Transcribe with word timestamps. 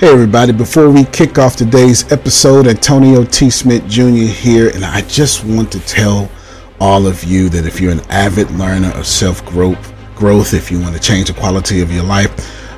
Hey, 0.00 0.08
everybody, 0.08 0.52
before 0.52 0.88
we 0.88 1.04
kick 1.04 1.36
off 1.36 1.56
today's 1.56 2.10
episode, 2.10 2.66
Antonio 2.66 3.22
T. 3.22 3.50
Smith 3.50 3.86
Jr. 3.86 4.32
here, 4.32 4.70
and 4.70 4.82
I 4.82 5.02
just 5.02 5.44
want 5.44 5.70
to 5.72 5.80
tell 5.80 6.30
all 6.80 7.06
of 7.06 7.22
you 7.22 7.50
that 7.50 7.66
if 7.66 7.82
you're 7.82 7.92
an 7.92 8.00
avid 8.08 8.50
learner 8.52 8.88
of 8.92 9.06
self 9.06 9.44
growth, 9.44 9.92
growth, 10.14 10.54
if 10.54 10.70
you 10.70 10.80
want 10.80 10.94
to 10.94 11.02
change 11.02 11.26
the 11.28 11.38
quality 11.38 11.82
of 11.82 11.92
your 11.92 12.02
life, 12.02 12.30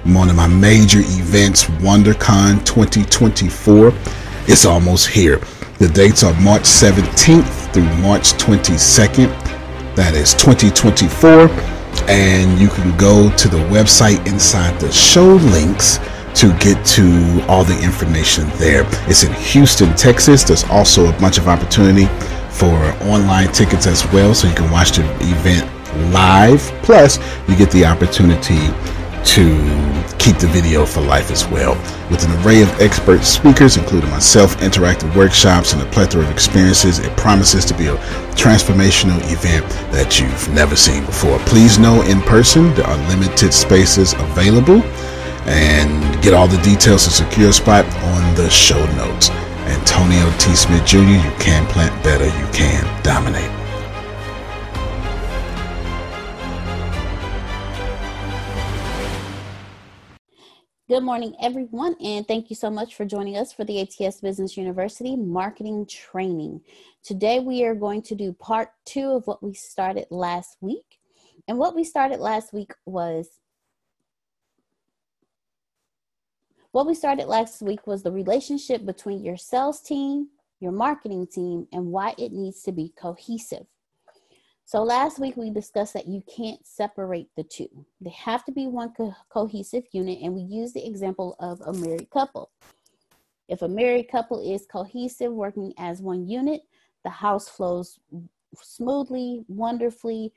one 0.04 0.30
of 0.30 0.34
my 0.34 0.48
major 0.48 0.98
events, 0.98 1.66
WonderCon 1.78 2.64
2024. 2.64 3.92
is 4.48 4.66
almost 4.66 5.06
here. 5.06 5.36
The 5.78 5.86
dates 5.86 6.24
are 6.24 6.34
March 6.40 6.62
17th 6.62 7.72
through 7.72 7.84
March 8.02 8.32
22nd. 8.32 9.28
That 9.94 10.14
is 10.14 10.34
2024. 10.34 11.48
And 12.10 12.58
you 12.58 12.66
can 12.66 12.96
go 12.96 13.30
to 13.36 13.48
the 13.48 13.58
website 13.68 14.26
inside 14.26 14.80
the 14.80 14.90
show 14.90 15.34
links 15.36 16.00
to 16.34 16.56
get 16.58 16.84
to 16.86 17.44
all 17.48 17.64
the 17.64 17.78
information 17.82 18.48
there. 18.56 18.84
It's 19.08 19.24
in 19.24 19.32
Houston, 19.34 19.94
Texas. 19.94 20.42
There's 20.44 20.64
also 20.64 21.08
a 21.08 21.12
bunch 21.20 21.38
of 21.38 21.48
opportunity 21.48 22.06
for 22.50 22.74
online 23.04 23.52
tickets 23.52 23.86
as 23.86 24.06
well, 24.12 24.34
so 24.34 24.48
you 24.48 24.54
can 24.54 24.70
watch 24.70 24.92
the 24.92 25.02
event 25.20 25.68
live. 26.12 26.60
Plus, 26.82 27.18
you 27.48 27.56
get 27.56 27.70
the 27.70 27.84
opportunity 27.84 28.58
to 29.24 29.54
keep 30.18 30.36
the 30.38 30.48
video 30.48 30.84
for 30.84 31.00
life 31.00 31.30
as 31.30 31.46
well. 31.46 31.74
With 32.10 32.24
an 32.24 32.44
array 32.44 32.62
of 32.62 32.68
expert 32.80 33.22
speakers, 33.24 33.76
including 33.76 34.10
myself, 34.10 34.56
interactive 34.56 35.14
workshops, 35.14 35.72
and 35.72 35.82
a 35.82 35.86
plethora 35.86 36.22
of 36.22 36.30
experiences, 36.30 36.98
it 36.98 37.16
promises 37.16 37.64
to 37.66 37.74
be 37.74 37.86
a 37.86 37.96
transformational 38.34 39.18
event 39.30 39.68
that 39.92 40.20
you've 40.20 40.48
never 40.52 40.76
seen 40.76 41.04
before. 41.04 41.38
Please 41.40 41.78
know 41.78 42.02
in 42.02 42.20
person 42.22 42.74
there 42.74 42.86
are 42.86 43.08
limited 43.08 43.52
spaces 43.52 44.12
available 44.14 44.82
and 45.46 46.22
get 46.22 46.34
all 46.34 46.46
the 46.46 46.60
details 46.62 47.04
to 47.04 47.10
secure 47.10 47.50
a 47.50 47.52
spot 47.52 47.84
on 47.84 48.34
the 48.34 48.48
show 48.50 48.84
notes. 48.96 49.30
Antonio 49.66 50.30
T. 50.38 50.54
Smith 50.54 50.84
Jr., 50.84 50.98
you 50.98 51.32
can 51.38 51.66
plant 51.66 52.02
better, 52.04 52.26
you 52.26 52.46
can 52.52 53.02
dominate. 53.02 53.50
Good 60.88 61.04
morning, 61.04 61.34
everyone, 61.40 61.96
and 62.04 62.28
thank 62.28 62.50
you 62.50 62.56
so 62.56 62.68
much 62.68 62.96
for 62.96 63.06
joining 63.06 63.38
us 63.38 63.50
for 63.50 63.64
the 63.64 63.80
ATS 63.80 64.20
Business 64.20 64.58
University 64.58 65.16
Marketing 65.16 65.86
Training. 65.86 66.60
Today, 67.02 67.40
we 67.40 67.64
are 67.64 67.74
going 67.74 68.02
to 68.02 68.14
do 68.14 68.34
part 68.34 68.68
two 68.84 69.12
of 69.12 69.26
what 69.26 69.42
we 69.42 69.54
started 69.54 70.06
last 70.10 70.58
week. 70.60 70.98
And 71.48 71.56
what 71.56 71.74
we 71.74 71.82
started 71.82 72.20
last 72.20 72.52
week 72.52 72.72
was 72.84 73.26
What 76.72 76.86
we 76.86 76.94
started 76.94 77.26
last 77.26 77.60
week 77.60 77.86
was 77.86 78.02
the 78.02 78.10
relationship 78.10 78.86
between 78.86 79.22
your 79.22 79.36
sales 79.36 79.78
team, 79.78 80.28
your 80.58 80.72
marketing 80.72 81.26
team, 81.26 81.68
and 81.70 81.88
why 81.88 82.14
it 82.16 82.32
needs 82.32 82.62
to 82.62 82.72
be 82.72 82.94
cohesive. 82.98 83.66
So 84.64 84.82
last 84.82 85.18
week 85.18 85.36
we 85.36 85.50
discussed 85.50 85.92
that 85.92 86.08
you 86.08 86.22
can't 86.34 86.66
separate 86.66 87.28
the 87.36 87.44
two. 87.44 87.68
They 88.00 88.14
have 88.16 88.42
to 88.46 88.52
be 88.52 88.66
one 88.68 88.94
co- 88.94 89.14
cohesive 89.28 89.84
unit, 89.92 90.20
and 90.22 90.32
we 90.32 90.40
use 90.40 90.72
the 90.72 90.86
example 90.86 91.36
of 91.40 91.60
a 91.60 91.74
married 91.74 92.08
couple. 92.08 92.50
If 93.48 93.60
a 93.60 93.68
married 93.68 94.08
couple 94.10 94.40
is 94.40 94.64
cohesive, 94.64 95.30
working 95.30 95.74
as 95.76 96.00
one 96.00 96.26
unit, 96.26 96.62
the 97.04 97.10
house 97.10 97.50
flows 97.50 97.98
smoothly, 98.56 99.44
wonderfully, 99.46 100.32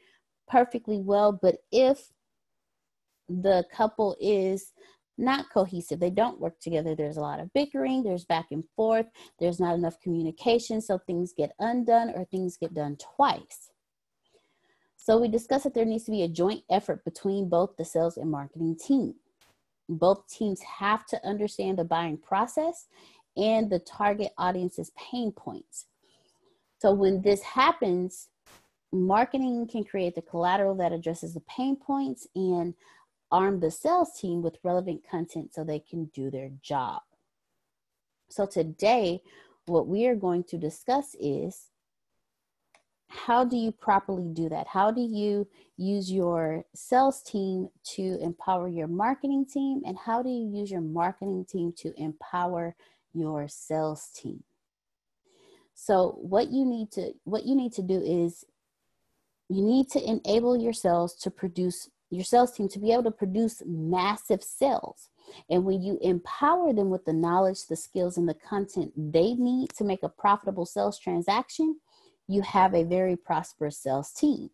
perfectly 0.50 1.00
well. 1.00 1.32
But 1.32 1.60
if 1.72 2.12
the 3.30 3.64
couple 3.74 4.18
is 4.20 4.74
not 5.18 5.50
cohesive. 5.54 6.00
They 6.00 6.10
don't 6.10 6.40
work 6.40 6.60
together. 6.60 6.96
There's 6.96 7.18
a 7.18 7.22
lot 7.22 7.40
of 7.40 7.54
bickering, 7.54 8.04
there's 8.04 8.26
back 8.26 8.48
and 8.52 8.64
forth, 8.76 9.08
there's 9.40 9.60
not 9.60 9.76
enough 9.76 10.00
communication, 10.02 10.82
so 10.82 10.98
things 10.98 11.34
get 11.36 11.56
undone 11.60 12.12
or 12.16 12.26
things 12.26 12.58
get 12.58 12.74
done 12.74 12.98
twice. 12.98 13.72
So 14.98 15.20
we 15.20 15.28
discussed 15.28 15.66
that 15.66 15.74
there 15.74 15.86
needs 15.86 16.06
to 16.06 16.12
be 16.12 16.24
a 16.24 16.28
joint 16.28 16.64
effort 16.70 17.06
between 17.06 17.48
both 17.48 17.78
the 17.78 17.86
sales 17.86 18.18
and 18.18 18.30
marketing 18.30 18.76
team. 18.76 19.14
Both 19.88 20.28
teams 20.28 20.62
have 20.62 21.06
to 21.08 21.24
understand 21.26 21.78
the 21.78 21.84
buying 21.84 22.18
process 22.18 22.88
and 23.38 23.70
the 23.70 23.80
target 23.80 24.32
audience's 24.38 24.92
pain 24.98 25.32
points. 25.32 25.86
So 26.80 26.92
when 26.92 27.22
this 27.22 27.42
happens, 27.44 28.30
marketing 28.92 29.68
can 29.68 29.84
create 29.84 30.16
the 30.16 30.22
collateral 30.22 30.76
that 30.76 30.92
addresses 30.92 31.34
the 31.34 31.42
pain 31.42 31.76
points 31.76 32.28
and 32.36 32.74
arm 33.32 33.60
the 33.60 33.72
sales 33.72 34.18
team 34.20 34.42
with 34.42 34.58
relevant 34.64 35.02
content 35.10 35.54
so 35.54 35.64
they 35.64 35.80
can 35.80 36.06
do 36.14 36.30
their 36.30 36.50
job. 36.62 37.02
So, 38.30 38.46
today, 38.46 39.22
what 39.66 39.88
we 39.88 40.08
are 40.08 40.16
going 40.16 40.44
to 40.46 40.58
discuss 40.58 41.16
is 41.20 41.70
how 43.08 43.46
do 43.46 43.56
you 43.56 43.72
properly 43.72 44.30
do 44.34 44.50
that? 44.50 44.68
How 44.68 44.92
do 44.92 45.02
you 45.02 45.48
use 45.78 46.12
your 46.12 46.66
sales 46.74 47.22
team 47.22 47.70
to 47.96 48.20
empower 48.22 48.68
your 48.68 48.88
marketing 48.88 49.46
team? 49.46 49.82
And 49.86 49.98
how 49.98 50.22
do 50.22 50.30
you 50.30 50.50
use 50.60 50.72
your 50.72 50.82
marketing 50.82 51.46
team 51.46 51.74
to 51.78 51.94
empower 52.02 52.76
your 53.14 53.48
sales 53.48 54.10
team? 54.16 54.44
So 55.74 56.18
what 56.22 56.52
you 56.52 56.66
need 56.66 56.92
to 56.92 57.14
what 57.26 57.46
you 57.46 57.56
need 57.56 57.74
to 57.74 57.82
do 57.82 58.02
is 58.02 58.46
you 59.50 59.64
need 59.64 59.90
to 59.92 60.04
enable 60.04 60.58
your 60.58 60.74
sales 60.74 61.16
to 61.16 61.30
produce 61.30 61.90
your 62.10 62.24
sales 62.24 62.52
team 62.52 62.70
to 62.70 62.80
be 62.80 62.92
able 62.92 63.04
to 63.04 63.12
produce 63.12 63.62
massive 63.66 64.44
sales. 64.44 65.10
And 65.50 65.66
when 65.66 65.82
you 65.82 65.98
empower 66.02 66.72
them 66.74 66.90
with 66.90 67.06
the 67.06 67.14
knowledge, 67.14 67.66
the 67.68 67.76
skills, 67.76 68.18
and 68.18 68.30
the 68.30 68.36
content 68.36 68.92
they 68.96 69.34
need 69.34 69.72
to 69.78 69.84
make 69.84 70.04
a 70.04 70.10
profitable 70.10 70.66
sales 70.66 71.00
transaction, 71.00 71.80
you 72.28 72.42
have 72.42 72.74
a 72.74 72.84
very 72.84 73.16
prosperous 73.16 73.78
sales 73.78 74.12
team. 74.12 74.50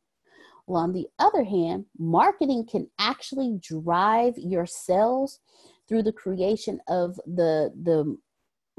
Well, 0.67 0.81
on 0.81 0.93
the 0.93 1.07
other 1.19 1.43
hand, 1.43 1.85
marketing 1.97 2.67
can 2.69 2.89
actually 2.99 3.59
drive 3.61 4.37
your 4.37 4.65
sales 4.65 5.39
through 5.87 6.03
the 6.03 6.13
creation 6.13 6.79
of 6.87 7.15
the 7.25 7.73
the 7.83 8.17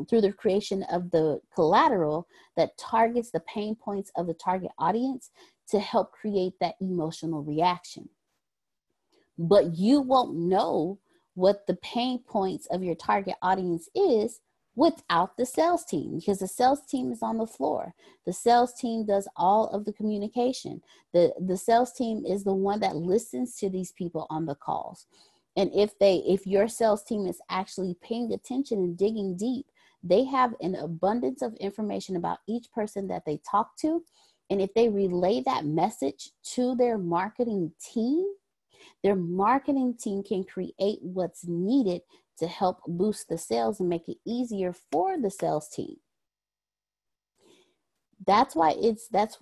through 0.08 0.22
the 0.22 0.32
creation 0.32 0.82
of 0.84 1.10
the 1.10 1.40
collateral 1.54 2.26
that 2.56 2.76
targets 2.78 3.30
the 3.30 3.40
pain 3.40 3.74
points 3.74 4.10
of 4.16 4.26
the 4.26 4.34
target 4.34 4.70
audience 4.78 5.30
to 5.68 5.78
help 5.78 6.12
create 6.12 6.54
that 6.60 6.74
emotional 6.80 7.42
reaction 7.42 8.08
but 9.48 9.76
you 9.76 10.00
won't 10.00 10.34
know 10.34 10.98
what 11.34 11.66
the 11.66 11.74
pain 11.76 12.18
points 12.18 12.66
of 12.66 12.82
your 12.82 12.94
target 12.94 13.34
audience 13.42 13.88
is 13.94 14.40
without 14.74 15.36
the 15.36 15.44
sales 15.44 15.84
team 15.84 16.18
because 16.18 16.38
the 16.38 16.48
sales 16.48 16.84
team 16.86 17.12
is 17.12 17.22
on 17.22 17.38
the 17.38 17.46
floor. 17.46 17.94
The 18.24 18.32
sales 18.32 18.72
team 18.74 19.04
does 19.04 19.28
all 19.36 19.68
of 19.68 19.84
the 19.84 19.92
communication. 19.92 20.82
The 21.12 21.32
the 21.40 21.56
sales 21.56 21.92
team 21.92 22.24
is 22.26 22.44
the 22.44 22.54
one 22.54 22.80
that 22.80 22.96
listens 22.96 23.56
to 23.56 23.68
these 23.68 23.92
people 23.92 24.26
on 24.30 24.46
the 24.46 24.54
calls. 24.54 25.06
And 25.56 25.70
if 25.74 25.98
they 25.98 26.16
if 26.26 26.46
your 26.46 26.68
sales 26.68 27.02
team 27.02 27.26
is 27.26 27.40
actually 27.50 27.96
paying 28.02 28.32
attention 28.32 28.78
and 28.78 28.96
digging 28.96 29.36
deep 29.36 29.66
they 30.02 30.24
have 30.24 30.54
an 30.60 30.74
abundance 30.74 31.42
of 31.42 31.54
information 31.54 32.16
about 32.16 32.38
each 32.48 32.70
person 32.72 33.06
that 33.08 33.22
they 33.24 33.40
talk 33.48 33.76
to. 33.78 34.02
And 34.50 34.60
if 34.60 34.74
they 34.74 34.88
relay 34.88 35.42
that 35.42 35.64
message 35.64 36.30
to 36.54 36.74
their 36.74 36.98
marketing 36.98 37.72
team 37.80 38.26
their 39.02 39.16
marketing 39.16 39.94
team 39.98 40.22
can 40.22 40.44
create 40.44 40.98
what's 41.02 41.46
needed 41.46 42.02
to 42.38 42.46
help 42.46 42.80
boost 42.86 43.28
the 43.28 43.38
sales 43.38 43.80
and 43.80 43.88
make 43.88 44.08
it 44.08 44.18
easier 44.24 44.72
for 44.72 45.18
the 45.18 45.30
sales 45.30 45.68
team. 45.68 45.96
That's 48.24 48.54
why 48.54 48.74
it's 48.80 49.08
that's 49.08 49.38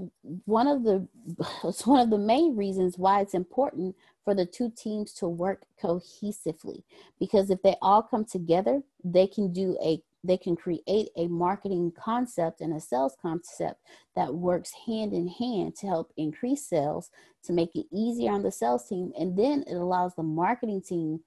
one 0.46 0.66
of 0.66 0.84
the 0.84 1.06
it's 1.64 1.86
one 1.86 2.00
of 2.00 2.10
the 2.10 2.18
main 2.18 2.56
reasons 2.56 2.96
why 2.96 3.20
it's 3.20 3.34
important 3.34 3.94
for 4.24 4.34
the 4.34 4.46
two 4.46 4.70
teams 4.70 5.12
to 5.14 5.28
work 5.28 5.62
cohesively 5.82 6.82
because 7.18 7.50
if 7.50 7.62
they 7.62 7.76
all 7.82 8.02
come 8.02 8.24
together, 8.24 8.82
they 9.04 9.26
can 9.26 9.52
do 9.52 9.76
a 9.82 10.02
they 10.22 10.36
can 10.36 10.56
create 10.56 11.08
a 11.16 11.26
marketing 11.28 11.92
concept 11.98 12.60
and 12.60 12.74
a 12.74 12.80
sales 12.80 13.16
concept 13.20 13.80
that 14.14 14.34
works 14.34 14.72
hand 14.86 15.12
in 15.12 15.28
hand 15.28 15.74
to 15.76 15.86
help 15.86 16.12
increase 16.16 16.66
sales, 16.66 17.10
to 17.42 17.52
make 17.52 17.74
it 17.74 17.86
easier 17.90 18.32
on 18.32 18.42
the 18.42 18.50
sales 18.50 18.86
team. 18.86 19.12
And 19.18 19.36
then 19.36 19.64
it 19.66 19.74
allows 19.74 20.14
the 20.14 20.22
marketing 20.22 20.82
team 20.82 21.20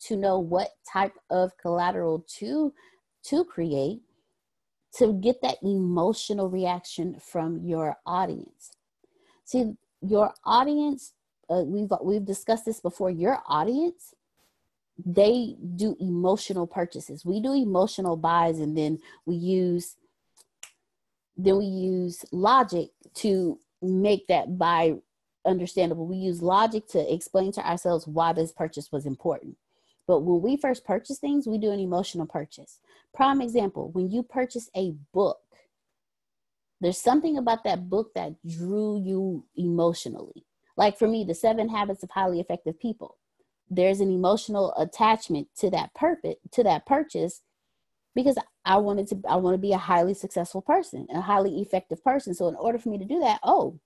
to 0.00 0.16
know 0.16 0.38
what 0.38 0.70
type 0.90 1.14
of 1.30 1.56
collateral 1.58 2.24
to 2.38 2.72
to 3.24 3.44
create 3.44 4.02
to 4.96 5.12
get 5.14 5.42
that 5.42 5.56
emotional 5.62 6.48
reaction 6.48 7.16
from 7.18 7.58
your 7.64 7.96
audience. 8.06 8.72
See, 9.44 9.72
your 10.00 10.32
audience, 10.44 11.14
uh, 11.50 11.62
we've 11.64 11.90
we've 12.02 12.24
discussed 12.24 12.64
this 12.64 12.80
before. 12.80 13.10
Your 13.10 13.40
audience 13.46 14.14
they 15.04 15.56
do 15.76 15.96
emotional 16.00 16.66
purchases. 16.66 17.24
We 17.24 17.40
do 17.40 17.52
emotional 17.54 18.16
buys 18.16 18.58
and 18.58 18.76
then 18.76 19.00
we 19.26 19.36
use 19.36 19.96
then 21.36 21.58
we 21.58 21.64
use 21.64 22.24
logic 22.30 22.90
to 23.14 23.58
make 23.82 24.28
that 24.28 24.56
buy 24.56 24.94
understandable. 25.44 26.06
We 26.06 26.16
use 26.16 26.40
logic 26.40 26.86
to 26.88 27.12
explain 27.12 27.50
to 27.52 27.68
ourselves 27.68 28.06
why 28.06 28.32
this 28.32 28.52
purchase 28.52 28.92
was 28.92 29.04
important. 29.04 29.56
But 30.06 30.20
when 30.20 30.42
we 30.42 30.56
first 30.56 30.84
purchase 30.84 31.18
things, 31.18 31.46
we 31.46 31.58
do 31.58 31.72
an 31.72 31.80
emotional 31.80 32.26
purchase. 32.26 32.78
Prime 33.14 33.40
example, 33.40 33.90
when 33.90 34.10
you 34.10 34.22
purchase 34.22 34.70
a 34.76 34.92
book, 35.12 35.40
there's 36.80 36.98
something 36.98 37.38
about 37.38 37.64
that 37.64 37.88
book 37.88 38.12
that 38.14 38.34
drew 38.46 39.00
you 39.02 39.44
emotionally. 39.56 40.44
Like 40.76 40.98
for 40.98 41.08
me, 41.08 41.24
The 41.24 41.34
Seven 41.34 41.68
Habits 41.68 42.02
of 42.02 42.10
Highly 42.10 42.40
Effective 42.40 42.78
People. 42.78 43.16
There's 43.74 44.00
an 44.00 44.10
emotional 44.10 44.74
attachment 44.76 45.48
to 45.58 45.70
that 45.70 45.94
purpose 45.94 46.36
to 46.52 46.62
that 46.62 46.86
purchase 46.86 47.42
because 48.14 48.38
I 48.64 48.76
wanted 48.76 49.08
to 49.08 49.20
I 49.28 49.36
want 49.36 49.54
to 49.54 49.58
be 49.58 49.72
a 49.72 49.78
highly 49.78 50.14
successful 50.14 50.62
person, 50.62 51.06
a 51.12 51.20
highly 51.20 51.60
effective 51.60 52.02
person. 52.02 52.34
So 52.34 52.48
in 52.48 52.54
order 52.56 52.78
for 52.78 52.88
me 52.88 52.98
to 52.98 53.04
do 53.04 53.20
that, 53.20 53.40
oh, 53.42 53.78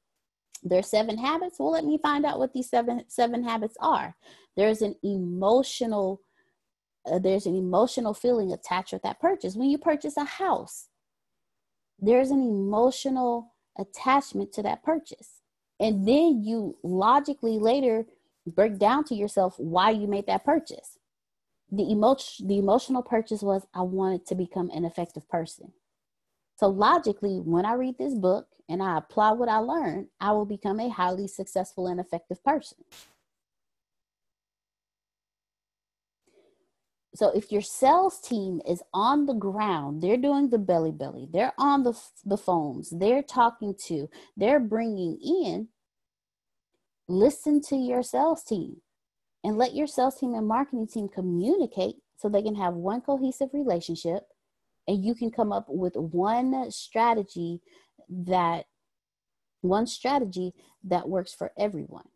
there's 0.63 0.89
seven 0.89 1.17
habits. 1.19 1.59
Well, 1.59 1.71
let 1.71 1.85
me 1.85 1.99
find 1.99 2.27
out 2.27 2.39
what 2.39 2.53
these 2.53 2.69
seven 2.69 3.05
seven 3.09 3.43
habits 3.43 3.77
are. 3.81 4.15
There's 4.57 4.83
an 4.83 4.97
emotional 5.03 6.21
uh, 7.11 7.19
there's 7.19 7.47
an 7.47 7.55
emotional 7.55 8.13
feeling 8.13 8.53
attached 8.53 8.93
with 8.93 9.03
that 9.03 9.21
purchase. 9.21 9.57
When 9.57 9.71
you 9.71 9.79
purchase 9.79 10.17
a 10.17 10.25
house, 10.25 10.89
there's 11.99 12.31
an 12.31 12.43
emotional 12.43 13.55
attachment 13.79 14.53
to 14.53 14.63
that 14.63 14.83
purchase. 14.83 15.41
And 15.81 16.07
then 16.07 16.43
you 16.45 16.77
logically 16.83 17.59
later 17.59 18.07
break 18.49 18.79
down 18.79 19.05
to 19.05 19.15
yourself 19.15 19.55
why 19.59 19.91
you 19.91 20.07
made 20.07 20.27
that 20.27 20.45
purchase. 20.45 20.99
The 21.71 21.91
emotion 21.91 22.49
the 22.49 22.59
emotional 22.59 23.03
purchase 23.03 23.43
was 23.43 23.67
I 23.75 23.83
wanted 23.83 24.27
to 24.27 24.35
become 24.35 24.71
an 24.71 24.85
effective 24.85 25.29
person. 25.29 25.73
So 26.57 26.69
logically, 26.69 27.39
when 27.39 27.65
I 27.65 27.75
read 27.75 27.99
this 27.99 28.15
book 28.15 28.49
and 28.69 28.83
I 28.83 28.99
apply 28.99 29.33
what 29.33 29.49
I 29.49 29.59
learned, 29.59 30.09
I 30.21 30.33
will 30.33 30.47
become 30.47 30.81
a 30.81 30.89
highly 30.89 31.29
successful 31.29 31.87
and 31.87 32.01
effective 32.01 32.43
person. 32.43 32.79
So 37.15 37.31
if 37.35 37.51
your 37.51 37.63
sales 37.63 38.21
team 38.21 38.61
is 38.69 38.83
on 38.95 39.27
the 39.27 39.35
ground, 39.35 40.03
they're 40.03 40.17
doing 40.17 40.51
the 40.51 40.59
belly 40.59 40.93
belly, 40.93 41.29
they're 41.33 41.55
on 41.59 41.83
the 41.83 41.99
the 42.25 42.37
phones, 42.37 42.91
they're 42.91 43.23
talking 43.23 43.75
to, 43.87 44.09
they're 44.37 44.61
bringing 44.61 45.19
in. 45.21 45.69
Listen 47.09 47.63
to 47.63 47.77
your 47.77 48.03
sales 48.03 48.45
team, 48.45 48.83
and 49.43 49.57
let 49.57 49.75
your 49.75 49.87
sales 49.87 50.19
team 50.19 50.35
and 50.35 50.47
marketing 50.47 50.87
team 50.87 51.09
communicate 51.09 51.97
so 52.17 52.29
they 52.29 52.43
can 52.43 52.57
have 52.57 52.75
one 52.75 53.01
cohesive 53.01 53.49
relationship, 53.53 54.25
and 54.87 55.05
you 55.05 55.15
can 55.15 55.31
come 55.31 55.53
up 55.53 55.67
with 55.69 55.95
one 55.97 56.71
strategy 56.71 57.61
that 58.09 58.67
one 59.61 59.87
strategy 59.87 60.53
that 60.85 61.09
works 61.09 61.35
for 61.35 61.53
everyone. 61.59 62.09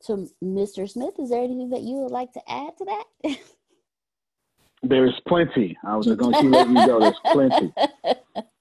So, 0.00 0.26
Mr. 0.42 0.88
Smith, 0.88 1.18
is 1.18 1.30
there 1.30 1.42
anything 1.42 1.70
that 1.70 1.82
you 1.82 1.96
would 1.96 2.12
like 2.12 2.32
to 2.32 2.40
add 2.48 2.76
to 2.78 2.84
that? 2.84 3.36
There's 4.82 5.20
plenty. 5.26 5.76
I 5.84 5.96
was 5.96 6.06
going 6.06 6.32
to 6.32 6.42
letting 6.42 6.76
you 6.76 6.86
go. 6.86 7.00
There's 7.00 7.20
plenty. 7.32 7.72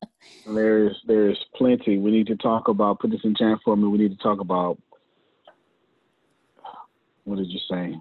There's 0.53 0.95
there's 1.05 1.37
plenty. 1.55 1.97
We 1.97 2.11
need 2.11 2.27
to 2.27 2.37
talk 2.37 2.67
about. 2.67 2.99
Put 2.99 3.11
this 3.11 3.19
in 3.23 3.35
chat 3.35 3.57
for 3.65 3.75
me. 3.75 3.87
We 3.87 3.97
need 3.97 4.17
to 4.17 4.23
talk 4.23 4.39
about. 4.39 4.77
What 7.25 7.37
did 7.37 7.47
you 7.49 7.59
say? 7.69 7.95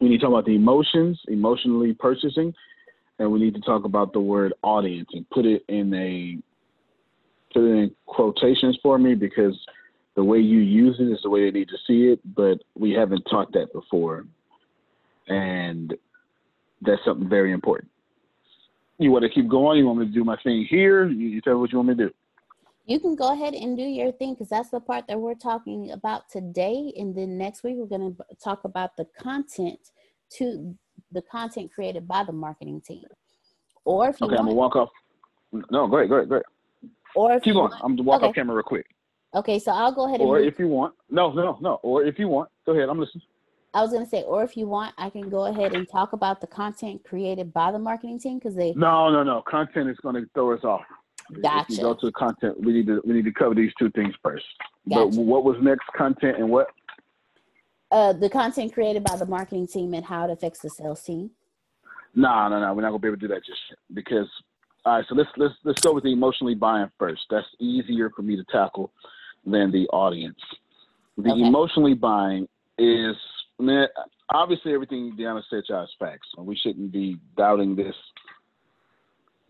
We 0.00 0.08
need 0.08 0.18
to 0.18 0.22
talk 0.22 0.30
about 0.30 0.44
the 0.44 0.54
emotions, 0.54 1.20
emotionally 1.26 1.94
purchasing, 1.94 2.54
and 3.18 3.32
we 3.32 3.40
need 3.40 3.54
to 3.54 3.60
talk 3.60 3.84
about 3.84 4.12
the 4.12 4.20
word 4.20 4.52
audience 4.62 5.08
and 5.12 5.28
put 5.30 5.44
it 5.44 5.64
in 5.68 5.92
a 5.94 6.38
put 7.52 7.64
it 7.64 7.72
in 7.72 7.90
quotations 8.06 8.78
for 8.82 8.98
me 8.98 9.14
because 9.14 9.58
the 10.14 10.22
way 10.22 10.38
you 10.38 10.60
use 10.60 10.96
it 11.00 11.10
is 11.10 11.18
the 11.22 11.30
way 11.30 11.44
they 11.44 11.58
need 11.58 11.68
to 11.68 11.78
see 11.86 12.12
it, 12.12 12.20
but 12.36 12.58
we 12.76 12.92
haven't 12.92 13.22
taught 13.22 13.52
that 13.52 13.72
before. 13.72 14.26
And 15.26 15.92
that's 16.82 17.00
something 17.04 17.28
very 17.28 17.52
important. 17.52 17.90
You 18.98 19.10
want 19.10 19.22
to 19.24 19.28
keep 19.28 19.48
going? 19.48 19.78
You 19.78 19.86
want 19.86 19.98
me 20.00 20.06
to 20.06 20.12
do 20.12 20.24
my 20.24 20.36
thing 20.42 20.66
here? 20.68 21.08
You, 21.08 21.28
you 21.28 21.40
tell 21.40 21.54
me 21.54 21.60
what 21.60 21.72
you 21.72 21.78
want 21.78 21.88
me 21.88 21.94
to 21.96 22.08
do. 22.08 22.14
You 22.86 23.00
can 23.00 23.16
go 23.16 23.32
ahead 23.32 23.54
and 23.54 23.76
do 23.76 23.82
your 23.82 24.12
thing 24.12 24.34
because 24.34 24.50
that's 24.50 24.70
the 24.70 24.80
part 24.80 25.06
that 25.08 25.18
we're 25.18 25.34
talking 25.34 25.90
about 25.92 26.28
today. 26.30 26.92
And 26.96 27.16
then 27.16 27.38
next 27.38 27.64
week, 27.64 27.76
we're 27.76 27.86
going 27.86 28.14
to 28.14 28.36
talk 28.42 28.64
about 28.64 28.96
the 28.96 29.06
content 29.18 29.78
to 30.36 30.76
the 31.12 31.22
content 31.22 31.72
created 31.72 32.06
by 32.06 32.24
the 32.24 32.32
marketing 32.32 32.82
team. 32.86 33.04
Or 33.84 34.08
if 34.08 34.20
you 34.20 34.26
okay, 34.26 34.36
want, 34.36 34.40
I'm 34.40 34.46
gonna 34.46 34.56
walk 34.56 34.76
off. 34.76 34.90
No, 35.70 35.86
great, 35.86 36.08
great, 36.08 36.28
great. 36.28 36.42
Or 37.14 37.32
if 37.32 37.42
keep 37.42 37.48
you 37.48 37.52
going, 37.54 37.70
want, 37.70 37.84
I'm 37.84 37.96
gonna 37.96 38.02
walk 38.06 38.22
okay. 38.22 38.28
off 38.28 38.34
camera 38.34 38.56
real 38.56 38.62
quick. 38.62 38.86
Okay, 39.34 39.58
so 39.58 39.72
I'll 39.72 39.92
go 39.92 40.06
ahead. 40.06 40.20
Or 40.20 40.38
move. 40.38 40.46
if 40.46 40.58
you 40.58 40.68
want, 40.68 40.94
no, 41.10 41.32
no, 41.32 41.58
no. 41.60 41.74
Or 41.82 42.04
if 42.04 42.18
you 42.18 42.28
want, 42.28 42.50
go 42.64 42.72
ahead. 42.72 42.88
I'm 42.88 42.98
listening. 42.98 43.22
I 43.74 43.82
was 43.82 43.92
gonna 43.92 44.06
say, 44.06 44.22
or 44.22 44.44
if 44.44 44.56
you 44.56 44.68
want, 44.68 44.94
I 44.96 45.10
can 45.10 45.28
go 45.28 45.46
ahead 45.46 45.72
and 45.72 45.88
talk 45.88 46.12
about 46.12 46.40
the 46.40 46.46
content 46.46 47.02
created 47.04 47.52
by 47.52 47.72
the 47.72 47.78
marketing 47.78 48.20
team 48.20 48.38
because 48.38 48.54
they. 48.54 48.72
No, 48.74 49.10
no, 49.10 49.24
no. 49.24 49.42
Content 49.42 49.90
is 49.90 49.96
going 49.98 50.14
to 50.14 50.28
throw 50.32 50.52
us 50.54 50.62
off. 50.62 50.82
Gotcha. 51.42 51.80
Go 51.80 51.94
to 51.94 52.06
the 52.06 52.12
content, 52.12 52.60
we 52.60 52.72
need 52.72 52.86
to 52.86 53.02
we 53.04 53.14
need 53.14 53.24
to 53.24 53.32
cover 53.32 53.54
these 53.54 53.72
two 53.78 53.90
things 53.90 54.14
first. 54.22 54.44
Gotcha. 54.88 55.16
But 55.16 55.24
what 55.24 55.44
was 55.44 55.56
next? 55.60 55.86
Content 55.96 56.38
and 56.38 56.48
what? 56.48 56.68
Uh, 57.90 58.12
the 58.12 58.30
content 58.30 58.72
created 58.72 59.02
by 59.02 59.16
the 59.16 59.26
marketing 59.26 59.66
team 59.66 59.94
and 59.94 60.04
how 60.04 60.24
it 60.28 60.30
affects 60.32 60.60
the 60.60 60.70
sales 60.70 61.02
team. 61.02 61.30
No, 62.14 62.48
no, 62.48 62.60
no. 62.60 62.74
We're 62.74 62.82
not 62.82 62.90
gonna 62.90 62.98
be 63.00 63.08
able 63.08 63.16
to 63.16 63.28
do 63.28 63.28
that 63.28 63.44
just 63.44 63.58
yet 63.70 63.78
because. 63.92 64.28
All 64.86 64.96
right, 64.96 65.04
so 65.08 65.14
let's 65.14 65.30
let's 65.38 65.54
let's 65.64 65.80
go 65.80 65.94
with 65.94 66.04
the 66.04 66.12
emotionally 66.12 66.54
buying 66.54 66.90
first. 66.98 67.22
That's 67.30 67.46
easier 67.58 68.10
for 68.10 68.20
me 68.20 68.36
to 68.36 68.44
tackle 68.52 68.92
than 69.46 69.72
the 69.72 69.88
audience. 69.88 70.38
The 71.16 71.32
Okay. 71.32 71.40
emotionally 71.40 71.94
buying 71.94 72.46
is 72.76 73.16
man, 73.58 73.86
obviously 74.30 74.72
everything 74.72 75.16
Deanna 75.18 75.42
said 75.48 75.62
y'all 75.68 75.84
is 75.84 75.90
facts. 75.98 76.28
We 76.38 76.56
shouldn't 76.56 76.92
be 76.92 77.18
doubting 77.36 77.76
this. 77.76 77.94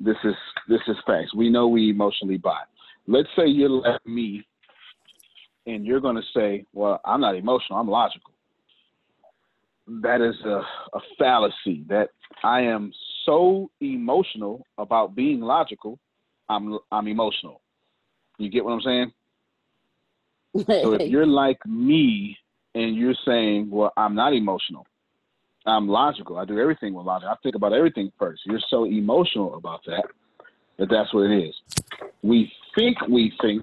This 0.01 0.17
is 0.25 0.35
this 0.69 0.81
is 0.89 0.97
facts. 1.07 1.35
We 1.35 1.51
know 1.51 1.69
we 1.69 1.91
emotionally 1.91 2.37
buy. 2.37 2.61
Let's 3.07 3.29
say 3.37 3.47
you're 3.47 3.71
like 3.71 4.05
me 4.07 4.45
and 5.67 5.87
you're 5.87 6.01
gonna 6.01 6.23
say, 6.35 6.67
Well, 6.73 7.01
I'm 7.05 7.21
not 7.21 7.37
emotional, 7.37 7.79
I'm 7.79 7.89
logical. 7.89 8.33
That 9.87 10.21
is 10.21 10.35
a, 10.45 10.63
a 10.97 11.01
fallacy. 11.19 11.85
That 11.89 12.09
I 12.43 12.63
am 12.63 12.93
so 13.25 13.71
emotional 13.81 14.67
about 14.79 15.15
being 15.15 15.41
logical, 15.41 15.99
I'm 16.49 16.79
I'm 16.91 17.09
emotional. 17.09 17.61
You 18.39 18.51
get 18.51 18.65
what 18.65 18.73
I'm 18.73 18.81
saying? 18.81 19.13
So 20.83 20.95
if 20.95 21.03
you're 21.11 21.27
like 21.27 21.59
me 21.67 22.37
and 22.75 22.97
you're 22.97 23.15
saying, 23.27 23.71
well, 23.71 23.93
I'm 23.97 24.15
not 24.15 24.33
emotional, 24.33 24.87
I'm 25.67 25.89
logical, 25.89 26.39
I 26.39 26.45
do 26.45 26.59
everything 26.59 26.95
with 26.95 27.07
logic, 27.07 27.29
I 27.31 27.37
think 27.43 27.55
about 27.55 27.73
everything 27.73 28.13
first. 28.19 28.43
You're 28.47 28.61
so 28.71 28.85
emotional 28.85 29.55
about 29.57 29.81
that 29.87 30.05
that 30.79 30.89
that's 30.91 31.13
what 31.15 31.31
it 31.31 31.49
is. 31.49 31.55
We 32.23 32.51
think 32.75 32.97
we 33.09 33.33
think, 33.41 33.63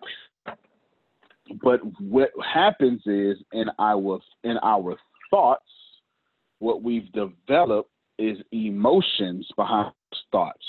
but 1.62 1.80
what 2.00 2.30
happens 2.53 3.01
is 3.06 3.38
in 3.51 3.65
our 3.80 4.20
in 4.44 4.58
our 4.63 4.96
thoughts, 5.30 5.70
what 6.60 6.82
we've 6.82 7.12
developed 7.12 7.89
is 8.18 8.38
emotions 8.51 9.48
behind 9.56 9.91
thoughts. 10.32 10.65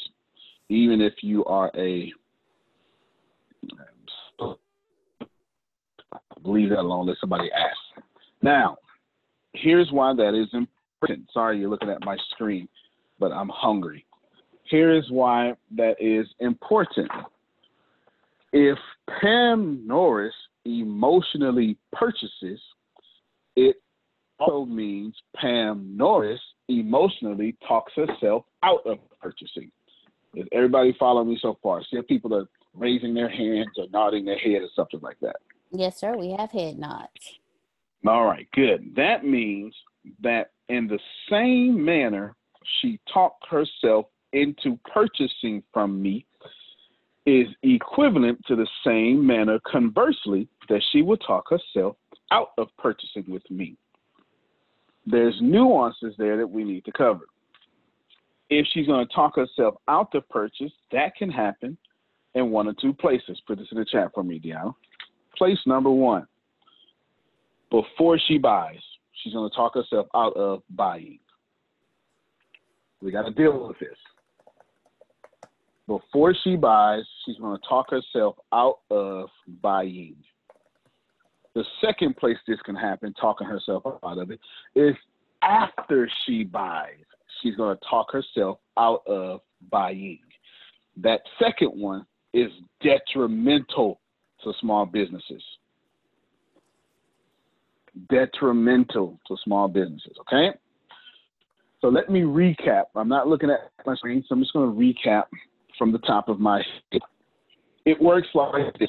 Even 0.68 1.00
if 1.00 1.14
you 1.22 1.44
are 1.44 1.70
a 1.76 2.12
leave 6.44 6.70
that 6.70 6.80
alone, 6.80 7.06
let 7.06 7.16
somebody 7.20 7.50
ask. 7.52 7.91
Now, 8.42 8.76
here's 9.52 9.90
why 9.92 10.14
that 10.14 10.34
is 10.34 10.48
important. 10.52 11.28
Sorry, 11.32 11.58
you're 11.58 11.70
looking 11.70 11.90
at 11.90 12.04
my 12.04 12.16
screen, 12.30 12.68
but 13.18 13.32
I'm 13.32 13.48
hungry. 13.48 14.04
Here 14.64 14.92
is 14.92 15.04
why 15.10 15.54
that 15.76 15.94
is 16.00 16.26
important. 16.40 17.10
If 18.52 18.78
Pam 19.20 19.86
Norris 19.86 20.34
emotionally 20.64 21.76
purchases, 21.92 22.60
it 23.56 23.76
also 24.38 24.64
means 24.66 25.14
Pam 25.36 25.96
Norris 25.96 26.40
emotionally 26.68 27.56
talks 27.66 27.92
herself 27.94 28.44
out 28.62 28.84
of 28.86 28.98
purchasing. 29.20 29.70
Is 30.34 30.46
everybody 30.52 30.94
following 30.98 31.28
me 31.28 31.38
so 31.40 31.58
far? 31.62 31.82
See 31.82 31.98
if 31.98 32.06
people 32.06 32.34
are 32.34 32.46
raising 32.74 33.14
their 33.14 33.28
hands 33.28 33.70
or 33.76 33.86
nodding 33.92 34.24
their 34.24 34.38
head 34.38 34.62
or 34.62 34.68
something 34.74 35.00
like 35.00 35.18
that. 35.20 35.36
yes, 35.70 35.98
sir. 35.98 36.16
We 36.16 36.34
have 36.38 36.50
head 36.50 36.78
nods. 36.78 37.40
All 38.06 38.24
right, 38.24 38.48
good. 38.52 38.92
That 38.96 39.24
means 39.24 39.74
that 40.22 40.50
in 40.68 40.88
the 40.88 40.98
same 41.30 41.84
manner 41.84 42.34
she 42.80 42.98
talked 43.12 43.46
herself 43.48 44.06
into 44.32 44.78
purchasing 44.92 45.62
from 45.72 46.02
me 46.02 46.26
is 47.26 47.46
equivalent 47.62 48.44
to 48.46 48.56
the 48.56 48.66
same 48.84 49.24
manner, 49.24 49.60
conversely, 49.70 50.48
that 50.68 50.82
she 50.90 51.02
would 51.02 51.22
talk 51.24 51.48
herself 51.48 51.96
out 52.32 52.48
of 52.58 52.68
purchasing 52.78 53.24
with 53.28 53.48
me. 53.50 53.76
There's 55.06 55.36
nuances 55.40 56.14
there 56.18 56.36
that 56.36 56.46
we 56.46 56.64
need 56.64 56.84
to 56.86 56.92
cover. 56.92 57.26
If 58.50 58.66
she's 58.72 58.86
going 58.86 59.06
to 59.06 59.14
talk 59.14 59.36
herself 59.36 59.74
out 59.88 60.14
of 60.14 60.28
purchase, 60.28 60.72
that 60.90 61.14
can 61.16 61.30
happen 61.30 61.76
in 62.34 62.50
one 62.50 62.66
or 62.66 62.74
two 62.74 62.92
places. 62.92 63.40
Put 63.46 63.58
this 63.58 63.68
in 63.70 63.78
the 63.78 63.84
chat 63.84 64.10
for 64.14 64.24
me, 64.24 64.40
Deanna. 64.40 64.74
Place 65.36 65.58
number 65.66 65.90
one 65.90 66.26
before 67.72 68.18
she 68.28 68.36
buys, 68.36 68.78
she's 69.12 69.32
going 69.32 69.48
to 69.48 69.56
talk 69.56 69.74
herself 69.74 70.06
out 70.14 70.36
of 70.36 70.62
buying. 70.70 71.18
We 73.00 73.10
got 73.10 73.22
to 73.22 73.32
deal 73.32 73.66
with 73.66 73.78
this. 73.80 73.96
Before 75.88 76.34
she 76.44 76.54
buys, 76.54 77.02
she's 77.24 77.38
going 77.38 77.58
to 77.58 77.68
talk 77.68 77.90
herself 77.90 78.36
out 78.52 78.80
of 78.90 79.30
buying. 79.62 80.16
The 81.54 81.64
second 81.84 82.16
place 82.18 82.36
this 82.46 82.60
can 82.64 82.76
happen, 82.76 83.14
talking 83.18 83.46
herself 83.46 83.82
out 84.04 84.18
of 84.18 84.30
it, 84.30 84.38
is 84.74 84.94
after 85.42 86.08
she 86.24 86.44
buys. 86.44 87.04
She's 87.42 87.56
going 87.56 87.76
to 87.76 87.80
talk 87.88 88.12
herself 88.12 88.58
out 88.78 89.02
of 89.06 89.40
buying. 89.70 90.20
That 90.98 91.22
second 91.42 91.70
one 91.70 92.04
is 92.34 92.50
detrimental 92.82 94.00
to 94.44 94.52
small 94.60 94.84
businesses. 94.84 95.42
Detrimental 98.08 99.18
to 99.26 99.36
small 99.44 99.68
businesses, 99.68 100.16
okay? 100.20 100.56
So 101.80 101.88
let 101.88 102.08
me 102.08 102.20
recap. 102.20 102.84
I'm 102.94 103.08
not 103.08 103.28
looking 103.28 103.50
at 103.50 103.70
my 103.84 103.94
screen, 103.96 104.24
so 104.26 104.34
I'm 104.34 104.40
just 104.40 104.52
going 104.52 104.70
to 104.70 104.76
recap 104.76 105.24
from 105.76 105.92
the 105.92 105.98
top 105.98 106.28
of 106.28 106.38
my 106.40 106.62
head. 106.90 107.02
It 107.84 108.00
works 108.00 108.28
like 108.34 108.78
this. 108.78 108.88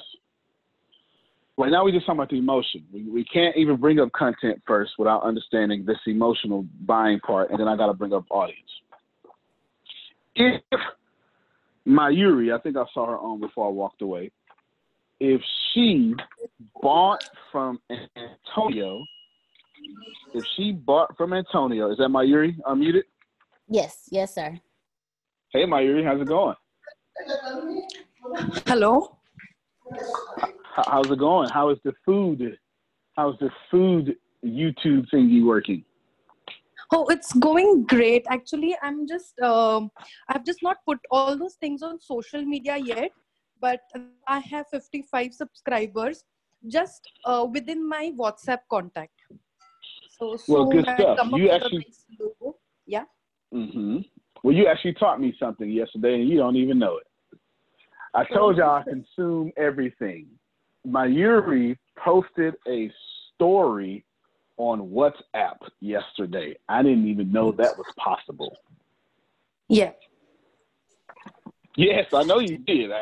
Right 1.57 1.71
now, 1.71 1.83
we're 1.83 1.91
just 1.91 2.05
talking 2.05 2.19
about 2.19 2.29
the 2.29 2.37
emotion. 2.37 2.85
We, 2.93 3.09
we 3.09 3.25
can't 3.25 3.55
even 3.57 3.77
bring 3.77 3.99
up 3.99 4.11
content 4.11 4.61
first 4.65 4.93
without 4.97 5.23
understanding 5.23 5.85
this 5.85 5.97
emotional 6.07 6.65
buying 6.85 7.19
part, 7.19 7.51
and 7.51 7.59
then 7.59 7.67
I 7.67 7.75
got 7.75 7.87
to 7.87 7.93
bring 7.93 8.13
up 8.13 8.25
audience. 8.31 8.59
If 10.35 10.61
Mayuri, 11.87 12.57
I 12.57 12.59
think 12.61 12.77
I 12.77 12.85
saw 12.93 13.07
her 13.07 13.17
on 13.17 13.39
before 13.39 13.67
I 13.67 13.71
walked 13.71 14.01
away. 14.01 14.31
If 15.19 15.41
she 15.73 16.13
bought 16.81 17.23
from 17.51 17.79
Antonio, 17.89 19.03
if 20.33 20.43
she 20.55 20.71
bought 20.71 21.15
from 21.17 21.33
Antonio, 21.33 21.91
is 21.91 21.97
that 21.97 22.09
Mayuri 22.09 22.57
unmuted? 22.67 23.03
Yes, 23.67 24.07
yes, 24.11 24.35
sir. 24.35 24.59
Hey, 25.51 25.65
Mayuri, 25.65 26.03
how's 26.03 26.21
it 26.21 26.27
going? 26.27 26.55
Hello. 28.67 29.17
How's 30.75 31.09
it 31.09 31.19
going? 31.19 31.49
How 31.49 31.69
is 31.69 31.77
the 31.83 31.93
food? 32.05 32.57
How's 33.15 33.37
the 33.39 33.49
food 33.69 34.15
YouTube 34.43 35.05
thingy 35.13 35.45
working? 35.45 35.85
Oh, 36.91 37.05
it's 37.07 37.33
going 37.33 37.85
great. 37.85 38.25
Actually, 38.29 38.75
I'm 38.81 39.07
just, 39.07 39.39
um, 39.39 39.89
I've 40.29 40.45
just 40.45 40.61
not 40.61 40.77
put 40.85 40.99
all 41.09 41.37
those 41.37 41.55
things 41.55 41.81
on 41.81 41.99
social 41.99 42.43
media 42.43 42.77
yet, 42.77 43.11
but 43.63 43.79
I 44.27 44.39
have 44.39 44.65
55 44.71 45.33
subscribers 45.33 46.25
just 46.67 47.07
uh, 47.23 47.47
within 47.49 47.87
my 47.87 48.11
WhatsApp 48.19 48.59
contact. 48.69 49.17
So, 50.19 50.37
well, 50.49 50.65
good 50.65 50.83
stuff. 50.83 51.29
You 51.31 51.49
actually, 51.49 51.87
yeah. 52.85 53.05
Mm-hmm. 53.53 53.99
Well, 54.43 54.53
you 54.53 54.67
actually 54.67 54.95
taught 54.95 55.21
me 55.21 55.33
something 55.39 55.69
yesterday, 55.69 56.15
and 56.15 56.27
you 56.27 56.37
don't 56.37 56.57
even 56.57 56.77
know 56.77 56.97
it. 56.97 57.07
I 58.13 58.25
told 58.25 58.57
y'all 58.57 58.81
I 58.81 58.83
consume 58.95 59.53
everything. 59.55 60.27
Mayuri 60.85 61.77
posted 61.97 62.55
a 62.67 62.91
story 63.33 64.03
on 64.57 64.89
WhatsApp 64.89 65.57
yesterday. 65.79 66.57
I 66.67 66.83
didn't 66.83 67.07
even 67.07 67.31
know 67.31 67.53
that 67.53 67.77
was 67.77 67.87
possible. 67.97 68.57
Yeah. 69.69 69.91
Yes, 71.75 72.05
I 72.13 72.23
know 72.23 72.39
you 72.39 72.57
did. 72.59 72.91
I, 72.91 73.01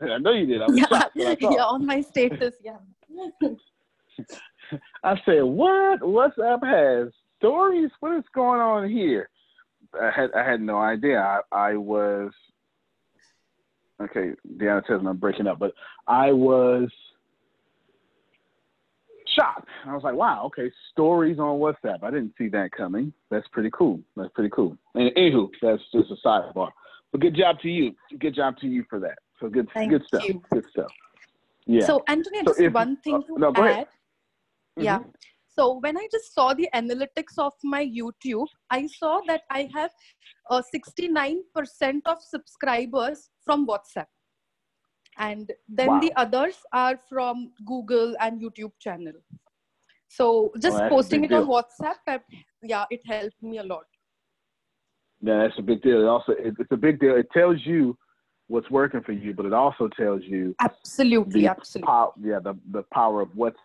I 0.14 0.18
know 0.18 0.32
you 0.32 0.46
did. 0.46 0.62
I 0.62 0.66
was 0.66 0.76
yeah, 0.76 0.86
shocked 0.88 1.12
yeah, 1.16 1.64
on 1.64 1.86
my 1.86 2.00
status, 2.00 2.54
yeah. 2.62 2.78
I 5.04 5.14
said, 5.24 5.42
"What? 5.42 6.00
WhatsApp 6.00 6.64
has 6.64 7.12
stories? 7.38 7.90
What 8.00 8.16
is 8.18 8.24
going 8.34 8.60
on 8.60 8.88
here?" 8.88 9.28
I 10.00 10.10
had 10.14 10.32
I 10.32 10.48
had 10.48 10.60
no 10.60 10.78
idea. 10.78 11.20
I, 11.20 11.40
I 11.52 11.76
was 11.76 12.32
okay. 14.02 14.32
Deanna 14.56 14.82
says 14.86 15.00
I'm 15.06 15.16
breaking 15.16 15.46
up, 15.46 15.58
but 15.58 15.72
I 16.06 16.32
was 16.32 16.90
shocked. 19.38 19.68
I 19.86 19.94
was 19.94 20.02
like, 20.02 20.14
wow, 20.14 20.44
okay, 20.46 20.70
stories 20.92 21.38
on 21.38 21.58
WhatsApp. 21.58 22.02
I 22.02 22.10
didn't 22.10 22.34
see 22.36 22.48
that 22.48 22.72
coming. 22.72 23.12
That's 23.30 23.46
pretty 23.48 23.70
cool. 23.72 24.00
That's 24.16 24.30
pretty 24.34 24.50
cool. 24.50 24.76
And 24.94 25.14
anywho, 25.16 25.48
that's 25.62 25.82
just 25.92 26.10
a 26.10 26.26
sidebar. 26.26 26.70
But 27.12 27.20
good 27.20 27.34
job 27.34 27.60
to 27.60 27.68
you. 27.68 27.94
Good 28.18 28.34
job 28.34 28.58
to 28.58 28.66
you 28.66 28.84
for 28.88 29.00
that. 29.00 29.18
So 29.40 29.48
good, 29.48 29.68
Thank 29.72 29.90
good 29.90 30.04
stuff. 30.06 30.24
You. 30.28 30.42
Good 30.52 30.66
stuff. 30.70 30.92
Yeah. 31.66 31.86
So 31.86 32.02
Antonia, 32.08 32.42
so 32.46 32.50
just 32.50 32.60
if, 32.60 32.72
one 32.72 32.96
thing 32.98 33.16
uh, 33.16 33.20
to 33.20 33.38
no, 33.38 33.48
add. 33.48 33.86
Mm-hmm. 33.86 34.82
Yeah. 34.82 35.00
So 35.46 35.78
when 35.80 35.96
I 35.96 36.06
just 36.12 36.34
saw 36.34 36.54
the 36.54 36.68
analytics 36.74 37.36
of 37.38 37.52
my 37.64 37.84
YouTube, 37.84 38.46
I 38.70 38.86
saw 38.86 39.20
that 39.26 39.42
I 39.50 39.68
have 39.74 39.90
uh, 40.50 40.62
69% 40.74 41.40
of 42.06 42.18
subscribers 42.22 43.30
from 43.44 43.66
WhatsApp 43.66 44.06
and 45.18 45.52
then 45.68 45.88
wow. 45.88 46.00
the 46.00 46.12
others 46.16 46.56
are 46.72 46.98
from 47.08 47.50
google 47.66 48.14
and 48.20 48.40
youtube 48.40 48.72
channel 48.80 49.12
so 50.08 50.50
just 50.60 50.80
oh, 50.80 50.88
posting 50.88 51.24
it 51.24 51.28
deal. 51.28 51.42
on 51.42 51.46
whatsapp 51.46 52.20
yeah 52.62 52.84
it 52.90 53.00
helped 53.06 53.42
me 53.42 53.58
a 53.58 53.62
lot 53.62 53.84
yeah 55.20 55.42
that's 55.42 55.58
a 55.58 55.62
big 55.62 55.82
deal 55.82 56.00
it 56.00 56.06
also 56.06 56.32
it, 56.32 56.54
it's 56.58 56.72
a 56.72 56.76
big 56.76 57.00
deal 57.00 57.16
it 57.16 57.28
tells 57.32 57.56
you 57.64 57.96
what's 58.48 58.70
working 58.70 59.02
for 59.02 59.12
you 59.12 59.34
but 59.34 59.44
it 59.46 59.52
also 59.52 59.88
tells 59.88 60.22
you 60.24 60.54
absolutely 60.60 61.46
absolutely 61.46 61.86
power, 61.86 62.12
yeah 62.22 62.38
the, 62.38 62.56
the 62.72 62.82
power 62.92 63.20
of 63.20 63.28
what's 63.34 63.58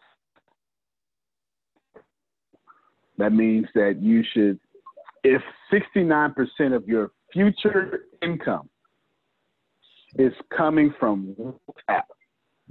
that 3.17 3.31
means 3.31 3.67
that 3.75 4.01
you 4.01 4.23
should 4.33 4.59
if 5.23 5.41
69% 5.71 6.75
of 6.75 6.87
your 6.87 7.11
future 7.31 8.05
income 8.21 8.69
is 10.17 10.33
coming 10.55 10.93
from 10.99 11.35
WhatsApp. 11.39 12.03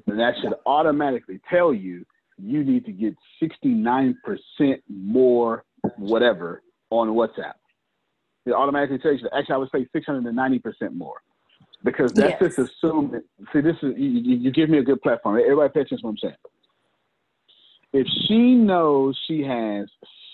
And 0.07 0.19
that 0.19 0.35
should 0.41 0.55
automatically 0.67 1.41
tell 1.51 1.73
you 1.75 2.05
you 2.39 2.65
need 2.65 2.85
to 2.87 2.93
get 2.93 3.15
69% 3.43 4.15
more 4.89 5.65
whatever 5.97 6.63
on 6.91 7.09
WhatsApp. 7.09 7.55
It 8.47 8.53
automatically 8.53 8.99
tells 8.99 9.21
you, 9.21 9.29
actually, 9.37 9.55
I 9.55 9.59
would 9.59 9.71
say 9.71 9.87
690% 9.95 10.95
more. 10.95 11.23
Because 11.85 12.13
that's 12.13 12.41
yes. 12.41 12.57
just 12.57 12.71
assuming, 12.71 13.23
see, 13.53 13.61
this 13.61 13.77
is, 13.83 13.95
you, 13.97 14.37
you 14.37 14.51
give 14.53 14.71
me 14.71 14.79
a 14.79 14.83
good 14.83 15.03
platform. 15.03 15.39
Everybody 15.39 15.73
pay 15.73 15.81
attention 15.81 15.99
to 15.99 16.07
what 16.07 16.11
I'm 16.11 16.19
saying. 16.19 16.35
If 17.93 18.07
she 18.27 18.55
knows 18.55 19.19
she 19.27 19.43
has 19.43 19.89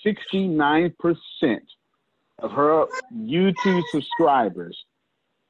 69% 0.04 0.92
of 2.40 2.52
her 2.52 2.86
YouTube 3.14 3.82
subscribers 3.90 4.76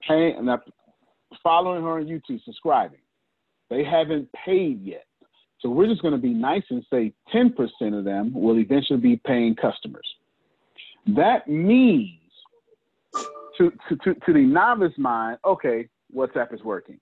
paying, 0.07 0.37
and 0.37 0.49
following 1.43 1.83
her 1.83 1.99
on 1.99 2.07
YouTube, 2.07 2.43
subscribing. 2.45 3.01
They 3.71 3.85
haven't 3.85 4.29
paid 4.33 4.83
yet. 4.83 5.05
So 5.61 5.69
we're 5.69 5.89
just 5.89 6.03
going 6.03 6.13
to 6.13 6.21
be 6.21 6.33
nice 6.33 6.63
and 6.71 6.85
say 6.91 7.13
10% 7.35 7.53
of 7.99 8.05
them 8.05 8.33
will 8.33 8.59
eventually 8.59 9.01
be 9.01 9.17
paying 9.17 9.57
customers. 9.57 10.07
That 11.07 11.49
means 11.49 12.18
to, 13.59 13.73
to, 13.89 13.97
to, 13.97 14.15
to 14.15 14.33
the 14.33 14.41
novice 14.41 14.97
mind, 14.97 15.39
okay, 15.45 15.89
WhatsApp 16.15 16.55
is 16.55 16.63
working. 16.63 16.99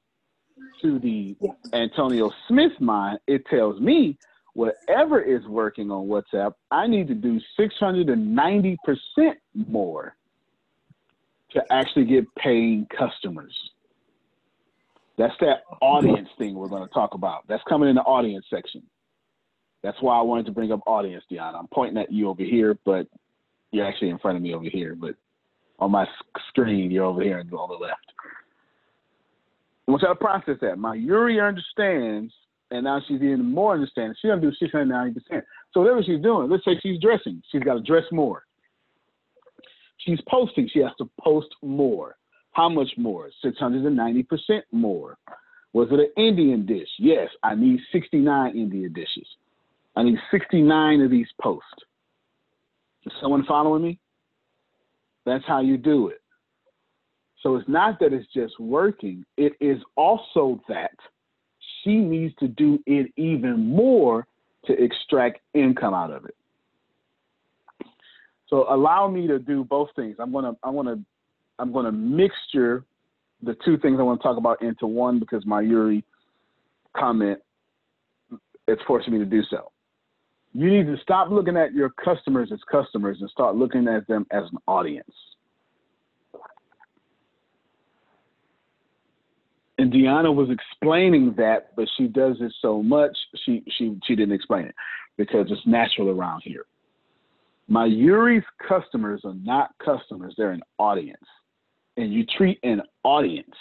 To 0.82 0.98
the 0.98 1.36
Antonio 1.72 2.32
Smith 2.48 2.72
mind, 2.80 3.18
it 3.26 3.46
tells 3.46 3.80
me 3.80 4.18
whatever 4.54 5.20
is 5.20 5.46
working 5.46 5.90
on 5.90 6.06
WhatsApp, 6.06 6.54
I 6.70 6.86
need 6.86 7.08
to 7.08 7.14
do 7.14 7.38
690% 7.58 8.76
more 9.68 10.16
to 11.50 11.62
actually 11.70 12.06
get 12.06 12.24
paying 12.36 12.86
customers. 12.86 13.54
That's 15.18 15.34
that 15.40 15.62
audience 15.82 16.28
thing 16.38 16.54
we're 16.54 16.68
going 16.68 16.86
to 16.86 16.92
talk 16.92 17.14
about. 17.14 17.46
That's 17.48 17.62
coming 17.68 17.88
in 17.88 17.96
the 17.96 18.02
audience 18.02 18.46
section. 18.48 18.82
That's 19.82 20.00
why 20.00 20.18
I 20.18 20.22
wanted 20.22 20.46
to 20.46 20.52
bring 20.52 20.72
up 20.72 20.80
audience, 20.86 21.24
Deanna. 21.30 21.58
I'm 21.58 21.68
pointing 21.68 22.02
at 22.02 22.10
you 22.10 22.28
over 22.28 22.42
here, 22.42 22.78
but 22.84 23.06
you're 23.72 23.86
actually 23.86 24.08
in 24.08 24.18
front 24.18 24.36
of 24.36 24.42
me 24.42 24.54
over 24.54 24.64
here. 24.64 24.94
But 24.94 25.16
on 25.78 25.90
my 25.90 26.06
screen, 26.48 26.90
you're 26.90 27.04
over 27.04 27.22
here 27.22 27.38
on 27.38 27.48
the 27.48 27.74
left. 27.74 28.00
I 29.86 29.90
want 29.90 30.02
y'all 30.02 30.14
to 30.14 30.20
process 30.20 30.56
that. 30.62 30.78
Mayuri 30.78 31.46
understands, 31.46 32.32
and 32.70 32.84
now 32.84 33.00
she's 33.06 33.22
even 33.22 33.44
more 33.44 33.74
understanding. 33.74 34.14
Going 34.22 34.40
to 34.40 34.50
do 34.50 34.66
690%. 34.66 35.42
So 35.72 35.80
whatever 35.80 36.02
she's 36.02 36.22
doing, 36.22 36.50
let's 36.50 36.64
say 36.64 36.78
she's 36.82 37.00
dressing. 37.00 37.42
She's 37.52 37.62
got 37.62 37.74
to 37.74 37.82
dress 37.82 38.04
more. 38.10 38.44
She's 39.98 40.18
posting. 40.28 40.68
She 40.72 40.80
has 40.80 40.92
to 40.98 41.08
post 41.20 41.48
more. 41.62 42.16
How 42.52 42.68
much 42.68 42.90
more? 42.96 43.30
690% 43.44 44.62
more. 44.72 45.18
Was 45.72 45.88
it 45.90 46.00
an 46.00 46.10
Indian 46.16 46.64
dish? 46.64 46.88
Yes, 46.98 47.28
I 47.42 47.54
need 47.54 47.80
69 47.92 48.56
Indian 48.56 48.92
dishes. 48.92 49.26
I 49.94 50.02
need 50.02 50.18
69 50.30 51.02
of 51.02 51.10
these 51.10 51.28
posts. 51.40 51.68
Is 53.04 53.12
someone 53.20 53.44
following 53.46 53.82
me? 53.82 53.98
That's 55.26 55.44
how 55.46 55.60
you 55.60 55.76
do 55.76 56.08
it. 56.08 56.22
So 57.42 57.56
it's 57.56 57.68
not 57.68 58.00
that 58.00 58.12
it's 58.12 58.26
just 58.32 58.58
working, 58.58 59.24
it 59.36 59.52
is 59.60 59.78
also 59.96 60.60
that 60.68 60.94
she 61.82 61.96
needs 61.96 62.34
to 62.36 62.48
do 62.48 62.78
it 62.86 63.12
even 63.16 63.66
more 63.66 64.26
to 64.64 64.82
extract 64.82 65.40
income 65.54 65.94
out 65.94 66.10
of 66.10 66.24
it. 66.24 66.34
So 68.48 68.72
allow 68.72 69.08
me 69.08 69.26
to 69.26 69.38
do 69.38 69.64
both 69.64 69.90
things. 69.96 70.16
I'm 70.18 70.32
gonna 70.32 70.56
I 70.62 70.70
wanna 70.70 70.98
I'm 71.58 71.72
gonna 71.72 71.92
mixture 71.92 72.84
the 73.42 73.56
two 73.64 73.76
things 73.78 73.98
I 73.98 74.02
want 74.02 74.20
to 74.20 74.22
talk 74.22 74.38
about 74.38 74.62
into 74.62 74.86
one 74.86 75.18
because 75.18 75.44
Mayuri 75.44 76.02
comment 76.96 77.38
it's 78.68 78.82
forcing 78.86 79.12
me 79.12 79.18
to 79.18 79.24
do 79.24 79.42
so. 79.50 79.70
You 80.56 80.70
need 80.70 80.86
to 80.86 80.96
stop 81.02 81.30
looking 81.30 81.58
at 81.58 81.74
your 81.74 81.90
customers 81.90 82.48
as 82.50 82.60
customers 82.70 83.18
and 83.20 83.28
start 83.28 83.56
looking 83.56 83.86
at 83.88 84.06
them 84.06 84.26
as 84.30 84.44
an 84.50 84.56
audience. 84.66 85.12
And 89.76 89.92
Deanna 89.92 90.34
was 90.34 90.48
explaining 90.48 91.34
that, 91.36 91.76
but 91.76 91.86
she 91.98 92.06
does 92.06 92.36
it 92.40 92.54
so 92.62 92.82
much 92.82 93.14
she 93.44 93.64
she 93.76 93.98
she 94.06 94.16
didn't 94.16 94.32
explain 94.32 94.64
it 94.64 94.74
because 95.18 95.46
it's 95.50 95.60
natural 95.66 96.08
around 96.08 96.40
here. 96.42 96.64
Mayuri's 97.70 98.46
customers 98.66 99.20
are 99.24 99.34
not 99.34 99.72
customers; 99.84 100.32
they're 100.38 100.52
an 100.52 100.62
audience, 100.78 101.26
and 101.98 102.14
you 102.14 102.24
treat 102.24 102.58
an 102.62 102.80
audience 103.04 103.54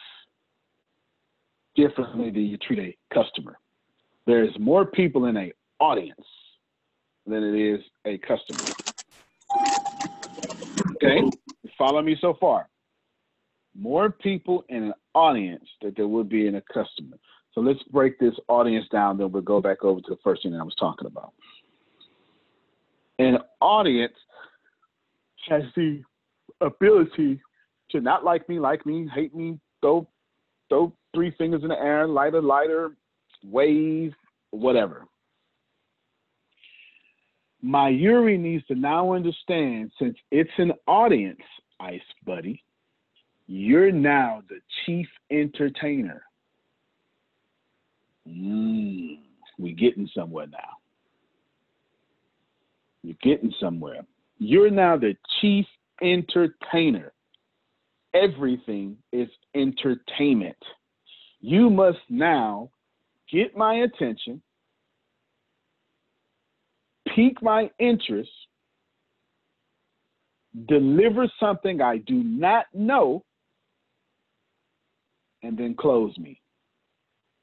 differently 1.76 2.32
than 2.32 2.44
you 2.44 2.56
treat 2.56 2.80
a 2.80 3.14
customer. 3.14 3.60
There's 4.26 4.58
more 4.58 4.86
people 4.86 5.26
in 5.26 5.36
a 5.36 5.52
audience 5.82 6.26
than 7.26 7.44
it 7.44 7.56
is 7.56 7.82
a 8.06 8.18
customer. 8.20 8.60
Okay, 10.96 11.22
follow 11.78 12.02
me 12.02 12.16
so 12.22 12.36
far 12.40 12.70
more 13.78 14.10
people 14.10 14.64
in 14.70 14.84
an 14.84 14.94
audience 15.14 15.66
that 15.82 15.96
there 15.96 16.08
would 16.08 16.30
be 16.30 16.48
in 16.48 16.56
a 16.56 16.62
customer. 16.62 17.18
So 17.54 17.62
let's 17.62 17.82
break 17.92 18.20
this 18.20 18.34
audience 18.48 18.86
down, 18.92 19.18
then 19.18 19.32
we'll 19.32 19.42
go 19.42 19.62
back 19.62 19.84
over 19.84 20.02
to 20.02 20.10
the 20.10 20.18
first 20.24 20.44
thing 20.44 20.52
that 20.54 20.60
I 20.60 20.64
was 20.64 20.76
talking 20.80 21.08
about. 21.08 21.34
An 23.20 23.38
audience 23.62 24.16
has 25.48 25.64
the 25.76 26.02
ability 26.62 27.40
to 27.92 28.02
not 28.02 28.26
like 28.26 28.48
me, 28.50 28.60
like 28.60 28.86
me, 28.86 29.10
hate 29.14 29.34
me, 29.36 29.60
throw 29.82 30.08
throw 30.68 30.92
three 31.14 31.32
fingers 31.38 31.62
in 31.62 31.70
the 31.70 31.80
air, 31.80 32.08
lighter, 32.08 32.42
lighter, 32.42 32.96
wave, 33.44 34.14
whatever. 34.50 35.06
Mayuri 37.66 38.40
needs 38.40 38.66
to 38.68 38.76
now 38.76 39.14
understand 39.14 39.92
since 40.00 40.16
it's 40.32 40.52
an 40.58 40.74
audience, 40.88 41.42
Ice 41.80 42.02
Buddy, 42.26 42.64
you're 43.48 43.92
now 43.92 44.44
the 44.50 44.60
chief 44.86 45.08
entertainer. 45.32 46.24
Mm, 48.28 49.20
we're 49.58 49.76
getting 49.76 50.10
somewhere 50.16 50.48
now. 50.48 50.78
You're 53.04 53.18
getting 53.22 53.54
somewhere. 53.60 54.02
You're 54.40 54.72
now 54.72 54.98
the 54.98 55.16
chief 55.40 55.66
entertainer. 56.02 57.14
Everything 58.14 58.98
is 59.12 59.30
entertainment. 59.56 60.58
You 61.40 61.70
must 61.70 62.00
now 62.10 62.72
get 63.32 63.56
my 63.56 63.76
attention, 63.76 64.42
pique 67.16 67.42
my 67.42 67.70
interest, 67.80 68.30
deliver 70.68 71.28
something 71.40 71.82
I 71.82 71.98
do 71.98 72.16
not 72.16 72.66
know 72.74 73.24
and 75.42 75.58
then 75.58 75.76
close 75.76 76.18
me. 76.18 76.42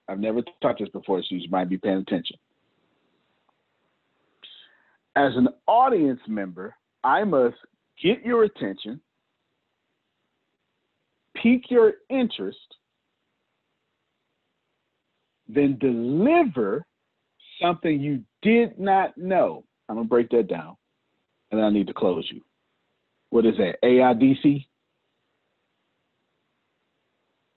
I've 0.09 0.19
never 0.19 0.43
taught 0.61 0.79
this 0.79 0.89
before, 0.91 1.23
so 1.23 1.35
you 1.35 1.49
might 1.49 1.71
be 1.71 1.79
paying 1.79 1.99
attention. 1.99 2.37
As 5.17 5.33
an 5.37 5.49
audience 5.67 6.21
member, 6.27 6.75
I 7.05 7.25
must 7.25 7.57
get 8.03 8.25
your 8.25 8.45
attention, 8.45 9.01
pique 11.37 11.71
your 11.71 11.93
interest, 12.11 12.59
then 15.49 15.79
deliver 15.79 16.85
something 17.61 18.01
you 18.01 18.23
did 18.43 18.79
not 18.79 19.17
know. 19.17 19.65
I'm 19.89 19.97
to 19.97 20.05
break 20.05 20.31
that 20.31 20.49
down, 20.49 20.77
and 21.51 21.61
I 21.61 21.71
need 21.71 21.87
to 21.89 21.95
close 21.95 22.29
you. 22.33 22.41
What 23.31 23.47
is 23.47 23.57
that? 23.57 23.77
AIDC? 23.83 24.67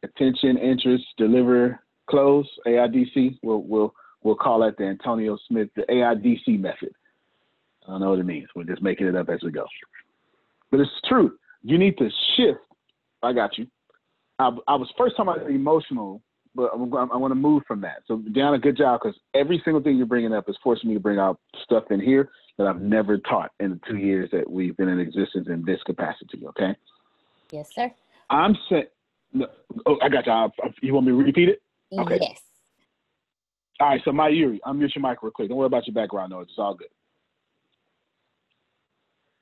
attention, 0.05 0.57
interest, 0.57 1.05
deliver, 1.17 1.79
close, 2.09 2.47
AIDC. 2.65 3.39
We'll, 3.43 3.63
we'll, 3.63 3.93
we'll 4.23 4.35
call 4.35 4.59
that 4.61 4.77
the 4.77 4.85
Antonio 4.85 5.37
Smith, 5.47 5.69
the 5.75 5.83
AIDC 5.83 6.59
method. 6.59 6.91
I 7.87 7.91
don't 7.91 8.01
know 8.01 8.11
what 8.11 8.19
it 8.19 8.25
means. 8.25 8.47
We're 8.55 8.63
just 8.63 8.81
making 8.81 9.07
it 9.07 9.15
up 9.15 9.29
as 9.29 9.41
we 9.43 9.51
go. 9.51 9.65
But 10.71 10.79
it's 10.79 10.89
true. 11.07 11.33
You 11.63 11.77
need 11.77 11.97
to 11.97 12.09
shift. 12.35 12.59
I 13.21 13.33
got 13.33 13.57
you. 13.57 13.67
I, 14.39 14.49
I 14.67 14.75
was 14.75 14.91
first 14.97 15.17
time 15.17 15.29
I 15.29 15.37
was 15.37 15.47
emotional, 15.49 16.21
but 16.55 16.71
I'm, 16.73 16.93
I 16.93 17.17
want 17.17 17.31
to 17.31 17.35
move 17.35 17.63
from 17.67 17.81
that. 17.81 18.03
So, 18.07 18.17
Deanna, 18.17 18.61
good 18.61 18.77
job 18.77 19.01
because 19.01 19.19
every 19.33 19.61
single 19.63 19.81
thing 19.81 19.97
you're 19.97 20.05
bringing 20.05 20.33
up 20.33 20.49
is 20.49 20.57
forcing 20.63 20.89
me 20.89 20.95
to 20.95 20.99
bring 20.99 21.19
out 21.19 21.39
stuff 21.63 21.85
in 21.91 21.99
here 21.99 22.29
that 22.57 22.67
I've 22.67 22.81
never 22.81 23.17
taught 23.17 23.51
in 23.59 23.71
the 23.71 23.79
two 23.87 23.97
years 23.97 24.29
that 24.31 24.49
we've 24.49 24.75
been 24.77 24.89
in 24.89 24.99
existence 24.99 25.47
in 25.49 25.65
this 25.65 25.79
capacity. 25.85 26.45
Okay. 26.47 26.75
Yes, 27.51 27.69
sir. 27.75 27.91
I'm 28.29 28.55
saying 28.69 28.85
no, 29.33 29.47
oh, 29.85 29.97
I 30.01 30.09
got 30.09 30.25
you. 30.25 30.71
You 30.81 30.93
want 30.93 31.05
me 31.05 31.11
to 31.11 31.17
repeat 31.17 31.49
it? 31.49 31.61
Okay. 31.97 32.17
Yes. 32.21 32.39
All 33.81 33.89
right. 33.89 34.01
So, 34.05 34.11
Mayuri, 34.11 34.59
I'm 34.65 34.79
mute 34.79 34.93
your 34.95 35.07
mic 35.07 35.21
real 35.21 35.31
quick. 35.31 35.49
Don't 35.49 35.57
worry 35.57 35.67
about 35.67 35.85
your 35.85 35.93
background 35.93 36.31
noise. 36.31 36.47
It's 36.49 36.57
all 36.57 36.73
good. 36.73 36.87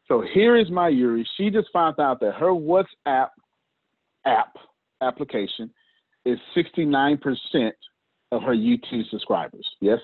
So 0.08 0.23
here 0.34 0.58
is 0.58 0.67
Mayuri. 0.67 1.23
She 1.38 1.49
just 1.49 1.69
found 1.71 1.99
out 1.99 2.19
that 2.19 2.34
her 2.34 2.52
WhatsApp 2.52 3.30
app 4.26 4.56
application 5.02 5.69
is 6.25 6.39
69% 6.55 7.17
of 8.31 8.41
her 8.41 8.55
YouTube 8.55 9.09
subscribers. 9.09 9.67
Yes? 9.81 9.99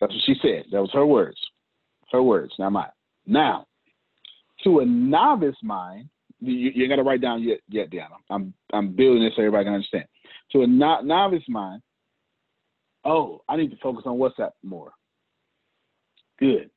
That's 0.00 0.12
what 0.12 0.22
she 0.26 0.34
said. 0.42 0.64
That 0.70 0.80
was 0.80 0.90
her 0.92 1.06
words. 1.06 1.38
Her 2.12 2.22
words, 2.22 2.52
not 2.58 2.72
mine. 2.72 2.90
Now, 3.26 3.66
to 4.64 4.80
a 4.80 4.84
novice 4.84 5.56
mind, 5.62 6.08
you, 6.40 6.70
you 6.74 6.88
got 6.88 6.96
to 6.96 7.02
write 7.02 7.20
down 7.20 7.42
yet, 7.42 7.60
yet, 7.68 7.90
Deanna. 7.90 8.16
I'm 8.30 8.54
I'm 8.72 8.94
building 8.94 9.24
this 9.24 9.32
so 9.34 9.42
everybody 9.42 9.64
can 9.64 9.74
understand. 9.74 10.04
To 10.52 10.62
a 10.62 10.66
no, 10.66 11.00
novice 11.00 11.42
mind, 11.48 11.82
oh, 13.04 13.42
I 13.48 13.56
need 13.56 13.70
to 13.70 13.76
focus 13.78 14.04
on 14.06 14.18
WhatsApp 14.18 14.50
more. 14.62 14.92
Good. 16.38 16.70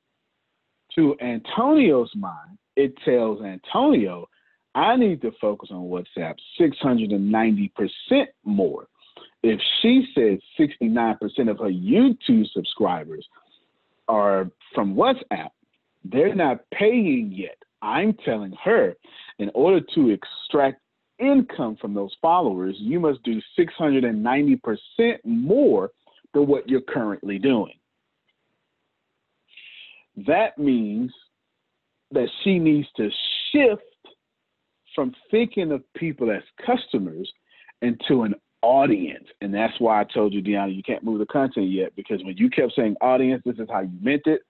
To 0.96 1.16
Antonio's 1.22 2.12
mind, 2.16 2.58
it 2.76 2.94
tells 3.06 3.42
Antonio, 3.44 4.28
I 4.74 4.96
need 4.96 5.22
to 5.22 5.32
focus 5.42 5.70
on 5.72 5.90
WhatsApp 5.90 6.36
690% 6.60 8.26
more. 8.46 8.88
If 9.44 9.60
she 9.82 10.08
says 10.16 10.40
69% 10.60 11.18
of 11.50 11.58
her 11.60 11.72
YouTube 11.72 12.48
subscribers 12.54 13.28
are 14.08 14.50
from 14.74 14.96
WhatsApp, 14.96 15.50
they're 16.06 16.36
not 16.36 16.62
paying 16.72 17.32
yet. 17.36 17.58
I'm 17.82 18.14
telling 18.26 18.54
her 18.64 18.96
in 19.40 19.52
order 19.54 19.82
to 19.96 20.10
extract 20.10 20.82
income 21.20 21.78
from 21.80 21.94
those 21.94 22.16
followers, 22.22 22.76
you 22.80 23.00
must 23.00 23.24
do 23.24 23.42
690% 23.58 25.18
more 25.24 25.92
than 26.34 26.48
what 26.48 26.70
you're 26.70 26.82
currently 26.82 27.38
doing. 27.40 27.74
That 30.28 30.58
means 30.58 31.12
that 32.12 32.28
she 32.44 32.60
needs 32.60 32.88
to 32.98 33.10
shift 33.52 33.84
from 34.96 35.14
thinking 35.30 35.72
of 35.72 35.84
people 35.94 36.32
as 36.32 36.44
customers 36.66 37.32
into 37.82 38.24
an 38.24 38.36
audience. 38.62 39.26
And 39.42 39.54
that's 39.54 39.74
why 39.80 40.02
I 40.02 40.04
told 40.04 40.34
you, 40.34 40.42
Deanna, 40.42 40.76
you 40.76 40.84
can't 40.84 41.04
move 41.04 41.20
the 41.20 41.26
content 41.26 41.70
yet 41.70 41.96
because 41.96 42.24
when 42.24 42.38
you 42.38 42.50
kept 42.50 42.74
saying 42.76 42.96
audience, 43.02 43.42
this 43.46 43.58
is 43.58 43.68
how 43.70 43.82
you 43.82 43.98
meant 44.02 44.24
it. 44.26 44.42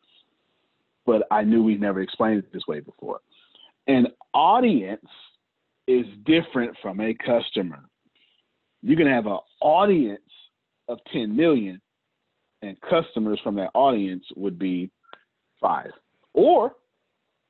But 1.06 1.24
I 1.32 1.44
knew 1.44 1.64
we 1.64 1.76
never 1.76 2.02
explained 2.02 2.40
it 2.40 2.54
this 2.54 2.68
way 2.68 2.80
before. 2.80 3.20
An 3.88 4.08
audience 4.34 5.06
is 5.88 6.06
different 6.26 6.76
from 6.82 7.00
a 7.02 7.14
customer. 7.14 7.86
You 8.82 8.96
can 8.96 9.08
have 9.08 9.26
an 9.26 9.40
audience 9.62 10.22
of 10.88 11.00
10 11.12 11.36
million, 11.36 11.82
and 12.62 12.78
customers 12.82 13.40
from 13.44 13.56
that 13.56 13.72
audience 13.74 14.24
would 14.36 14.60
be 14.60 14.92
five. 15.60 15.92
Or 16.34 16.76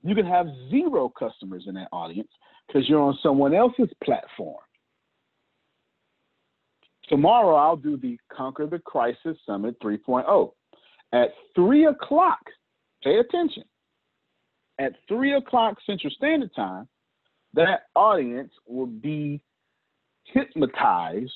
you 0.04 0.16
can 0.16 0.26
have 0.26 0.48
zero 0.70 1.10
customers 1.10 1.66
in 1.68 1.76
that 1.76 1.90
audience 1.92 2.30
because 2.72 2.88
you're 2.88 3.02
on 3.02 3.18
someone 3.22 3.54
else's 3.54 3.90
platform. 4.04 4.60
Tomorrow, 7.10 7.56
I'll 7.56 7.76
do 7.76 7.98
the 7.98 8.18
Conquer 8.32 8.68
the 8.68 8.80
Crisis 8.80 9.38
Summit 9.46 9.76
3.0. 9.82 10.52
At 11.14 11.30
3 11.56 11.86
o'clock, 11.88 12.40
pay 13.04 13.18
attention 13.18 13.64
at 14.82 14.94
three 15.08 15.36
o'clock 15.36 15.78
Central 15.86 16.12
Standard 16.12 16.54
Time, 16.56 16.88
that 17.54 17.84
audience 17.96 18.52
will 18.66 18.88
be 18.88 19.42
hypnotized 20.24 21.32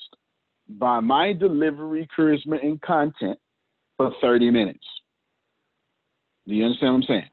by 0.68 1.00
my 1.00 1.32
delivery, 1.32 2.08
charisma, 2.16 2.62
and 2.62 2.80
content 2.82 3.38
for 3.96 4.12
30 4.20 4.50
minutes. 4.50 4.84
Do 6.46 6.54
you 6.54 6.64
understand 6.64 6.94
what 6.94 6.96
I'm 6.98 7.02
saying? 7.04 7.30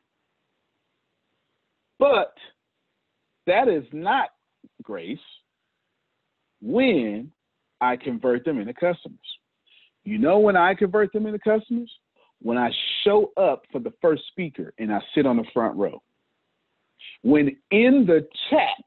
But 1.99 2.33
that 3.47 3.67
is 3.67 3.83
not 3.91 4.29
grace 4.81 5.19
when 6.61 7.31
I 7.81 7.97
convert 7.97 8.45
them 8.45 8.59
into 8.59 8.73
customers. 8.73 9.19
You 10.03 10.17
know 10.17 10.39
when 10.39 10.55
I 10.55 10.73
convert 10.73 11.13
them 11.13 11.25
into 11.25 11.39
customers? 11.39 11.91
When 12.41 12.57
I 12.57 12.71
show 13.03 13.31
up 13.37 13.63
for 13.71 13.79
the 13.79 13.93
first 14.01 14.23
speaker 14.27 14.73
and 14.77 14.93
I 14.93 14.99
sit 15.15 15.25
on 15.25 15.37
the 15.37 15.45
front 15.53 15.77
row. 15.77 16.01
When 17.21 17.55
in 17.71 18.05
the 18.05 18.27
chat, 18.49 18.83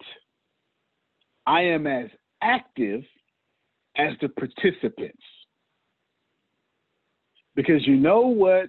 I 1.47 1.63
am 1.63 1.87
as 1.87 2.11
active 2.43 3.03
as 3.97 4.13
the 4.21 4.29
participants. 4.29 5.23
Because 7.55 7.87
you 7.87 7.97
know 7.97 8.21
what 8.27 8.69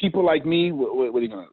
people 0.00 0.24
like 0.24 0.46
me, 0.46 0.72
what, 0.72 0.96
what, 0.96 1.12
what 1.12 1.20
are 1.20 1.22
you 1.22 1.28
gonna, 1.28 1.46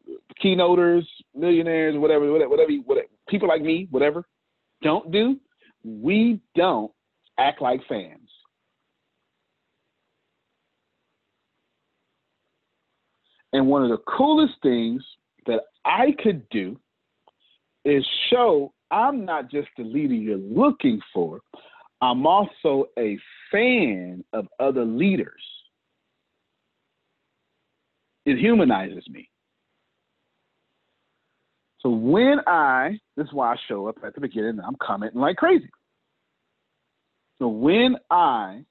keynoters, 0.44 1.06
millionaires, 1.36 1.96
whatever, 1.98 2.32
whatever, 2.32 2.50
whatever, 2.50 2.72
whatever, 2.86 3.08
people 3.28 3.48
like 3.48 3.62
me, 3.62 3.88
whatever, 3.92 4.26
don't 4.82 5.12
do? 5.12 5.38
We 5.84 6.40
don't 6.56 6.92
act 7.38 7.62
like 7.62 7.82
fans. 7.88 8.30
And 13.54 13.68
one 13.68 13.84
of 13.84 13.90
the 13.90 13.98
coolest 14.18 14.54
things 14.62 15.04
that 15.46 15.62
I 15.86 16.16
could 16.22 16.48
do 16.50 16.78
is 17.86 18.06
show 18.30 18.74
I'm 18.92 19.26
not 19.26 19.50
just 19.50 19.70
the 19.78 19.84
leader 19.84 20.14
you're 20.14 20.38
looking 20.38 21.02
for, 21.14 21.40
I'm 22.02 22.28
also 22.28 22.86
a 23.00 23.18
fan 23.52 24.24
of 24.34 24.48
other 24.60 24.86
leaders. 24.86 25.42
It 28.28 28.38
humanizes 28.38 29.08
me. 29.10 29.30
So 31.80 31.90
when 31.90 32.42
I, 32.46 33.00
this 33.16 33.26
is 33.26 33.32
why 33.32 33.54
I 33.54 33.56
show 33.70 33.88
up 33.88 33.96
at 34.06 34.16
the 34.16 34.20
beginning, 34.20 34.60
I'm 34.60 34.76
commenting 34.82 35.22
like 35.22 35.38
crazy. 35.38 35.70
So 37.40 37.48
when 37.48 37.96
I 38.12 38.66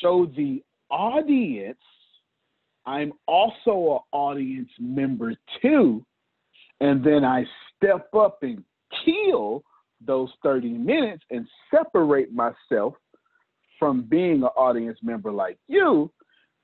show 0.00 0.24
the 0.24 0.62
audience, 0.90 1.76
I'm 2.86 3.12
also 3.28 3.96
an 3.96 4.18
audience 4.18 4.70
member 4.80 5.34
too. 5.60 6.02
And 6.80 7.04
then 7.04 7.26
I 7.26 7.44
step 7.76 8.08
up 8.14 8.38
and 8.40 8.64
kill 9.04 9.62
those 10.00 10.30
30 10.42 10.70
minutes 10.70 11.24
and 11.30 11.46
separate 11.70 12.32
myself 12.32 12.94
from 13.78 14.00
being 14.00 14.36
an 14.36 14.50
audience 14.56 14.98
member 15.02 15.30
like 15.30 15.58
you, 15.68 16.10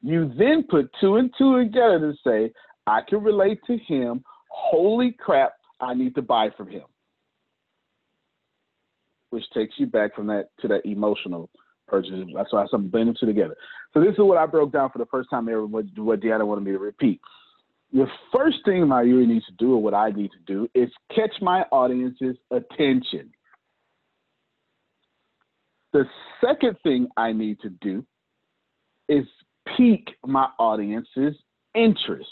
you 0.02 0.32
then 0.38 0.64
put 0.68 0.90
two 1.00 1.16
and 1.16 1.30
two 1.36 1.58
together 1.58 1.98
to 1.98 2.14
say, 2.24 2.52
I 2.86 3.00
can 3.06 3.22
relate 3.22 3.60
to 3.66 3.78
him. 3.78 4.22
Holy 4.48 5.12
crap, 5.18 5.52
I 5.80 5.94
need 5.94 6.14
to 6.14 6.22
buy 6.22 6.50
from 6.56 6.68
him. 6.68 6.84
Which 9.30 9.44
takes 9.52 9.74
you 9.78 9.86
back 9.86 10.14
from 10.14 10.28
that 10.28 10.48
to 10.60 10.68
that 10.68 10.86
emotional 10.86 11.50
purchase. 11.88 12.12
That's 12.34 12.52
why 12.52 12.66
I'm 12.72 12.88
blending 12.88 13.16
two 13.18 13.26
together. 13.26 13.56
So 13.92 14.00
this 14.00 14.12
is 14.12 14.18
what 14.18 14.38
I 14.38 14.46
broke 14.46 14.72
down 14.72 14.90
for 14.90 14.98
the 14.98 15.06
first 15.06 15.30
time 15.30 15.48
ever, 15.48 15.66
what, 15.66 15.84
what 15.96 16.20
Deanna 16.20 16.46
wanted 16.46 16.64
me 16.64 16.72
to 16.72 16.78
repeat 16.78 17.20
the 17.92 18.06
first 18.34 18.58
thing 18.64 18.86
my 18.88 19.00
really 19.00 19.26
needs 19.26 19.46
to 19.46 19.52
do, 19.52 19.74
or 19.74 19.82
what 19.82 19.94
I 19.94 20.10
need 20.10 20.30
to 20.32 20.38
do, 20.46 20.68
is 20.74 20.90
catch 21.14 21.34
my 21.40 21.62
audience's 21.72 22.36
attention. 22.50 23.30
The 25.92 26.04
second 26.44 26.76
thing 26.82 27.08
I 27.16 27.32
need 27.32 27.60
to 27.60 27.70
do 27.70 28.04
is 29.08 29.24
pique 29.76 30.08
my 30.24 30.48
audience's 30.58 31.34
interest. 31.74 32.28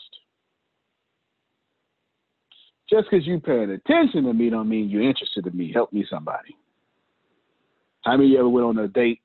Just 2.88 3.08
because 3.10 3.26
you 3.26 3.40
paying 3.40 3.70
attention 3.70 4.24
to 4.24 4.32
me 4.32 4.50
don't 4.50 4.68
mean 4.68 4.88
you're 4.88 5.02
interested 5.02 5.46
in 5.46 5.56
me. 5.56 5.72
Help 5.72 5.92
me 5.92 6.04
somebody. 6.08 6.56
How 8.02 8.12
many 8.12 8.26
of 8.26 8.30
you 8.32 8.38
ever 8.38 8.48
went 8.48 8.66
on 8.66 8.78
a 8.78 8.88
date 8.88 9.20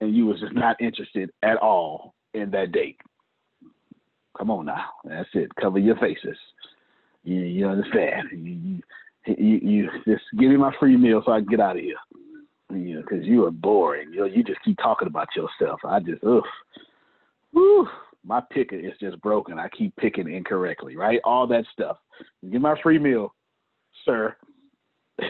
and 0.00 0.16
you 0.16 0.26
was 0.26 0.40
just 0.40 0.54
not 0.54 0.80
interested 0.80 1.30
at 1.42 1.58
all 1.58 2.14
in 2.32 2.50
that 2.52 2.72
date? 2.72 2.98
Come 4.38 4.50
on 4.50 4.66
now. 4.66 4.86
That's 5.04 5.28
it. 5.34 5.54
Cover 5.60 5.78
your 5.78 5.96
faces. 5.96 6.36
You, 7.24 7.40
you 7.40 7.66
understand? 7.66 8.28
You, 8.32 8.80
you, 9.26 9.34
you, 9.38 9.60
you 9.62 9.90
just 10.06 10.24
give 10.38 10.50
me 10.50 10.56
my 10.56 10.72
free 10.78 10.96
meal 10.96 11.22
so 11.24 11.32
I 11.32 11.40
can 11.40 11.48
get 11.48 11.60
out 11.60 11.76
of 11.76 11.82
here. 11.82 11.96
You 12.70 12.96
know, 12.96 13.02
because 13.02 13.24
you 13.24 13.44
are 13.44 13.50
boring. 13.50 14.12
You 14.12 14.20
know, 14.20 14.26
you 14.26 14.42
just 14.42 14.62
keep 14.64 14.78
talking 14.78 15.08
about 15.08 15.28
yourself. 15.36 15.80
I 15.84 16.00
just, 16.00 16.22
ugh. 16.24 16.42
Whew, 17.56 17.88
my 18.24 18.42
picker 18.52 18.76
is 18.76 18.92
just 19.00 19.20
broken. 19.20 19.58
I 19.58 19.68
keep 19.68 19.94
picking 19.96 20.32
incorrectly, 20.32 20.96
right? 20.96 21.20
All 21.24 21.46
that 21.46 21.64
stuff. 21.72 21.96
Give 22.50 22.60
my 22.60 22.80
free 22.82 22.98
meal, 22.98 23.34
sir. 24.04 24.36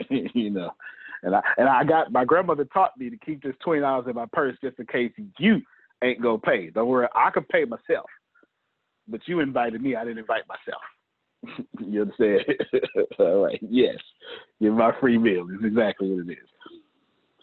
you 0.00 0.50
know, 0.50 0.70
and 1.22 1.34
I 1.34 1.40
and 1.56 1.68
I 1.68 1.84
got 1.84 2.12
my 2.12 2.24
grandmother 2.24 2.66
taught 2.66 2.98
me 2.98 3.08
to 3.08 3.16
keep 3.16 3.42
this 3.42 3.54
twenty 3.64 3.80
dollars 3.80 4.06
in 4.08 4.14
my 4.14 4.26
purse 4.32 4.56
just 4.62 4.78
in 4.78 4.86
case 4.86 5.12
you 5.38 5.60
ain't 6.04 6.22
gonna 6.22 6.38
pay. 6.38 6.68
Don't 6.70 6.88
worry, 6.88 7.08
I 7.14 7.30
can 7.30 7.44
pay 7.44 7.64
myself 7.64 8.06
but 9.08 9.20
you 9.26 9.40
invited 9.40 9.80
me. 9.80 9.96
I 9.96 10.04
didn't 10.04 10.18
invite 10.18 10.42
myself. 10.48 11.66
you 11.80 12.02
understand? 12.02 12.40
All 13.18 13.44
right. 13.44 13.60
Yes. 13.68 13.96
Give 14.60 14.72
my 14.72 14.92
free 15.00 15.18
meal. 15.18 15.46
Is 15.50 15.64
exactly 15.64 16.10
what 16.10 16.28
it 16.28 16.32
is. 16.32 16.48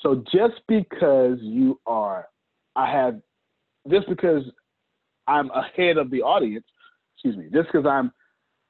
So 0.02 0.24
just 0.32 0.62
because 0.68 1.38
you 1.42 1.80
are, 1.86 2.28
I 2.76 2.92
have, 2.92 3.22
just 3.90 4.08
because 4.08 4.44
I'm 5.28 5.50
ahead 5.52 5.98
of 5.98 6.10
the 6.10 6.22
audience, 6.22 6.66
excuse 7.16 7.38
me, 7.38 7.46
just 7.54 7.72
because 7.72 7.86
I'm 7.86 8.12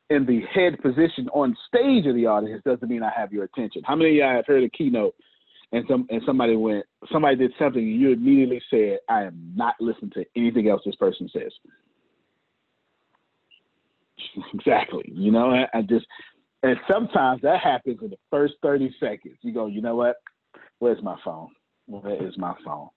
in 0.09 0.25
the 0.25 0.41
head 0.53 0.81
position 0.81 1.29
on 1.33 1.55
stage 1.67 2.05
of 2.05 2.15
the 2.15 2.27
audience 2.27 2.61
doesn't 2.65 2.87
mean 2.87 3.03
I 3.03 3.11
have 3.15 3.33
your 3.33 3.45
attention. 3.45 3.81
How 3.85 3.95
many 3.95 4.11
of 4.11 4.15
y'all 4.17 4.35
have 4.35 4.45
heard 4.45 4.63
a 4.63 4.69
keynote 4.69 5.15
and 5.71 5.85
some 5.89 6.05
and 6.09 6.21
somebody 6.25 6.55
went, 6.55 6.85
somebody 7.11 7.35
did 7.35 7.51
something, 7.57 7.81
and 7.81 7.99
you 7.99 8.11
immediately 8.11 8.61
said, 8.69 8.99
I 9.09 9.23
am 9.23 9.53
not 9.55 9.75
listening 9.79 10.11
to 10.11 10.25
anything 10.35 10.69
else 10.69 10.81
this 10.85 10.95
person 10.95 11.29
says. 11.33 11.51
exactly. 14.53 15.05
You 15.07 15.31
know, 15.31 15.49
I, 15.49 15.67
I 15.77 15.81
just 15.81 16.05
and 16.61 16.77
sometimes 16.89 17.41
that 17.41 17.59
happens 17.59 17.99
in 18.01 18.09
the 18.09 18.17
first 18.29 18.53
30 18.61 18.95
seconds. 18.99 19.35
You 19.41 19.53
go, 19.53 19.65
you 19.65 19.81
know 19.81 19.95
what? 19.95 20.17
Where's 20.79 21.01
my 21.03 21.17
phone? 21.25 21.49
Where 21.87 22.25
is 22.25 22.37
my 22.37 22.53
phone? 22.63 22.89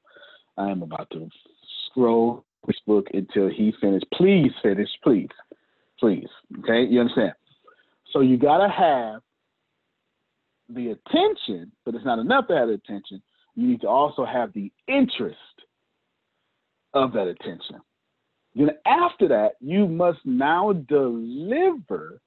I 0.56 0.70
am 0.70 0.82
about 0.82 1.08
to 1.10 1.28
scroll 1.96 2.44
book 2.86 3.06
until 3.14 3.48
he 3.48 3.72
finished. 3.80 4.06
Please 4.12 4.50
finish, 4.62 4.88
please. 5.02 5.28
Please. 5.98 6.28
Okay? 6.60 6.84
You 6.84 7.00
understand? 7.00 7.32
So 8.12 8.20
you 8.20 8.36
gotta 8.36 8.68
have 8.68 9.22
the 10.68 10.90
attention, 10.90 11.70
but 11.84 11.94
it's 11.94 12.04
not 12.04 12.18
enough 12.18 12.48
to 12.48 12.56
have 12.56 12.68
the 12.68 12.74
attention. 12.74 13.22
You 13.54 13.68
need 13.68 13.80
to 13.82 13.88
also 13.88 14.24
have 14.24 14.52
the 14.52 14.70
interest 14.88 15.36
of 16.92 17.12
that 17.12 17.28
attention. 17.28 17.80
Then 18.54 18.70
after 18.86 19.28
that, 19.28 19.52
you 19.60 19.86
must 19.86 20.18
now 20.24 20.72
deliver 20.72 22.20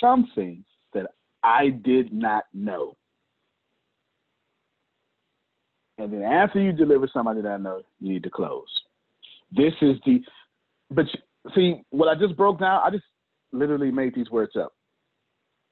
something 0.00 0.64
that 0.92 1.06
I 1.42 1.70
did 1.70 2.12
not 2.12 2.44
know. 2.52 2.96
And 5.98 6.12
then 6.12 6.22
after 6.22 6.60
you 6.60 6.72
deliver 6.72 7.08
somebody 7.12 7.40
that 7.40 7.50
I 7.50 7.56
know, 7.56 7.82
you 8.00 8.12
need 8.12 8.22
to 8.24 8.30
close. 8.30 8.68
This 9.56 9.74
is 9.80 9.96
the, 10.04 10.20
but 10.90 11.06
see, 11.54 11.82
what 11.90 12.08
I 12.08 12.18
just 12.18 12.36
broke 12.36 12.60
down, 12.60 12.80
I 12.84 12.90
just 12.90 13.04
literally 13.52 13.90
made 13.90 14.14
these 14.14 14.30
words 14.30 14.56
up. 14.56 14.72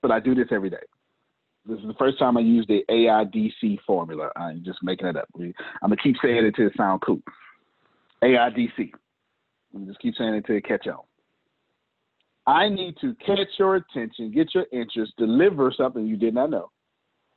But 0.02 0.10
I 0.10 0.20
do 0.20 0.34
this 0.34 0.48
every 0.50 0.70
day. 0.70 0.76
This 1.64 1.78
is 1.78 1.86
the 1.86 1.94
first 1.94 2.18
time 2.18 2.36
I 2.36 2.40
use 2.40 2.66
the 2.66 2.84
AIDC 2.90 3.78
formula. 3.86 4.30
I'm 4.34 4.62
just 4.64 4.80
making 4.82 5.06
it 5.06 5.16
up. 5.16 5.28
I'm 5.82 5.90
to 5.90 5.96
keep 5.96 6.16
saying 6.22 6.44
it 6.44 6.56
to 6.56 6.70
sound 6.76 7.02
cool. 7.02 7.20
AIDC. 8.22 8.92
And 9.74 9.86
just 9.86 10.00
keep 10.00 10.14
saying 10.16 10.34
it 10.34 10.46
to 10.46 10.60
catch 10.60 10.86
on. 10.86 10.98
I 12.46 12.68
need 12.68 12.96
to 13.00 13.14
catch 13.24 13.48
your 13.58 13.76
attention, 13.76 14.32
get 14.32 14.54
your 14.54 14.66
interest, 14.72 15.12
deliver 15.16 15.72
something 15.76 16.06
you 16.06 16.16
did 16.16 16.34
not 16.34 16.50
know, 16.50 16.70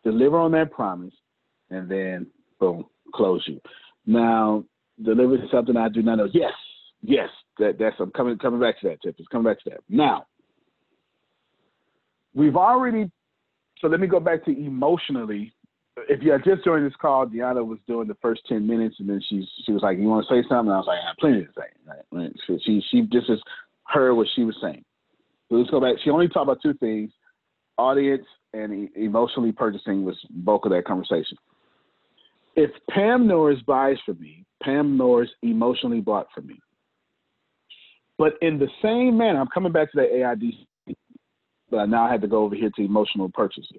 deliver 0.03 0.39
on 0.39 0.51
that 0.53 0.71
promise, 0.71 1.13
and 1.69 1.88
then 1.88 2.27
boom, 2.60 2.86
close 3.13 3.43
you. 3.47 3.62
Now, 4.08 4.63
deliver 5.03 5.38
something 5.51 5.75
I 5.77 5.89
do 5.89 6.01
not 6.01 6.15
know. 6.15 6.29
Yes, 6.34 6.53
yes, 7.01 7.29
that, 7.60 7.77
that's 7.79 7.95
I'm 7.99 8.12
coming 8.12 8.38
coming 8.38 8.60
back 8.60 8.79
to 8.81 8.89
that 8.89 9.01
tip. 9.01 9.15
It's 9.17 9.27
coming 9.29 9.51
back 9.51 9.63
to 9.63 9.69
that. 9.71 9.79
Now, 9.89 10.25
we've 12.34 12.55
already 12.55 13.12
so 13.79 13.88
let 13.88 13.99
me 13.99 14.08
go 14.08 14.19
back 14.19 14.45
to 14.45 14.51
emotionally 14.51 15.53
if 16.10 16.21
you 16.21 16.31
had 16.31 16.43
just 16.43 16.63
joined 16.63 16.86
this 16.86 16.95
call, 16.99 17.25
Deanna 17.25 17.65
was 17.65 17.79
doing 17.88 18.08
the 18.08 18.17
first 18.21 18.41
ten 18.47 18.67
minutes, 18.67 18.95
and 18.99 19.10
then 19.10 19.21
she 19.29 19.47
she 19.65 19.71
was 19.71 19.81
like, 19.81 19.97
"You 19.97 20.08
want 20.08 20.27
to 20.27 20.34
say 20.34 20.47
something?" 20.49 20.71
I 20.71 20.77
was 20.77 20.88
like, 20.88 20.99
"I 21.01 21.08
have 21.08 21.17
plenty 21.19 21.45
to 21.45 21.51
say." 21.55 21.95
Right? 22.12 22.31
She 22.63 22.81
she 22.91 23.01
just 23.03 23.29
is 23.29 23.41
heard 23.86 24.13
what 24.13 24.27
she 24.36 24.43
was 24.43 24.55
saying. 24.62 24.84
So 25.49 25.55
let's 25.55 25.69
go 25.69 25.79
back. 25.79 25.95
She 26.03 26.10
only 26.10 26.27
talked 26.27 26.43
about 26.43 26.62
two 26.62 26.73
things: 26.75 27.12
audience 27.77 28.25
and 28.53 28.89
emotionally 28.95 29.51
purchasing 29.51 30.03
was 30.05 30.17
bulk 30.29 30.65
of 30.65 30.71
that 30.71 30.86
conversation. 30.86 31.38
if 32.55 32.71
Pam 32.89 33.27
Norris 33.27 33.62
buys 33.65 33.97
for 34.05 34.13
me, 34.15 34.44
Pam 34.63 34.98
Norris 34.98 35.30
emotionally 35.41 36.02
bought 36.02 36.28
for 36.34 36.41
me. 36.41 36.60
But 38.18 38.34
in 38.41 38.58
the 38.58 38.70
same 38.82 39.18
manner, 39.18 39.39
I'm 39.39 39.48
coming 39.48 39.72
back 39.72 39.91
to 39.91 39.98
the 39.98 40.04
AID, 40.04 40.96
but 41.70 41.88
now 41.88 42.06
I 42.06 42.12
had 42.12 42.22
to 42.22 42.28
go 42.28 42.44
over 42.44 42.56
here 42.56 42.72
to 42.76 42.86
emotional 42.86 43.30
purchaser. 43.30 43.76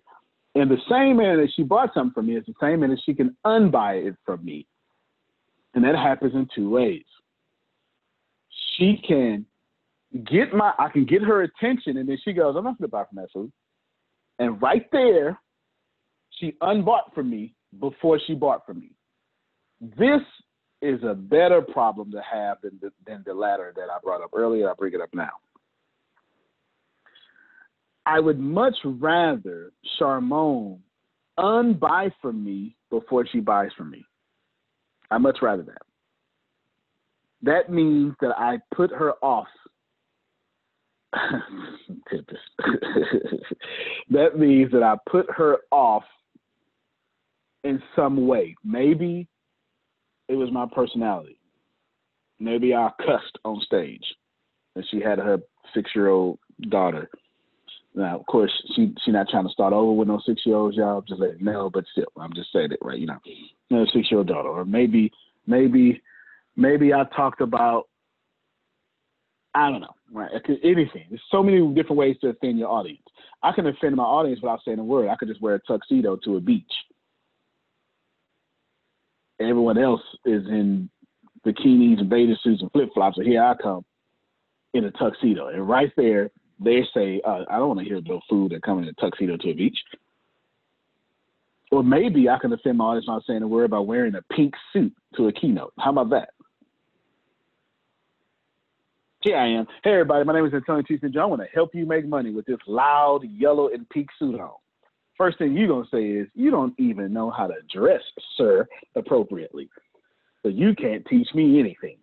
In 0.55 0.69
the 0.69 0.79
same 0.91 1.17
manner 1.17 1.39
that 1.39 1.53
she 1.55 1.63
bought 1.63 1.93
something 1.95 2.13
from 2.13 2.27
me, 2.27 2.37
it's 2.37 2.47
the 2.47 2.55
same 2.61 2.81
manner 2.81 2.97
she 3.05 3.15
can 3.15 3.37
unbuy 3.45 4.09
it 4.09 4.17
from 4.25 4.45
me. 4.45 4.67
And 5.75 5.85
that 5.85 5.95
happens 5.95 6.35
in 6.35 6.49
two 6.55 6.71
ways. 6.71 7.05
She 8.77 9.01
can 9.07 9.47
get 10.25 10.55
my, 10.55 10.73
I 10.79 10.89
can 10.89 11.05
get 11.05 11.23
her 11.23 11.43
attention, 11.43 11.99
and 11.99 12.09
then 12.09 12.19
she 12.25 12.33
goes, 12.33 12.55
I'm 12.57 12.65
not 12.65 12.79
going 12.79 12.89
to 12.89 12.93
buy 12.93 13.05
from 13.05 13.17
that 13.17 13.31
food. 13.33 13.53
And 14.39 14.61
right 14.61 14.87
there, 14.93 15.39
she 16.39 16.55
unbought 16.61 17.15
from 17.15 17.31
me 17.31 17.55
before 17.81 18.21
she 18.27 18.35
bought 18.35 18.67
from 18.67 18.81
me. 18.81 18.91
This 19.81 20.23
is 20.83 21.03
a 21.03 21.15
better 21.15 21.63
problem 21.63 22.11
to 22.13 22.21
have 22.21 22.59
than 22.63 22.79
the, 22.81 22.91
than 23.07 23.23
the 23.27 23.35
latter 23.35 23.73
that 23.77 23.89
I 23.91 23.99
brought 24.03 24.23
up 24.23 24.31
earlier. 24.35 24.71
I 24.71 24.75
bring 24.75 24.95
it 24.95 25.01
up 25.01 25.15
now. 25.15 25.31
I 28.05 28.21
would 28.21 28.39
much 28.39 28.77
rather 28.85 29.73
Charmone 29.99 30.79
unbuy 31.39 32.13
from 32.23 32.45
me 32.45 32.77
before 32.91 33.27
she 33.27 33.41
buys 33.41 33.71
from 33.77 33.91
me. 33.91 34.05
I 35.11 35.19
much 35.19 35.39
rather 35.43 35.63
that. 35.63 35.83
That 37.43 37.71
means 37.71 38.15
that 38.21 38.33
I 38.39 38.59
put 38.75 38.91
her 38.93 39.13
off. 39.23 39.49
that 44.11 44.39
means 44.39 44.71
that 44.73 44.83
I 44.83 44.97
put 45.11 45.27
her 45.31 45.59
off 45.71 46.05
in 47.65 47.83
some 47.95 48.27
way. 48.27 48.55
Maybe 48.65 49.29
it 50.29 50.35
was 50.35 50.51
my 50.51 50.67
personality. 50.75 51.39
Maybe 52.39 52.75
I 52.75 52.91
cussed 52.99 53.39
on 53.45 53.61
stage, 53.63 54.05
and 54.75 54.85
she 54.91 55.01
had 55.01 55.19
her 55.19 55.39
six-year-old 55.75 56.39
daughter. 56.69 57.09
Now, 57.95 58.19
of 58.19 58.27
course, 58.27 58.53
she 58.75 58.93
she's 59.05 59.15
not 59.15 59.29
trying 59.31 59.47
to 59.47 59.53
start 59.53 59.73
over 59.73 59.93
with 59.93 60.09
no 60.09 60.21
six-year-olds, 60.27 60.77
y'all. 60.77 61.01
Just 61.01 61.21
let 61.21 61.41
know, 61.41 61.71
but 61.73 61.85
still, 61.93 62.13
I'm 62.21 62.35
just 62.35 62.53
saying 62.53 62.73
it 62.73 62.79
right. 62.83 62.99
You 62.99 63.07
know, 63.07 63.19
know, 63.71 63.87
six-year-old 63.93 64.29
daughter, 64.29 64.49
or 64.49 64.65
maybe, 64.65 65.11
maybe, 65.47 66.03
maybe 66.57 66.93
I 66.93 67.05
talked 67.17 67.41
about. 67.41 67.89
I 69.55 69.71
don't 69.71 69.81
know, 69.81 69.95
right? 70.13 70.31
Anything. 70.63 71.07
There's 71.09 71.23
so 71.31 71.43
many 71.43 71.67
different 71.73 71.97
ways 71.97 72.17
to 72.21 72.29
offend 72.29 72.59
your 72.59 72.69
audience. 72.69 73.01
I 73.43 73.53
can 73.53 73.67
offend 73.67 73.97
my 73.97 74.03
audience 74.03 74.43
without 74.43 74.61
saying 74.63 74.79
a 74.79 74.85
word. 74.85 75.09
I 75.09 75.17
could 75.17 75.29
just 75.29 75.41
wear 75.41 75.55
a 75.55 75.61
tuxedo 75.61 76.17
to 76.25 76.37
a 76.37 76.41
beach 76.41 76.71
everyone 79.41 79.79
else 79.79 80.03
is 80.25 80.47
in 80.47 80.89
bikinis 81.47 82.01
and 82.01 82.11
bathing 82.11 82.37
suits 82.43 82.63
and 82.63 82.73
flip 82.73 82.91
flops, 82.95 83.19
and 83.19 83.27
here 83.27 83.43
I 83.43 83.55
come 83.61 83.85
in 84.75 84.85
a 84.85 84.91
tuxedo. 84.93 85.49
And 85.49 85.69
right 85.69 85.93
there, 85.97 86.31
they 86.59 86.83
say, 86.95 87.21
uh, 87.25 87.45
I 87.51 87.59
don't 87.59 87.69
want 87.69 87.81
to 87.81 87.87
hear 87.87 88.01
no 88.05 88.21
food 88.29 88.53
that 88.53 88.63
come 88.63 88.83
in 88.83 88.89
a 88.89 88.93
tuxedo 88.95 89.37
to 89.37 89.51
a 89.51 89.55
beach. 89.55 89.79
Or 91.71 91.83
maybe 91.83 92.29
I 92.29 92.39
can 92.39 92.53
offend 92.53 92.79
my 92.79 92.85
audience 92.85 93.07
by 93.07 93.19
saying 93.27 93.43
a 93.43 93.49
word 93.49 93.65
about 93.65 93.87
wearing 93.87 94.15
a 94.15 94.23
pink 94.35 94.55
suit 94.73 94.95
to 95.17 95.29
a 95.29 95.33
keynote. 95.33 95.73
How 95.79 95.91
about 95.91 96.11
that? 96.11 96.31
Here 99.23 99.37
I 99.37 99.49
am. 99.49 99.67
Hey, 99.83 99.91
everybody. 99.91 100.25
My 100.25 100.35
name 100.35 100.47
is 100.47 100.55
Antonio 100.55 100.83
T. 100.83 100.99
John. 101.13 101.23
I 101.23 101.27
want 101.27 101.43
to 101.43 101.49
help 101.53 101.75
you 101.75 101.85
make 101.85 102.07
money 102.07 102.31
with 102.31 102.47
this 102.47 102.59
loud 102.69 103.23
yellow 103.25 103.69
and 103.69 103.89
pink 103.89 104.09
suit 104.19 104.39
on 104.39 104.53
first 105.17 105.39
thing 105.39 105.55
you're 105.55 105.69
gonna 105.69 105.87
say 105.93 106.05
is 106.05 106.29
you 106.35 106.51
don't 106.51 106.75
even 106.79 107.13
know 107.13 107.31
how 107.31 107.47
to 107.47 107.55
dress, 107.73 108.03
sir, 108.37 108.67
appropriately. 108.95 109.69
So 110.43 110.49
you 110.49 110.75
can't 110.75 111.05
teach 111.07 111.29
me 111.35 111.59
anything. 111.59 111.97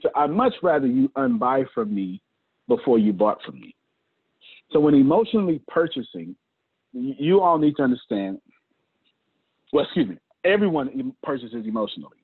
So 0.00 0.10
I'd 0.14 0.30
much 0.30 0.54
rather 0.62 0.86
you 0.86 1.08
unbuy 1.10 1.66
from 1.74 1.94
me 1.94 2.20
before 2.68 2.98
you 2.98 3.12
bought 3.12 3.42
from 3.42 3.60
me. 3.60 3.74
So 4.70 4.80
when 4.80 4.94
emotionally 4.94 5.60
purchasing, 5.68 6.34
you 6.92 7.40
all 7.40 7.58
need 7.58 7.76
to 7.76 7.82
understand. 7.82 8.40
Well, 9.72 9.84
excuse 9.84 10.08
me. 10.08 10.18
Everyone 10.44 11.12
purchases 11.22 11.64
emotionally. 11.66 12.18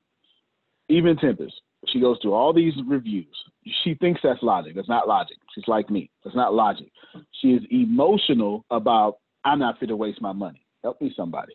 Even 0.88 1.16
Tempest. 1.16 1.54
She 1.88 2.00
goes 2.00 2.18
through 2.20 2.34
all 2.34 2.52
these 2.52 2.74
reviews. 2.86 3.34
She 3.82 3.94
thinks 3.94 4.20
that's 4.22 4.42
logic. 4.42 4.74
That's 4.74 4.88
not 4.88 5.08
logic. 5.08 5.38
She's 5.54 5.66
like 5.66 5.88
me. 5.88 6.10
That's 6.22 6.36
not 6.36 6.52
logic. 6.52 6.90
She 7.40 7.48
is 7.52 7.62
emotional 7.70 8.66
about 8.70 9.18
I'm 9.44 9.58
not 9.58 9.78
fit 9.78 9.86
to 9.86 9.96
waste 9.96 10.20
my 10.20 10.32
money. 10.32 10.64
Help 10.82 11.00
me, 11.00 11.12
somebody. 11.16 11.54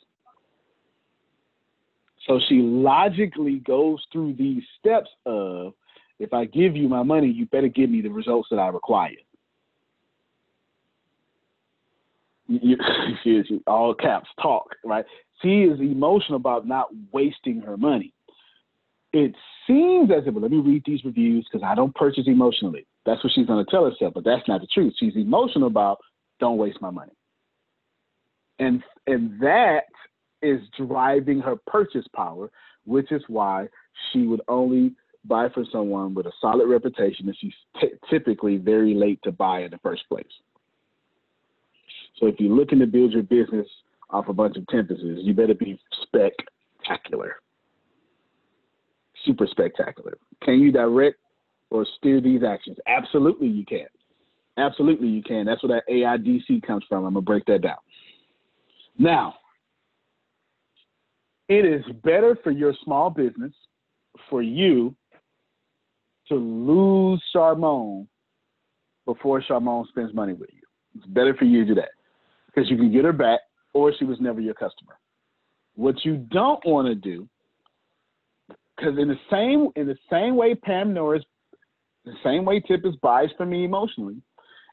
So 2.28 2.40
she 2.48 2.56
logically 2.56 3.60
goes 3.60 4.04
through 4.12 4.34
these 4.34 4.64
steps 4.80 5.10
of 5.26 5.74
if 6.20 6.34
I 6.34 6.46
give 6.46 6.76
you 6.76 6.88
my 6.88 7.04
money, 7.04 7.28
you 7.28 7.46
better 7.48 7.68
give 7.68 7.90
me 7.90 8.02
the 8.02 8.10
results 8.10 8.48
that 8.50 8.58
I 8.58 8.68
require. 8.68 9.12
You, 12.48 12.78
she 13.24 13.30
is 13.38 13.48
all 13.68 13.94
caps 13.94 14.30
talk, 14.42 14.76
right? 14.84 15.06
She 15.42 15.64
is 15.64 15.80
emotional 15.80 16.38
about 16.38 16.68
not 16.68 16.88
wasting 17.12 17.62
her 17.62 17.78
money. 17.78 18.14
It 19.14 19.36
seems 19.68 20.10
as 20.12 20.24
if, 20.26 20.34
well, 20.34 20.42
let 20.42 20.52
me 20.52 20.58
read 20.58 20.84
these 20.86 21.04
reviews 21.06 21.48
because 21.52 21.66
I 21.66 21.76
don't 21.76 21.94
purchase 21.96 22.26
emotionally. 22.28 22.86
That's 23.06 23.24
what 23.24 23.34
she's 23.34 23.46
going 23.46 23.64
to 23.64 23.70
tell 23.70 23.86
herself, 23.86 24.14
but 24.14 24.24
that's 24.24 24.48
not 24.48 24.62
the 24.62 24.68
truth. 24.68 24.94
She's 24.98 25.16
emotional 25.16 25.68
about 25.68 26.00
don't 26.40 26.58
waste 26.58 26.82
my 26.82 26.90
money 26.90 27.14
and 28.60 28.84
and 29.08 29.40
that 29.40 29.84
is 30.42 30.62
driving 30.78 31.40
her 31.40 31.56
purchase 31.68 32.06
power, 32.16 32.52
which 32.86 33.12
is 33.12 33.22
why 33.28 33.68
she 34.12 34.28
would 34.28 34.42
only 34.48 34.94
buy 35.26 35.50
for 35.50 35.64
someone 35.72 36.14
with 36.14 36.28
a 36.28 36.32
solid 36.40 36.68
reputation, 36.68 37.28
and 37.28 37.38
she's 37.40 37.54
t- 37.82 37.88
typically 38.10 38.58
very 38.58 38.94
late 38.94 39.20
to 39.24 39.32
buy 39.32 39.62
in 39.62 39.72
the 39.72 39.80
first 39.80 40.04
place. 40.08 40.26
So 42.20 42.28
if 42.28 42.36
you're 42.40 42.56
looking 42.56 42.80
to 42.80 42.86
build 42.86 43.12
your 43.12 43.24
business 43.24 43.68
off 44.10 44.28
a 44.30 44.34
bunch 44.34 44.56
of 44.58 44.64
tempestuses, 44.66 45.24
you 45.24 45.34
better 45.34 45.56
be 45.56 45.80
spectacular, 46.04 47.38
super 49.26 49.48
spectacular. 49.50 50.18
Can 50.44 50.60
you 50.60 50.72
direct 50.72 51.18
or 51.72 51.86
steer 51.98 52.22
these 52.22 52.44
actions? 52.44 52.78
Absolutely, 52.88 53.48
you 53.48 53.66
can. 53.66 53.88
Absolutely, 54.58 55.08
you 55.08 55.24
can. 55.24 55.46
That's 55.46 55.62
where 55.64 55.82
that 55.82 55.92
AIDC 55.92 56.66
comes 56.66 56.86
from. 56.88 57.06
I'm 57.06 57.14
gonna 57.14 57.22
break 57.22 57.46
that 57.46 57.62
down. 57.62 57.78
Now, 58.98 59.36
it 61.48 61.66
is 61.66 61.84
better 62.04 62.38
for 62.44 62.52
your 62.52 62.74
small 62.84 63.10
business 63.10 63.54
for 64.30 64.42
you 64.42 64.96
to 66.30 66.36
lose 66.36 67.22
Charmone 67.36 68.08
before 69.06 69.42
Charmone 69.42 69.88
spends 69.90 70.14
money 70.14 70.34
with 70.34 70.50
you. 70.52 70.62
It's 70.96 71.06
better 71.08 71.36
for 71.36 71.46
you 71.46 71.62
to 71.62 71.66
do 71.68 71.76
that 71.76 71.90
because 72.48 72.70
you 72.70 72.78
can 72.78 72.92
get 72.92 73.06
her 73.06 73.14
back 73.14 73.42
or 73.74 73.94
she 73.98 74.06
was 74.06 74.20
never 74.20 74.42
your 74.42 74.54
customer. 74.54 74.98
What 75.76 76.04
you 76.06 76.18
don't 76.32 76.66
want 76.66 76.88
to 76.88 76.96
do, 76.96 77.28
because 78.76 78.98
in 78.98 79.10
the 79.10 79.20
same 79.30 79.70
in 79.76 79.88
the 79.88 79.98
same 80.10 80.36
way 80.36 80.56
Pam 80.56 80.94
Norris, 80.94 81.24
the 82.06 82.14
same 82.24 82.46
way 82.46 82.62
Tip 82.62 82.86
is 82.86 82.96
biased 83.02 83.36
for 83.36 83.46
me 83.46 83.66
emotionally, 83.66 84.16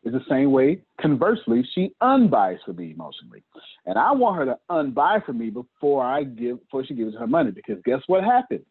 is 0.05 0.13
the 0.13 0.21
same 0.29 0.51
way, 0.51 0.81
conversely, 1.01 1.67
she 1.75 1.95
unbuys 2.03 2.59
for 2.65 2.73
me 2.73 2.91
emotionally. 2.91 3.43
And 3.87 3.97
I 3.97 4.13
want 4.13 4.39
her 4.39 4.45
to 4.47 4.59
unbuy 4.69 5.25
for 5.25 5.33
me 5.33 5.51
before 5.51 6.05
I 6.05 6.25
give 6.25 6.61
before 6.61 6.85
she 6.85 6.95
gives 6.95 7.15
her 7.17 7.27
money 7.27 7.53
because 7.53 7.79
guess 7.85 8.01
what 8.07 8.25
happens? 8.25 8.67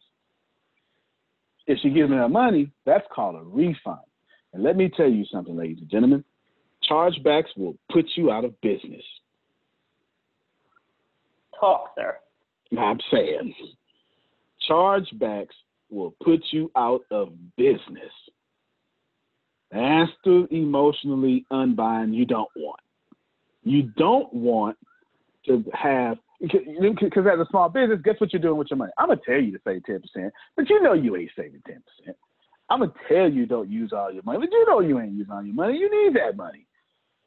If 1.66 1.78
she 1.80 1.90
gives 1.90 2.10
me 2.10 2.16
her 2.16 2.28
money, 2.28 2.70
that's 2.84 3.06
called 3.14 3.36
a 3.36 3.44
refund. 3.44 4.00
And 4.52 4.62
let 4.62 4.76
me 4.76 4.90
tell 4.94 5.08
you 5.08 5.24
something, 5.32 5.56
ladies 5.56 5.78
and 5.80 5.90
gentlemen, 5.90 6.24
chargebacks 6.90 7.56
will 7.56 7.76
put 7.90 8.04
you 8.16 8.30
out 8.30 8.44
of 8.44 8.60
business. 8.60 9.02
Talk, 11.58 11.92
sir. 11.96 12.16
I'm 12.78 12.98
saying 13.10 13.54
chargebacks 14.68 15.54
will 15.90 16.14
put 16.22 16.40
you 16.50 16.70
out 16.76 17.02
of 17.10 17.32
business. 17.56 18.12
That's 19.72 20.10
the 20.24 20.46
emotionally 20.50 21.46
unbind 21.50 22.14
you 22.14 22.26
don't 22.26 22.50
want. 22.56 22.80
You 23.64 23.84
don't 23.96 24.32
want 24.32 24.76
to 25.46 25.64
have 25.72 26.18
because 26.40 27.24
as 27.32 27.38
a 27.38 27.46
small 27.50 27.68
business, 27.68 28.00
guess 28.04 28.16
what 28.18 28.32
you're 28.32 28.42
doing 28.42 28.56
with 28.56 28.68
your 28.70 28.76
money? 28.76 28.90
I'm 28.98 29.08
gonna 29.08 29.20
tell 29.24 29.40
you 29.40 29.52
to 29.52 29.60
save 29.64 29.84
ten 29.84 30.00
percent, 30.00 30.32
but 30.56 30.68
you 30.68 30.82
know 30.82 30.92
you 30.92 31.16
ain't 31.16 31.30
saving 31.36 31.62
ten 31.66 31.82
percent. 31.86 32.16
I'm 32.68 32.80
gonna 32.80 32.92
tell 33.08 33.30
you 33.30 33.46
don't 33.46 33.70
use 33.70 33.92
all 33.92 34.12
your 34.12 34.24
money, 34.24 34.40
but 34.40 34.50
you 34.50 34.66
know 34.66 34.80
you 34.80 35.00
ain't 35.00 35.12
using 35.12 35.32
all 35.32 35.44
your 35.44 35.54
money. 35.54 35.78
You 35.78 35.88
need 35.90 36.16
that 36.16 36.36
money. 36.36 36.66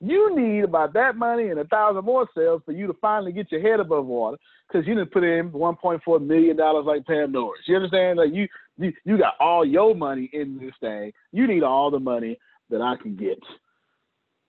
You 0.01 0.35
need 0.35 0.63
about 0.63 0.93
that 0.93 1.15
money 1.15 1.49
and 1.49 1.59
a 1.59 1.65
thousand 1.65 2.05
more 2.05 2.27
sales 2.35 2.61
for 2.65 2.73
you 2.73 2.87
to 2.87 2.93
finally 3.01 3.31
get 3.31 3.51
your 3.51 3.61
head 3.61 3.79
above 3.79 4.05
water 4.05 4.37
because 4.67 4.85
you 4.85 4.93
didn't 4.95 5.11
put 5.11 5.23
in 5.23 5.51
1.4 5.51 6.25
million 6.25 6.57
dollars 6.57 6.85
like 6.85 7.05
Pam 7.05 7.31
Norris. 7.31 7.61
You 7.65 7.75
understand? 7.77 8.17
Like 8.17 8.33
you, 8.33 8.47
you, 8.77 8.91
you 9.05 9.17
got 9.17 9.35
all 9.39 9.65
your 9.65 9.95
money 9.95 10.29
in 10.33 10.59
this 10.59 10.73
thing. 10.81 11.13
You 11.31 11.47
need 11.47 11.63
all 11.63 11.91
the 11.91 11.99
money 11.99 12.37
that 12.69 12.81
I 12.81 12.95
can 13.01 13.15
get 13.15 13.39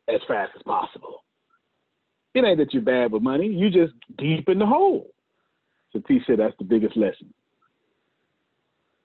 as 0.08 0.20
fast 0.26 0.52
as 0.56 0.62
possible. 0.62 1.22
It 2.34 2.44
ain't 2.44 2.58
that 2.58 2.74
you're 2.74 2.82
bad 2.82 3.12
with 3.12 3.22
money. 3.22 3.46
You 3.46 3.70
just 3.70 3.94
deep 4.18 4.48
in 4.48 4.58
the 4.58 4.66
hole. 4.66 5.10
Satish 5.94 6.26
said 6.26 6.38
that's 6.38 6.56
the 6.58 6.64
biggest 6.64 6.96
lesson. 6.96 7.32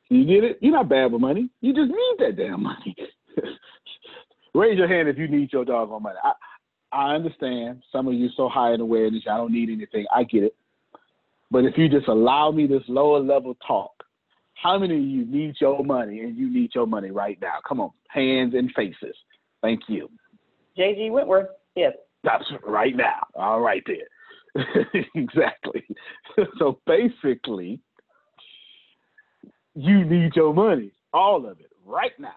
You 0.10 0.26
get 0.26 0.44
it? 0.44 0.58
You're 0.60 0.74
not 0.74 0.90
bad 0.90 1.12
with 1.12 1.22
money. 1.22 1.50
You 1.62 1.74
just 1.74 1.90
need 1.90 2.16
that 2.20 2.36
damn 2.36 2.64
money. 2.64 2.96
Raise 4.54 4.78
your 4.78 4.88
hand 4.88 5.08
if 5.08 5.18
you 5.18 5.28
need 5.28 5.52
your 5.54 5.66
doggone 5.66 6.04
money. 6.04 6.18
I, 6.24 6.34
I 6.92 7.16
understand 7.16 7.84
some 7.92 8.08
of 8.08 8.14
you 8.14 8.30
so 8.36 8.50
high 8.50 8.74
in 8.74 8.82
awareness, 8.82 9.24
I 9.30 9.38
don't 9.38 9.54
need 9.54 9.70
anything. 9.70 10.06
I 10.14 10.24
get 10.24 10.44
it. 10.44 10.56
But 11.50 11.66
if 11.66 11.78
you 11.78 11.90
just 11.90 12.08
allow 12.08 12.52
me 12.52 12.68
this 12.68 12.84
lower 12.88 13.20
level 13.20 13.56
talk, 13.66 13.92
how 14.56 14.78
many 14.78 14.96
of 14.96 15.04
you 15.04 15.26
need 15.26 15.56
your 15.60 15.84
money 15.84 16.22
and 16.22 16.38
you 16.38 16.52
need 16.52 16.72
your 16.76 16.88
money 16.88 17.12
right 17.12 17.38
now? 17.42 17.58
Come 17.68 17.80
on, 17.80 17.92
hands 18.10 18.54
and 18.56 18.72
faces. 18.76 19.16
Thank 19.62 19.82
you. 19.88 20.10
JG 20.78 21.12
Wentworth, 21.12 21.50
yes. 21.76 21.94
That's 22.24 22.46
right 22.66 22.96
now. 22.96 23.26
All 23.36 23.62
right 23.62 23.84
there. 23.86 24.66
exactly. 25.16 25.84
so 26.60 26.80
basically, 26.86 27.80
you 29.76 30.06
need 30.06 30.36
your 30.36 30.54
money, 30.54 30.92
all 31.14 31.46
of 31.46 31.60
it, 31.60 31.72
right 31.86 32.18
now. 32.20 32.30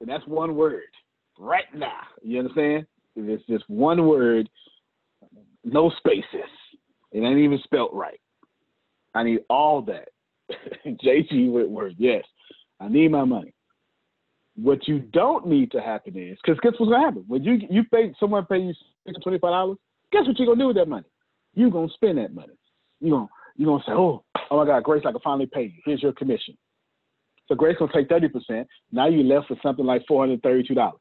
And 0.00 0.08
that's 0.08 0.26
one 0.26 0.56
word, 0.56 0.82
right 1.38 1.72
now. 1.74 2.00
You 2.22 2.40
understand? 2.40 2.86
It's 3.16 3.44
just 3.46 3.64
one 3.68 4.06
word, 4.06 4.48
no 5.64 5.90
spaces. 5.98 6.50
It 7.12 7.20
ain't 7.20 7.38
even 7.38 7.60
spelt 7.64 7.92
right. 7.92 8.20
I 9.14 9.22
need 9.22 9.40
all 9.50 9.82
that. 9.82 10.08
JG 10.86 11.50
Wentworth, 11.50 11.94
yes. 11.98 12.24
I 12.80 12.88
need 12.88 13.10
my 13.10 13.24
money. 13.24 13.54
What 14.56 14.86
you 14.88 14.98
don't 14.98 15.46
need 15.46 15.70
to 15.72 15.80
happen 15.80 16.16
is, 16.16 16.38
because 16.42 16.60
guess 16.60 16.72
what's 16.78 16.90
gonna 16.90 17.04
happen? 17.04 17.24
When 17.26 17.42
you 17.42 17.58
you 17.70 17.84
pay 17.84 18.12
someone 18.20 18.44
pay 18.44 18.58
you 18.58 18.74
twenty 19.22 19.38
five 19.38 19.50
dollars, 19.50 19.78
guess 20.10 20.26
what 20.26 20.38
you're 20.38 20.46
gonna 20.46 20.60
do 20.60 20.66
with 20.66 20.76
that 20.76 20.88
money? 20.88 21.06
You're 21.54 21.70
gonna 21.70 21.88
spend 21.94 22.18
that 22.18 22.34
money. 22.34 22.52
You're 23.00 23.16
gonna 23.16 23.28
you're 23.56 23.70
gonna 23.70 23.84
say, 23.86 23.92
Oh, 23.92 24.24
oh 24.50 24.56
my 24.58 24.66
God, 24.66 24.82
Grace, 24.82 25.04
I 25.06 25.12
can 25.12 25.20
finally 25.20 25.46
pay 25.46 25.64
you. 25.64 25.82
Here's 25.86 26.02
your 26.02 26.12
commission. 26.12 26.56
So 27.48 27.54
Grace 27.54 27.76
gonna 27.78 27.92
take 27.94 28.08
thirty 28.08 28.28
percent. 28.28 28.68
Now 28.90 29.08
you 29.08 29.22
left 29.22 29.48
with 29.48 29.62
something 29.62 29.86
like 29.86 30.02
four 30.06 30.22
hundred 30.22 30.42
thirty 30.42 30.66
two 30.66 30.74
dollars. 30.74 31.00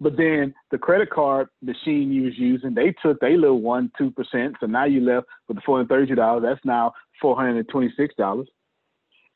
But 0.00 0.16
then 0.16 0.54
the 0.70 0.78
credit 0.78 1.10
card 1.10 1.48
machine 1.60 2.10
you 2.10 2.22
was 2.22 2.38
using, 2.38 2.74
they 2.74 2.94
took 3.02 3.20
their 3.20 3.36
little 3.36 3.60
one, 3.60 3.92
two 3.98 4.10
percent. 4.10 4.56
So 4.60 4.66
now 4.66 4.84
you 4.84 5.00
left 5.00 5.26
with 5.46 5.58
the 5.58 5.62
four 5.64 5.76
hundred 5.76 5.88
thirty-two 5.88 6.14
dollars. 6.14 6.42
That's 6.42 6.64
now 6.64 6.94
four 7.20 7.36
hundred 7.36 7.56
and 7.56 7.68
twenty-six 7.68 8.14
dollars. 8.16 8.48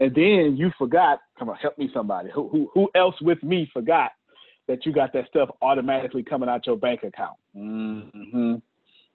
And 0.00 0.14
then 0.14 0.56
you 0.56 0.72
forgot. 0.78 1.20
Come 1.38 1.50
on, 1.50 1.56
help 1.56 1.76
me, 1.76 1.90
somebody. 1.92 2.30
Who 2.34 2.48
who 2.48 2.70
who 2.72 2.90
else 2.94 3.14
with 3.20 3.42
me 3.42 3.68
forgot 3.72 4.12
that 4.66 4.86
you 4.86 4.92
got 4.92 5.12
that 5.12 5.28
stuff 5.28 5.50
automatically 5.60 6.22
coming 6.22 6.48
out 6.48 6.66
your 6.66 6.78
bank 6.78 7.02
account? 7.02 7.36
Mm-hmm. 7.54 8.54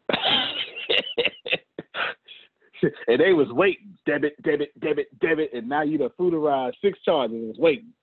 and 3.07 3.19
they 3.19 3.33
was 3.33 3.47
waiting, 3.49 3.97
debit, 4.05 4.41
debit, 4.43 4.79
debit, 4.79 5.07
debit, 5.19 5.49
and 5.53 5.67
now 5.67 5.81
you 5.81 5.97
the 5.97 6.11
food 6.17 6.35
six 6.83 6.99
charges 7.01 7.55
is 7.55 7.57
waiting. 7.57 7.93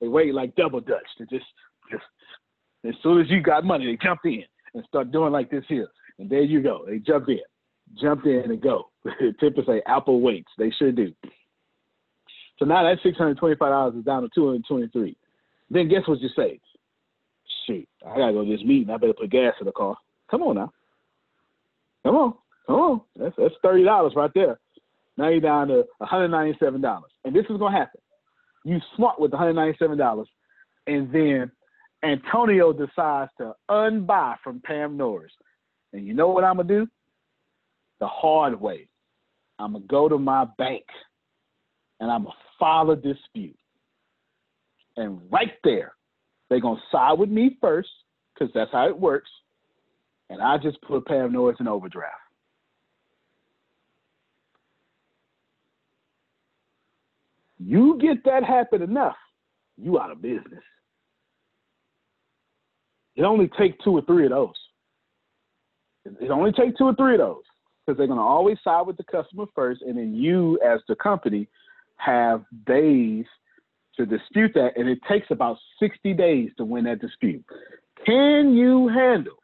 They 0.00 0.08
wait 0.08 0.34
like 0.34 0.54
double 0.54 0.80
dutch 0.80 1.06
to 1.18 1.26
just 1.26 1.46
just 1.90 2.04
as 2.84 2.94
soon 3.02 3.20
as 3.20 3.30
you 3.30 3.40
got 3.40 3.64
money, 3.64 3.86
they 3.86 3.98
jump 4.02 4.20
in 4.24 4.44
and 4.74 4.84
start 4.88 5.12
doing 5.12 5.32
like 5.32 5.50
this 5.50 5.64
here. 5.68 5.88
And 6.18 6.28
there 6.28 6.42
you 6.42 6.62
go. 6.62 6.84
They 6.86 6.98
jump 6.98 7.28
in, 7.28 7.40
jump 8.00 8.26
in 8.26 8.50
and 8.50 8.60
go. 8.60 8.90
Typically 9.40 9.64
say 9.66 9.82
Apple 9.86 10.20
waits. 10.20 10.50
They 10.58 10.70
sure 10.78 10.92
do. 10.92 11.12
So 12.58 12.64
now 12.64 12.82
that 12.82 13.02
six 13.02 13.18
hundred 13.18 13.38
twenty-five 13.38 13.70
dollars 13.70 13.94
is 13.96 14.04
down 14.04 14.22
to 14.22 14.28
two 14.34 14.46
hundred 14.46 14.64
twenty-three. 14.66 15.16
Then 15.70 15.88
guess 15.88 16.06
what 16.06 16.20
you 16.20 16.28
say? 16.36 16.60
Shoot, 17.66 17.88
I 18.06 18.16
gotta 18.16 18.32
go 18.32 18.44
to 18.44 18.50
this 18.50 18.64
meeting. 18.64 18.90
I 18.90 18.98
better 18.98 19.14
put 19.14 19.30
gas 19.30 19.54
in 19.60 19.66
the 19.66 19.72
car. 19.72 19.96
Come 20.30 20.42
on 20.42 20.56
now. 20.56 20.72
Come 22.04 22.16
on, 22.16 22.34
come 22.66 22.76
on. 22.76 23.00
That's 23.16 23.34
that's 23.36 23.54
thirty 23.62 23.84
dollars 23.84 24.12
right 24.14 24.30
there. 24.34 24.58
Now 25.16 25.28
you're 25.28 25.40
down 25.40 25.68
to 25.68 25.84
one 25.98 26.08
hundred 26.08 26.28
ninety-seven 26.28 26.80
dollars, 26.80 27.10
and 27.24 27.34
this 27.34 27.44
is 27.48 27.58
gonna 27.58 27.76
happen. 27.76 28.00
You 28.64 28.78
smart 28.96 29.20
with 29.20 29.32
one 29.32 29.38
hundred 29.38 29.54
ninety-seven 29.54 29.98
dollars, 29.98 30.28
and 30.86 31.12
then 31.12 31.50
Antonio 32.02 32.72
decides 32.72 33.30
to 33.38 33.54
unbuy 33.70 34.36
from 34.42 34.60
Pam 34.60 34.96
Norris. 34.96 35.32
And 35.92 36.06
you 36.06 36.14
know 36.14 36.28
what 36.28 36.44
I'm 36.44 36.56
going 36.56 36.68
to 36.68 36.80
do? 36.80 36.90
The 38.00 38.08
hard 38.08 38.60
way. 38.60 38.88
I'm 39.58 39.72
going 39.72 39.82
to 39.82 39.88
go 39.88 40.08
to 40.08 40.18
my 40.18 40.46
bank 40.58 40.84
and 42.00 42.10
I'm 42.10 42.24
going 42.24 42.32
to 42.32 42.58
file 42.58 42.90
a 42.90 42.96
dispute. 42.96 43.56
And 44.96 45.20
right 45.30 45.52
there, 45.62 45.94
they're 46.48 46.60
going 46.60 46.76
to 46.76 46.82
side 46.90 47.18
with 47.18 47.30
me 47.30 47.56
first 47.60 47.88
because 48.34 48.52
that's 48.54 48.72
how 48.72 48.88
it 48.88 48.98
works. 48.98 49.30
And 50.28 50.42
I 50.42 50.58
just 50.58 50.80
put 50.82 51.06
Pam 51.06 51.32
Norris 51.32 51.58
in 51.60 51.68
overdraft. 51.68 52.16
You 57.58 57.98
get 58.00 58.24
that 58.24 58.42
happen 58.42 58.82
enough, 58.82 59.16
you 59.76 60.00
out 60.00 60.10
of 60.10 60.20
business. 60.20 60.62
It 63.16 63.22
only 63.22 63.50
take 63.58 63.78
two 63.82 63.92
or 63.92 64.02
three 64.02 64.24
of 64.24 64.30
those. 64.30 64.54
It 66.04 66.30
only 66.30 66.52
take 66.52 66.76
two 66.76 66.84
or 66.84 66.94
three 66.94 67.14
of 67.14 67.20
those 67.20 67.42
because 67.86 67.98
they're 67.98 68.06
going 68.06 68.18
to 68.18 68.24
always 68.24 68.58
side 68.64 68.86
with 68.86 68.96
the 68.96 69.04
customer 69.04 69.44
first, 69.54 69.82
and 69.82 69.96
then 69.96 70.14
you, 70.14 70.58
as 70.64 70.80
the 70.88 70.96
company, 70.96 71.48
have 71.96 72.44
days 72.66 73.24
to 73.96 74.06
dispute 74.06 74.52
that, 74.54 74.70
and 74.76 74.88
it 74.88 74.98
takes 75.08 75.26
about 75.30 75.58
60 75.78 76.14
days 76.14 76.50
to 76.56 76.64
win 76.64 76.84
that 76.84 77.00
dispute. 77.00 77.44
Can 78.06 78.54
you 78.54 78.88
handle 78.88 79.36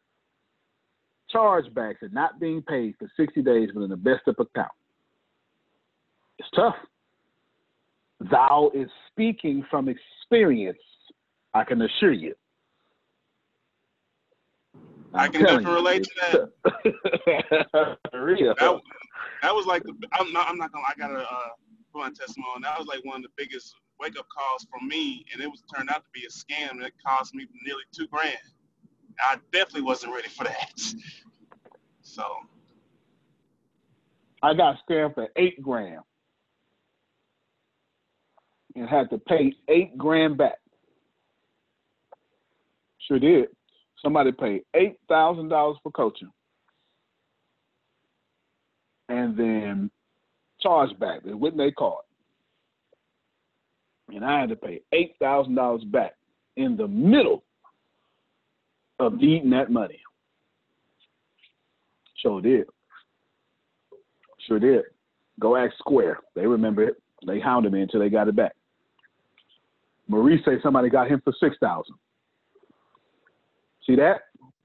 chargebacks 1.35 2.01
and 2.01 2.13
not 2.13 2.41
being 2.41 2.63
paid 2.63 2.95
for 2.99 3.11
60 3.17 3.43
days 3.43 3.69
within 3.75 3.91
the 3.91 3.97
best 3.97 4.23
of 4.27 4.37
account? 4.39 4.73
It's 6.39 6.49
tough. 6.55 6.77
Thou 8.31 8.71
is 8.75 8.89
speaking 9.13 9.65
from 9.71 9.89
experience, 9.89 10.79
I 11.55 11.65
can 11.65 11.83
assure 11.83 12.13
you. 12.13 12.35
I 15.15 15.29
can 15.29 15.43
definitely 15.43 15.73
relate 15.73 16.05
to 16.05 16.51
that. 16.65 17.99
Real. 18.13 18.55
That, 18.59 18.81
that 19.43 19.55
was 19.55 19.67
like 19.67 19.83
the. 19.85 19.95
I'm 20.13 20.33
not. 20.33 20.49
I'm 20.49 20.59
not 20.59 20.73
gonna. 20.73 20.85
I 20.89 20.95
gotta 20.99 21.21
uh, 21.21 21.49
put 21.93 22.01
my 22.01 22.09
testimony. 22.11 22.61
That 22.63 22.79
was 22.79 22.87
like 22.87 23.05
one 23.05 23.17
of 23.17 23.23
the 23.23 23.31
biggest 23.37 23.75
wake 24.01 24.19
up 24.19 24.27
calls 24.29 24.67
for 24.71 24.85
me, 24.85 25.25
and 25.33 25.43
it 25.43 25.47
was 25.47 25.63
turned 25.75 25.91
out 25.91 26.05
to 26.05 26.11
be 26.13 26.25
a 26.27 26.31
scam 26.31 26.81
that 26.81 26.93
cost 27.05 27.35
me 27.35 27.47
nearly 27.65 27.83
two 27.93 28.07
grand. 28.09 28.37
I 29.21 29.37
definitely 29.53 29.83
wasn't 29.83 30.15
ready 30.15 30.29
for 30.29 30.45
that. 30.45 30.81
So. 32.03 32.25
I 34.43 34.55
got 34.55 34.77
scammed 34.89 35.15
for 35.15 35.29
eight 35.37 35.61
grand 35.61 36.01
and 38.75 38.89
had 38.89 39.11
to 39.11 39.19
pay 39.19 39.53
eight 39.69 39.99
grand 39.99 40.39
back. 40.39 40.59
Sure 43.07 43.19
did. 43.19 43.49
Somebody 44.03 44.33
paid 44.33 44.63
eight 44.75 44.99
thousand 45.09 45.49
dollars 45.49 45.77
for 45.83 45.91
coaching, 45.91 46.31
and 49.09 49.37
then 49.37 49.91
charged 50.61 50.99
back. 51.01 51.23
They 51.25 51.35
wouldn't 51.35 51.59
they 51.59 51.73
call 51.73 52.03
it, 54.11 54.15
and 54.15 54.25
I 54.25 54.41
had 54.41 54.51
to 54.51 54.57
pay 54.57 54.81
eight 54.93 55.15
thousand 55.19 55.57
dollars 55.57 55.83
back 55.85 56.15
in 56.57 56.77
the 56.77 56.87
middle 56.87 57.43
of 59.01 59.15
eating 59.23 59.51
that 59.51 59.71
money. 59.71 60.01
Sure 62.23 62.41
did. 62.41 62.67
Sure 64.47 64.59
did. 64.59 64.83
Go 65.41 65.57
ask 65.57 65.77
Square. 65.79 66.21
They 66.35 66.47
remember 66.47 66.83
it. 66.83 67.01
They 67.27 67.41
hounded 67.41 67.73
me 67.73 67.83
until 67.83 68.01
they 68.01 68.09
got 68.09 68.29
it 68.29 68.37
back. 68.37 68.55
Maurice 70.09 70.41
say 70.45 70.61
somebody 70.63 70.89
got 70.89 71.09
him 71.09 71.21
for 71.23 71.33
six 71.39 71.57
thousand. 71.61 71.95
See 73.89 73.97
that? 73.97 74.21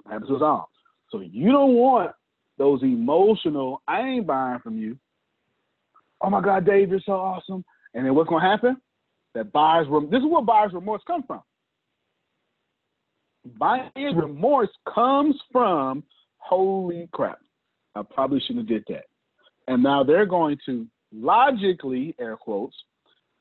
Happens 0.09 0.29
with 0.29 0.41
all. 0.41 0.69
So 1.09 1.21
you 1.21 1.51
don't 1.51 1.75
want 1.75 2.11
those 2.57 2.83
emotional, 2.83 3.81
I 3.87 4.01
ain't 4.01 4.27
buying 4.27 4.59
from 4.59 4.77
you. 4.77 4.97
Oh 6.21 6.29
my 6.29 6.41
God, 6.41 6.65
Dave, 6.65 6.89
you're 6.89 6.99
so 7.05 7.13
awesome. 7.13 7.63
And 7.93 8.05
then 8.05 8.15
what's 8.15 8.29
gonna 8.29 8.47
happen? 8.49 8.77
That 9.33 9.51
buyer's 9.51 9.87
rem- 9.89 10.09
this 10.11 10.19
is 10.19 10.29
where 10.29 10.41
buyer's 10.41 10.73
remorse 10.73 11.01
comes 11.07 11.23
from. 11.25 11.41
Buyer's 13.57 14.15
remorse 14.15 14.69
comes 14.93 15.35
from 15.51 16.03
holy 16.37 17.09
crap. 17.11 17.39
I 17.95 18.01
probably 18.03 18.39
shouldn't 18.41 18.69
have 18.69 18.85
did 18.85 18.95
that. 18.95 19.05
And 19.67 19.81
now 19.83 20.03
they're 20.03 20.25
going 20.25 20.57
to 20.65 20.85
logically, 21.13 22.15
air 22.19 22.35
quotes, 22.35 22.75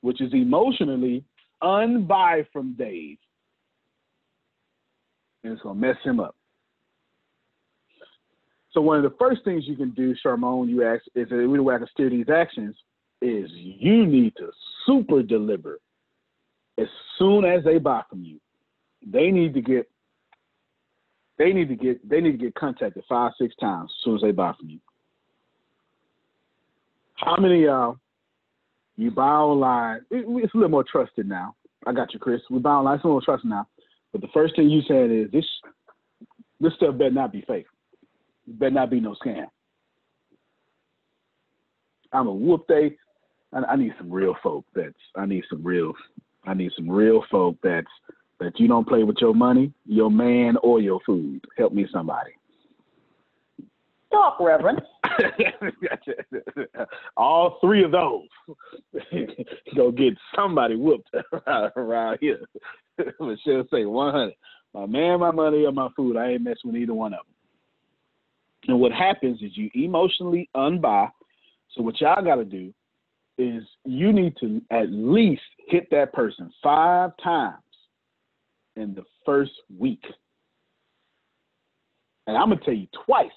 which 0.00 0.20
is 0.20 0.32
emotionally, 0.32 1.24
unbuy 1.62 2.46
from 2.52 2.74
Dave 2.74 3.18
and 5.44 5.52
it's 5.52 5.62
to 5.62 5.74
mess 5.74 5.96
him 6.04 6.20
up. 6.20 6.34
So 8.72 8.80
one 8.80 8.96
of 8.96 9.02
the 9.02 9.16
first 9.18 9.44
things 9.44 9.64
you 9.66 9.76
can 9.76 9.90
do, 9.90 10.14
Charmone, 10.24 10.68
you 10.68 10.84
ask, 10.84 11.02
is 11.14 11.28
that 11.28 11.36
we 11.36 11.60
way 11.60 11.74
I 11.74 11.78
can 11.78 11.88
steer 11.92 12.08
these 12.08 12.30
actions 12.30 12.74
is 13.20 13.50
you 13.52 14.06
need 14.06 14.34
to 14.36 14.50
super 14.86 15.22
deliver 15.22 15.78
as 16.78 16.86
soon 17.18 17.44
as 17.44 17.62
they 17.64 17.78
buy 17.78 18.02
from 18.08 18.24
you. 18.24 18.40
They 19.06 19.30
need 19.30 19.54
to 19.54 19.60
get 19.60 19.88
they 21.38 21.52
need 21.52 21.68
to 21.68 21.76
get 21.76 22.08
they 22.08 22.20
need 22.20 22.32
to 22.32 22.38
get 22.38 22.54
contacted 22.54 23.04
five, 23.08 23.32
six 23.38 23.54
times 23.56 23.90
as 23.90 24.04
soon 24.04 24.16
as 24.16 24.22
they 24.22 24.32
buy 24.32 24.52
from 24.58 24.70
you. 24.70 24.78
How 27.16 27.36
many 27.36 27.64
y'all 27.64 27.98
you 28.96 29.10
buy 29.10 29.28
online? 29.28 30.00
It, 30.10 30.24
it's 30.28 30.54
a 30.54 30.56
little 30.56 30.70
more 30.70 30.84
trusted 30.84 31.28
now. 31.28 31.54
I 31.86 31.92
got 31.92 32.12
you, 32.12 32.20
Chris. 32.20 32.40
We 32.50 32.58
buy 32.58 32.70
online. 32.70 32.96
It's 32.96 33.04
a 33.04 33.08
little 33.08 33.20
trusted 33.20 33.50
now. 33.50 33.66
But 34.12 34.20
the 34.20 34.28
first 34.34 34.56
thing 34.56 34.68
you 34.68 34.82
said 34.86 35.10
is 35.10 35.30
this 35.30 35.46
this 36.60 36.74
stuff 36.74 36.96
better 36.96 37.10
not 37.10 37.32
be 37.32 37.42
fake. 37.46 37.66
It 38.46 38.58
better 38.58 38.70
not 38.70 38.90
be 38.90 39.00
no 39.00 39.16
scam. 39.24 39.46
I'm 42.12 42.28
a 42.28 42.32
whoop 42.32 42.66
they. 42.68 42.96
I, 43.52 43.72
I 43.72 43.76
need 43.76 43.94
some 43.98 44.10
real 44.10 44.36
folk. 44.42 44.64
That's 44.74 44.94
I 45.16 45.26
need 45.26 45.44
some 45.50 45.64
real. 45.64 45.92
I 46.44 46.54
need 46.54 46.72
some 46.76 46.90
real 46.90 47.24
folk. 47.30 47.56
That's 47.62 47.86
that 48.40 48.58
you 48.58 48.68
don't 48.68 48.86
play 48.86 49.04
with 49.04 49.16
your 49.20 49.34
money, 49.34 49.72
your 49.86 50.10
man, 50.10 50.56
or 50.62 50.80
your 50.80 51.00
food. 51.06 51.44
Help 51.56 51.72
me, 51.72 51.86
somebody. 51.92 52.32
Talk, 54.10 54.38
Reverend. 54.40 54.82
All 57.16 57.58
three 57.60 57.84
of 57.84 57.92
those. 57.92 58.28
Go 59.76 59.90
get 59.90 60.14
somebody 60.34 60.76
whooped 60.76 61.10
around 61.76 62.18
here. 62.20 62.40
Michelle 63.20 63.64
say 63.70 63.84
100. 63.84 64.34
My 64.74 64.86
man, 64.86 65.20
my 65.20 65.30
money, 65.30 65.64
or 65.64 65.72
my 65.72 65.88
food. 65.96 66.16
I 66.16 66.30
ain't 66.30 66.42
messing 66.42 66.72
with 66.72 66.76
either 66.76 66.94
one 66.94 67.12
of 67.12 67.20
them. 67.20 67.34
And 68.68 68.80
what 68.80 68.92
happens 68.92 69.42
is 69.42 69.56
you 69.56 69.70
emotionally 69.74 70.48
unbuy. 70.56 71.10
So 71.74 71.82
what 71.82 72.00
y'all 72.00 72.24
got 72.24 72.36
to 72.36 72.44
do 72.44 72.72
is 73.38 73.62
you 73.84 74.12
need 74.12 74.36
to 74.40 74.62
at 74.70 74.90
least 74.90 75.42
hit 75.68 75.88
that 75.90 76.12
person 76.12 76.52
five 76.62 77.10
times 77.22 77.56
in 78.76 78.94
the 78.94 79.04
first 79.26 79.52
week. 79.78 80.04
And 82.26 82.36
I'm 82.36 82.50
gonna 82.50 82.60
tell 82.64 82.74
you 82.74 82.86
twice 83.04 83.30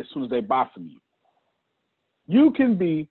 as 0.00 0.06
soon 0.12 0.24
as 0.24 0.30
they 0.30 0.40
buy 0.40 0.66
from 0.72 0.86
you. 0.86 0.98
You 2.26 2.52
can 2.52 2.76
be. 2.76 3.08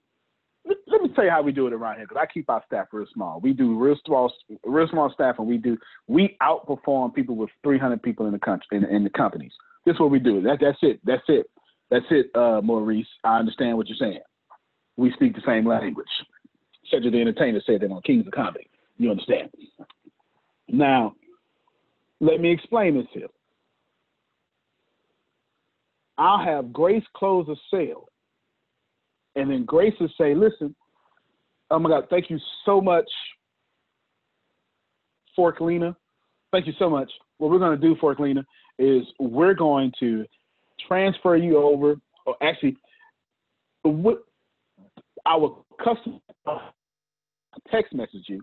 Let 0.66 1.02
me 1.02 1.08
tell 1.14 1.24
you 1.24 1.30
how 1.30 1.40
we 1.42 1.52
do 1.52 1.66
it 1.66 1.72
around 1.72 1.96
here 1.96 2.06
because 2.06 2.20
I 2.20 2.30
keep 2.30 2.50
our 2.50 2.62
staff 2.66 2.88
real 2.92 3.06
small. 3.14 3.40
We 3.40 3.54
do 3.54 3.78
real 3.78 3.96
small, 4.04 4.30
real 4.64 4.88
small 4.88 5.10
staff, 5.12 5.36
and 5.38 5.48
we 5.48 5.56
do 5.56 5.78
we 6.06 6.36
outperform 6.42 7.14
people 7.14 7.34
with 7.34 7.48
300 7.62 8.02
people 8.02 8.26
in 8.26 8.32
the 8.32 8.38
country 8.38 8.76
in, 8.76 8.84
in 8.84 9.02
the 9.02 9.10
companies. 9.10 9.52
This 9.86 9.94
is 9.94 10.00
what 10.00 10.10
we 10.10 10.18
do. 10.18 10.42
That 10.42 10.58
that's 10.60 10.78
it. 10.82 11.00
That's 11.04 11.22
it. 11.28 11.46
That's 11.90 12.04
it, 12.10 12.30
uh, 12.36 12.60
Maurice. 12.62 13.06
I 13.24 13.38
understand 13.38 13.76
what 13.76 13.88
you're 13.88 13.96
saying. 13.98 14.20
We 14.96 15.12
speak 15.12 15.34
the 15.34 15.42
same 15.46 15.66
language. 15.66 16.06
Cedric 16.90 17.12
the 17.12 17.20
Entertainer 17.20 17.60
said 17.66 17.80
that 17.80 17.90
on 17.90 18.02
Kings 18.02 18.26
of 18.26 18.32
Comedy. 18.32 18.68
You 18.96 19.10
understand? 19.10 19.50
Now, 20.68 21.14
let 22.20 22.40
me 22.40 22.52
explain 22.52 22.96
this 22.96 23.06
here. 23.12 23.28
I'll 26.20 26.44
have 26.44 26.70
Grace 26.70 27.02
close 27.16 27.48
a 27.48 27.56
sale, 27.74 28.08
and 29.36 29.50
then 29.50 29.64
Grace 29.64 29.94
will 29.98 30.10
say, 30.18 30.34
"Listen, 30.34 30.76
oh 31.70 31.78
my 31.78 31.88
God, 31.88 32.08
thank 32.10 32.28
you 32.28 32.38
so 32.66 32.78
much, 32.78 33.10
Forklina. 35.36 35.96
Thank 36.52 36.66
you 36.66 36.74
so 36.78 36.90
much. 36.90 37.10
What 37.38 37.50
we're 37.50 37.58
going 37.58 37.80
to 37.80 37.88
do, 37.88 37.96
Forklina, 37.96 38.44
is 38.78 39.02
we're 39.18 39.54
going 39.54 39.92
to 40.00 40.26
transfer 40.86 41.36
you 41.36 41.56
over, 41.56 41.96
or 42.26 42.36
actually, 42.42 42.76
what 43.82 44.22
our 45.24 45.56
customer 45.82 46.18
text 47.70 47.94
message 47.94 48.24
you 48.26 48.42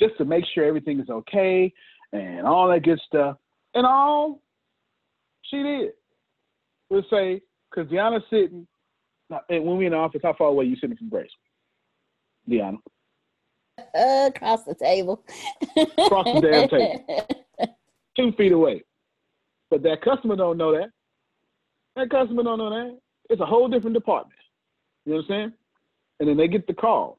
just 0.00 0.16
to 0.18 0.24
make 0.24 0.44
sure 0.54 0.64
everything 0.64 1.00
is 1.00 1.10
okay 1.10 1.72
and 2.12 2.46
all 2.46 2.68
that 2.68 2.84
good 2.84 3.00
stuff. 3.06 3.38
And 3.74 3.84
all 3.84 4.40
she 5.42 5.62
did 5.62 5.90
was 6.90 7.04
say, 7.10 7.40
because 7.70 7.90
Deanna's 7.90 8.24
sitting, 8.30 8.66
and 9.48 9.64
when 9.64 9.78
we 9.78 9.86
in 9.86 9.92
the 9.92 9.98
office, 9.98 10.20
how 10.22 10.34
far 10.34 10.48
away 10.48 10.64
you 10.64 10.76
sitting 10.76 10.96
from 10.96 11.08
Grace? 11.08 11.30
Deanna. 12.48 12.78
Uh, 13.94 14.30
across 14.34 14.64
the 14.64 14.74
table. 14.74 15.24
across 15.76 16.26
the 16.26 16.40
damn 16.40 16.68
table. 16.68 17.26
Two 18.16 18.32
feet 18.32 18.52
away. 18.52 18.82
But 19.70 19.82
that 19.84 20.02
customer 20.02 20.36
don't 20.36 20.58
know 20.58 20.72
that. 20.72 20.90
That 21.96 22.10
customer 22.10 22.42
don't 22.42 22.58
know 22.58 22.70
that. 22.70 22.98
It's 23.30 23.40
a 23.40 23.46
whole 23.46 23.68
different 23.68 23.94
department. 23.94 24.38
You 25.06 25.12
know 25.12 25.16
what 25.18 25.24
I'm 25.24 25.28
saying? 25.28 25.52
And 26.18 26.28
then 26.28 26.36
they 26.36 26.48
get 26.48 26.66
the 26.66 26.74
call. 26.74 27.18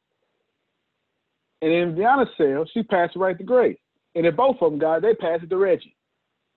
And 1.61 1.71
in 1.71 1.95
Deanna's 1.95 2.29
sale, 2.37 2.65
she 2.71 2.83
passed 2.83 3.15
it 3.15 3.19
right 3.19 3.37
to 3.37 3.43
Grace. 3.43 3.77
And 4.15 4.25
if 4.25 4.35
both 4.35 4.57
of 4.61 4.71
them 4.71 4.79
got 4.79 4.97
it, 4.97 5.01
they 5.03 5.13
passed 5.13 5.43
it 5.43 5.49
to 5.49 5.57
Reggie. 5.57 5.95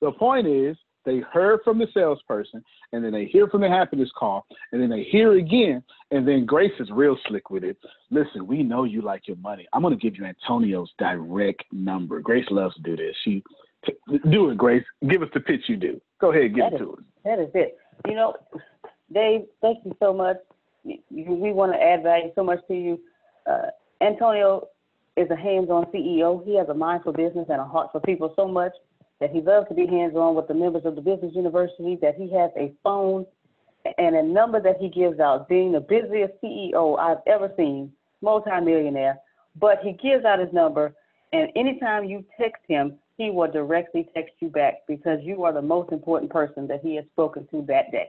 The 0.01 0.11
point 0.12 0.47
is, 0.47 0.77
they 1.05 1.20
heard 1.32 1.61
from 1.64 1.78
the 1.78 1.86
salesperson, 1.92 2.64
and 2.92 3.05
then 3.05 3.12
they 3.12 3.26
hear 3.26 3.46
from 3.48 3.61
the 3.61 3.68
happiness 3.68 4.11
call, 4.18 4.46
and 4.72 4.80
then 4.80 4.90
they 4.90 5.02
hear 5.05 5.34
again, 5.34 5.82
and 6.11 6.26
then 6.26 6.46
Grace 6.46 6.72
is 6.78 6.90
real 6.90 7.16
slick 7.28 7.50
with 7.50 7.64
it. 7.64 7.76
Listen, 8.11 8.46
we 8.46 8.62
know 8.62 8.84
you 8.84 9.02
like 9.02 9.28
your 9.28 9.36
money. 9.38 9.66
I'm 9.72 9.82
going 9.82 9.96
to 9.96 10.00
give 10.00 10.16
you 10.16 10.24
Antonio's 10.24 10.90
direct 10.98 11.64
number. 11.72 12.20
Grace 12.20 12.46
loves 12.50 12.74
to 12.76 12.82
do 12.82 12.96
this. 12.96 13.14
She 13.24 13.42
do 14.30 14.50
it, 14.50 14.59
Grace. 14.59 14.84
Give 15.09 15.22
us 15.22 15.28
the 15.34 15.40
pitch 15.40 15.62
you 15.66 15.76
do. 15.76 16.00
Go 16.20 16.32
ahead, 16.32 16.55
give 16.55 16.64
that 16.64 16.74
it 16.74 16.78
to 16.78 16.92
us. 16.94 17.02
That 17.24 17.38
is 17.38 17.50
it. 17.55 17.76
You 18.09 18.14
know, 18.14 18.34
Dave, 19.12 19.42
thank 19.61 19.84
you 19.84 19.94
so 20.00 20.12
much. 20.12 20.36
We 20.84 21.52
want 21.52 21.72
to 21.72 21.82
add 21.82 22.02
value 22.02 22.30
so 22.34 22.42
much 22.44 22.61
to 22.68 22.74
you. 22.74 23.00
Uh, 23.46 23.68
Antonio 24.00 24.68
is 25.16 25.30
a 25.30 25.36
hands-on 25.36 25.86
CEO. 25.86 26.44
He 26.44 26.57
has 26.57 26.68
a 26.68 26.74
mind 26.74 27.02
for 27.05 27.12
business 27.12 27.46
and 27.48 27.61
a 27.61 27.64
heart 27.64 27.90
for 27.92 28.00
people 28.00 28.32
so 28.36 28.48
much 28.48 28.72
that 29.21 29.31
he 29.31 29.41
loves 29.41 29.69
to 29.69 29.75
be 29.75 29.87
hands-on 29.87 30.35
with 30.35 30.49
the 30.49 30.55
members 30.55 30.85
of 30.85 30.97
the 30.97 31.01
business 31.01 31.33
university, 31.35 31.97
that 32.03 32.15
he 32.17 32.31
has 32.33 32.51
a 32.57 32.73
phone 32.83 33.27
and 33.99 34.17
a 34.17 34.23
number 34.23 34.61
that 34.61 34.77
he 34.81 34.89
gives 34.89 35.21
out, 35.21 35.49
being 35.49 35.73
the 35.73 35.81
busiest 35.81 36.33
CEO 36.43 36.99
I've 36.99 37.23
ever 37.27 37.53
seen, 37.57 37.93
multimillionaire, 38.23 39.19
but 39.57 39.79
he 39.83 39.93
gives 39.93 40.25
out 40.25 40.39
his 40.39 40.53
number, 40.53 40.95
and 41.33 41.51
anytime 41.55 42.05
you 42.05 42.25
text 42.41 42.62
him, 42.67 42.95
he 43.17 43.31
will 43.31 43.51
directly 43.51 44.09
text 44.15 44.33
you 44.41 44.49
back 44.49 44.79
because 44.89 45.21
you 45.23 45.45
are 45.45 45.53
the 45.53 45.62
most 45.62 45.93
important 45.93 46.31
person 46.31 46.67
that 46.67 46.81
he 46.83 46.97
has 46.97 47.05
spoken 47.12 47.47
to 47.51 47.65
that 47.69 47.93
day. 47.93 48.09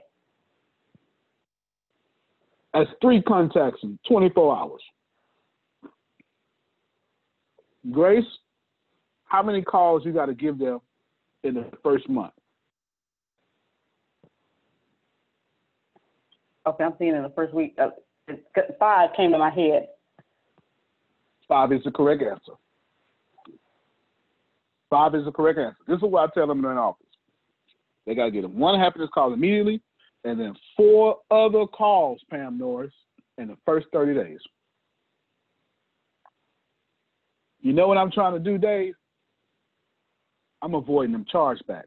That's 2.74 2.90
three 3.00 3.22
contacts 3.22 3.80
in 3.82 3.98
24 4.08 4.56
hours. 4.56 4.80
Grace, 7.90 8.24
how 9.26 9.42
many 9.42 9.62
calls 9.62 10.04
you 10.04 10.12
got 10.12 10.26
to 10.26 10.34
give 10.34 10.58
them 10.58 10.80
in 11.46 11.54
the 11.54 11.70
first 11.82 12.08
month? 12.08 12.32
Okay, 16.66 16.84
I'm 16.84 16.94
seeing 16.98 17.14
in 17.14 17.22
the 17.22 17.32
first 17.34 17.54
week. 17.54 17.76
Uh, 17.78 17.90
five 18.78 19.10
came 19.16 19.30
to 19.32 19.38
my 19.38 19.50
head. 19.50 19.88
Five 21.46 21.72
is 21.72 21.82
the 21.84 21.92
correct 21.92 22.22
answer. 22.22 22.52
Five 24.90 25.14
is 25.14 25.24
the 25.24 25.32
correct 25.32 25.58
answer. 25.58 25.76
This 25.86 25.96
is 25.96 26.02
what 26.02 26.30
I 26.30 26.34
tell 26.34 26.46
them 26.46 26.58
in 26.58 26.64
an 26.64 26.78
office. 26.78 27.06
They 28.04 28.14
got 28.14 28.26
to 28.26 28.30
get 28.30 28.42
them 28.42 28.58
one 28.58 28.78
happiness 28.78 29.10
call 29.12 29.32
immediately, 29.32 29.80
and 30.24 30.38
then 30.38 30.54
four 30.76 31.18
other 31.30 31.66
calls, 31.66 32.20
Pam 32.30 32.58
Norris, 32.58 32.92
in 33.38 33.48
the 33.48 33.56
first 33.64 33.86
30 33.92 34.14
days. 34.14 34.38
You 37.60 37.72
know 37.72 37.88
what 37.88 37.98
I'm 37.98 38.12
trying 38.12 38.32
to 38.32 38.38
do, 38.38 38.58
Dave? 38.58 38.94
I'm 40.62 40.74
avoiding 40.74 41.12
them 41.12 41.26
chargebacks. 41.32 41.84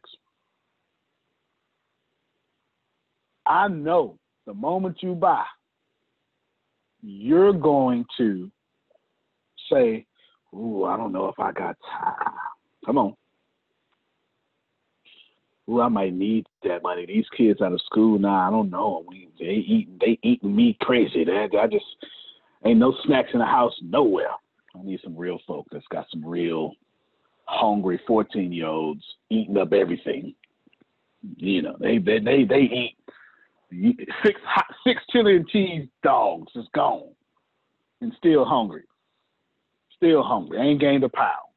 I 3.45 3.67
know 3.67 4.17
the 4.45 4.53
moment 4.53 4.97
you 5.01 5.15
buy, 5.15 5.43
you're 7.01 7.53
going 7.53 8.05
to 8.17 8.51
say, 9.71 10.05
Ooh, 10.53 10.85
I 10.85 10.97
don't 10.97 11.11
know 11.11 11.27
if 11.27 11.39
I 11.39 11.51
got 11.51 11.77
time. 11.91 12.33
Come 12.85 12.97
on. 12.97 13.15
Ooh, 15.69 15.81
I 15.81 15.87
might 15.87 16.13
need 16.13 16.47
that 16.63 16.81
money. 16.81 17.05
These 17.05 17.25
kids 17.37 17.61
out 17.61 17.73
of 17.73 17.81
school 17.85 18.17
now, 18.17 18.47
I 18.47 18.49
don't 18.49 18.71
know. 18.71 19.03
We, 19.07 19.29
they 19.39 19.45
eat 19.45 19.99
they 19.99 20.17
eating 20.23 20.55
me 20.55 20.75
crazy. 20.81 21.23
They, 21.23 21.47
I 21.57 21.67
just 21.67 21.85
ain't 22.65 22.79
no 22.79 22.95
snacks 23.05 23.29
in 23.33 23.39
the 23.39 23.45
house 23.45 23.73
nowhere. 23.83 24.31
I 24.75 24.83
need 24.83 24.99
some 25.03 25.15
real 25.15 25.39
folk 25.45 25.67
that's 25.71 25.85
got 25.91 26.07
some 26.11 26.25
real 26.25 26.73
hungry 27.49 27.99
14 28.07 28.51
year 28.51 28.67
olds 28.67 29.03
eating 29.29 29.57
up 29.57 29.73
everything. 29.73 30.33
You 31.37 31.61
know, 31.63 31.75
they 31.79 31.97
they 31.97 32.19
they, 32.19 32.45
they 32.45 32.61
eat 32.61 32.95
six 34.23 34.39
hot, 34.45 34.65
six 34.85 35.01
chili 35.11 35.35
and 35.35 35.47
cheese 35.47 35.87
dogs 36.03 36.51
is 36.55 36.65
gone 36.73 37.09
and 38.01 38.13
still 38.17 38.45
hungry. 38.45 38.83
Still 39.95 40.23
hungry. 40.23 40.59
Ain't 40.59 40.79
gained 40.79 41.03
a 41.03 41.09
pound. 41.09 41.49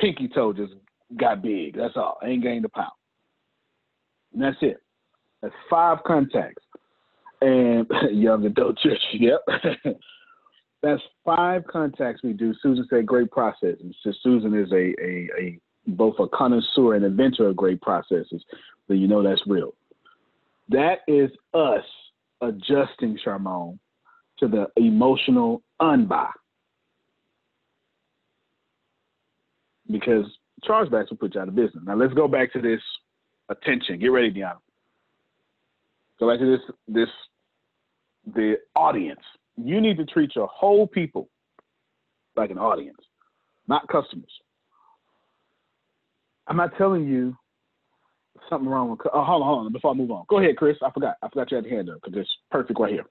Pinky 0.00 0.28
toe 0.28 0.52
just 0.52 0.72
got 1.16 1.42
big. 1.42 1.76
That's 1.76 1.96
all. 1.96 2.18
Ain't 2.24 2.42
gained 2.42 2.64
a 2.64 2.68
pound. 2.68 2.90
And 4.32 4.42
that's 4.42 4.56
it. 4.60 4.78
That's 5.42 5.54
five 5.68 5.98
contacts. 6.04 6.64
And 7.40 7.86
young 8.10 8.44
adult 8.44 8.78
church, 8.78 8.98
yep. 9.12 9.40
That's 10.82 11.02
five 11.24 11.66
contacts 11.66 12.22
we 12.22 12.32
do. 12.32 12.54
Susan 12.62 12.86
said 12.88 13.04
great 13.06 13.30
processes. 13.30 13.94
So 14.02 14.12
Susan 14.22 14.58
is 14.58 14.72
a, 14.72 14.94
a, 15.02 15.28
a 15.38 15.58
both 15.86 16.14
a 16.18 16.28
connoisseur 16.28 16.94
and 16.94 17.04
inventor 17.04 17.48
of 17.48 17.56
great 17.56 17.80
processes. 17.80 18.42
So 18.88 18.94
you 18.94 19.08
know 19.08 19.22
that's 19.22 19.42
real. 19.46 19.74
That 20.68 21.00
is 21.06 21.30
us 21.52 21.84
adjusting 22.40 23.18
Charmone 23.24 23.78
to 24.38 24.48
the 24.48 24.66
emotional 24.76 25.62
unbuy. 25.80 26.28
Because 29.90 30.24
chargebacks 30.66 31.10
will 31.10 31.16
put 31.16 31.34
you 31.34 31.40
out 31.40 31.48
of 31.48 31.54
business. 31.54 31.82
Now 31.84 31.96
let's 31.96 32.14
go 32.14 32.28
back 32.28 32.52
to 32.52 32.60
this 32.60 32.80
attention. 33.48 33.98
Get 33.98 34.08
ready, 34.08 34.30
Deanna. 34.30 34.58
Go 36.18 36.30
back 36.30 36.38
to 36.38 36.46
this 36.46 36.76
this 36.86 37.08
the 38.34 38.56
audience. 38.76 39.20
You 39.66 39.80
need 39.80 39.96
to 39.98 40.04
treat 40.04 40.34
your 40.34 40.48
whole 40.48 40.86
people 40.86 41.28
like 42.36 42.50
an 42.50 42.58
audience, 42.58 42.98
not 43.68 43.86
customers. 43.88 44.30
I'm 46.46 46.56
not 46.56 46.76
telling 46.76 47.06
you 47.06 47.36
something 48.48 48.68
wrong 48.68 48.90
with. 48.90 49.00
Oh, 49.12 49.24
hold 49.24 49.42
on, 49.42 49.48
hold 49.48 49.66
on. 49.66 49.72
Before 49.72 49.92
I 49.92 49.94
move 49.94 50.10
on, 50.10 50.24
go 50.28 50.38
ahead, 50.38 50.56
Chris. 50.56 50.76
I 50.82 50.90
forgot. 50.90 51.16
I 51.22 51.28
forgot 51.28 51.50
you 51.50 51.56
had 51.56 51.66
your 51.66 51.76
hand 51.76 51.90
up 51.90 52.00
because 52.02 52.18
it's 52.18 52.30
perfect 52.50 52.78
right 52.80 52.92
here. 52.92 53.04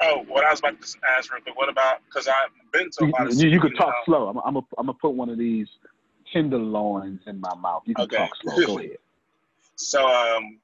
Oh, 0.00 0.24
what 0.28 0.44
I 0.44 0.50
was 0.50 0.58
about 0.58 0.80
to 0.80 0.98
ask 1.16 1.32
real 1.32 1.40
quick. 1.42 1.56
What 1.56 1.68
about 1.68 2.00
because 2.06 2.28
I've 2.28 2.50
been 2.72 2.90
to 2.98 3.04
a 3.04 3.06
lot 3.06 3.26
of. 3.28 3.34
You, 3.34 3.48
you 3.48 3.60
could 3.60 3.76
talk 3.76 3.94
slow. 4.04 4.28
I'm, 4.28 4.38
I'm, 4.38 4.56
a, 4.56 4.62
I'm 4.78 4.86
gonna 4.86 4.94
put 5.00 5.10
one 5.14 5.28
of 5.30 5.38
these 5.38 5.68
tenderloins 6.32 7.20
in 7.26 7.40
my 7.40 7.54
mouth. 7.54 7.82
You 7.86 7.94
can 7.94 8.04
okay. 8.04 8.16
talk 8.16 8.30
slow. 8.42 8.66
Go 8.66 8.78
ahead. 8.78 8.98
so, 9.76 10.06
um, 10.06 10.58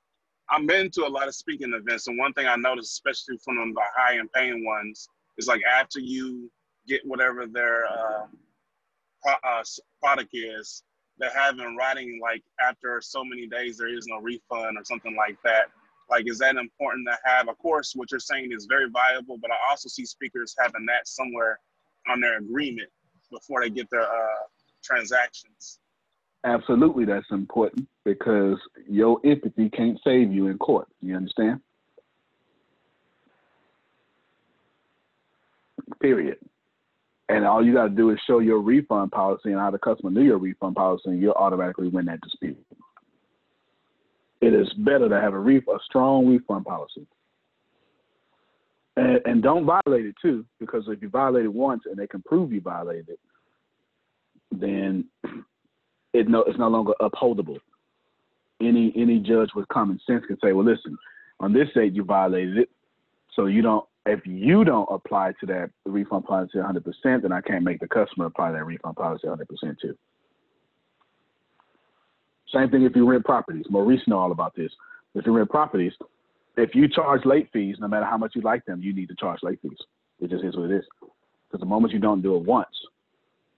I've 0.50 0.66
been 0.66 0.90
to 0.90 1.06
a 1.06 1.08
lot 1.08 1.28
of 1.28 1.34
speaking 1.34 1.72
events, 1.72 2.06
and 2.08 2.18
one 2.18 2.32
thing 2.32 2.46
I 2.46 2.56
noticed, 2.56 2.92
especially 2.92 3.38
from 3.44 3.56
the 3.56 3.82
high 3.96 4.14
and 4.14 4.30
paying 4.32 4.64
ones, 4.64 5.08
is 5.38 5.46
like 5.46 5.62
after 5.64 6.00
you 6.00 6.50
get 6.86 7.00
whatever 7.04 7.46
their 7.46 7.86
uh, 7.86 8.26
pro- 9.22 9.50
uh, 9.50 9.62
product 10.02 10.30
is, 10.32 10.82
they 11.18 11.28
have 11.34 11.58
in 11.58 11.76
writing 11.76 12.18
like 12.22 12.42
after 12.60 13.00
so 13.00 13.24
many 13.24 13.46
days 13.46 13.78
there 13.78 13.88
is 13.88 14.06
no 14.08 14.18
refund 14.18 14.76
or 14.78 14.84
something 14.84 15.16
like 15.16 15.38
that. 15.44 15.66
Like, 16.10 16.28
is 16.28 16.38
that 16.38 16.56
important 16.56 17.06
to 17.08 17.16
have? 17.24 17.48
Of 17.48 17.56
course, 17.58 17.92
what 17.94 18.10
you're 18.10 18.20
saying 18.20 18.50
is 18.52 18.66
very 18.66 18.88
valuable, 18.90 19.38
but 19.40 19.50
I 19.50 19.56
also 19.70 19.88
see 19.88 20.04
speakers 20.04 20.54
having 20.58 20.84
that 20.86 21.06
somewhere 21.06 21.58
on 22.08 22.20
their 22.20 22.38
agreement 22.38 22.90
before 23.30 23.62
they 23.62 23.70
get 23.70 23.88
their 23.90 24.02
uh, 24.02 24.42
transactions. 24.82 25.78
Absolutely, 26.44 27.04
that's 27.04 27.30
important 27.30 27.86
because 28.04 28.58
your 28.88 29.20
empathy 29.24 29.68
can't 29.70 29.98
save 30.04 30.32
you 30.32 30.48
in 30.48 30.58
court. 30.58 30.88
You 31.00 31.16
understand? 31.16 31.60
Period. 36.00 36.38
And 37.28 37.46
all 37.46 37.64
you 37.64 37.72
got 37.72 37.84
to 37.84 37.90
do 37.90 38.10
is 38.10 38.18
show 38.26 38.40
your 38.40 38.60
refund 38.60 39.12
policy 39.12 39.50
and 39.50 39.58
how 39.58 39.70
the 39.70 39.78
customer 39.78 40.10
knew 40.10 40.22
your 40.22 40.38
refund 40.38 40.76
policy, 40.76 41.04
and 41.06 41.20
you'll 41.20 41.32
automatically 41.32 41.88
win 41.88 42.06
that 42.06 42.20
dispute. 42.20 42.58
It 44.40 44.52
is 44.52 44.70
better 44.78 45.08
to 45.08 45.20
have 45.20 45.32
a, 45.34 45.38
ref- 45.38 45.68
a 45.68 45.78
strong 45.84 46.26
refund 46.26 46.66
policy. 46.66 47.06
And, 48.96 49.20
and 49.24 49.42
don't 49.42 49.64
violate 49.64 50.04
it 50.04 50.16
too, 50.20 50.44
because 50.58 50.84
if 50.88 51.00
you 51.00 51.08
violate 51.08 51.44
it 51.44 51.54
once 51.54 51.84
and 51.86 51.96
they 51.96 52.06
can 52.06 52.22
prove 52.22 52.52
you 52.52 52.60
violated 52.60 53.08
it, 53.08 53.20
then 54.50 55.06
it 56.12 56.28
no 56.28 56.42
it's 56.42 56.58
no 56.58 56.68
longer 56.68 56.92
upholdable. 57.00 57.58
Any 58.62 58.92
any 58.96 59.18
judge 59.18 59.50
with 59.54 59.66
common 59.68 59.98
sense 60.06 60.24
can 60.26 60.38
say, 60.42 60.52
well, 60.52 60.64
listen, 60.64 60.96
on 61.40 61.52
this 61.52 61.68
date 61.74 61.94
you 61.94 62.04
violated 62.04 62.58
it, 62.58 62.70
so 63.34 63.46
you 63.46 63.62
don't. 63.62 63.84
If 64.04 64.26
you 64.26 64.64
don't 64.64 64.88
apply 64.90 65.32
to 65.40 65.46
that 65.46 65.70
refund 65.84 66.24
policy 66.24 66.58
100%, 66.58 67.22
then 67.22 67.30
I 67.30 67.40
can't 67.40 67.62
make 67.62 67.78
the 67.78 67.86
customer 67.86 68.26
apply 68.26 68.50
that 68.50 68.64
refund 68.64 68.96
policy 68.96 69.28
100% 69.28 69.46
too. 69.80 69.96
Same 72.52 72.68
thing 72.68 72.82
if 72.82 72.96
you 72.96 73.08
rent 73.08 73.24
properties. 73.24 73.64
Maurice 73.70 74.02
know 74.08 74.18
all 74.18 74.32
about 74.32 74.56
this. 74.56 74.72
If 75.14 75.24
you 75.24 75.32
rent 75.32 75.50
properties, 75.50 75.92
if 76.56 76.74
you 76.74 76.88
charge 76.88 77.24
late 77.24 77.48
fees, 77.52 77.76
no 77.78 77.86
matter 77.86 78.04
how 78.04 78.18
much 78.18 78.32
you 78.34 78.42
like 78.42 78.64
them, 78.64 78.82
you 78.82 78.92
need 78.92 79.08
to 79.08 79.14
charge 79.14 79.38
late 79.44 79.60
fees. 79.62 79.78
It 80.20 80.30
just 80.30 80.44
is 80.44 80.56
what 80.56 80.70
it 80.70 80.78
is. 80.78 80.84
Because 81.00 81.60
the 81.60 81.66
moment 81.66 81.92
you 81.92 82.00
don't 82.00 82.22
do 82.22 82.34
it 82.36 82.42
once, 82.42 82.74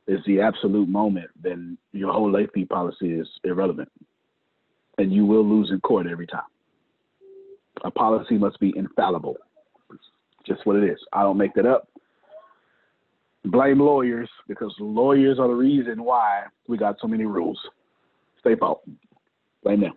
is 0.07 0.21
the 0.27 0.41
absolute 0.41 0.89
moment, 0.89 1.31
then 1.41 1.79
your 1.93 2.13
whole 2.13 2.31
late 2.31 2.51
fee 2.53 2.65
policy 2.65 3.15
is 3.15 3.29
irrelevant. 3.43 3.91
And 4.99 5.13
you 5.13 5.27
will 5.27 5.45
lose 5.45 5.71
in 5.71 5.81
court 5.81 6.07
every 6.07 6.27
time. 6.27 6.43
A 7.85 7.91
policy 7.91 8.39
must 8.39 8.59
be 8.61 8.73
infallible. 8.77 9.37
It's 9.93 10.03
just 10.47 10.65
what 10.65 10.77
it 10.77 10.85
is. 10.85 10.99
I 11.13 11.23
don't 11.23 11.37
make 11.37 11.55
that 11.55 11.67
up. 11.67 11.89
Blame 13.47 13.81
lawyers 13.81 14.31
because 14.49 14.75
lawyers 14.79 15.39
are 15.39 15.49
the 15.49 15.55
reason 15.55 16.03
why 16.03 16.45
we 16.67 16.79
got 16.79 16.97
so 17.01 17.07
many 17.07 17.25
rules. 17.25 17.59
Stay 18.41 18.57
fault. 18.57 18.83
Blame 19.63 19.81
them. 19.81 19.93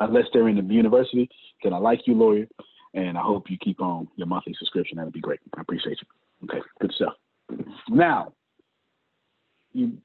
Unless 0.00 0.24
they're 0.32 0.48
in 0.48 0.56
the 0.56 0.74
university, 0.74 1.28
then 1.62 1.72
I 1.72 1.78
like 1.78 2.00
you, 2.06 2.14
lawyer, 2.14 2.46
and 2.94 3.16
I 3.16 3.22
hope 3.22 3.48
you 3.48 3.56
keep 3.58 3.80
on 3.80 4.08
your 4.16 4.26
monthly 4.26 4.54
subscription. 4.58 4.98
That'd 4.98 5.12
be 5.12 5.20
great. 5.20 5.40
I 5.56 5.60
appreciate 5.60 5.98
you. 6.00 6.48
Okay, 6.48 6.60
good 6.80 6.92
stuff. 6.92 7.14
Now, 7.88 8.32
you 9.72 9.96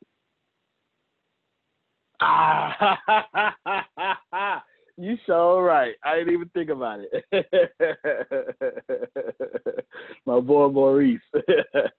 ah 2.21 4.63
you 4.97 5.17
so 5.27 5.59
right. 5.59 5.95
I 6.03 6.17
didn't 6.17 6.33
even 6.33 6.49
think 6.49 6.69
about 6.69 6.99
it. 7.01 7.23
My 10.25 10.39
boy 10.39 10.69
Maurice. 10.69 11.21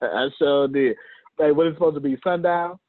I 0.03 0.29
sure 0.39 0.67
did. 0.69 0.97
Hey, 1.39 1.53
what 1.53 1.69
is 1.69 1.75
supposed 1.75 1.95
to 1.95 2.01
be 2.01 2.19
sundown? 2.25 2.81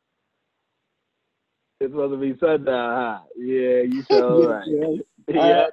It's 1.79 1.91
supposed 1.91 2.13
to 2.13 2.17
be 2.17 2.35
sundown, 2.39 2.95
huh? 2.95 3.19
Yeah, 3.37 3.83
you 3.83 4.03
so 4.09 4.49
right. 4.49 4.65
yeah. 5.27 5.67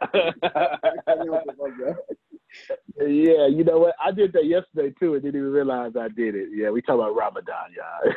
yeah, 3.01 3.47
you 3.49 3.65
know 3.65 3.79
what? 3.79 3.95
I 4.05 4.11
did 4.13 4.35
that 4.35 4.45
yesterday 4.45 4.95
too, 5.01 5.15
and 5.15 5.23
didn't 5.23 5.41
even 5.41 5.51
realize 5.51 5.93
I 5.99 6.09
did 6.09 6.35
it. 6.35 6.51
Yeah, 6.55 6.69
we 6.71 6.83
talk 6.83 6.97
about 6.97 7.17
Ramadan, 7.17 7.73
y'all. 7.75 8.13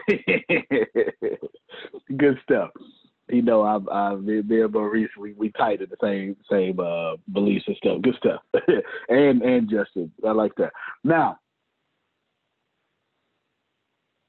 Good 2.18 2.38
stuff. 2.44 2.72
You 3.30 3.42
know, 3.42 3.64
I've, 3.64 3.88
I've 3.90 4.22
me 4.22 4.42
we 5.20 5.34
we 5.34 5.52
tight 5.52 5.82
in 5.82 5.90
the 5.90 5.98
same 6.02 6.36
same 6.50 6.80
uh, 6.80 7.16
beliefs 7.32 7.66
and 7.68 7.78
stuff. 7.78 8.02
Good 8.02 8.16
stuff, 8.16 8.42
and 9.10 9.42
and 9.42 9.70
Justin, 9.70 10.12
I 10.26 10.32
like 10.32 10.56
that. 10.56 10.72
Now, 11.04 11.40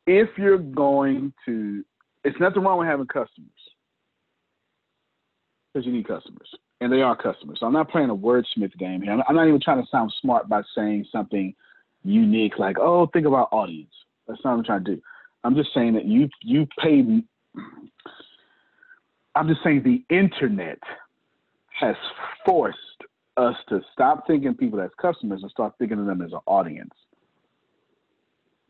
if 0.06 0.28
you're 0.36 0.58
going 0.58 1.32
to, 1.46 1.84
it's 2.24 2.38
nothing 2.40 2.62
wrong 2.62 2.78
with 2.78 2.88
having 2.88 3.06
customers 3.06 3.50
because 5.72 5.86
you 5.86 5.92
need 5.92 6.06
customers 6.06 6.48
and 6.80 6.92
they 6.92 7.02
are 7.02 7.16
customers. 7.16 7.58
So 7.60 7.66
I'm 7.66 7.72
not 7.72 7.90
playing 7.90 8.10
a 8.10 8.16
wordsmith 8.16 8.76
game 8.78 9.02
here. 9.02 9.12
I'm 9.28 9.36
not 9.36 9.46
even 9.46 9.60
trying 9.60 9.82
to 9.82 9.88
sound 9.90 10.12
smart 10.20 10.48
by 10.48 10.62
saying 10.74 11.06
something 11.12 11.54
unique 12.02 12.58
like, 12.58 12.78
oh, 12.78 13.06
think 13.12 13.26
about 13.26 13.48
audience. 13.52 13.92
That's 14.26 14.40
not 14.44 14.52
what 14.52 14.58
I'm 14.58 14.64
trying 14.64 14.84
to 14.84 14.96
do. 14.96 15.02
I'm 15.44 15.54
just 15.54 15.70
saying 15.74 15.94
that 15.94 16.04
you 16.06 16.28
you 16.42 16.66
pay. 16.78 17.22
I'm 19.34 19.48
just 19.48 19.62
saying 19.62 19.82
the 19.82 20.04
internet 20.14 20.78
has 21.78 21.96
forced 22.44 22.78
us 23.36 23.54
to 23.68 23.80
stop 23.92 24.26
thinking 24.26 24.54
people 24.54 24.80
as 24.80 24.90
customers 25.00 25.42
and 25.42 25.50
start 25.50 25.74
thinking 25.78 25.98
of 25.98 26.06
them 26.06 26.22
as 26.22 26.32
an 26.32 26.40
audience. 26.46 26.94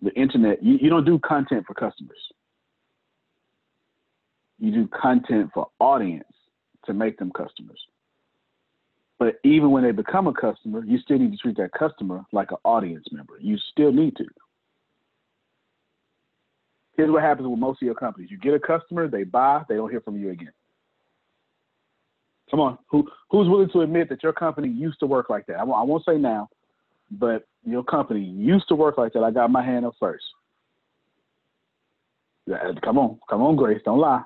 The 0.02 0.12
internet, 0.14 0.62
you, 0.62 0.78
you 0.80 0.90
don't 0.90 1.04
do 1.04 1.18
content 1.18 1.66
for 1.66 1.74
customers. 1.74 2.18
You 4.58 4.72
do 4.72 4.88
content 4.88 5.50
for 5.52 5.68
audience 5.78 6.24
to 6.86 6.94
make 6.94 7.18
them 7.18 7.32
customers. 7.32 7.80
But 9.18 9.38
even 9.44 9.70
when 9.70 9.82
they 9.82 9.92
become 9.92 10.26
a 10.26 10.32
customer, 10.32 10.84
you 10.84 10.98
still 10.98 11.18
need 11.18 11.32
to 11.32 11.36
treat 11.36 11.56
that 11.58 11.72
customer 11.72 12.24
like 12.32 12.50
an 12.52 12.58
audience 12.64 13.04
member. 13.12 13.34
You 13.40 13.58
still 13.70 13.92
need 13.92 14.16
to. 14.16 14.24
Here's 17.00 17.10
what 17.10 17.22
happens 17.22 17.48
with 17.48 17.58
most 17.58 17.80
of 17.80 17.86
your 17.86 17.94
companies. 17.94 18.30
You 18.30 18.36
get 18.36 18.52
a 18.52 18.60
customer, 18.60 19.08
they 19.08 19.24
buy, 19.24 19.62
they 19.70 19.76
don't 19.76 19.88
hear 19.88 20.02
from 20.02 20.20
you 20.20 20.32
again. 20.32 20.52
Come 22.50 22.60
on, 22.60 22.76
who 22.90 23.08
who's 23.30 23.48
willing 23.48 23.70
to 23.70 23.80
admit 23.80 24.10
that 24.10 24.22
your 24.22 24.34
company 24.34 24.68
used 24.68 25.00
to 25.00 25.06
work 25.06 25.30
like 25.30 25.46
that? 25.46 25.60
I 25.60 25.64
won't, 25.64 26.04
say 26.04 26.18
now, 26.18 26.50
but 27.10 27.46
your 27.64 27.82
company 27.84 28.20
used 28.20 28.68
to 28.68 28.74
work 28.74 28.98
like 28.98 29.14
that. 29.14 29.22
I 29.22 29.30
got 29.30 29.50
my 29.50 29.64
hand 29.64 29.86
up 29.86 29.94
first. 29.98 30.24
Come 32.84 32.98
on, 32.98 33.18
come 33.30 33.40
on, 33.40 33.56
Grace, 33.56 33.80
don't 33.82 33.98
lie. 33.98 34.24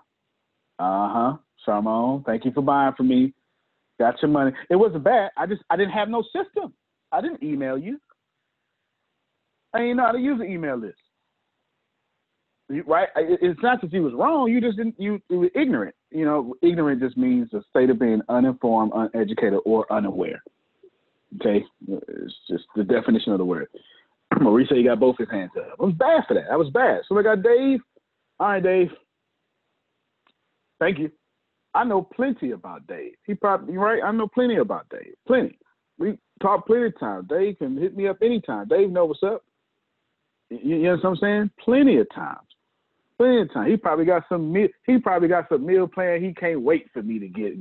Uh 0.81 1.12
huh, 1.12 1.37
Charmone, 1.64 2.27
thank 2.27 2.45
you 2.45 2.51
for 2.51 2.62
buying 2.62 2.95
for 2.97 3.05
me. 3.05 3.33
Got 4.01 4.20
your 4.20 4.33
money. 4.33 4.51
It 4.68 4.75
wasn't 4.75 5.05
bad. 5.05 5.31
I 5.37 5.47
just 5.47 5.62
I 5.70 5.77
didn't 5.77 5.93
have 5.93 6.09
no 6.09 6.25
system. 6.25 6.72
I 7.12 7.20
didn't 7.20 7.45
email 7.45 7.79
you. 7.79 8.01
I 9.72 9.79
didn't 9.79 9.99
know 9.99 10.07
how 10.07 10.12
to 10.12 10.18
use 10.18 10.41
an 10.41 10.51
email 10.51 10.77
list. 10.77 10.99
Right? 12.68 13.08
It's 13.16 13.60
not 13.62 13.82
that 13.82 13.92
you 13.92 14.02
was 14.02 14.14
wrong. 14.14 14.50
You 14.50 14.60
just 14.60 14.78
didn't. 14.78 14.94
You, 14.98 15.20
you 15.28 15.40
were 15.40 15.50
ignorant. 15.54 15.94
You 16.10 16.24
know, 16.24 16.54
ignorant 16.62 17.00
just 17.00 17.16
means 17.16 17.50
the 17.52 17.62
state 17.68 17.90
of 17.90 17.98
being 17.98 18.22
uninformed, 18.28 18.92
uneducated, 18.94 19.60
or 19.66 19.90
unaware. 19.92 20.42
Okay, 21.36 21.64
it's 21.88 22.34
just 22.48 22.64
the 22.74 22.84
definition 22.84 23.32
of 23.32 23.38
the 23.38 23.44
word. 23.44 23.66
Maurice 24.40 24.68
you 24.70 24.84
got 24.84 25.00
both 25.00 25.16
his 25.18 25.28
hands 25.30 25.50
up. 25.58 25.76
I 25.78 25.84
was 25.84 25.94
bad 25.94 26.22
for 26.26 26.34
that. 26.34 26.50
I 26.50 26.56
was 26.56 26.70
bad. 26.70 27.00
So 27.08 27.18
I 27.18 27.22
got 27.22 27.42
Dave. 27.42 27.80
All 28.40 28.48
right, 28.48 28.62
Dave. 28.62 28.90
Thank 30.80 30.98
you. 30.98 31.10
I 31.74 31.84
know 31.84 32.02
plenty 32.02 32.52
about 32.52 32.86
Dave. 32.86 33.14
He 33.26 33.34
probably 33.34 33.76
right. 33.76 34.02
I 34.02 34.12
know 34.12 34.28
plenty 34.28 34.56
about 34.56 34.86
Dave. 34.90 35.14
Plenty. 35.26 35.58
We 35.98 36.18
talk 36.40 36.66
plenty 36.66 36.86
of 36.86 36.98
times. 36.98 37.26
Dave 37.28 37.58
can 37.58 37.76
hit 37.76 37.96
me 37.96 38.08
up 38.08 38.18
anytime. 38.22 38.68
Dave 38.68 38.90
know 38.90 39.04
what's 39.04 39.22
up. 39.22 39.42
You, 40.50 40.76
you 40.76 40.82
know 40.82 40.96
what 40.96 41.08
I'm 41.08 41.16
saying? 41.16 41.50
Plenty 41.60 41.98
of 41.98 42.06
times. 42.14 42.46
Of 43.20 43.52
time. 43.52 43.70
He 43.70 43.76
probably 43.76 44.04
got 44.04 44.24
some 44.28 44.52
meal. 44.52 44.68
He 44.86 44.98
probably 44.98 45.28
got 45.28 45.48
some 45.48 45.64
meal 45.64 45.86
plan. 45.86 46.22
He 46.22 46.34
can't 46.34 46.60
wait 46.60 46.90
for 46.92 47.00
me 47.00 47.20
to 47.20 47.28
get. 47.28 47.52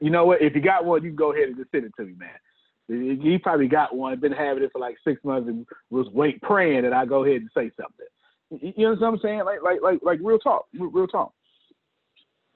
You 0.00 0.10
know 0.10 0.24
what? 0.24 0.40
If 0.40 0.54
you 0.54 0.62
got 0.62 0.86
one, 0.86 1.02
you 1.02 1.10
can 1.10 1.16
go 1.16 1.32
ahead 1.34 1.48
and 1.48 1.56
just 1.56 1.70
send 1.70 1.84
it 1.84 1.92
to 1.98 2.06
me, 2.06 2.14
man. 2.16 3.20
He 3.20 3.36
probably 3.36 3.68
got 3.68 3.94
one. 3.94 4.18
Been 4.20 4.32
having 4.32 4.62
it 4.62 4.70
for 4.72 4.78
like 4.78 4.96
six 5.04 5.22
months 5.22 5.48
and 5.48 5.66
was 5.90 6.06
wait 6.14 6.40
praying 6.40 6.82
that 6.82 6.94
I 6.94 7.04
go 7.04 7.24
ahead 7.24 7.42
and 7.42 7.50
say 7.54 7.70
something. 7.78 8.72
You 8.76 8.88
know 8.88 8.94
what 8.94 9.06
I'm 9.06 9.18
saying? 9.22 9.44
Like 9.44 9.62
like 9.62 9.82
like 9.82 9.98
like 10.02 10.18
real 10.22 10.38
talk. 10.38 10.64
Real 10.72 11.06
talk. 11.06 11.34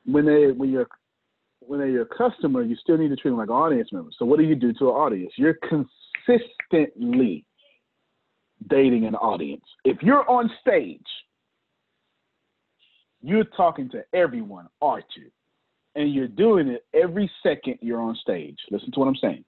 When 0.06 0.24
they 0.24 0.50
when 0.52 0.70
you're 0.70 0.88
when 1.60 1.80
they're 1.80 1.88
your 1.90 2.06
customer, 2.06 2.62
you 2.62 2.74
still 2.76 2.96
need 2.96 3.08
to 3.08 3.16
treat 3.16 3.32
them 3.32 3.38
like 3.38 3.48
an 3.48 3.54
audience 3.54 3.90
member. 3.92 4.10
So 4.18 4.24
what 4.24 4.38
do 4.38 4.44
you 4.44 4.54
do 4.54 4.72
to 4.74 4.88
an 4.88 4.94
audience? 4.94 5.32
You're 5.36 5.58
consistently 5.68 7.44
dating 8.68 9.04
an 9.04 9.14
audience. 9.14 9.64
If 9.84 10.02
you're 10.02 10.28
on 10.28 10.50
stage 10.60 11.00
you're 13.26 13.44
talking 13.44 13.88
to 13.90 14.04
everyone, 14.12 14.68
aren't 14.80 15.06
you? 15.16 15.30
And 15.96 16.14
you're 16.14 16.28
doing 16.28 16.68
it 16.68 16.84
every 16.94 17.28
second 17.42 17.78
you're 17.80 18.00
on 18.00 18.14
stage. 18.16 18.56
Listen 18.70 18.92
to 18.92 19.00
what 19.00 19.08
I'm 19.08 19.16
saying. 19.16 19.44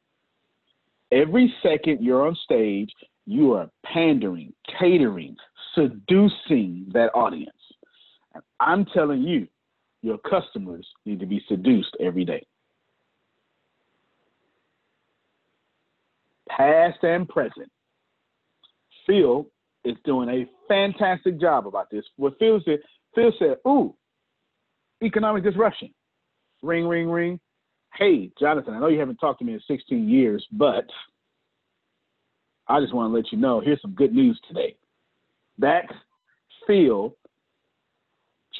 Every 1.12 1.54
second 1.62 2.02
you're 2.02 2.26
on 2.26 2.36
stage, 2.42 2.90
you 3.24 3.52
are 3.52 3.70
pandering, 3.84 4.52
catering, 4.80 5.36
seducing 5.76 6.86
that 6.92 7.10
audience. 7.14 7.50
And 8.34 8.42
I'm 8.58 8.84
telling 8.86 9.22
you, 9.22 9.46
your 10.02 10.18
customers 10.18 10.86
need 11.06 11.20
to 11.20 11.26
be 11.26 11.40
seduced 11.48 11.96
every 12.00 12.24
day. 12.24 12.44
Past 16.48 16.98
and 17.02 17.28
present. 17.28 17.70
Phil 19.06 19.46
is 19.84 19.96
doing 20.04 20.28
a 20.28 20.46
fantastic 20.66 21.40
job 21.40 21.66
about 21.66 21.90
this. 21.90 22.04
What 22.16 22.38
Phil 22.38 22.60
said, 22.64 22.80
Phil 23.14 23.32
said, 23.38 23.56
Ooh, 23.66 23.94
economic 25.02 25.44
disruption. 25.44 25.90
Ring, 26.62 26.86
ring, 26.86 27.10
ring. 27.10 27.40
Hey, 27.94 28.30
Jonathan, 28.38 28.74
I 28.74 28.80
know 28.80 28.88
you 28.88 28.98
haven't 28.98 29.16
talked 29.16 29.38
to 29.40 29.44
me 29.44 29.54
in 29.54 29.60
16 29.66 30.08
years, 30.08 30.46
but 30.52 30.86
I 32.68 32.80
just 32.80 32.94
want 32.94 33.10
to 33.10 33.16
let 33.16 33.32
you 33.32 33.38
know 33.38 33.60
here's 33.60 33.80
some 33.80 33.92
good 33.92 34.12
news 34.12 34.38
today. 34.46 34.76
That's 35.58 35.92
Phil 36.66 37.16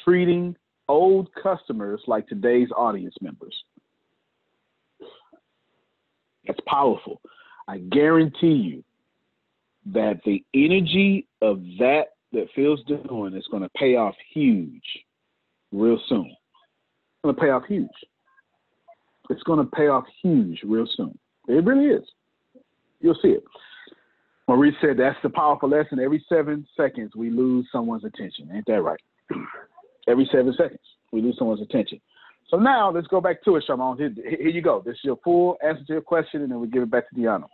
treating 0.03 0.55
old 0.87 1.29
customers 1.41 2.01
like 2.07 2.27
today's 2.27 2.69
audience 2.75 3.15
members. 3.21 3.55
That's 6.47 6.59
powerful. 6.65 7.21
I 7.67 7.77
guarantee 7.77 8.47
you 8.47 8.83
that 9.93 10.21
the 10.25 10.43
energy 10.55 11.27
of 11.41 11.61
that 11.77 12.15
that 12.33 12.47
Phil's 12.55 12.83
doing 12.85 13.35
is 13.35 13.47
going 13.49 13.63
to 13.63 13.69
pay 13.69 13.95
off 13.95 14.15
huge 14.33 14.83
real 15.71 15.99
soon. 16.07 16.27
It's 16.27 17.23
going 17.23 17.35
to 17.35 17.41
pay 17.41 17.49
off 17.49 17.63
huge. 17.67 17.87
It's 19.29 19.43
going 19.43 19.59
to 19.59 19.71
pay 19.71 19.87
off 19.87 20.05
huge 20.21 20.61
real 20.63 20.87
soon. 20.95 21.17
It 21.47 21.63
really 21.63 21.87
is. 21.87 22.03
You'll 23.01 23.17
see 23.21 23.29
it. 23.29 23.43
Maurice 24.47 24.75
said 24.81 24.97
that's 24.97 25.17
the 25.21 25.29
powerful 25.29 25.69
lesson. 25.69 25.99
Every 25.99 26.23
seven 26.27 26.65
seconds, 26.75 27.11
we 27.15 27.29
lose 27.29 27.67
someone's 27.71 28.03
attention. 28.03 28.49
Ain't 28.53 28.65
that 28.65 28.81
right? 28.81 28.99
Every 30.07 30.27
seven 30.31 30.53
seconds, 30.57 30.79
we 31.11 31.21
lose 31.21 31.35
someone's 31.37 31.61
attention. 31.61 32.01
So 32.49 32.57
now 32.57 32.89
let's 32.91 33.05
go 33.05 33.21
back 33.21 33.43
to 33.43 33.57
it, 33.57 33.63
Shamon. 33.69 33.97
Here, 33.97 34.11
here 34.15 34.49
you 34.49 34.61
go. 34.61 34.81
This 34.83 34.95
is 34.95 35.01
your 35.03 35.19
full 35.23 35.57
answer 35.63 35.83
to 35.85 35.93
your 35.93 36.01
question, 36.01 36.41
and 36.41 36.51
then 36.51 36.59
we 36.59 36.67
give 36.67 36.81
it 36.81 36.89
back 36.89 37.07
to 37.09 37.15
Deanna. 37.15 37.45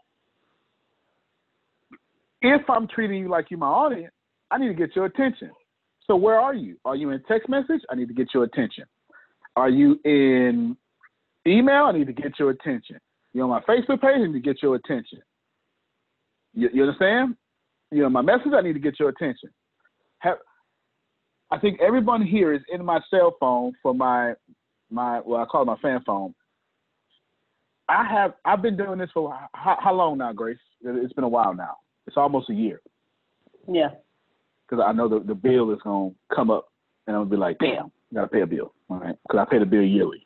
If 2.42 2.70
I'm 2.70 2.88
treating 2.88 3.20
you 3.20 3.28
like 3.28 3.48
you're 3.50 3.60
my 3.60 3.68
audience, 3.68 4.14
I 4.52 4.58
need 4.58 4.68
to 4.68 4.74
get 4.74 4.96
your 4.96 5.06
attention. 5.06 5.52
So 6.08 6.16
where 6.16 6.40
are 6.40 6.54
you? 6.54 6.78
Are 6.86 6.96
you 6.96 7.10
in 7.10 7.22
text 7.28 7.50
message? 7.50 7.82
I 7.90 7.96
need 7.96 8.08
to 8.08 8.14
get 8.14 8.34
your 8.34 8.44
attention. 8.44 8.86
Are 9.56 9.70
you 9.70 10.00
in 10.06 10.78
email? 11.48 11.86
I 11.86 11.92
need 11.94 12.08
to 12.08 12.14
get 12.14 12.38
your 12.38 12.52
attention. 12.52 13.00
You 13.34 13.44
on 13.44 13.50
my 13.50 13.62
Facebook 13.62 14.02
page? 14.02 14.16
I 14.16 14.28
need 14.28 14.34
to 14.34 14.40
get 14.40 14.62
your 14.62 14.76
attention. 14.76 15.20
You, 16.54 16.70
you 16.74 16.84
understand? 16.84 17.36
You 17.92 18.04
know 18.04 18.10
my 18.10 18.22
message. 18.22 18.54
I 18.56 18.62
need 18.62 18.74
to 18.74 18.80
get 18.80 19.00
your 19.00 19.10
attention. 19.10 19.50
Have, 20.20 20.38
I 21.52 21.60
think 21.60 21.80
everyone 21.82 22.26
here 22.26 22.54
is 22.54 22.62
in 22.72 22.84
my 22.84 23.00
cell 23.10 23.36
phone 23.40 23.74
for 23.82 23.94
my 23.94 24.34
my 24.92 25.20
well 25.26 25.42
I 25.42 25.46
call 25.46 25.64
it 25.64 25.66
my 25.66 25.78
fan 25.78 26.02
phone. 26.06 26.34
I 27.88 28.08
have 28.08 28.34
I've 28.44 28.62
been 28.62 28.78
doing 28.78 29.00
this 29.00 29.10
for 29.14 29.38
how, 29.54 29.78
how 29.80 29.94
long 29.94 30.18
now, 30.18 30.34
Grace? 30.34 30.58
It's 30.82 31.14
been 31.14 31.24
a 31.24 31.30
while 31.30 31.54
now. 31.54 31.78
It's 32.08 32.18
almost 32.18 32.50
a 32.50 32.54
year. 32.54 32.82
Yeah 33.72 33.90
because 34.68 34.84
I 34.86 34.92
know 34.92 35.08
the, 35.08 35.20
the 35.20 35.36
bill 35.36 35.72
is 35.72 35.80
going 35.84 36.12
to 36.12 36.36
come 36.36 36.50
up 36.50 36.68
and 37.08 37.16
I'm 37.16 37.24
gonna 37.24 37.32
be 37.32 37.38
like, 37.38 37.58
damn, 37.60 37.92
I 38.12 38.16
got 38.16 38.22
to 38.22 38.28
pay 38.28 38.42
a 38.42 38.48
bill, 38.48 38.74
all 38.90 38.98
right? 38.98 39.16
Because 39.28 39.46
I 39.46 39.50
pay 39.50 39.60
the 39.60 39.66
bill 39.66 39.84
yearly. 39.84 40.26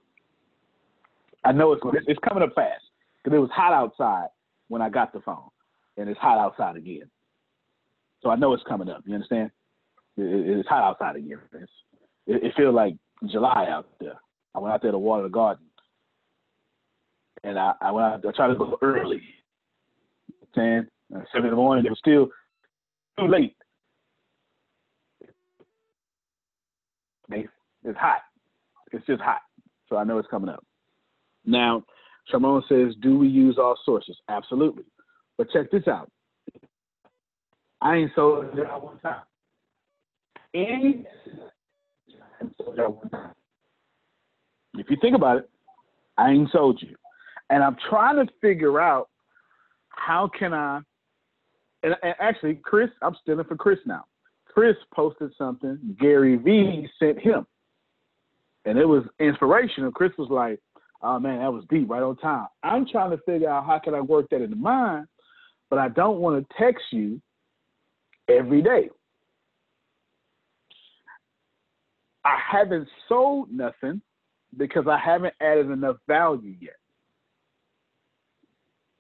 I 1.43 1.51
know 1.51 1.73
it's 1.73 1.81
it's 2.07 2.19
coming 2.27 2.43
up 2.43 2.53
fast 2.53 2.83
because 3.23 3.35
it 3.35 3.39
was 3.39 3.49
hot 3.53 3.73
outside 3.73 4.27
when 4.67 4.81
I 4.81 4.89
got 4.89 5.13
the 5.13 5.21
phone, 5.21 5.49
and 5.97 6.09
it's 6.09 6.19
hot 6.19 6.37
outside 6.37 6.75
again. 6.75 7.09
So 8.21 8.29
I 8.29 8.35
know 8.35 8.53
it's 8.53 8.63
coming 8.67 8.89
up. 8.89 9.03
You 9.05 9.15
understand? 9.15 9.51
It, 10.17 10.57
it's 10.59 10.67
hot 10.67 10.83
outside 10.83 11.15
again. 11.15 11.39
It's, 11.53 11.71
it, 12.27 12.43
it 12.43 12.53
feels 12.57 12.75
like 12.75 12.95
July 13.25 13.67
out 13.69 13.87
there. 13.99 14.19
I 14.53 14.59
went 14.59 14.73
out 14.73 14.81
there 14.81 14.91
to 14.91 14.97
water 14.97 15.23
the 15.23 15.29
garden, 15.29 15.65
and 17.43 17.57
I, 17.57 17.73
I 17.81 17.91
went 17.91 18.05
out. 18.05 18.25
I 18.25 18.31
tried 18.35 18.47
to 18.47 18.55
go 18.55 18.77
early. 18.81 19.21
Saying 20.55 20.87
seven 21.31 21.45
in 21.45 21.51
the 21.51 21.55
morning, 21.55 21.85
it 21.85 21.89
was 21.89 21.99
still 21.99 22.27
too 23.17 23.27
late 23.27 23.55
It's 27.31 27.97
hot. 27.97 28.21
It's 28.91 29.05
just 29.05 29.21
hot. 29.21 29.41
So 29.87 29.97
I 29.97 30.03
know 30.03 30.17
it's 30.17 30.27
coming 30.29 30.49
up. 30.49 30.63
Now, 31.45 31.83
Shimon 32.27 32.63
says, 32.69 32.93
do 33.01 33.17
we 33.17 33.27
use 33.27 33.57
all 33.57 33.77
sources? 33.85 34.17
Absolutely. 34.27 34.83
But 35.37 35.49
check 35.51 35.71
this 35.71 35.87
out. 35.87 36.11
I 37.81 37.95
ain't 37.95 38.11
sold 38.13 38.57
it 38.57 38.67
out 38.67 38.83
one 38.83 38.99
time. 38.99 39.21
And 40.53 41.05
if 44.77 44.89
you 44.89 44.97
think 45.01 45.15
about 45.15 45.37
it, 45.37 45.49
I 46.17 46.31
ain't 46.31 46.51
sold 46.51 46.81
you. 46.81 46.95
And 47.49 47.63
I'm 47.63 47.77
trying 47.89 48.15
to 48.17 48.31
figure 48.41 48.81
out 48.81 49.09
how 49.89 50.29
can 50.37 50.53
I 50.53 50.81
and, 51.83 51.95
and 52.03 52.15
actually 52.19 52.55
Chris, 52.55 52.89
I'm 53.01 53.15
stealing 53.21 53.45
for 53.45 53.55
Chris 53.55 53.79
now. 53.85 54.05
Chris 54.59 54.75
posted 54.93 55.31
something 55.37 55.79
Gary 56.01 56.35
Vee 56.35 56.85
sent 56.99 57.17
him. 57.17 57.47
And 58.65 58.77
it 58.77 58.83
was 58.83 59.05
inspirational. 59.17 59.89
Chris 59.89 60.11
was 60.17 60.27
like, 60.29 60.59
oh 61.01 61.17
man, 61.17 61.39
that 61.39 61.53
was 61.53 61.63
deep, 61.69 61.89
right 61.89 62.03
on 62.03 62.17
time. 62.17 62.47
I'm 62.61 62.85
trying 62.85 63.11
to 63.11 63.19
figure 63.19 63.49
out 63.49 63.65
how 63.65 63.79
can 63.79 63.95
I 63.95 64.01
work 64.01 64.29
that 64.31 64.41
in 64.41 64.49
the 64.49 64.57
mind, 64.57 65.05
but 65.69 65.79
I 65.79 65.87
don't 65.87 66.19
want 66.19 66.45
to 66.45 66.55
text 66.59 66.83
you 66.91 67.21
every 68.27 68.61
day. 68.61 68.89
I 72.25 72.37
haven't 72.51 72.89
sold 73.07 73.49
nothing 73.53 74.01
because 74.57 74.87
I 74.89 74.97
haven't 74.97 75.35
added 75.39 75.71
enough 75.71 75.95
value 76.05 76.57
yet. 76.59 76.75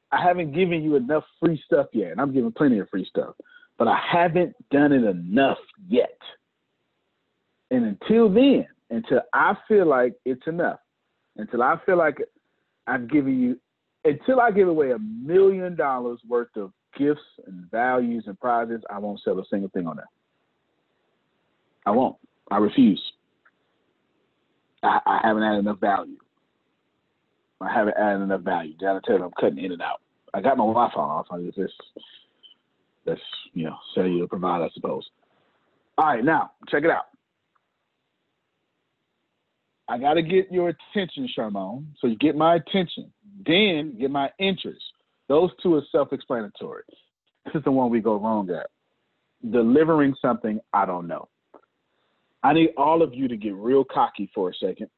I 0.09 0.23
haven't 0.23 0.53
given 0.53 0.83
you 0.83 0.95
enough 0.95 1.25
free 1.41 1.61
stuff 1.65 1.87
yet, 1.91 2.11
and 2.11 2.21
I'm 2.21 2.33
giving 2.33 2.53
plenty 2.53 2.79
of 2.79 2.87
free 2.89 3.05
stuff 3.09 3.35
but 3.79 3.87
I 3.87 3.97
haven't 4.11 4.53
done 4.69 4.91
it 4.91 5.05
enough 5.05 5.57
yet. 5.87 6.17
And 7.71 7.85
until 7.85 8.29
then, 8.29 8.67
until 8.89 9.21
I 9.33 9.55
feel 9.67 9.87
like 9.87 10.13
it's 10.25 10.45
enough, 10.47 10.79
until 11.37 11.63
I 11.63 11.77
feel 11.85 11.97
like 11.97 12.17
I've 12.85 13.09
given 13.09 13.39
you, 13.39 13.59
until 14.03 14.41
I 14.41 14.51
give 14.51 14.67
away 14.67 14.91
a 14.91 14.99
million 14.99 15.75
dollars 15.75 16.19
worth 16.27 16.55
of 16.57 16.73
gifts 16.97 17.21
and 17.47 17.71
values 17.71 18.25
and 18.27 18.37
prizes, 18.39 18.81
I 18.89 18.99
won't 18.99 19.21
sell 19.23 19.39
a 19.39 19.43
single 19.49 19.69
thing 19.69 19.87
on 19.87 19.95
that. 19.95 20.07
I 21.85 21.91
won't. 21.91 22.17
I 22.51 22.57
refuse. 22.57 23.01
I, 24.83 24.99
I 25.05 25.19
haven't 25.23 25.43
added 25.43 25.59
enough 25.59 25.79
value. 25.79 26.17
I 27.61 27.71
haven't 27.73 27.97
added 27.97 28.23
enough 28.23 28.41
value. 28.41 28.73
John, 28.79 29.01
tell 29.05 29.17
you, 29.17 29.23
I'm 29.23 29.31
cutting 29.39 29.63
in 29.63 29.71
and 29.71 29.81
out. 29.81 30.01
I 30.33 30.41
got 30.41 30.57
my 30.57 30.65
Wi-Fi 30.65 30.99
off. 30.99 31.27
I 31.31 31.37
just 31.55 31.73
that's 33.09 33.21
you 33.53 33.65
know 33.65 33.75
cellular 33.95 34.27
provider, 34.27 34.65
I 34.65 34.69
suppose. 34.73 35.03
All 35.97 36.05
right, 36.05 36.23
now 36.23 36.51
check 36.69 36.83
it 36.83 36.89
out. 36.89 37.05
I 39.87 39.97
got 39.97 40.13
to 40.13 40.21
get 40.21 40.51
your 40.51 40.69
attention, 40.69 41.27
Sherman. 41.33 41.95
So 41.99 42.07
you 42.07 42.15
get 42.15 42.35
my 42.35 42.55
attention, 42.55 43.11
then 43.45 43.97
get 43.99 44.11
my 44.11 44.29
interest. 44.37 44.81
Those 45.27 45.49
two 45.61 45.75
are 45.75 45.83
self-explanatory. 45.91 46.83
This 47.45 47.55
is 47.55 47.63
the 47.63 47.71
one 47.71 47.89
we 47.89 47.99
go 47.99 48.19
wrong 48.19 48.49
at. 48.51 48.67
Delivering 49.49 50.13
something 50.21 50.59
I 50.73 50.85
don't 50.85 51.07
know. 51.07 51.29
I 52.43 52.53
need 52.53 52.71
all 52.77 53.01
of 53.01 53.15
you 53.15 53.27
to 53.27 53.37
get 53.37 53.55
real 53.55 53.83
cocky 53.83 54.29
for 54.35 54.49
a 54.49 54.53
second. 54.53 54.89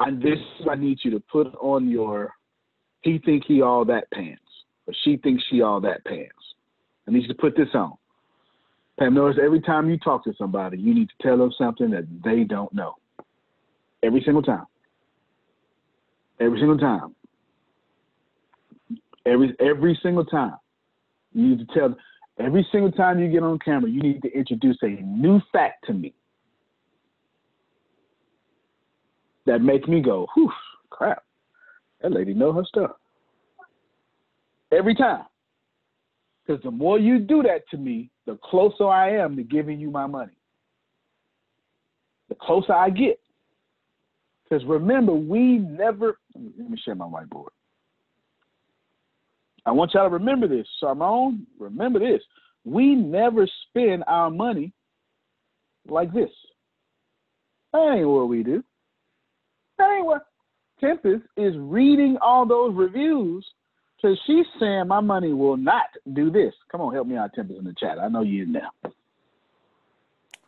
And 0.00 0.20
this 0.20 0.38
I 0.70 0.74
need 0.74 0.98
you 1.02 1.12
to 1.12 1.20
put 1.20 1.46
on 1.60 1.88
your 1.88 2.34
he 3.04 3.18
think 3.18 3.44
he 3.46 3.60
all 3.60 3.84
that 3.84 4.10
pants, 4.12 4.42
or 4.86 4.94
she 5.04 5.16
thinks 5.16 5.42
she 5.50 5.62
all 5.62 5.80
that 5.80 6.04
pants. 6.04 6.32
I 7.06 7.10
need 7.10 7.22
you 7.22 7.28
to 7.28 7.34
put 7.34 7.56
this 7.56 7.68
on. 7.74 7.94
Pam 8.98 9.14
Norris, 9.14 9.38
every 9.42 9.60
time 9.60 9.90
you 9.90 9.98
talk 9.98 10.24
to 10.24 10.32
somebody, 10.38 10.78
you 10.78 10.94
need 10.94 11.08
to 11.08 11.26
tell 11.26 11.36
them 11.36 11.52
something 11.58 11.90
that 11.90 12.06
they 12.24 12.44
don't 12.44 12.72
know. 12.72 12.94
Every 14.02 14.22
single 14.24 14.42
time. 14.42 14.66
Every 16.40 16.58
single 16.58 16.78
time. 16.78 17.14
Every 19.26 19.54
every 19.58 19.98
single 20.02 20.24
time. 20.24 20.56
You 21.32 21.48
need 21.48 21.66
to 21.66 21.74
tell 21.74 21.96
every 22.38 22.66
single 22.70 22.92
time 22.92 23.18
you 23.18 23.28
get 23.28 23.42
on 23.42 23.58
camera, 23.58 23.90
you 23.90 24.00
need 24.00 24.22
to 24.22 24.32
introduce 24.32 24.78
a 24.82 24.88
new 25.02 25.40
fact 25.52 25.86
to 25.86 25.94
me. 25.94 26.14
That 29.46 29.60
makes 29.60 29.88
me 29.88 30.00
go, 30.00 30.26
whew, 30.34 30.50
crap. 30.90 31.24
That 32.00 32.12
lady 32.12 32.34
know 32.34 32.52
her 32.52 32.64
stuff. 32.64 32.92
Every 34.72 34.94
time. 34.94 35.24
Because 36.46 36.62
the 36.62 36.70
more 36.70 36.98
you 36.98 37.18
do 37.18 37.42
that 37.42 37.68
to 37.70 37.76
me, 37.76 38.10
the 38.26 38.38
closer 38.44 38.86
I 38.86 39.16
am 39.16 39.36
to 39.36 39.42
giving 39.42 39.80
you 39.80 39.90
my 39.90 40.06
money. 40.06 40.36
The 42.28 42.34
closer 42.34 42.72
I 42.72 42.90
get. 42.90 43.18
Because 44.44 44.64
remember, 44.66 45.14
we 45.14 45.58
never, 45.58 46.18
let 46.34 46.70
me 46.70 46.78
share 46.84 46.94
my 46.94 47.06
whiteboard. 47.06 47.48
I 49.66 49.70
want 49.70 49.94
y'all 49.94 50.08
to 50.08 50.12
remember 50.12 50.46
this. 50.46 50.66
Simone, 50.78 51.46
remember 51.58 51.98
this. 51.98 52.20
We 52.64 52.94
never 52.94 53.48
spend 53.68 54.04
our 54.06 54.30
money 54.30 54.72
like 55.88 56.12
this. 56.12 56.30
That 57.72 57.96
ain't 57.96 58.08
what 58.08 58.28
we 58.28 58.42
do. 58.42 58.62
That 59.78 59.96
ain't 59.96 60.06
what 60.06 60.26
Tempest 60.80 61.24
is 61.36 61.54
reading 61.56 62.18
all 62.20 62.46
those 62.46 62.74
reviews 62.74 63.46
because 64.04 64.18
she's 64.26 64.44
saying 64.60 64.86
my 64.86 65.00
money 65.00 65.32
will 65.32 65.56
not 65.56 65.86
do 66.12 66.30
this. 66.30 66.52
Come 66.70 66.82
on, 66.82 66.92
help 66.92 67.06
me 67.06 67.16
out, 67.16 67.32
Tempest, 67.34 67.58
in 67.58 67.64
the 67.64 67.72
chat. 67.72 67.98
I 67.98 68.08
know 68.08 68.20
you 68.20 68.44
now. 68.44 68.68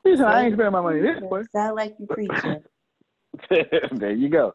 said, 0.05 0.21
I 0.21 0.45
ain't 0.45 0.55
spending 0.55 0.73
my 0.73 0.83
money 0.83 1.01
this 1.01 1.23
way. 1.23 1.43
Sound 1.53 1.77
like 1.77 1.95
you 1.99 2.07
preaching. 2.07 2.63
there 3.99 4.13
you 4.13 4.29
go. 4.29 4.55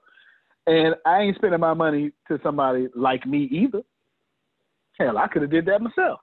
And 0.68 0.95
I 1.04 1.22
ain't 1.22 1.36
spending 1.36 1.60
my 1.60 1.74
money 1.74 2.12
to 2.28 2.39
somebody 2.43 2.89
like 2.95 3.26
me 3.26 3.47
either. 3.52 3.82
Hell, 4.99 5.18
I 5.18 5.28
could 5.28 5.41
have 5.41 5.52
did 5.52 5.66
that 5.66 5.82
myself. 5.82 6.20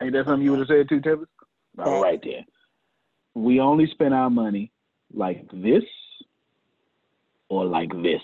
Ain't 0.00 0.12
that 0.12 0.26
something 0.26 0.42
you 0.42 0.52
would 0.52 0.60
have 0.60 0.68
said 0.68 0.88
too, 0.88 1.00
Tempest? 1.00 1.30
All 1.78 2.00
right 2.00 2.20
then. 2.22 2.44
We 3.34 3.58
only 3.58 3.88
spend 3.90 4.14
our 4.14 4.30
money 4.30 4.70
like 5.12 5.48
this 5.52 5.82
or 7.48 7.64
like 7.64 7.90
this. 8.02 8.22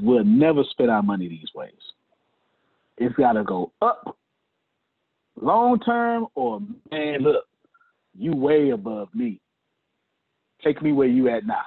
We'll 0.00 0.24
never 0.24 0.62
spend 0.70 0.90
our 0.90 1.02
money 1.02 1.28
these 1.28 1.50
ways. 1.54 1.72
It's 2.98 3.14
got 3.16 3.32
to 3.32 3.44
go 3.44 3.72
up 3.82 4.16
long 5.40 5.78
term 5.80 6.26
or 6.34 6.60
man, 6.90 7.20
look, 7.20 7.44
you 8.18 8.34
way 8.34 8.70
above 8.70 9.08
me. 9.14 9.40
Take 10.64 10.82
me 10.82 10.92
where 10.92 11.08
you 11.08 11.28
at 11.28 11.46
now. 11.46 11.62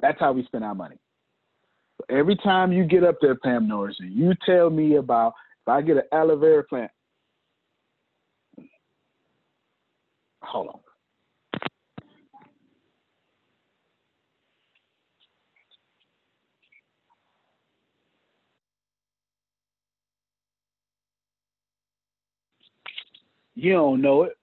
That's 0.00 0.20
how 0.20 0.32
we 0.32 0.44
spend 0.44 0.64
our 0.64 0.74
money. 0.74 0.96
Every 2.08 2.36
time 2.36 2.72
you 2.72 2.84
get 2.84 3.02
up 3.02 3.16
there, 3.20 3.34
Pam 3.34 3.66
Norris, 3.66 3.96
and 3.98 4.12
you 4.12 4.32
tell 4.46 4.70
me 4.70 4.96
about 4.96 5.34
if 5.62 5.68
I 5.68 5.82
get 5.82 5.96
an 5.96 6.04
aloe 6.12 6.36
vera 6.36 6.62
plant, 6.62 6.90
hold 10.42 10.68
on. 10.68 10.80
You 23.60 23.72
don't 23.72 24.00
know 24.00 24.22
it, 24.22 24.38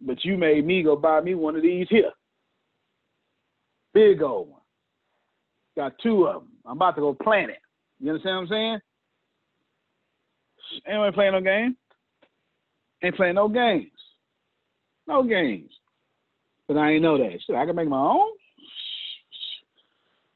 but 0.00 0.24
you 0.24 0.38
made 0.38 0.64
me 0.64 0.84
go 0.84 0.94
buy 0.94 1.20
me 1.20 1.34
one 1.34 1.56
of 1.56 1.62
these 1.62 1.88
here. 1.90 2.12
Big 3.92 4.22
old 4.22 4.50
one. 4.50 4.60
Got 5.76 5.94
two 6.00 6.28
of 6.28 6.42
them. 6.42 6.52
I'm 6.64 6.76
about 6.76 6.94
to 6.94 7.00
go 7.00 7.12
plant 7.12 7.50
it. 7.50 7.58
You 7.98 8.10
understand 8.10 8.36
what 8.36 8.42
I'm 8.42 8.48
saying? 8.48 8.78
Ain't 10.86 11.14
playing 11.16 11.32
no 11.32 11.40
game. 11.40 11.76
Ain't 13.02 13.16
playing 13.16 13.34
no 13.34 13.48
games. 13.48 13.90
No 15.08 15.24
games. 15.24 15.72
But 16.68 16.76
I 16.76 16.92
ain't 16.92 17.02
know 17.02 17.18
that. 17.18 17.40
Shit, 17.44 17.56
I 17.56 17.66
can 17.66 17.74
make 17.74 17.88
my 17.88 17.98
own. 17.98 18.28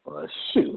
Well, 0.05 0.26
shoot. 0.53 0.76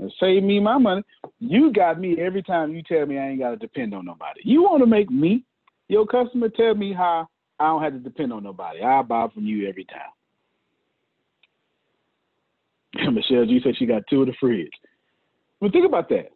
And 0.00 0.12
save 0.18 0.42
me 0.42 0.58
my 0.58 0.78
money. 0.78 1.04
You 1.38 1.72
got 1.72 2.00
me 2.00 2.16
every 2.18 2.42
time 2.42 2.74
you 2.74 2.82
tell 2.82 3.06
me 3.06 3.18
I 3.18 3.28
ain't 3.28 3.38
got 3.38 3.50
to 3.50 3.56
depend 3.56 3.94
on 3.94 4.04
nobody. 4.04 4.40
You 4.42 4.64
want 4.64 4.82
to 4.82 4.86
make 4.86 5.10
me, 5.10 5.44
your 5.90 6.06
customer, 6.06 6.48
tell 6.48 6.74
me 6.74 6.92
how 6.92 7.26
I 7.58 7.66
don't 7.66 7.82
have 7.82 7.92
to 7.92 7.98
depend 7.98 8.32
on 8.32 8.44
nobody. 8.44 8.80
I 8.82 9.02
buy 9.02 9.26
from 9.34 9.44
you 9.44 9.68
every 9.68 9.84
time. 9.84 10.00
Michelle 13.14 13.44
G 13.46 13.60
said 13.62 13.76
she 13.76 13.86
got 13.86 14.02
two 14.08 14.22
of 14.22 14.28
the 14.28 14.34
fridge. 14.40 14.70
But 15.60 15.72
think 15.72 15.86
about 15.86 16.08
that. 16.10 16.30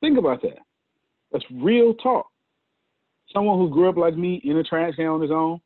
Think 0.00 0.18
about 0.18 0.42
that. 0.42 0.58
That's 1.30 1.44
real 1.52 1.94
talk. 1.94 2.26
Someone 3.32 3.58
who 3.58 3.70
grew 3.70 3.88
up 3.88 3.96
like 3.96 4.16
me 4.16 4.40
in 4.44 4.56
a 4.56 4.64
trash 4.64 4.94
can 4.96 5.06
on 5.06 5.20
his 5.20 5.30
own, 5.30 5.60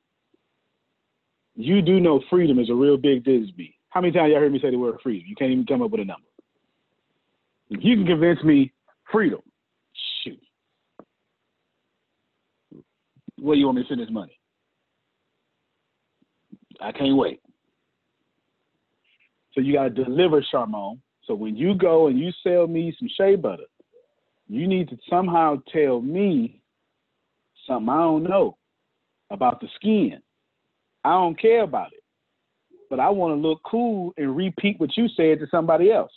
you 1.54 1.80
do 1.82 2.00
know 2.00 2.20
freedom 2.28 2.58
is 2.58 2.68
a 2.68 2.74
real 2.74 2.96
big 2.96 3.26
me. 3.26 3.74
How 3.88 4.00
many 4.00 4.12
times 4.12 4.30
y'all 4.30 4.40
heard 4.40 4.52
me 4.52 4.60
say 4.60 4.70
the 4.70 4.76
word 4.76 4.98
freedom? 5.02 5.24
You 5.26 5.36
can't 5.36 5.50
even 5.52 5.66
come 5.66 5.82
up 5.82 5.90
with 5.90 6.02
a 6.02 6.04
number. 6.04 6.26
You 7.68 7.96
can 7.96 8.06
convince 8.06 8.42
me 8.44 8.72
freedom, 9.10 9.40
shoot. 10.22 10.38
Where 13.46 13.56
you 13.56 13.66
want 13.66 13.76
me 13.76 13.84
to 13.84 13.88
send 13.88 14.00
this 14.00 14.10
money? 14.10 14.36
I 16.80 16.90
can't 16.90 17.16
wait. 17.16 17.40
So 19.52 19.60
you 19.60 19.74
got 19.74 19.94
to 19.94 20.04
deliver 20.04 20.44
Charmon. 20.52 20.98
So 21.22 21.34
when 21.36 21.54
you 21.54 21.76
go 21.76 22.08
and 22.08 22.18
you 22.18 22.32
sell 22.42 22.66
me 22.66 22.92
some 22.98 23.08
shea 23.16 23.36
butter, 23.36 23.62
you 24.48 24.66
need 24.66 24.88
to 24.88 24.98
somehow 25.08 25.62
tell 25.72 26.00
me 26.00 26.60
something 27.68 27.88
I 27.88 27.98
don't 27.98 28.24
know 28.24 28.56
about 29.30 29.60
the 29.60 29.68
skin. 29.76 30.20
I 31.04 31.10
don't 31.10 31.40
care 31.40 31.62
about 31.62 31.92
it, 31.92 32.02
but 32.90 32.98
I 32.98 33.10
want 33.10 33.30
to 33.30 33.48
look 33.48 33.60
cool 33.64 34.12
and 34.16 34.36
repeat 34.36 34.80
what 34.80 34.96
you 34.96 35.06
said 35.16 35.38
to 35.38 35.46
somebody 35.52 35.92
else. 35.92 36.10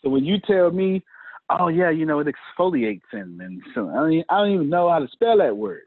So 0.00 0.08
when 0.08 0.24
you 0.24 0.38
tell 0.46 0.70
me, 0.70 1.04
oh 1.50 1.68
yeah, 1.68 1.90
you 1.90 2.06
know 2.06 2.20
it 2.20 2.28
exfoliates 2.28 3.00
and 3.12 3.40
and 3.40 3.62
so 3.74 3.88
I 3.90 3.94
don't, 3.94 4.24
I 4.28 4.38
don't 4.38 4.54
even 4.54 4.68
know 4.68 4.90
how 4.90 4.98
to 4.98 5.08
spell 5.08 5.38
that 5.38 5.56
word. 5.56 5.82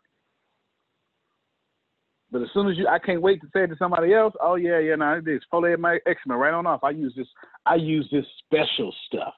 But 2.32 2.42
as 2.44 2.48
soon 2.54 2.70
as 2.70 2.78
you, 2.78 2.88
I 2.88 2.98
can't 2.98 3.22
wait 3.22 3.42
to 3.42 3.48
say 3.54 3.64
it 3.64 3.68
to 3.68 3.76
somebody 3.78 4.14
else. 4.14 4.34
Oh 4.42 4.56
yeah, 4.56 4.80
yeah, 4.80 4.96
no, 4.96 5.14
it 5.14 5.26
exfoliate 5.26 5.80
my 5.80 6.00
eczema 6.06 6.38
right 6.38 6.54
on 6.54 6.66
off. 6.66 6.84
I 6.84 6.92
use 6.92 7.14
this. 7.16 7.28
I 7.66 7.76
use 7.76 8.08
this 8.12 8.26
special 8.46 8.94
stuff. 9.08 9.34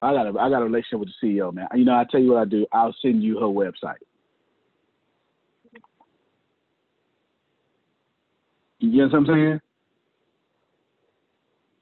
I 0.00 0.12
got 0.12 0.26
a, 0.26 0.38
I 0.38 0.48
got 0.48 0.62
a 0.62 0.64
relationship 0.64 1.00
with 1.00 1.10
the 1.20 1.26
CEO, 1.26 1.52
man. 1.52 1.66
You 1.74 1.84
know, 1.84 1.94
I 1.94 2.04
tell 2.10 2.20
you 2.20 2.32
what 2.32 2.40
I 2.40 2.44
do. 2.46 2.66
I'll 2.72 2.94
send 3.02 3.22
you 3.22 3.38
her 3.38 3.46
website. 3.46 3.96
You 8.78 9.06
know 9.06 9.08
what 9.08 9.14
I'm 9.14 9.26
saying? 9.26 9.60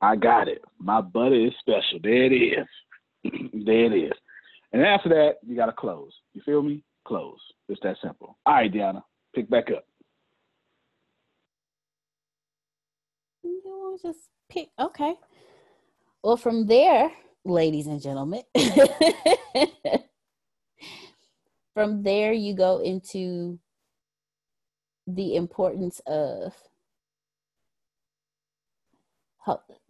I 0.03 0.16
got 0.16 0.48
it. 0.48 0.62
My 0.78 1.00
butter 1.00 1.46
is 1.46 1.53
special. 1.61 2.00
There 2.03 2.24
it 2.24 2.32
is. 2.32 2.66
there 3.64 3.86
it 3.86 3.94
is. 3.94 4.12
And 4.72 4.82
after 4.82 5.09
that, 5.11 5.34
you 5.46 5.55
got 5.57 5.66
to 5.66 5.72
close. 5.72 6.12
You 6.34 6.42
feel 6.44 6.62
me? 6.62 6.82
Close. 7.07 7.38
It's 7.68 7.80
that 7.82 7.96
simple. 8.03 8.36
All 8.44 8.55
right, 8.55 8.72
Deanna 8.72 9.03
pick 9.34 9.48
back 9.48 9.70
up. 9.70 9.84
You 13.42 13.98
just 14.03 14.18
pick 14.50 14.68
okay. 14.78 15.14
Well, 16.22 16.36
from 16.36 16.66
there, 16.66 17.11
ladies 17.44 17.86
and 17.86 18.00
gentlemen, 18.00 18.42
from 21.74 22.03
there 22.03 22.32
you 22.32 22.55
go 22.55 22.78
into 22.80 23.59
the 25.07 25.36
importance 25.36 26.00
of 26.07 26.53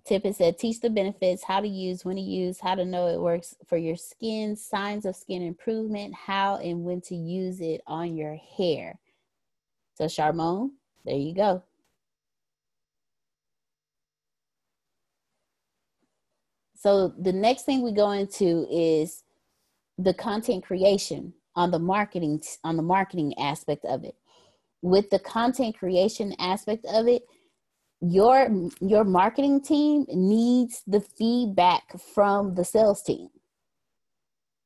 Tippett 0.08 0.36
said, 0.36 0.58
teach 0.58 0.80
the 0.80 0.90
benefits, 0.90 1.44
how 1.44 1.60
to 1.60 1.68
use, 1.68 2.04
when 2.04 2.16
to 2.16 2.22
use, 2.22 2.60
how 2.60 2.74
to 2.74 2.84
know 2.84 3.08
it 3.08 3.20
works 3.20 3.56
for 3.66 3.78
your 3.78 3.96
skin, 3.96 4.56
signs 4.56 5.06
of 5.06 5.16
skin 5.16 5.42
improvement, 5.42 6.14
how 6.14 6.56
and 6.56 6.84
when 6.84 7.00
to 7.02 7.16
use 7.16 7.60
it 7.60 7.82
on 7.86 8.16
your 8.16 8.36
hair. 8.58 9.00
So 9.94 10.06
Charmon, 10.06 10.70
there 11.04 11.16
you 11.16 11.34
go. 11.34 11.62
So 16.76 17.14
the 17.18 17.32
next 17.32 17.64
thing 17.64 17.82
we 17.82 17.92
go 17.92 18.12
into 18.12 18.66
is 18.70 19.24
the 19.98 20.14
content 20.14 20.64
creation 20.64 21.34
on 21.56 21.70
the 21.70 21.78
marketing 21.80 22.42
on 22.64 22.76
the 22.76 22.82
marketing 22.82 23.34
aspect 23.38 23.84
of 23.86 24.04
it. 24.04 24.16
with 24.82 25.10
the 25.10 25.18
content 25.18 25.78
creation 25.78 26.34
aspect 26.38 26.84
of 26.86 27.08
it, 27.08 27.24
your 28.02 28.48
your 28.80 29.04
marketing 29.04 29.60
team 29.60 30.04
needs 30.08 30.82
the 30.86 31.00
feedback 31.00 31.84
from 32.14 32.54
the 32.54 32.64
sales 32.64 33.02
team. 33.02 33.28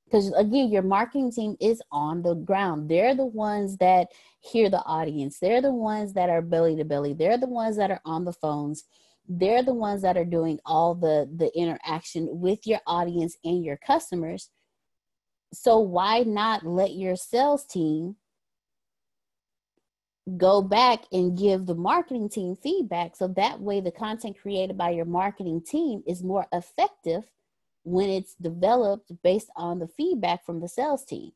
Because 0.07 0.33
again 0.33 0.71
your 0.71 0.83
marketing 0.83 1.31
team 1.33 1.57
is 1.61 1.83
on 1.93 2.23
the 2.23 2.35
ground. 2.35 2.89
They're 2.89 3.15
the 3.15 3.27
ones 3.27 3.77
that 3.77 4.09
hear 4.41 4.71
the 4.71 4.83
audience. 4.85 5.39
They're 5.39 5.61
the 5.61 5.73
ones 5.73 6.15
that 6.15 6.31
are 6.31 6.41
belly 6.41 6.77
to 6.77 6.85
belly. 6.85 7.13
They're 7.13 7.39
the 7.39 7.47
ones 7.47 7.77
that 7.77 7.91
are 7.91 8.01
on 8.07 8.25
the 8.25 8.33
phones. 8.33 8.85
They're 9.29 9.63
the 9.63 9.75
ones 9.75 10.01
that 10.03 10.17
are 10.17 10.25
doing 10.25 10.59
all 10.65 10.95
the 10.95 11.29
the 11.37 11.55
interaction 11.59 12.41
with 12.41 12.67
your 12.67 12.81
audience 12.87 13.37
and 13.45 13.63
your 13.63 13.77
customers. 13.77 14.49
So 15.53 15.79
why 15.79 16.21
not 16.21 16.65
let 16.65 16.93
your 16.93 17.17
sales 17.17 17.67
team 17.67 18.17
go 20.37 20.61
back 20.61 21.05
and 21.13 21.39
give 21.39 21.67
the 21.67 21.75
marketing 21.75 22.29
team 22.29 22.57
feedback. 22.57 23.15
So 23.15 23.29
that 23.29 23.61
way 23.61 23.81
the 23.81 23.93
content 23.93 24.39
created 24.41 24.77
by 24.77 24.91
your 24.91 25.05
marketing 25.05 25.63
team 25.63 26.03
is 26.07 26.23
more 26.23 26.47
effective 26.53 27.25
when 27.85 28.11
it's 28.11 28.35
developed 28.35 29.13
based 29.23 29.51
on 29.57 29.79
the 29.79 29.87
feedback 29.87 30.45
from 30.45 30.61
the 30.61 30.69
sales 30.69 31.05
team. 31.05 31.31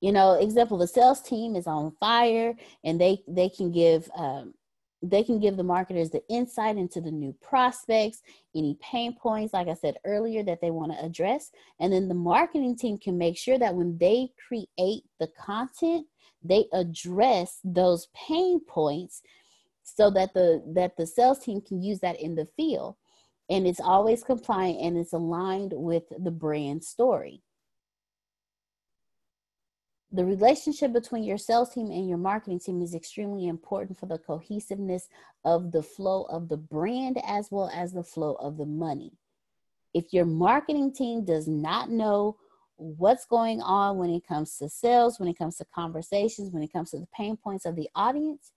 You 0.00 0.12
know 0.12 0.34
example 0.34 0.76
the 0.76 0.86
sales 0.86 1.22
team 1.22 1.56
is 1.56 1.66
on 1.66 1.92
fire 1.98 2.54
and 2.84 3.00
they 3.00 3.22
they 3.26 3.48
can 3.48 3.72
give 3.72 4.10
um, 4.14 4.52
they 5.10 5.22
can 5.22 5.38
give 5.38 5.56
the 5.56 5.62
marketers 5.62 6.10
the 6.10 6.22
insight 6.28 6.76
into 6.76 7.00
the 7.00 7.10
new 7.10 7.34
prospects 7.42 8.22
any 8.54 8.76
pain 8.80 9.14
points 9.14 9.52
like 9.52 9.68
i 9.68 9.74
said 9.74 9.96
earlier 10.04 10.42
that 10.42 10.60
they 10.60 10.70
want 10.70 10.92
to 10.92 11.04
address. 11.04 11.50
And 11.80 11.92
then 11.92 12.08
the 12.08 12.14
marketing 12.14 12.76
team 12.76 12.98
can 12.98 13.18
make 13.18 13.36
sure 13.36 13.58
that 13.58 13.74
when 13.74 13.98
they 13.98 14.30
create 14.48 15.04
the 15.18 15.28
content 15.38 16.06
they 16.42 16.66
address 16.72 17.58
those 17.64 18.08
pain 18.14 18.60
points 18.60 19.22
so 19.82 20.10
that 20.10 20.34
the 20.34 20.62
that 20.74 20.96
the 20.96 21.06
sales 21.06 21.38
team 21.38 21.60
can 21.60 21.82
use 21.82 22.00
that 22.00 22.20
in 22.20 22.34
the 22.34 22.46
field. 22.56 22.96
And 23.50 23.66
it's 23.66 23.80
always 23.80 24.24
compliant 24.24 24.80
and 24.80 24.96
it's 24.96 25.12
aligned 25.12 25.72
with 25.74 26.04
the 26.18 26.30
brand 26.30 26.82
story 26.82 27.42
the 30.14 30.24
relationship 30.24 30.92
between 30.92 31.24
your 31.24 31.38
sales 31.38 31.74
team 31.74 31.90
and 31.90 32.08
your 32.08 32.18
marketing 32.18 32.60
team 32.60 32.80
is 32.82 32.94
extremely 32.94 33.48
important 33.48 33.98
for 33.98 34.06
the 34.06 34.18
cohesiveness 34.18 35.08
of 35.44 35.72
the 35.72 35.82
flow 35.82 36.22
of 36.24 36.48
the 36.48 36.56
brand 36.56 37.20
as 37.26 37.48
well 37.50 37.70
as 37.74 37.92
the 37.92 38.04
flow 38.04 38.34
of 38.34 38.56
the 38.56 38.66
money 38.66 39.12
if 39.94 40.12
your 40.12 40.26
marketing 40.26 40.92
team 40.92 41.24
does 41.24 41.46
not 41.48 41.88
know 41.88 42.36
what's 42.76 43.24
going 43.24 43.62
on 43.62 43.96
when 43.96 44.10
it 44.10 44.26
comes 44.26 44.58
to 44.58 44.68
sales, 44.68 45.20
when 45.20 45.28
it 45.28 45.38
comes 45.38 45.56
to 45.56 45.64
conversations, 45.72 46.50
when 46.50 46.64
it 46.64 46.72
comes 46.72 46.90
to 46.90 46.98
the 46.98 47.08
pain 47.16 47.36
points 47.36 47.64
of 47.64 47.76
the 47.76 47.88
audience, 47.94 48.50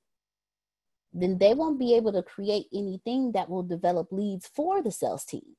then 1.14 1.38
they 1.38 1.54
won't 1.54 1.80
be 1.80 1.96
able 1.96 2.12
to 2.12 2.24
create 2.24 2.66
anything 2.74 3.32
that 3.32 3.48
will 3.48 3.64
develop 3.64 4.12
leads 4.12 4.48
for 4.48 4.82
the 4.82 4.92
sales 4.92 5.24
team. 5.24 5.56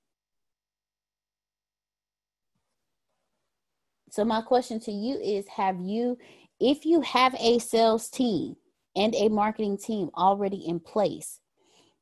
So, 4.11 4.25
my 4.25 4.41
question 4.41 4.81
to 4.81 4.93
you 4.93 5.19
is 5.19 5.47
Have 5.49 5.81
you, 5.81 6.19
if 6.61 6.85
you 6.85 7.01
have 7.03 7.35
a 7.39 7.59
sales 7.59 8.09
team 8.09 8.57
and 8.97 9.15
a 9.15 9.29
marketing 9.29 9.79
team 9.79 10.11
already 10.17 10.67
in 10.67 10.81
place, 10.81 11.41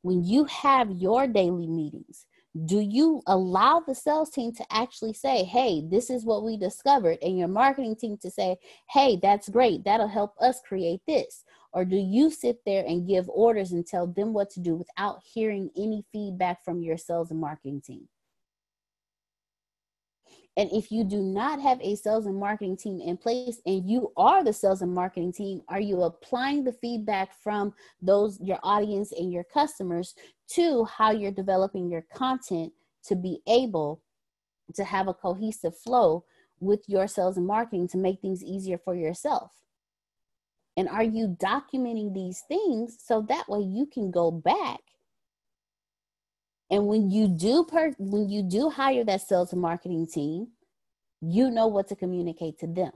when 0.03 0.25
you 0.25 0.45
have 0.45 0.91
your 0.91 1.27
daily 1.27 1.67
meetings, 1.67 2.27
do 2.65 2.81
you 2.81 3.23
allow 3.27 3.81
the 3.81 3.95
sales 3.95 4.31
team 4.31 4.53
to 4.55 4.65
actually 4.71 5.13
say 5.13 5.45
hey 5.45 5.83
this 5.91 6.09
is 6.09 6.25
what 6.25 6.43
we 6.43 6.57
discovered 6.57 7.19
and 7.21 7.39
your 7.39 7.49
marketing 7.49 7.95
team 7.95 8.17
to 8.17 8.31
say 8.31 8.57
hey 8.89 9.19
that's 9.21 9.51
great 9.51 9.85
that'll 9.85 10.09
help 10.09 10.35
us 10.41 10.61
create 10.67 11.01
this? 11.07 11.45
Or 11.73 11.85
do 11.85 11.97
you 11.97 12.31
sit 12.31 12.61
there 12.65 12.85
and 12.87 13.07
give 13.07 13.29
orders 13.29 13.73
and 13.73 13.87
tell 13.87 14.07
them 14.07 14.33
what 14.33 14.49
to 14.51 14.61
do 14.61 14.77
without 14.77 15.21
hearing 15.23 15.71
any 15.77 16.05
feedback 16.11 16.65
from 16.65 16.81
your 16.81 16.97
sales 16.97 17.31
and 17.31 17.41
marketing 17.41 17.83
team 17.83 18.09
and 20.57 20.71
if 20.73 20.91
you 20.91 21.05
do 21.05 21.21
not 21.21 21.61
have 21.61 21.79
a 21.83 21.97
sales 21.97 22.25
and 22.25 22.39
marketing 22.39 22.79
team 22.79 23.01
in 23.01 23.19
place 23.19 23.61
and 23.67 23.89
you 23.89 24.11
are 24.17 24.43
the 24.43 24.53
sales 24.53 24.81
and 24.81 24.93
marketing 24.93 25.33
team, 25.33 25.61
are 25.69 25.81
you 25.81 26.03
applying 26.03 26.65
the 26.65 26.73
feedback 26.73 27.35
from 27.43 27.75
those, 28.01 28.41
your 28.41 28.59
audience 28.63 29.13
and 29.13 29.31
your 29.31 29.45
customers 29.45 30.15
to 30.49 30.85
how 30.87 31.11
you're 31.11 31.31
developing 31.31 31.91
your 31.91 32.07
content 32.15 32.73
to 33.05 33.15
be 33.15 33.41
able 33.47 34.03
to 34.75 34.83
have 34.83 35.09
a 35.09 35.15
cohesive 35.15 35.77
flow 35.77 36.25
with 36.59 36.81
your 36.87 37.07
sales 37.07 37.37
and 37.37 37.47
marketing 37.47 37.87
to 37.89 37.99
make 37.99 38.23
things 38.23 38.43
easier 38.43 38.79
for 38.79 38.95
yourself? 38.95 39.53
And 40.79 40.89
are 40.89 41.05
you 41.05 41.37
documenting 41.39 42.15
these 42.15 42.43
things 42.49 42.97
so 43.03 43.21
that 43.29 43.49
way 43.49 43.61
you 43.61 43.87
can 43.87 44.11
go 44.11 44.31
back 44.31 44.81
and 46.71 46.87
when 46.87 47.11
you 47.11 47.29
do 47.29 47.65
per 47.65 47.93
when 47.99 48.29
you 48.29 48.43
do 48.43 48.71
hire 48.71 49.05
that 49.05 49.23
sales 49.23 49.53
and 49.53 49.63
marketing 49.63 50.07
team, 50.07 50.49
you 51.21 51.51
know 51.51 51.67
what 51.67 51.89
to 51.89 51.97
communicate 51.97 52.59
to 52.61 52.67
them. 52.67 52.93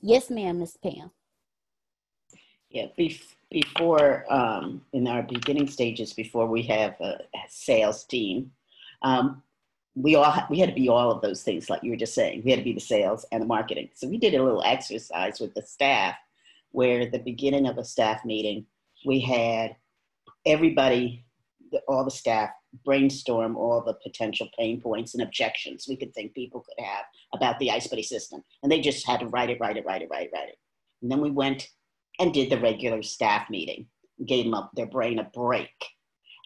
Yes, 0.00 0.30
ma'am, 0.30 0.60
Miss 0.60 0.76
Pam. 0.76 1.10
Yeah, 2.70 2.86
before 3.50 4.24
um, 4.32 4.82
in 4.92 5.06
our 5.06 5.22
beginning 5.22 5.68
stages, 5.68 6.12
before 6.12 6.46
we 6.46 6.62
have 6.62 7.00
a 7.00 7.20
sales 7.48 8.04
team, 8.04 8.52
um, 9.02 9.42
we 9.94 10.14
all 10.14 10.34
we 10.50 10.58
had 10.58 10.70
to 10.70 10.74
be 10.74 10.88
all 10.88 11.10
of 11.10 11.22
those 11.22 11.42
things, 11.42 11.68
like 11.68 11.82
you 11.82 11.90
were 11.90 11.96
just 11.96 12.14
saying. 12.14 12.42
We 12.44 12.50
had 12.50 12.60
to 12.60 12.64
be 12.64 12.72
the 12.72 12.80
sales 12.80 13.26
and 13.30 13.42
the 13.42 13.46
marketing. 13.46 13.90
So 13.94 14.08
we 14.08 14.18
did 14.18 14.34
a 14.34 14.42
little 14.42 14.62
exercise 14.62 15.38
with 15.38 15.54
the 15.54 15.62
staff, 15.62 16.16
where 16.70 17.00
at 17.02 17.12
the 17.12 17.18
beginning 17.18 17.66
of 17.66 17.78
a 17.78 17.84
staff 17.84 18.24
meeting, 18.24 18.66
we 19.04 19.20
had 19.20 19.76
everybody 20.44 21.25
the, 21.76 21.82
all 21.92 22.04
the 22.04 22.10
staff 22.10 22.50
brainstorm 22.84 23.56
all 23.56 23.82
the 23.82 23.94
potential 24.02 24.48
pain 24.58 24.80
points 24.80 25.14
and 25.14 25.22
objections 25.22 25.86
we 25.88 25.96
could 25.96 26.12
think 26.14 26.34
people 26.34 26.62
could 26.62 26.84
have 26.84 27.04
about 27.34 27.58
the 27.58 27.70
ice 27.70 27.86
buddy 27.86 28.02
system. 28.02 28.42
And 28.62 28.70
they 28.70 28.80
just 28.80 29.06
had 29.06 29.20
to 29.20 29.26
write 29.26 29.50
it, 29.50 29.58
write 29.60 29.76
it, 29.76 29.84
write 29.84 30.02
it, 30.02 30.08
write 30.10 30.26
it, 30.26 30.30
write 30.32 30.48
it. 30.48 30.58
And 31.02 31.10
then 31.10 31.20
we 31.20 31.30
went 31.30 31.68
and 32.18 32.32
did 32.32 32.50
the 32.50 32.60
regular 32.60 33.02
staff 33.02 33.48
meeting, 33.50 33.86
gave 34.26 34.44
them 34.44 34.54
up 34.54 34.70
their 34.74 34.86
brain 34.86 35.18
a 35.18 35.24
break. 35.24 35.70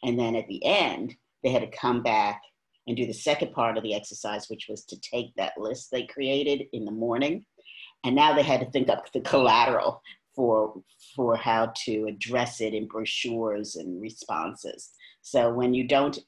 And 0.02 0.18
then 0.18 0.34
at 0.34 0.48
the 0.48 0.64
end, 0.64 1.14
they 1.42 1.50
had 1.50 1.62
to 1.62 1.78
come 1.78 2.02
back 2.02 2.40
and 2.86 2.96
do 2.96 3.06
the 3.06 3.12
second 3.12 3.52
part 3.52 3.76
of 3.76 3.82
the 3.82 3.94
exercise, 3.94 4.48
which 4.48 4.66
was 4.68 4.84
to 4.86 5.00
take 5.00 5.34
that 5.36 5.52
list 5.58 5.90
they 5.90 6.06
created 6.06 6.66
in 6.72 6.84
the 6.84 6.90
morning. 6.90 7.44
And 8.04 8.16
now 8.16 8.34
they 8.34 8.42
had 8.42 8.60
to 8.60 8.70
think 8.70 8.88
up 8.88 9.12
the 9.12 9.20
collateral 9.20 10.02
for 10.34 10.82
for 11.14 11.36
how 11.36 11.72
to 11.84 12.06
address 12.06 12.60
it 12.60 12.72
in 12.72 12.86
brochures 12.86 13.76
and 13.76 14.00
responses. 14.00 14.90
So 15.22 15.52
when 15.52 15.74
you 15.74 15.86
don't 15.86 16.18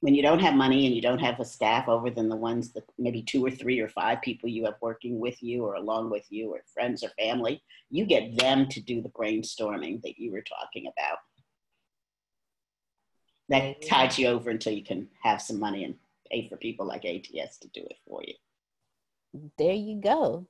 when 0.00 0.14
you 0.14 0.22
don't 0.22 0.40
have 0.40 0.54
money 0.54 0.86
and 0.86 0.94
you 0.94 1.00
don't 1.00 1.18
have 1.18 1.40
a 1.40 1.44
staff 1.44 1.88
over 1.88 2.10
than 2.10 2.28
the 2.28 2.36
ones 2.36 2.72
that 2.72 2.84
maybe 2.98 3.22
two 3.22 3.44
or 3.44 3.50
three 3.50 3.80
or 3.80 3.88
five 3.88 4.20
people 4.20 4.48
you 4.48 4.64
have 4.64 4.76
working 4.80 5.18
with 5.18 5.42
you 5.42 5.64
or 5.64 5.74
along 5.74 6.10
with 6.10 6.24
you 6.28 6.50
or 6.50 6.60
friends 6.72 7.02
or 7.02 7.08
family, 7.18 7.62
you 7.90 8.04
get 8.04 8.36
them 8.38 8.68
to 8.68 8.80
do 8.80 9.00
the 9.00 9.08
brainstorming 9.08 10.02
that 10.02 10.18
you 10.18 10.32
were 10.32 10.42
talking 10.42 10.86
about. 10.86 11.18
That 13.48 13.86
tides 13.86 14.18
you 14.18 14.28
over 14.28 14.50
until 14.50 14.74
you 14.74 14.84
can 14.84 15.08
have 15.22 15.40
some 15.40 15.58
money 15.58 15.84
and 15.84 15.94
pay 16.30 16.48
for 16.48 16.56
people 16.56 16.86
like 16.86 17.04
ATS 17.04 17.58
to 17.58 17.68
do 17.72 17.80
it 17.80 17.96
for 18.06 18.22
you. 18.26 18.34
There 19.56 19.72
you 19.72 20.00
go. 20.00 20.46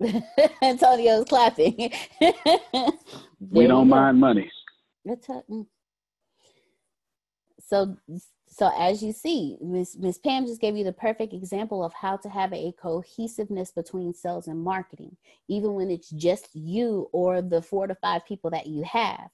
Antonio's 0.62 1.26
clapping. 1.28 1.92
we 3.50 3.66
don't 3.66 3.88
mind 3.88 4.18
money. 4.18 4.50
That's 5.04 5.28
a, 5.28 5.42
mm. 5.50 5.66
So 7.70 7.96
so 8.52 8.68
as 8.76 9.00
you 9.00 9.12
see, 9.12 9.56
Miss 9.62 9.96
Miss 9.96 10.18
Pam 10.18 10.44
just 10.44 10.60
gave 10.60 10.76
you 10.76 10.82
the 10.82 10.92
perfect 10.92 11.32
example 11.32 11.84
of 11.84 11.92
how 11.92 12.16
to 12.16 12.28
have 12.28 12.52
a 12.52 12.74
cohesiveness 12.82 13.70
between 13.70 14.12
sales 14.12 14.48
and 14.48 14.58
marketing, 14.60 15.16
even 15.48 15.74
when 15.74 15.88
it's 15.88 16.10
just 16.10 16.48
you 16.52 17.08
or 17.12 17.42
the 17.42 17.62
four 17.62 17.86
to 17.86 17.94
five 17.94 18.26
people 18.26 18.50
that 18.50 18.66
you 18.66 18.82
have. 18.82 19.28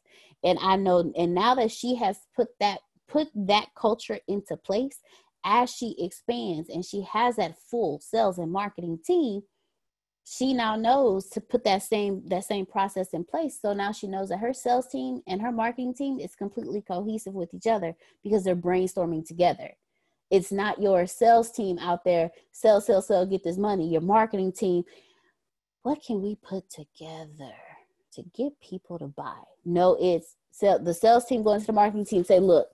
And 0.44 0.58
I 0.60 0.76
know, 0.76 1.10
and 1.16 1.34
now 1.34 1.54
that 1.54 1.72
she 1.72 1.94
has 1.96 2.18
put 2.36 2.48
that 2.60 2.80
put 3.08 3.28
that 3.34 3.68
culture 3.74 4.18
into 4.28 4.54
place, 4.54 5.00
as 5.42 5.70
she 5.70 5.96
expands 5.98 6.68
and 6.68 6.84
she 6.84 7.00
has 7.10 7.36
that 7.36 7.56
full 7.70 8.00
sales 8.00 8.36
and 8.36 8.52
marketing 8.52 8.98
team, 9.02 9.40
she 10.28 10.52
now 10.52 10.74
knows 10.74 11.28
to 11.28 11.40
put 11.40 11.62
that 11.62 11.84
same 11.84 12.20
that 12.26 12.44
same 12.44 12.66
process 12.66 13.10
in 13.14 13.22
place. 13.22 13.60
So 13.62 13.72
now 13.72 13.92
she 13.92 14.08
knows 14.08 14.30
that 14.30 14.38
her 14.38 14.52
sales 14.52 14.88
team 14.88 15.22
and 15.28 15.40
her 15.40 15.52
marketing 15.52 15.94
team 15.94 16.18
is 16.18 16.34
completely 16.34 16.82
cohesive 16.82 17.32
with 17.32 17.54
each 17.54 17.68
other 17.68 17.94
because 18.24 18.42
they're 18.42 18.56
brainstorming 18.56 19.24
together. 19.24 19.70
It's 20.28 20.50
not 20.50 20.82
your 20.82 21.06
sales 21.06 21.52
team 21.52 21.78
out 21.78 22.02
there 22.02 22.32
sell 22.50 22.80
sell 22.80 23.02
sell 23.02 23.24
get 23.24 23.44
this 23.44 23.56
money 23.56 23.88
your 23.88 24.00
marketing 24.00 24.50
team. 24.50 24.82
What 25.82 26.02
can 26.02 26.20
we 26.20 26.34
put 26.34 26.68
together 26.70 27.54
to 28.14 28.22
get 28.34 28.60
people 28.60 28.98
to 28.98 29.06
buy? 29.06 29.38
No 29.64 29.96
it's 30.00 30.34
sell, 30.50 30.82
the 30.82 30.92
sales 30.92 31.26
team 31.26 31.44
going 31.44 31.60
to 31.60 31.66
the 31.66 31.72
marketing 31.72 32.04
team 32.04 32.24
say 32.24 32.40
look 32.40 32.66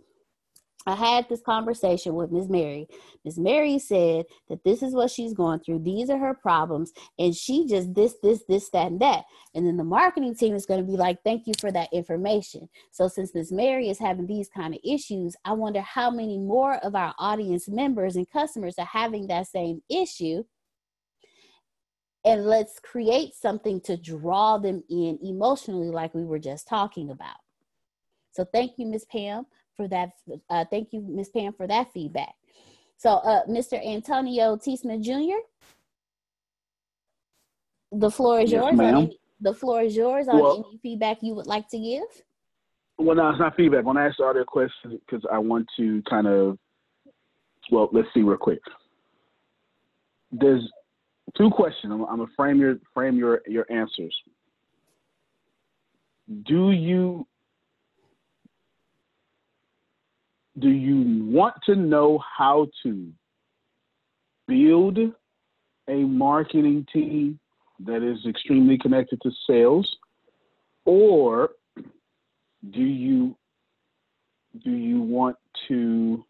I 0.87 0.95
had 0.95 1.29
this 1.29 1.41
conversation 1.41 2.15
with 2.15 2.33
Miss 2.33 2.49
Mary. 2.49 2.89
Miss 3.25 3.39
Mary 3.39 3.79
said 3.79 4.25
that 4.49 4.65
this 4.65 4.83
is 4.83 4.95
what 4.95 5.11
she's 5.11 5.33
going 5.33 5.61
through. 5.61 5.81
These 5.81 6.11
are 6.11 6.19
her 6.19 6.35
problems. 6.35 6.93
And 7.19 7.35
she 7.35 7.67
just 7.67 7.95
this, 7.95 8.17
this, 8.23 8.43
this, 8.49 8.69
that, 8.71 8.89
and 8.89 9.01
that. 9.01 9.25
And 9.55 9.67
then 9.67 9.77
the 9.77 9.85
marketing 9.85 10.35
team 10.35 10.55
is 10.55 10.67
going 10.67 10.81
to 10.81 10.91
be 10.91 10.97
like, 10.97 11.23
thank 11.23 11.47
you 11.47 11.53
for 11.61 11.71
that 11.71 11.93
information. 11.93 12.69
So 12.91 13.09
since 13.09 13.35
Miss 13.35 13.53
Mary 13.53 13.91
is 13.91 13.99
having 13.99 14.27
these 14.27 14.49
kind 14.49 14.75
of 14.75 14.81
issues, 14.85 15.37
I 15.45 15.53
wonder 15.53 15.81
how 15.81 16.11
many 16.11 16.39
more 16.39 16.77
of 16.77 16.95
our 16.95 17.15
audience 17.19 17.69
members 17.69 18.17
and 18.17 18.29
customers 18.31 18.75
are 18.79 18.87
having 18.87 19.29
that 19.29 19.47
same 19.47 19.83
issue. 19.89 20.43
And 22.25 22.45
let's 22.47 22.79
create 22.79 23.35
something 23.35 23.81
to 23.83 23.97
draw 23.97 24.59
them 24.59 24.85
in 24.89 25.19
emotionally, 25.23 25.89
like 25.89 26.15
we 26.15 26.25
were 26.25 26.39
just 26.39 26.69
talking 26.69 27.11
about. 27.11 27.37
So 28.33 28.47
thank 28.53 28.79
you, 28.79 28.87
Miss 28.87 29.05
Pam, 29.05 29.45
for 29.77 29.89
that. 29.89 30.11
Uh, 30.51 30.65
thank 30.71 30.93
you, 30.93 31.01
Ms. 31.01 31.31
Pam, 31.31 31.53
for 31.53 31.67
that 31.67 31.93
feedback. 31.93 32.35
So, 32.97 33.11
uh, 33.11 33.45
Mr. 33.47 33.85
Antonio 33.85 34.57
T. 34.57 34.77
Smith 34.77 35.03
Jr., 35.03 35.41
the 37.91 38.11
floor 38.11 38.41
is 38.41 38.51
yes, 38.51 38.63
yours. 38.63 38.81
Any, 38.81 39.19
the 39.41 39.53
floor 39.53 39.83
is 39.83 39.97
yours 39.97 40.29
on 40.29 40.41
well, 40.41 40.65
any 40.69 40.79
feedback 40.79 41.19
you 41.21 41.35
would 41.35 41.47
like 41.47 41.69
to 41.71 41.79
give. 41.79 42.23
Well, 42.99 43.17
no, 43.17 43.31
it's 43.31 43.39
not 43.39 43.57
feedback. 43.57 43.85
When 43.85 43.97
I 43.97 44.03
want 44.03 44.07
to 44.07 44.11
ask 44.11 44.19
the 44.19 44.25
other 44.25 44.45
question 44.45 45.01
because 45.05 45.27
I 45.31 45.39
want 45.39 45.67
to 45.77 46.03
kind 46.09 46.27
of, 46.27 46.59
well, 47.71 47.89
let's 47.93 48.09
see 48.15 48.23
real 48.23 48.37
quick. 48.37 48.61
There's 50.31 50.63
two 51.37 51.51
questions. 51.51 51.93
I'm, 51.93 52.03
I'm 52.03 52.19
gonna 52.19 52.27
frame 52.37 52.59
your 52.59 52.77
frame 52.95 53.17
your 53.17 53.43
your 53.47 53.67
answers. 53.71 54.15
Do 56.45 56.71
you 56.71 57.27
do 60.59 60.69
you 60.69 61.25
want 61.25 61.55
to 61.67 61.77
know 61.77 62.23
how 62.37 62.69
to 62.83 63.09
build 64.47 64.99
a 65.89 65.95
marketing 65.95 66.87
team 66.93 67.39
that 67.81 68.03
is 68.03 68.19
extremely 68.27 68.79
connected 68.79 69.21
to 69.23 69.31
sales? 69.47 69.97
Or 70.85 71.51
do 72.71 72.83
you 72.83 73.37
do 74.65 74.71
you 74.71 75.01
want 75.01 75.37
to 75.69 76.25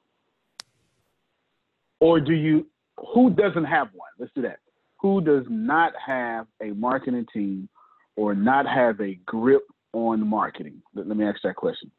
or 2.01 2.21
do 2.21 2.33
you 2.33 2.67
who 3.15 3.31
doesn't 3.31 3.65
have 3.65 3.89
one? 3.93 4.11
Let's 4.19 4.33
do 4.35 4.43
that. 4.43 4.59
Who 5.01 5.21
does 5.21 5.45
not 5.49 5.93
have 6.05 6.47
a 6.63 6.71
marketing 6.71 7.27
team 7.33 7.69
or 8.15 8.35
not 8.35 8.67
have 8.69 9.01
a 9.01 9.15
grip 9.27 9.63
on 9.93 10.27
marketing? 10.27 10.81
Let, 10.95 11.09
let 11.09 11.17
me 11.17 11.25
ask 11.25 11.41
that 11.43 11.57
question 11.57 11.91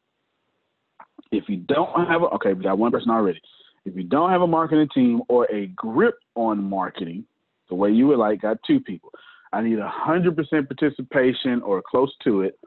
if 1.34 1.50
you 1.50 1.58
don't 1.58 2.08
have 2.08 2.22
a, 2.22 2.26
okay, 2.36 2.54
we 2.54 2.64
got 2.64 2.78
one 2.78 2.92
person 2.92 3.10
already. 3.10 3.42
If 3.86 3.96
you 3.96 4.04
don't 4.04 4.30
have 4.30 4.42
a 4.42 4.48
marketing 4.48 4.88
team 4.94 5.22
or 5.28 5.46
a 5.52 5.68
grip 5.68 6.16
on 6.36 6.64
marketing, 6.64 7.26
the 7.70 7.76
way 7.76 7.90
you 7.90 8.08
would 8.08 8.20
like, 8.20 8.42
got 8.42 8.58
two 8.66 8.80
people. 8.80 9.12
I 9.52 9.62
need 9.62 9.80
a 9.80 9.90
hundred 9.90 10.36
percent 10.36 10.70
participation 10.70 11.62
or 11.64 11.82
close 11.82 12.14
to 12.24 12.42
it, 12.42 12.58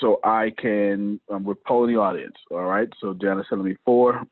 so 0.00 0.20
I 0.22 0.52
can. 0.58 1.20
Um, 1.30 1.44
we're 1.44 1.54
polling 1.54 1.94
the 1.94 2.00
audience. 2.00 2.36
All 2.50 2.64
right. 2.64 2.88
So 3.00 3.14
Janice 3.14 3.46
telling 3.48 3.64
me 3.64 3.76
four. 3.84 4.22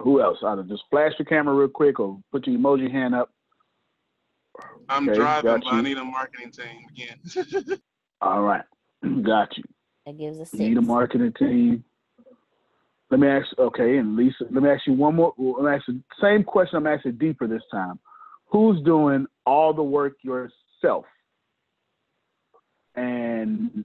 Who 0.00 0.22
else? 0.22 0.38
Either 0.46 0.62
just 0.62 0.84
flash 0.90 1.12
the 1.18 1.24
camera 1.24 1.54
real 1.54 1.68
quick 1.68 1.98
or 1.98 2.20
put 2.30 2.46
your 2.46 2.58
emoji 2.58 2.90
hand 2.90 3.14
up. 3.14 3.30
I'm 4.88 5.08
okay, 5.08 5.18
driving, 5.18 5.60
but 5.62 5.66
I 5.66 5.82
need 5.82 5.98
a 5.98 6.04
marketing 6.04 6.52
team 6.52 6.86
again. 6.90 7.78
all 8.20 8.42
right, 8.42 8.64
got 9.22 9.56
you. 9.56 9.64
That 10.08 10.16
gives 10.16 10.40
us 10.40 10.50
six. 10.52 10.60
Need 10.60 10.78
a 10.78 10.80
marketing 10.80 11.34
team. 11.38 11.84
Let 13.10 13.20
me 13.20 13.28
ask. 13.28 13.46
Okay, 13.58 13.98
and 13.98 14.16
Lisa, 14.16 14.44
let 14.50 14.62
me 14.62 14.70
ask 14.70 14.86
you 14.86 14.94
one 14.94 15.16
more. 15.16 15.34
Let 15.36 15.64
me 15.64 15.70
ask 15.70 15.84
the 15.86 16.00
same 16.18 16.44
question. 16.44 16.78
I'm 16.78 16.86
asking 16.86 17.18
deeper 17.18 17.46
this 17.46 17.60
time. 17.70 17.98
Who's 18.46 18.82
doing 18.84 19.26
all 19.44 19.74
the 19.74 19.82
work 19.82 20.14
yourself? 20.22 21.04
And 22.94 23.84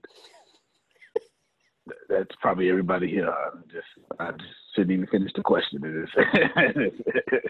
that's 2.08 2.34
probably 2.40 2.70
everybody 2.70 3.10
here. 3.10 3.28
I 3.28 3.50
just 3.70 3.86
I 4.18 4.30
just 4.30 4.48
shouldn't 4.74 4.92
even 4.92 5.06
finish 5.08 5.32
the 5.36 5.42
question. 5.42 5.82
It 5.84 6.88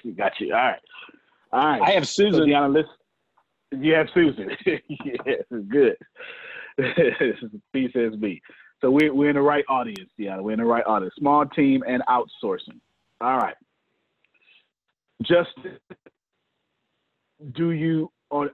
is 0.04 0.16
got 0.16 0.32
you. 0.40 0.52
All 0.52 0.60
right. 0.60 0.80
All 1.52 1.64
right. 1.64 1.82
I 1.82 1.90
have 1.92 2.08
Susan. 2.08 2.40
So, 2.40 2.46
Deanna, 2.46 2.72
listen. 2.72 3.84
You 3.84 3.94
have 3.94 4.08
Susan. 4.12 4.50
yes, 4.66 5.44
good. 5.68 5.96
Peace 7.72 7.92
says 7.92 8.14
me. 8.18 8.42
So 8.80 8.90
we're, 8.90 9.14
we're 9.14 9.30
in 9.30 9.36
the 9.36 9.42
right 9.42 9.64
audience, 9.68 10.10
yeah. 10.18 10.38
We're 10.40 10.52
in 10.52 10.60
the 10.60 10.66
right 10.66 10.84
audience. 10.86 11.14
Small 11.18 11.46
team 11.46 11.82
and 11.88 12.02
outsourcing. 12.08 12.80
All 13.20 13.38
right. 13.38 13.56
Just 15.22 15.50
do 17.54 17.72
you 17.72 18.10
or 18.30 18.50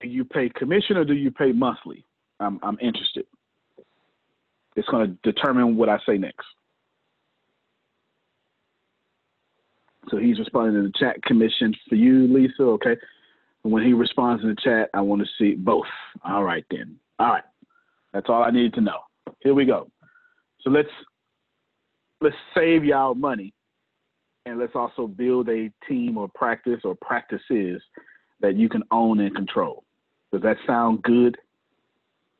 do 0.00 0.08
you 0.08 0.24
pay 0.24 0.48
commission 0.50 0.96
or 0.96 1.04
do 1.04 1.14
you 1.14 1.30
pay 1.30 1.52
monthly? 1.52 2.04
I'm 2.40 2.60
I'm 2.62 2.78
interested. 2.80 3.26
It's 4.76 4.88
going 4.88 5.06
to 5.22 5.32
determine 5.32 5.76
what 5.76 5.88
I 5.88 5.98
say 6.06 6.18
next. 6.18 6.46
So 10.10 10.18
he's 10.18 10.38
responding 10.38 10.76
in 10.76 10.84
the 10.84 10.92
chat 10.98 11.22
commission 11.24 11.74
for 11.88 11.96
you, 11.96 12.28
Lisa. 12.32 12.62
Okay. 12.64 12.96
when 13.62 13.84
he 13.84 13.94
responds 13.94 14.42
in 14.44 14.50
the 14.50 14.56
chat, 14.56 14.90
I 14.94 15.02
want 15.02 15.22
to 15.22 15.28
see 15.38 15.54
both. 15.56 15.86
All 16.24 16.44
right 16.44 16.64
then. 16.70 16.96
All 17.20 17.28
right. 17.30 17.44
That's 18.12 18.28
all 18.28 18.44
I 18.44 18.50
needed 18.50 18.74
to 18.74 18.82
know. 18.82 19.00
Here 19.40 19.54
we 19.54 19.64
go. 19.64 19.90
So 20.60 20.70
let's 20.70 20.88
let's 22.20 22.36
save 22.54 22.84
y'all 22.84 23.14
money 23.14 23.52
and 24.46 24.58
let's 24.58 24.74
also 24.74 25.06
build 25.06 25.48
a 25.48 25.70
team 25.88 26.16
or 26.18 26.28
practice 26.28 26.80
or 26.84 26.94
practices 26.94 27.82
that 28.40 28.56
you 28.56 28.68
can 28.68 28.82
own 28.90 29.20
and 29.20 29.34
control. 29.34 29.84
Does 30.32 30.42
that 30.42 30.56
sound 30.66 31.02
good 31.02 31.36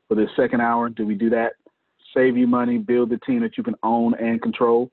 for 0.07 0.15
this 0.15 0.29
second 0.35 0.61
hour? 0.61 0.89
Do 0.89 1.05
we 1.05 1.15
do 1.15 1.29
that? 1.31 1.53
Save 2.15 2.37
you 2.37 2.47
money, 2.47 2.77
build 2.77 3.09
the 3.09 3.17
team 3.19 3.41
that 3.41 3.57
you 3.57 3.63
can 3.63 3.75
own 3.83 4.13
and 4.15 4.41
control, 4.41 4.91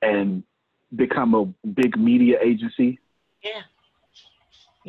and 0.00 0.42
become 0.94 1.34
a 1.34 1.44
big 1.68 1.98
media 1.98 2.38
agency? 2.42 2.98
Yeah. 3.42 3.62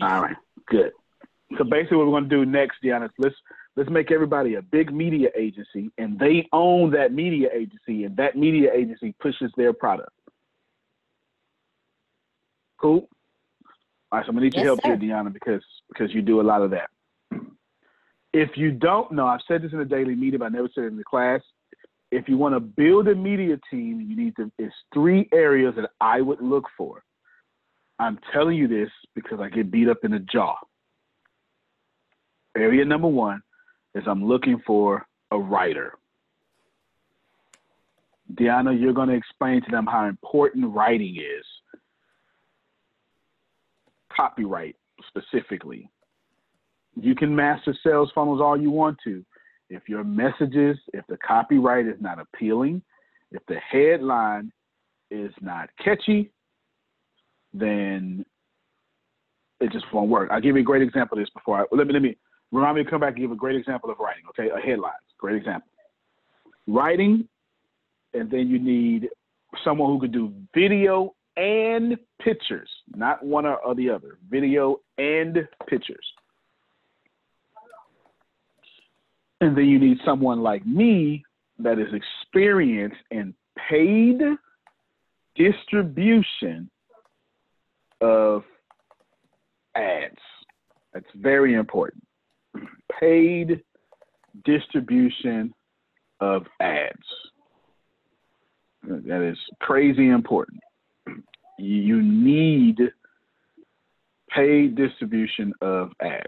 All 0.02 0.22
right, 0.22 0.36
good. 0.68 0.92
So 1.58 1.64
basically, 1.64 1.98
what 1.98 2.08
we're 2.08 2.14
going 2.14 2.30
to 2.30 2.30
do 2.30 2.46
next, 2.46 2.78
Deanna, 2.84 3.10
let's 3.18 3.36
let's 3.76 3.90
make 3.90 4.12
everybody 4.12 4.56
a 4.56 4.62
big 4.62 4.94
media 4.94 5.30
agency 5.38 5.92
and 5.98 6.18
they 6.18 6.48
own 6.54 6.92
that 6.92 7.12
media 7.14 7.50
agency 7.54 8.06
and 8.06 8.16
that 8.18 8.38
media 8.38 8.72
agency 8.74 9.14
pushes 9.20 9.52
their 9.58 9.74
product. 9.74 10.12
Cool. 12.80 13.10
All 14.12 14.20
right, 14.20 14.26
so 14.26 14.30
I'm 14.30 14.36
gonna 14.36 14.46
need 14.46 14.54
yes, 14.56 14.64
your 14.64 14.76
help 14.76 14.82
sir. 14.82 14.96
here, 14.96 14.98
Deanna, 14.98 15.34
because 15.34 15.64
because 15.90 16.14
you 16.14 16.22
do 16.22 16.40
a 16.40 16.44
lot 16.44 16.62
of 16.62 16.72
that. 16.72 16.90
If 18.34 18.58
you 18.58 18.72
don't 18.72 19.14
know, 19.14 19.28
I've 19.28 19.40
said 19.48 19.62
this 19.62 19.72
in 19.72 19.80
a 19.80 19.86
daily 19.86 20.14
meeting, 20.14 20.40
but 20.40 20.48
I 20.48 20.50
never 20.50 20.68
said 20.76 20.84
it 20.84 20.88
in 20.88 20.98
the 20.98 21.06
class. 21.06 21.40
If 22.12 22.28
you 22.28 22.38
want 22.38 22.54
to 22.54 22.60
build 22.60 23.08
a 23.08 23.16
media 23.16 23.58
team, 23.72 24.02
you 24.02 24.14
need 24.14 24.36
to. 24.36 24.52
It's 24.60 24.76
three 24.94 25.30
areas 25.34 25.74
that 25.78 25.90
I 26.02 26.20
would 26.20 26.42
look 26.42 26.66
for. 26.78 27.02
I'm 27.98 28.20
telling 28.34 28.58
you 28.58 28.68
this 28.68 28.90
because 29.16 29.40
I 29.40 29.48
get 29.48 29.72
beat 29.72 29.88
up 29.88 30.00
in 30.04 30.12
the 30.12 30.20
jaw. 30.20 30.56
Area 32.58 32.84
number 32.84 33.08
one 33.08 33.42
is 33.96 34.04
I'm 34.06 34.24
looking 34.24 34.62
for 34.68 35.08
a 35.32 35.38
writer. 35.38 35.94
Deanna, 38.34 38.80
you're 38.80 38.94
going 38.94 39.10
to 39.10 39.16
explain 39.16 39.62
to 39.64 39.72
them 39.72 39.86
how 39.86 40.06
important 40.06 40.74
writing 40.74 41.16
is. 41.18 41.46
Copyright 44.16 44.76
specifically. 45.08 45.90
You 47.00 47.16
can 47.16 47.36
master 47.36 47.76
sales 47.84 48.12
funnels 48.16 48.42
all 48.42 48.60
you 48.60 48.72
want 48.72 48.98
to. 49.04 49.24
If 49.70 49.90
your 49.90 50.04
messages, 50.04 50.78
if 50.94 51.06
the 51.08 51.18
copyright 51.18 51.88
is 51.88 52.00
not 52.00 52.20
appealing, 52.20 52.82
if 53.32 53.42
the 53.48 53.56
headline 53.56 54.52
is 55.12 55.32
not 55.42 55.70
catchy, 55.84 56.32
then 57.54 58.26
it 59.60 59.72
just 59.72 59.86
won't 59.94 60.10
work. 60.10 60.30
I'll 60.32 60.42
give 60.42 60.56
you 60.56 60.62
a 60.62 60.66
great 60.66 60.82
example 60.82 61.18
of 61.18 61.24
this 61.24 61.32
before 61.34 61.62
I 61.62 61.66
let 61.76 61.88
me 61.88 61.94
let 61.94 62.02
me 62.02 62.18
Remind 62.56 62.78
me 62.78 62.84
to 62.86 62.90
come 62.90 63.02
back 63.02 63.16
and 63.16 63.22
give 63.22 63.32
a 63.32 63.36
great 63.36 63.58
example 63.58 63.90
of 63.90 64.00
writing, 64.00 64.24
okay? 64.30 64.50
A 64.50 64.66
headline, 64.66 64.94
great 65.18 65.36
example. 65.36 65.68
Writing, 66.68 67.28
and 68.14 68.32
then 68.32 68.48
you 68.48 68.60
need 68.60 69.10
someone 69.62 69.92
who 69.92 70.00
could 70.00 70.14
do 70.14 70.34
video 70.54 71.14
and 71.36 71.98
pictures, 72.22 72.70
not 72.96 73.26
one 73.26 73.46
or 73.46 73.76
the 73.76 73.90
other, 73.90 74.20
video 74.30 74.80
and 74.98 75.46
pictures. 75.68 76.06
And 79.42 79.58
then 79.58 79.66
you 79.66 79.78
need 79.78 79.98
someone 80.06 80.40
like 80.40 80.66
me 80.66 81.26
that 81.60 81.78
is 81.78 81.94
experienced 81.94 82.96
in 83.12 83.34
paid 83.70 84.22
distribution 85.36 86.70
of 88.00 88.44
ads. 89.76 90.16
That's 90.94 91.06
very 91.16 91.56
important 91.56 92.05
paid 93.00 93.64
distribution 94.44 95.54
of 96.20 96.44
ads. 96.60 96.94
That 98.84 99.28
is 99.28 99.38
crazy 99.60 100.10
important. 100.10 100.60
You 101.58 102.02
need 102.02 102.80
paid 104.30 104.76
distribution 104.76 105.54
of 105.62 105.92
ads. 106.02 106.26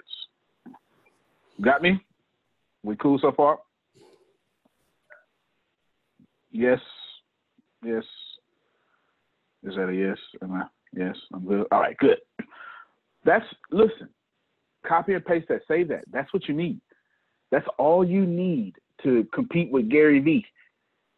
Got 1.61 1.81
me? 1.81 1.99
We 2.83 2.95
cool 2.95 3.19
so 3.19 3.31
far? 3.31 3.59
Yes. 6.51 6.79
Yes. 7.83 8.03
Is 9.63 9.75
that 9.75 9.89
a 9.89 9.93
yes? 9.93 10.17
Am 10.41 10.53
I? 10.53 10.63
Yes, 10.95 11.15
I'm 11.33 11.45
good. 11.45 11.65
All 11.71 11.79
right, 11.79 11.97
good. 11.97 12.17
That's 13.25 13.45
listen. 13.71 14.09
Copy 14.87 15.13
and 15.13 15.25
paste 15.25 15.47
that. 15.49 15.61
Save 15.67 15.89
that. 15.89 16.05
That's 16.11 16.31
what 16.33 16.47
you 16.47 16.53
need. 16.53 16.79
That's 17.51 17.67
all 17.77 18.05
you 18.05 18.25
need 18.25 18.75
to 19.03 19.27
compete 19.33 19.71
with 19.71 19.89
Gary 19.89 20.19
Vee, 20.19 20.45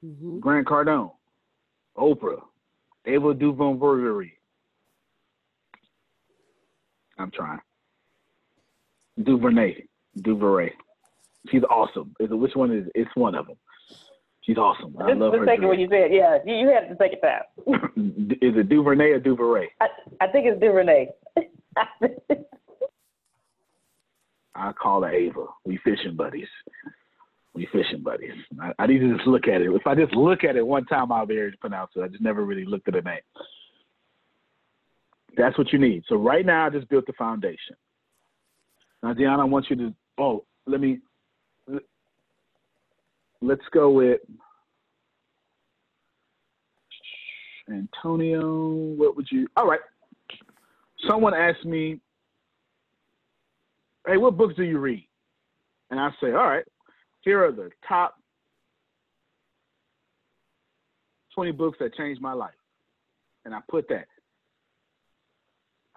mm-hmm. 0.05 0.39
Grant 0.39 0.67
Cardone, 0.67 1.11
Oprah, 1.97 2.41
Ava 3.05 3.33
DuVernay. 3.33 4.31
I'm 7.17 7.31
trying. 7.31 7.59
Duvernay. 9.21 9.83
Duvernay. 10.21 10.71
She's 11.49 11.63
awesome. 11.69 12.13
Is 12.19 12.31
it 12.31 12.35
which 12.35 12.55
one 12.55 12.71
is 12.71 12.87
it's 12.95 13.13
one 13.15 13.35
of 13.35 13.47
them. 13.47 13.57
She's 14.41 14.57
awesome. 14.57 14.95
I 14.99 15.13
love 15.13 15.31
the 15.31 15.39
her. 15.39 15.45
The 15.45 15.51
second 15.51 15.67
one 15.67 15.79
you 15.79 15.87
said, 15.89 16.11
yeah, 16.11 16.37
you, 16.45 16.55
you 16.55 16.67
had 16.69 16.83
it 16.83 16.89
the 16.89 16.95
second 16.97 17.19
time. 17.21 18.37
is 18.41 18.55
it 18.57 18.69
Duvernay 18.69 19.11
or 19.11 19.19
Duvernay? 19.19 19.67
I, 19.79 19.87
I 20.21 20.27
think 20.27 20.47
it's 20.47 20.59
Duvernay. 20.59 21.09
I 24.59 24.73
call 24.73 25.03
her 25.03 25.11
Ava. 25.11 25.45
We 25.65 25.79
fishing 25.83 26.15
buddies. 26.15 26.47
We 27.53 27.67
fishing 27.71 28.03
buddies. 28.03 28.33
I, 28.61 28.73
I, 28.79 28.87
need 28.87 28.99
to 28.99 29.15
just 29.15 29.27
look 29.27 29.47
at 29.47 29.61
it. 29.61 29.71
If 29.71 29.87
I 29.87 29.95
just 29.95 30.13
look 30.13 30.43
at 30.43 30.55
it 30.55 30.65
one 30.65 30.85
time, 30.85 31.11
I'll 31.11 31.25
be 31.25 31.37
able 31.37 31.51
to 31.51 31.57
pronounce 31.57 31.91
it. 31.95 32.01
I 32.01 32.07
just 32.07 32.21
never 32.21 32.45
really 32.45 32.65
looked 32.65 32.87
at 32.87 32.93
the 32.93 33.01
name. 33.01 33.19
That's 35.37 35.57
what 35.57 35.71
you 35.71 35.79
need. 35.79 36.03
So 36.07 36.15
right 36.15 36.45
now, 36.45 36.67
I 36.67 36.69
just 36.69 36.89
built 36.89 37.05
the 37.05 37.13
foundation. 37.13 37.75
Now, 39.01 39.13
Deanna, 39.13 39.39
I 39.39 39.45
want 39.45 39.69
you 39.69 39.75
to. 39.77 39.93
Oh, 40.17 40.45
let 40.67 40.81
me. 40.81 40.99
Let's 43.41 43.63
go 43.71 43.91
with 43.91 44.19
Antonio. 47.69 48.73
What 48.97 49.15
would 49.15 49.27
you? 49.31 49.47
All 49.55 49.65
right. 49.65 49.79
Someone 51.07 51.33
asked 51.33 51.63
me, 51.63 52.01
"Hey, 54.09 54.17
what 54.17 54.37
books 54.37 54.55
do 54.55 54.63
you 54.63 54.79
read?" 54.79 55.07
And 55.89 55.99
I 55.99 56.11
say, 56.21 56.31
"All 56.31 56.47
right, 56.47 56.65
here 57.21 57.43
are 57.43 57.51
the 57.51 57.71
top 57.87 58.15
20 61.33 61.51
books 61.51 61.77
that 61.79 61.93
changed 61.93 62.21
my 62.21 62.33
life." 62.33 62.55
And 63.45 63.55
I 63.55 63.61
put 63.69 63.87
that 63.89 64.07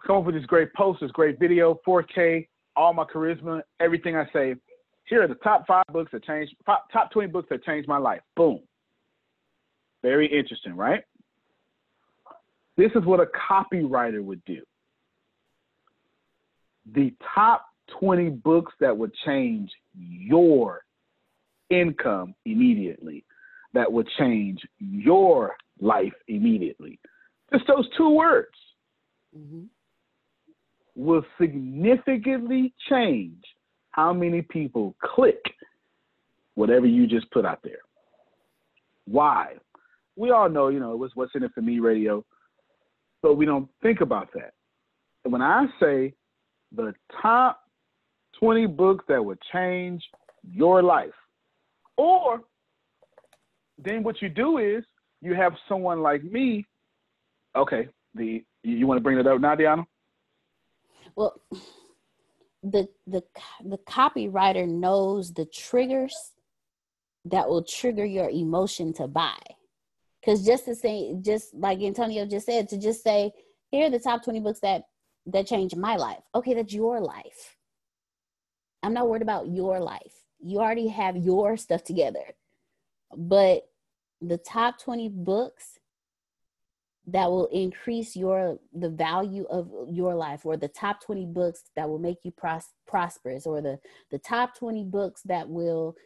come 0.07 0.17
up 0.17 0.25
with 0.25 0.35
this 0.35 0.47
great 0.47 0.73
post, 0.75 1.01
this 1.01 1.11
great 1.13 1.39
video, 1.39 1.79
4K, 1.87 2.49
all 2.77 2.93
my 2.93 3.05
charisma, 3.05 3.63
everything 3.81 4.17
I 4.17 4.27
say. 4.33 4.55
Here 5.05 5.23
are 5.23 5.29
the 5.29 5.35
top 5.37 5.67
five 5.67 5.85
books 5.93 6.11
that 6.13 6.25
changed, 6.25 6.55
top 6.67 7.11
20 7.11 7.29
books 7.29 7.49
that 7.51 7.65
changed 7.65 7.89
my 7.89 7.99
life. 7.99 8.21
Boom. 8.37 8.61
Very 10.03 10.27
interesting, 10.27 10.77
right? 10.77 11.05
This 12.77 12.91
is 12.95 13.05
what 13.05 13.21
a 13.21 13.27
copywriter 13.27 14.23
would 14.23 14.45
do. 14.45 14.63
The 16.95 17.15
top 17.35 17.67
20 18.01 18.31
books 18.31 18.73
that 18.81 18.97
would 18.97 19.13
change 19.25 19.71
your 19.99 20.85
income 21.71 22.35
immediately, 22.45 23.25
that 23.75 23.91
would 23.91 24.09
change 24.19 24.61
your 24.79 25.57
life 25.81 26.13
immediately. 26.29 26.99
Just 27.53 27.67
those 27.67 27.89
two 27.97 28.11
words. 28.11 28.55
Mm-hmm 29.37 29.65
will 30.95 31.25
significantly 31.41 32.73
change 32.89 33.43
how 33.91 34.13
many 34.13 34.43
people 34.43 34.95
click 35.03 35.43
whatever 36.55 36.87
you 36.87 37.07
just 37.07 37.31
put 37.31 37.45
out 37.45 37.61
there. 37.63 37.81
Why? 39.07 39.55
We 40.17 40.31
all 40.31 40.49
know, 40.49 40.69
you 40.69 40.81
know, 40.81 40.93
it 40.93 40.99
was 40.99 41.11
what's 41.15 41.33
in 41.35 41.43
it 41.43 41.53
for 41.55 41.63
me 41.63 41.79
radio, 41.79 42.25
but 43.23 43.35
we 43.35 43.47
don't 43.47 43.69
think 43.83 44.01
about 44.01 44.33
that. 44.35 44.53
And 45.25 45.33
when 45.33 45.43
I 45.43 45.67
say 45.81 46.15
the 46.75 46.95
top 47.21 47.62
20 48.43 48.67
books 48.67 49.05
that 49.09 49.25
would 49.25 49.39
change 49.53 50.03
your 50.43 50.83
life, 50.83 51.15
or 51.97 52.41
then 53.79 54.03
what 54.03 54.21
you 54.21 54.29
do 54.29 54.59
is 54.59 54.85
you 55.21 55.35
have 55.35 55.53
someone 55.69 56.03
like 56.03 56.25
me. 56.25 56.67
Okay, 57.55 57.89
the 58.15 58.45
you 58.65 58.87
want 58.87 58.99
to 58.99 59.03
bring 59.03 59.19
it 59.19 59.27
up 59.27 59.41
now, 59.41 59.87
well 61.15 61.41
the 62.63 62.89
the 63.07 63.23
the 63.65 63.79
copywriter 63.79 64.67
knows 64.69 65.33
the 65.33 65.45
triggers 65.47 66.33
that 67.25 67.49
will 67.49 67.63
trigger 67.63 68.05
your 68.05 68.31
emotion 68.31 68.93
to 68.95 69.07
buy. 69.07 69.39
Because 70.21 70.45
just 70.45 70.65
to 70.65 70.75
say 70.75 71.15
just 71.21 71.55
like 71.55 71.81
antonio 71.81 72.27
just 72.27 72.47
said 72.47 72.69
to 72.69 72.79
just 72.79 73.03
say 73.03 73.33
here 73.71 73.87
are 73.87 73.91
the 73.91 73.99
top 73.99 74.25
20 74.25 74.41
books 74.41 74.61
that 74.61 74.83
that 75.27 75.47
changed 75.47 75.77
my 75.77 75.97
life. 75.97 76.23
Okay 76.35 76.55
that's 76.55 76.73
your 76.73 77.01
life 77.01 77.57
i'm 78.83 78.95
not 78.95 79.09
worried 79.09 79.23
about 79.23 79.49
your 79.49 79.81
life. 79.81 80.15
You 80.41 80.59
already 80.61 80.89
have 80.89 81.17
your 81.17 81.57
stuff 81.57 81.85
together. 81.85 82.25
But 83.17 83.69
the 84.21 84.39
top 84.39 84.81
20 84.81 85.09
books 85.09 85.79
that 87.07 87.31
will 87.31 87.47
increase 87.47 88.15
your 88.15 88.59
the 88.73 88.89
value 88.89 89.45
of 89.51 89.69
your 89.89 90.15
life 90.15 90.47
or 90.47 90.57
the 90.57 90.69
top 90.69 91.01
20 91.05 91.27
books 91.27 91.65
that 91.75 91.89
will 91.89 91.99
make 91.99 92.19
you 92.23 92.31
pros- 92.31 92.73
prosperous 92.87 93.45
or 93.45 93.61
the 93.61 93.79
the 94.11 94.19
top 94.19 94.57
20 94.57 94.85
books 94.85 95.23
that 95.23 95.49
will 95.49 95.97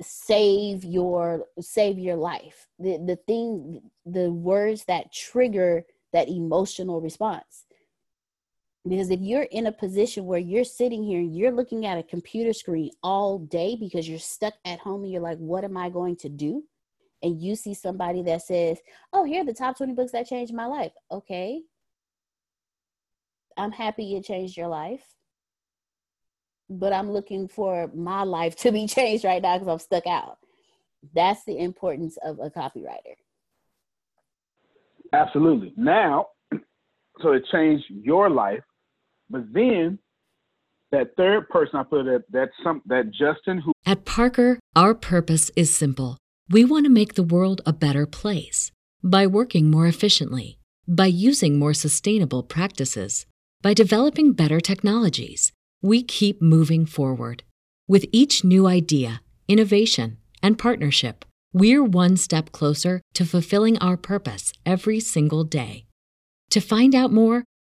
save 0.00 0.84
your 0.84 1.44
save 1.60 1.98
your 1.98 2.16
life. 2.16 2.68
The 2.78 2.98
the 3.06 3.16
thing 3.16 3.82
the 4.06 4.30
words 4.30 4.84
that 4.86 5.12
trigger 5.12 5.84
that 6.12 6.28
emotional 6.28 7.00
response 7.00 7.66
because 8.90 9.10
if 9.10 9.20
you're 9.20 9.44
in 9.44 9.68
a 9.68 9.72
position 9.72 10.26
where 10.26 10.38
you're 10.38 10.64
sitting 10.64 11.02
here 11.02 11.20
and 11.20 11.34
you're 11.34 11.52
looking 11.52 11.86
at 11.86 11.96
a 11.96 12.02
computer 12.02 12.52
screen 12.52 12.90
all 13.02 13.38
day 13.38 13.76
because 13.80 14.06
you're 14.06 14.18
stuck 14.18 14.54
at 14.66 14.80
home 14.80 15.04
and 15.04 15.12
you're 15.12 15.22
like 15.22 15.38
what 15.38 15.64
am 15.64 15.78
i 15.78 15.88
going 15.88 16.16
to 16.16 16.28
do 16.28 16.62
and 17.22 17.40
you 17.40 17.54
see 17.54 17.74
somebody 17.74 18.22
that 18.22 18.42
says, 18.42 18.78
Oh, 19.12 19.24
here 19.24 19.42
are 19.42 19.46
the 19.46 19.52
top 19.52 19.76
20 19.76 19.94
books 19.94 20.12
that 20.12 20.26
changed 20.26 20.54
my 20.54 20.66
life. 20.66 20.92
Okay. 21.10 21.62
I'm 23.56 23.72
happy 23.72 24.16
it 24.16 24.24
changed 24.24 24.56
your 24.56 24.68
life. 24.68 25.04
But 26.68 26.92
I'm 26.92 27.10
looking 27.10 27.48
for 27.48 27.90
my 27.94 28.22
life 28.22 28.56
to 28.56 28.72
be 28.72 28.86
changed 28.86 29.24
right 29.24 29.42
now 29.42 29.58
because 29.58 29.68
I'm 29.72 29.78
stuck 29.78 30.06
out. 30.06 30.38
That's 31.14 31.44
the 31.44 31.58
importance 31.58 32.16
of 32.22 32.38
a 32.38 32.50
copywriter. 32.50 33.16
Absolutely. 35.12 35.72
Now, 35.76 36.26
so 37.20 37.32
it 37.32 37.42
changed 37.50 37.84
your 37.88 38.30
life, 38.30 38.62
but 39.30 39.52
then 39.52 39.98
that 40.90 41.16
third 41.16 41.48
person 41.48 41.76
I 41.76 41.84
put 41.84 42.04
that 42.04 42.24
that 42.30 42.50
some 42.62 42.82
that 42.86 43.10
Justin 43.10 43.58
who 43.58 43.72
At 43.86 44.04
Parker, 44.04 44.58
our 44.76 44.94
purpose 44.94 45.50
is 45.56 45.74
simple 45.74 46.18
we 46.50 46.64
want 46.64 46.84
to 46.84 46.90
make 46.90 47.14
the 47.14 47.22
world 47.22 47.60
a 47.64 47.72
better 47.72 48.06
place 48.06 48.72
by 49.04 49.24
working 49.24 49.70
more 49.70 49.86
efficiently, 49.86 50.58
by 50.88 51.06
using 51.06 51.58
more 51.58 51.72
sustainable 51.72 52.42
practices, 52.42 53.24
by 53.62 53.72
developing 53.72 54.32
better 54.32 54.60
technologies. 54.60 55.52
We 55.80 56.02
keep 56.02 56.42
moving 56.42 56.86
forward. 56.86 57.44
With 57.86 58.04
each 58.10 58.44
new 58.44 58.66
idea, 58.66 59.22
innovation, 59.46 60.18
and 60.42 60.58
partnership, 60.58 61.24
we're 61.52 61.84
one 61.84 62.16
step 62.16 62.50
closer 62.52 63.00
to 63.14 63.24
fulfilling 63.24 63.78
our 63.78 63.96
purpose 63.96 64.52
every 64.66 64.98
single 64.98 65.44
day. 65.44 65.86
To 66.50 66.60
find 66.60 66.94
out 66.96 67.12
more, 67.12 67.44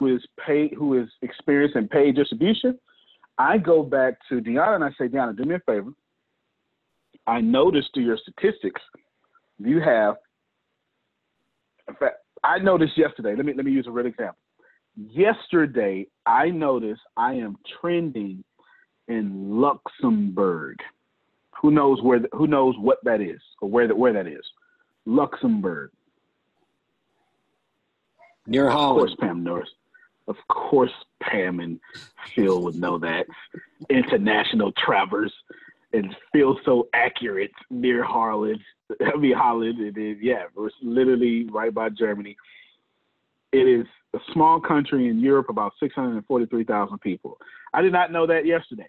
Who 0.00 0.16
is 0.16 0.22
paid, 0.44 0.72
who 0.76 1.00
is 1.00 1.08
experienced 1.20 1.76
in 1.76 1.86
paid 1.86 2.16
distribution? 2.16 2.78
I 3.36 3.58
go 3.58 3.82
back 3.82 4.14
to 4.30 4.40
Deanna 4.40 4.76
and 4.76 4.84
I 4.84 4.88
say, 4.98 5.08
Deanna, 5.08 5.36
do 5.36 5.44
me 5.44 5.56
a 5.56 5.60
favor. 5.60 5.92
I 7.26 7.42
noticed 7.42 7.90
through 7.92 8.04
your 8.04 8.16
statistics, 8.16 8.80
you 9.58 9.80
have, 9.80 10.16
in 11.86 11.94
fact, 11.96 12.16
I 12.42 12.58
noticed 12.58 12.96
yesterday. 12.96 13.36
Let 13.36 13.44
me 13.44 13.52
let 13.54 13.66
me 13.66 13.72
use 13.72 13.86
a 13.86 13.90
real 13.90 14.06
example. 14.06 14.38
Yesterday, 14.96 16.06
I 16.24 16.48
noticed 16.48 17.02
I 17.16 17.34
am 17.34 17.58
trending 17.80 18.42
in 19.08 19.60
Luxembourg. 19.60 20.78
Who 21.60 21.70
knows 21.70 22.02
where? 22.02 22.20
The, 22.20 22.28
who 22.32 22.46
knows 22.46 22.74
what 22.78 22.98
that 23.04 23.20
is 23.20 23.40
or 23.60 23.68
where 23.68 23.86
that 23.86 23.96
where 23.96 24.14
that 24.14 24.26
is? 24.26 24.44
Luxembourg. 25.04 25.90
Near 28.46 28.70
Holland. 28.70 29.10
Of 29.10 29.16
course, 29.16 29.16
Pam 29.20 29.44
Norris. 29.44 29.68
Of 30.30 30.36
course, 30.48 30.92
Pam 31.20 31.58
and 31.58 31.80
Phil 32.34 32.62
would 32.62 32.76
know 32.76 32.98
that. 32.98 33.26
International 33.90 34.70
travelers 34.72 35.32
and 35.92 36.14
Phil 36.32 36.56
so 36.64 36.86
accurate 36.94 37.50
near 37.68 38.04
Harlan. 38.04 38.60
I 39.04 39.16
mean 39.16 39.34
Holland, 39.36 39.78
yeah, 40.22 40.44
it's 40.56 40.74
literally 40.82 41.48
right 41.50 41.74
by 41.74 41.88
Germany. 41.88 42.36
It 43.50 43.66
is 43.66 43.86
a 44.14 44.20
small 44.32 44.60
country 44.60 45.08
in 45.08 45.18
Europe, 45.18 45.48
about 45.48 45.72
six 45.80 45.94
hundred 45.96 46.14
and 46.14 46.26
forty-three 46.26 46.62
thousand 46.64 47.00
people. 47.00 47.36
I 47.74 47.82
did 47.82 47.92
not 47.92 48.12
know 48.12 48.28
that 48.28 48.46
yesterday. 48.46 48.88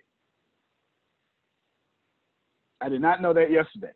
I 2.79 2.89
did 2.89 3.01
not 3.01 3.19
know 3.19 3.33
that 3.33 3.49
yesterday. 3.49 3.93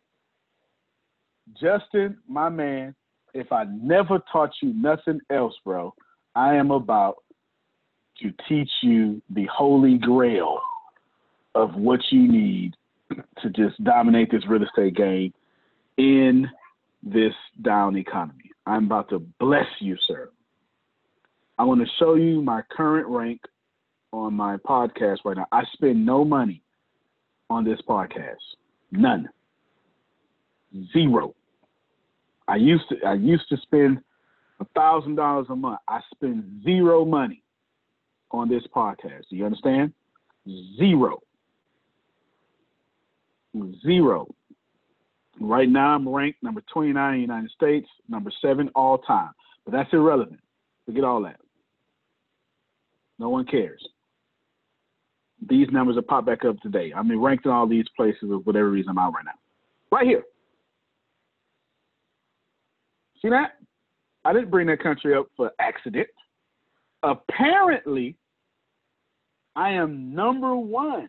Justin, 1.60 2.18
my 2.28 2.48
man, 2.48 2.96
if 3.34 3.52
I 3.52 3.66
never 3.70 4.20
taught 4.32 4.50
you 4.60 4.72
nothing 4.74 5.20
else, 5.30 5.54
bro, 5.64 5.94
I 6.34 6.56
am 6.56 6.72
about 6.72 7.16
to 8.22 8.32
teach 8.48 8.70
you 8.82 9.20
the 9.30 9.46
holy 9.52 9.98
grail 9.98 10.60
of 11.54 11.74
what 11.74 12.00
you 12.10 12.30
need 12.30 12.74
to 13.42 13.50
just 13.50 13.82
dominate 13.84 14.30
this 14.30 14.42
real 14.48 14.62
estate 14.62 14.94
game 14.94 15.32
in 15.96 16.48
this 17.02 17.32
down 17.62 17.96
economy. 17.96 18.50
I'm 18.66 18.86
about 18.86 19.08
to 19.10 19.20
bless 19.38 19.66
you, 19.80 19.96
sir. 20.06 20.30
I 21.58 21.64
want 21.64 21.80
to 21.80 21.86
show 21.98 22.14
you 22.14 22.42
my 22.42 22.62
current 22.70 23.06
rank 23.08 23.40
on 24.12 24.34
my 24.34 24.56
podcast 24.58 25.18
right 25.24 25.36
now. 25.36 25.46
I 25.52 25.62
spend 25.72 26.04
no 26.04 26.24
money 26.24 26.62
on 27.48 27.64
this 27.64 27.78
podcast. 27.88 28.34
None. 28.90 29.28
Zero. 30.92 31.34
I 32.48 32.56
used 32.56 32.84
to 32.90 32.96
I 33.06 33.14
used 33.14 33.48
to 33.48 33.56
spend 33.58 33.98
a 34.60 34.64
thousand 34.76 35.16
dollars 35.16 35.46
a 35.48 35.56
month. 35.56 35.80
I 35.88 36.00
spend 36.14 36.62
zero 36.64 37.04
money 37.04 37.42
on 38.30 38.48
this 38.48 38.62
podcast. 38.74 39.28
Do 39.30 39.36
you 39.36 39.44
understand? 39.44 39.92
Zero. 40.78 41.20
Zero. 43.82 44.28
Right 45.40 45.68
now, 45.68 45.94
I'm 45.94 46.08
ranked 46.08 46.42
number 46.42 46.62
29 46.72 47.14
in 47.14 47.16
the 47.16 47.22
United 47.22 47.50
States, 47.50 47.88
number 48.08 48.30
seven 48.40 48.70
all 48.74 48.98
time. 48.98 49.30
But 49.64 49.72
that's 49.72 49.92
irrelevant. 49.92 50.40
Forget 50.86 51.04
all 51.04 51.22
that. 51.22 51.40
No 53.18 53.28
one 53.28 53.44
cares. 53.44 53.86
These 55.48 55.68
numbers 55.70 55.96
are 55.96 56.02
popped 56.02 56.26
back 56.26 56.44
up 56.44 56.58
today. 56.60 56.92
I 56.94 57.02
mean, 57.02 57.18
ranked 57.18 57.44
in 57.44 57.50
all 57.50 57.66
these 57.66 57.84
places 57.96 58.20
for 58.22 58.38
whatever 58.38 58.70
reason 58.70 58.90
I'm 58.90 58.98
out 58.98 59.12
right 59.14 59.24
now. 59.24 59.32
Right 59.90 60.06
here. 60.06 60.22
See 63.20 63.28
that? 63.28 63.52
I 64.24 64.32
didn't 64.32 64.50
bring 64.50 64.66
that 64.68 64.82
country 64.82 65.14
up 65.14 65.26
for 65.36 65.52
accident. 65.58 66.08
Apparently, 67.06 68.16
I 69.54 69.70
am 69.70 70.12
number 70.12 70.56
one 70.56 71.08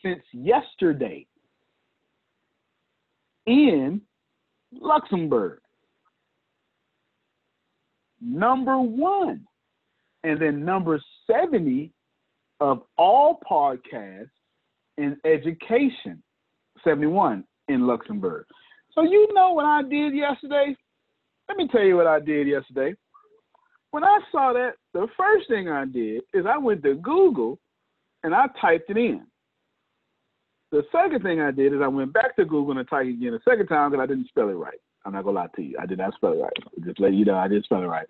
since 0.00 0.22
yesterday 0.32 1.26
in 3.46 4.00
Luxembourg. 4.72 5.58
Number 8.20 8.78
one. 8.78 9.44
And 10.22 10.40
then 10.40 10.64
number 10.64 11.00
70 11.28 11.92
of 12.60 12.82
all 12.96 13.40
podcasts 13.48 14.30
in 14.98 15.16
education, 15.24 16.22
71 16.84 17.42
in 17.68 17.88
Luxembourg. 17.88 18.46
So, 18.92 19.02
you 19.02 19.28
know 19.34 19.52
what 19.52 19.64
I 19.64 19.82
did 19.82 20.14
yesterday? 20.14 20.76
Let 21.48 21.58
me 21.58 21.66
tell 21.66 21.82
you 21.82 21.96
what 21.96 22.06
I 22.06 22.20
did 22.20 22.46
yesterday. 22.46 22.94
When 23.96 24.04
I 24.04 24.18
saw 24.30 24.52
that, 24.52 24.74
the 24.92 25.06
first 25.16 25.48
thing 25.48 25.70
I 25.70 25.86
did 25.86 26.20
is 26.34 26.44
I 26.46 26.58
went 26.58 26.82
to 26.82 26.96
Google 26.96 27.58
and 28.24 28.34
I 28.34 28.44
typed 28.60 28.90
it 28.90 28.98
in. 28.98 29.22
The 30.70 30.82
second 30.92 31.22
thing 31.22 31.40
I 31.40 31.50
did 31.50 31.72
is 31.72 31.80
I 31.82 31.88
went 31.88 32.12
back 32.12 32.36
to 32.36 32.44
Google 32.44 32.76
and 32.76 32.86
typed 32.86 33.06
it 33.06 33.14
again 33.14 33.32
the 33.32 33.50
second 33.50 33.68
time 33.68 33.90
because 33.90 34.02
I 34.02 34.06
didn't 34.06 34.28
spell 34.28 34.50
it 34.50 34.52
right. 34.52 34.78
I'm 35.06 35.14
not 35.14 35.24
gonna 35.24 35.36
lie 35.36 35.46
to 35.56 35.62
you. 35.62 35.78
I 35.80 35.86
did 35.86 35.96
not 35.96 36.12
spell 36.12 36.34
it 36.34 36.42
right. 36.42 36.52
Just 36.84 37.00
let 37.00 37.14
you 37.14 37.24
know 37.24 37.36
I 37.36 37.48
didn't 37.48 37.64
spell 37.64 37.80
it 37.80 37.86
right. 37.86 38.06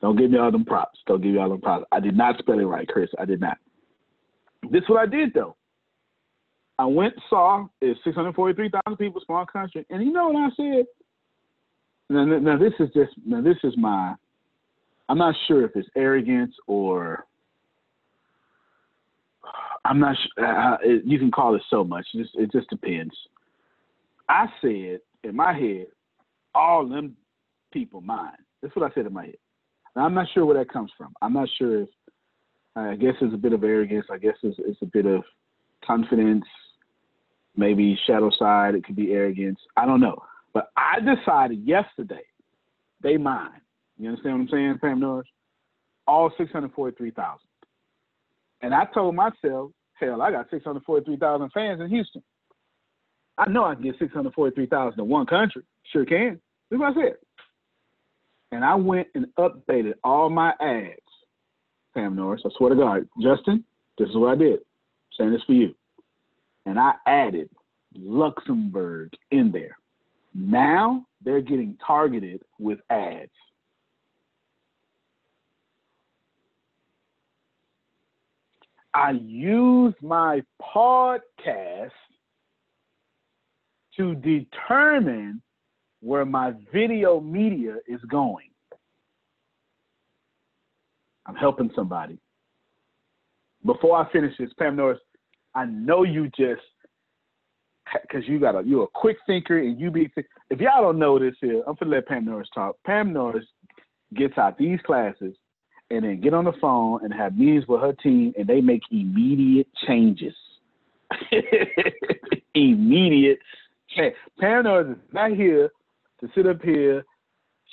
Don't 0.00 0.16
give 0.16 0.32
me 0.32 0.38
all 0.38 0.50
them 0.50 0.64
props. 0.64 0.98
Don't 1.06 1.22
give 1.22 1.34
me 1.34 1.38
all 1.38 1.50
them 1.50 1.60
props. 1.60 1.84
I 1.92 2.00
did 2.00 2.16
not 2.16 2.36
spell 2.40 2.58
it 2.58 2.64
right, 2.64 2.88
Chris. 2.88 3.10
I 3.16 3.24
did 3.24 3.40
not. 3.40 3.56
This 4.68 4.82
is 4.82 4.88
what 4.88 5.02
I 5.02 5.06
did 5.06 5.32
though. 5.32 5.54
I 6.76 6.86
went 6.86 7.14
saw 7.28 7.68
it's 7.80 8.00
643,000 8.02 8.96
people, 8.96 9.22
small 9.24 9.46
country, 9.46 9.86
and 9.90 10.02
you 10.02 10.12
know 10.12 10.30
what 10.30 10.52
I 10.52 10.56
said? 10.56 10.86
Now, 12.08 12.24
now 12.24 12.58
this 12.58 12.72
is 12.80 12.88
just 12.92 13.12
now 13.24 13.40
this 13.40 13.58
is 13.62 13.74
my. 13.76 14.14
I'm 15.10 15.18
not 15.18 15.34
sure 15.48 15.64
if 15.64 15.72
it's 15.74 15.88
arrogance 15.96 16.54
or 16.68 17.26
I'm 19.84 19.98
not 19.98 20.14
sure. 20.16 20.46
Uh, 20.46 20.76
it, 20.84 21.02
you 21.04 21.18
can 21.18 21.32
call 21.32 21.56
it 21.56 21.62
so 21.68 21.82
much. 21.82 22.06
It 22.14 22.22
just, 22.22 22.36
it 22.36 22.52
just 22.52 22.70
depends. 22.70 23.12
I 24.28 24.46
said 24.60 25.00
in 25.24 25.34
my 25.34 25.52
head, 25.52 25.86
all 26.54 26.88
them 26.88 27.16
people 27.72 28.00
mine. 28.00 28.36
That's 28.62 28.74
what 28.76 28.88
I 28.88 28.94
said 28.94 29.06
in 29.06 29.12
my 29.12 29.24
head. 29.26 29.36
Now, 29.96 30.04
I'm 30.04 30.14
not 30.14 30.28
sure 30.32 30.46
where 30.46 30.58
that 30.58 30.72
comes 30.72 30.92
from. 30.96 31.12
I'm 31.20 31.32
not 31.32 31.48
sure 31.58 31.82
if, 31.82 31.88
I 32.76 32.94
guess 32.94 33.14
it's 33.20 33.34
a 33.34 33.36
bit 33.36 33.52
of 33.52 33.64
arrogance. 33.64 34.06
I 34.12 34.18
guess 34.18 34.36
it's, 34.44 34.60
it's 34.60 34.80
a 34.80 34.86
bit 34.86 35.06
of 35.06 35.24
confidence, 35.84 36.44
maybe 37.56 37.98
shadow 38.06 38.30
side. 38.38 38.76
It 38.76 38.84
could 38.84 38.94
be 38.94 39.10
arrogance. 39.10 39.58
I 39.76 39.86
don't 39.86 40.00
know. 40.00 40.22
But 40.54 40.70
I 40.76 40.98
decided 41.00 41.66
yesterday, 41.66 42.22
they 43.02 43.16
mine. 43.16 43.59
You 44.00 44.08
understand 44.08 44.34
what 44.34 44.40
I'm 44.40 44.48
saying, 44.48 44.78
Pam 44.80 44.98
Norris? 44.98 45.28
All 46.06 46.32
643,000. 46.38 47.38
And 48.62 48.74
I 48.74 48.86
told 48.86 49.14
myself, 49.14 49.72
hell, 49.94 50.22
I 50.22 50.30
got 50.30 50.48
643,000 50.50 51.50
fans 51.52 51.80
in 51.82 51.90
Houston. 51.90 52.22
I 53.36 53.48
know 53.50 53.64
I 53.64 53.74
can 53.74 53.84
get 53.84 53.98
643,000 53.98 54.98
in 54.98 55.08
one 55.08 55.26
country. 55.26 55.62
Sure 55.92 56.06
can. 56.06 56.40
That's 56.70 56.80
what 56.80 56.96
I 56.96 57.00
said. 57.00 57.16
And 58.52 58.64
I 58.64 58.74
went 58.74 59.08
and 59.14 59.26
updated 59.38 59.94
all 60.02 60.30
my 60.30 60.54
ads, 60.60 60.96
Pam 61.94 62.16
Norris. 62.16 62.42
I 62.46 62.48
swear 62.56 62.70
to 62.70 62.76
God, 62.76 63.06
Justin, 63.22 63.64
this 63.98 64.08
is 64.08 64.16
what 64.16 64.32
I 64.32 64.36
did. 64.36 64.54
I'm 64.54 65.18
saying 65.18 65.32
this 65.32 65.42
for 65.46 65.52
you. 65.52 65.74
And 66.64 66.78
I 66.78 66.94
added 67.06 67.50
Luxembourg 67.94 69.12
in 69.30 69.52
there. 69.52 69.76
Now 70.34 71.04
they're 71.22 71.42
getting 71.42 71.76
targeted 71.86 72.40
with 72.58 72.78
ads. 72.88 73.30
I 78.92 79.12
use 79.12 79.94
my 80.02 80.42
podcast 80.74 81.90
to 83.96 84.14
determine 84.16 85.42
where 86.00 86.24
my 86.24 86.54
video 86.72 87.20
media 87.20 87.76
is 87.86 88.00
going. 88.10 88.48
I'm 91.26 91.36
helping 91.36 91.70
somebody. 91.76 92.18
Before 93.64 93.96
I 93.98 94.10
finish 94.10 94.36
this, 94.38 94.50
Pam 94.58 94.76
Norris, 94.76 94.98
I 95.54 95.66
know 95.66 96.02
you 96.02 96.28
just 96.36 96.62
because 98.02 98.26
you 98.26 98.38
got 98.38 98.54
a 98.54 98.62
you're 98.64 98.84
a 98.84 98.88
quick 98.94 99.16
thinker 99.26 99.58
and 99.58 99.78
you 99.78 99.90
be 99.90 100.10
if 100.48 100.60
y'all 100.60 100.82
don't 100.82 100.98
know 100.98 101.18
this 101.18 101.34
here, 101.40 101.62
I'm 101.66 101.74
gonna 101.78 101.92
let 101.92 102.06
Pam 102.06 102.24
Norris 102.24 102.48
talk. 102.54 102.76
Pam 102.86 103.12
Norris 103.12 103.44
gets 104.14 104.38
out 104.38 104.58
these 104.58 104.80
classes 104.86 105.34
and 105.90 106.04
then 106.04 106.20
get 106.20 106.34
on 106.34 106.44
the 106.44 106.52
phone 106.60 107.04
and 107.04 107.12
have 107.12 107.36
meetings 107.36 107.66
with 107.66 107.80
her 107.80 107.92
team 107.92 108.32
and 108.38 108.46
they 108.46 108.60
make 108.60 108.82
immediate 108.90 109.68
changes. 109.86 110.34
immediate 112.54 113.38
change. 113.96 114.14
Norris 114.40 114.96
is 114.96 115.12
not 115.12 115.32
here 115.32 115.70
to 116.20 116.28
sit 116.34 116.46
up 116.46 116.62
here. 116.62 117.04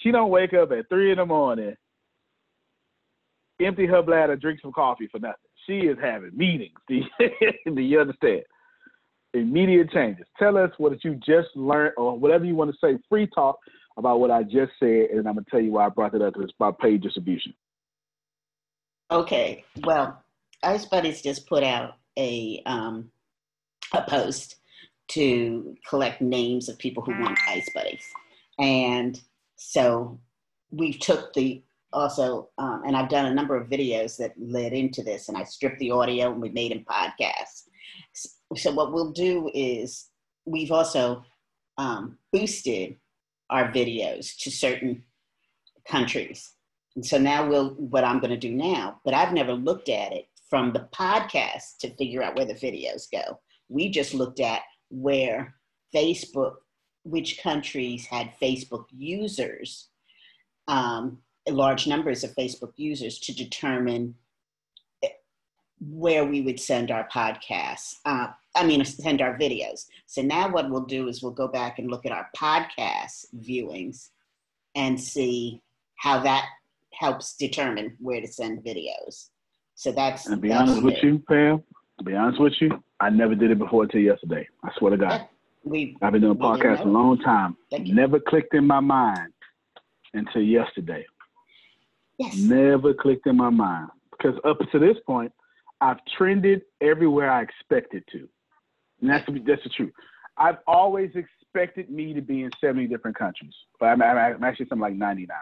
She 0.02 0.12
don't 0.12 0.30
wake 0.30 0.54
up 0.54 0.72
at 0.72 0.90
three 0.90 1.12
in 1.12 1.18
the 1.18 1.26
morning 1.26 1.76
empty 3.60 3.86
her 3.86 4.02
bladder, 4.02 4.36
drink 4.36 4.60
some 4.62 4.72
coffee 4.72 5.08
for 5.08 5.20
nothing. 5.20 5.36
She 5.66 5.80
is 5.80 5.98
having 6.02 6.36
meetings. 6.36 6.76
Do 6.88 6.96
you, 6.96 7.76
do 7.76 7.82
you 7.82 8.00
understand? 8.00 8.44
Immediate 9.34 9.92
changes. 9.92 10.26
Tell 10.40 10.58
us 10.58 10.72
what 10.78 11.04
you 11.04 11.16
just 11.16 11.50
learned 11.56 11.94
or 11.98 12.18
whatever 12.18 12.46
you 12.46 12.56
want 12.56 12.72
to 12.72 12.78
say. 12.82 12.98
Free 13.10 13.28
talk 13.28 13.58
about 13.98 14.20
what 14.20 14.32
I 14.32 14.44
just 14.44 14.72
said, 14.80 15.10
and 15.12 15.28
I'm 15.28 15.36
gonna 15.36 15.46
tell 15.52 15.60
you 15.60 15.72
why 15.72 15.86
I 15.86 15.90
brought 15.90 16.14
it 16.14 16.22
up. 16.22 16.36
It's 16.38 16.54
about 16.58 16.80
paid 16.80 17.02
distribution. 17.02 17.54
Okay. 19.10 19.64
Well, 19.84 20.22
Ice 20.64 20.86
Buddies 20.86 21.22
just 21.22 21.48
put 21.48 21.64
out 21.64 21.96
a 22.18 22.62
um, 22.66 23.10
a 23.94 24.02
post 24.02 24.56
to 25.10 25.76
collect 25.88 26.22
names 26.22 26.68
of 26.68 26.78
people 26.78 27.04
who 27.04 27.18
want 27.20 27.40
Ice 27.48 27.70
Buddies, 27.74 28.06
and 28.60 29.20
so 29.56 30.20
we 30.72 30.94
took 30.94 31.34
the 31.34 31.64
also, 31.94 32.50
um, 32.58 32.84
and 32.86 32.96
I've 32.96 33.10
done 33.10 33.26
a 33.26 33.34
number 33.34 33.56
of 33.56 33.70
videos 33.70 34.18
that 34.18 34.34
led 34.38 34.74
into 34.74 35.04
this, 35.04 35.30
and 35.30 35.38
I 35.38 35.44
stripped 35.44 35.80
the 35.80 35.92
audio 35.92 36.32
and 36.32 36.42
we 36.42 36.50
made 36.50 36.72
them 36.72 36.86
podcasts. 36.86 37.64
So 38.56 38.72
what 38.72 38.94
we'll 38.94 39.12
do 39.12 39.50
is 39.54 40.10
we've 40.46 40.72
also 40.72 41.24
um, 41.78 42.18
boosted 42.32 42.98
our 43.50 43.72
videos 43.72 44.38
to 44.40 44.52
certain 44.52 45.04
countries. 45.88 46.54
And 46.98 47.06
so 47.06 47.20
now 47.20 47.48
we'll 47.48 47.76
what 47.76 48.04
I'm 48.04 48.20
going 48.20 48.32
to 48.32 48.38
do 48.38 48.52
now, 48.52 49.00
but 49.06 49.14
I've 49.14 49.32
never 49.32 49.54
looked 49.54 49.88
at 49.88 50.12
it 50.12 50.28
from 50.50 50.74
the 50.74 50.90
podcast 50.92 51.78
to 51.82 51.96
figure 51.96 52.24
out 52.24 52.36
where 52.36 52.46
the 52.46 52.56
videos 52.56 53.06
go. 53.12 53.40
We 53.70 53.90
just 53.90 54.16
looked 54.16 54.40
at 54.40 54.64
where 54.90 55.54
Facebook, 55.94 56.56
which 57.04 57.40
countries 57.40 58.08
had 58.08 58.34
Facebook 58.42 58.86
users, 58.98 59.90
um, 60.68 61.20
large 61.48 61.86
numbers 61.86 62.24
of 62.24 62.34
Facebook 62.34 62.74
users 62.78 63.20
to 63.20 63.36
determine 63.36 64.16
where 65.80 66.26
we 66.26 66.42
would 66.42 66.60
send 66.60 66.90
our 66.90 67.08
podcasts. 67.10 67.98
Uh, 68.06 68.30
I 68.56 68.66
mean, 68.66 68.84
send 68.84 69.22
our 69.22 69.38
videos. 69.38 69.86
So 70.08 70.24
now 70.24 70.50
what 70.50 70.72
we'll 70.72 70.86
do 70.86 71.10
is 71.10 71.22
we'll 71.22 71.32
go 71.32 71.48
back 71.48 71.78
and 71.78 71.92
look 71.92 72.08
at 72.08 72.12
our 72.12 72.28
podcast 72.36 73.28
viewings 73.40 74.10
and 74.74 75.00
see 75.00 75.62
how 75.98 76.22
that 76.22 76.48
helps 76.98 77.36
determine 77.36 77.96
where 78.00 78.22
to 78.22 78.28
send 78.28 78.64
videos. 78.64 79.30
So 79.76 79.92
that's. 79.92 80.28
And 80.28 80.42
be 80.42 80.52
honest 80.52 80.84
with 80.84 81.02
you, 81.04 81.20
Pam. 81.28 81.64
To 82.00 82.04
be 82.04 82.16
honest 82.16 82.40
with 82.40 82.54
you, 82.60 82.84
I 83.00 83.10
never 83.10 83.36
did 83.36 83.52
it 83.52 83.60
before 83.60 83.84
until 83.84 84.02
yesterday. 84.02 84.48
I 84.64 84.72
swear 84.78 84.92
to 84.92 84.98
God. 84.98 85.28
We, 85.64 85.98
I've 86.02 86.14
been 86.14 86.22
doing 86.22 86.38
podcasts 86.38 86.82
a 86.82 86.88
long 86.88 87.20
time. 87.20 87.58
Never 87.72 88.20
clicked 88.20 88.54
in 88.54 88.66
my 88.66 88.80
mind 88.80 89.34
until 90.14 90.42
yesterday. 90.42 91.06
Yes. 92.18 92.38
Never 92.38 92.94
clicked 92.94 93.28
in 93.28 93.38
my 93.38 93.50
mind 93.50 93.90
because 94.12 94.40
up 94.46 94.58
to 94.72 94.80
this 94.80 94.98
point, 95.06 95.32
I've 95.82 95.98
trended 96.18 96.62
everywhere 96.82 97.30
I 97.30 97.42
expected 97.42 98.04
to. 98.12 98.28
And 99.02 99.10
that's 99.10 99.26
the, 99.26 99.44
that's 99.46 99.64
the 99.64 99.70
truth. 99.70 99.94
I've 100.38 100.58
always 100.66 101.12
expected 101.16 101.90
me 101.90 102.14
to 102.14 102.22
be 102.22 102.44
in 102.44 102.52
70 102.60 102.88
different 102.88 103.18
countries, 103.18 103.54
but 103.80 103.88
I'm, 103.88 104.02
I'm 104.02 104.44
actually 104.44 104.68
something 104.68 104.82
like 104.82 104.96
90 104.96 105.26
now. 105.28 105.36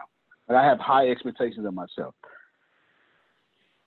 But 0.46 0.56
I 0.56 0.64
have 0.64 0.78
high 0.78 1.08
expectations 1.10 1.66
of 1.66 1.74
myself. 1.74 2.14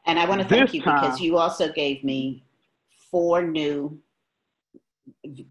And 0.05 0.19
I 0.19 0.27
want 0.27 0.41
to 0.41 0.47
thank 0.47 0.67
this 0.67 0.73
you 0.75 0.81
time, 0.81 1.01
because 1.01 1.21
you 1.21 1.37
also 1.37 1.71
gave 1.71 2.03
me 2.03 2.43
four 3.11 3.41
new 3.43 3.99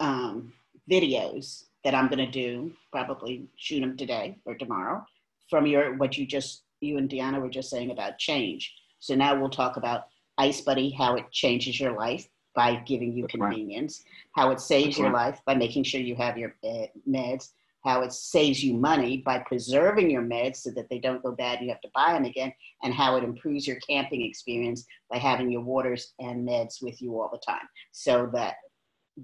um, 0.00 0.52
videos 0.90 1.64
that 1.84 1.94
I'm 1.94 2.08
going 2.08 2.18
to 2.18 2.30
do, 2.30 2.72
probably 2.90 3.46
shoot 3.56 3.80
them 3.80 3.96
today 3.96 4.36
or 4.44 4.54
tomorrow 4.54 5.04
from 5.48 5.66
your 5.66 5.96
what 5.96 6.18
you 6.18 6.26
just 6.26 6.62
you 6.80 6.98
and 6.98 7.08
Deanna 7.08 7.40
were 7.40 7.48
just 7.48 7.70
saying 7.70 7.90
about 7.90 8.18
change. 8.18 8.74
So 9.00 9.14
now 9.14 9.38
we'll 9.38 9.50
talk 9.50 9.76
about 9.76 10.08
Ice 10.38 10.60
Buddy, 10.60 10.90
how 10.90 11.16
it 11.16 11.30
changes 11.30 11.80
your 11.80 11.92
life 11.92 12.28
by 12.54 12.76
giving 12.76 13.12
you 13.12 13.22
That's 13.22 13.34
convenience, 13.34 14.04
right. 14.04 14.42
how 14.42 14.50
it 14.50 14.60
saves 14.60 14.86
That's 14.86 14.98
your 14.98 15.10
right. 15.10 15.26
life 15.30 15.40
by 15.46 15.54
making 15.54 15.84
sure 15.84 16.00
you 16.00 16.16
have 16.16 16.36
your 16.36 16.54
uh, 16.64 16.86
meds, 17.08 17.50
how 17.84 18.02
it 18.02 18.12
saves 18.12 18.62
you 18.62 18.74
money 18.74 19.18
by 19.18 19.38
preserving 19.38 20.10
your 20.10 20.22
meds 20.22 20.56
so 20.56 20.70
that 20.70 20.88
they 20.88 20.98
don't 20.98 21.22
go 21.22 21.32
bad, 21.32 21.58
and 21.58 21.66
you 21.66 21.72
have 21.72 21.80
to 21.80 21.90
buy 21.94 22.12
them 22.12 22.24
again, 22.24 22.52
and 22.82 22.92
how 22.92 23.16
it 23.16 23.24
improves 23.24 23.66
your 23.66 23.78
camping 23.88 24.22
experience 24.22 24.86
by 25.10 25.18
having 25.18 25.50
your 25.50 25.62
waters 25.62 26.14
and 26.18 26.46
meds 26.46 26.82
with 26.82 27.00
you 27.00 27.20
all 27.20 27.30
the 27.32 27.40
time. 27.46 27.66
So 27.92 28.28
that 28.34 28.54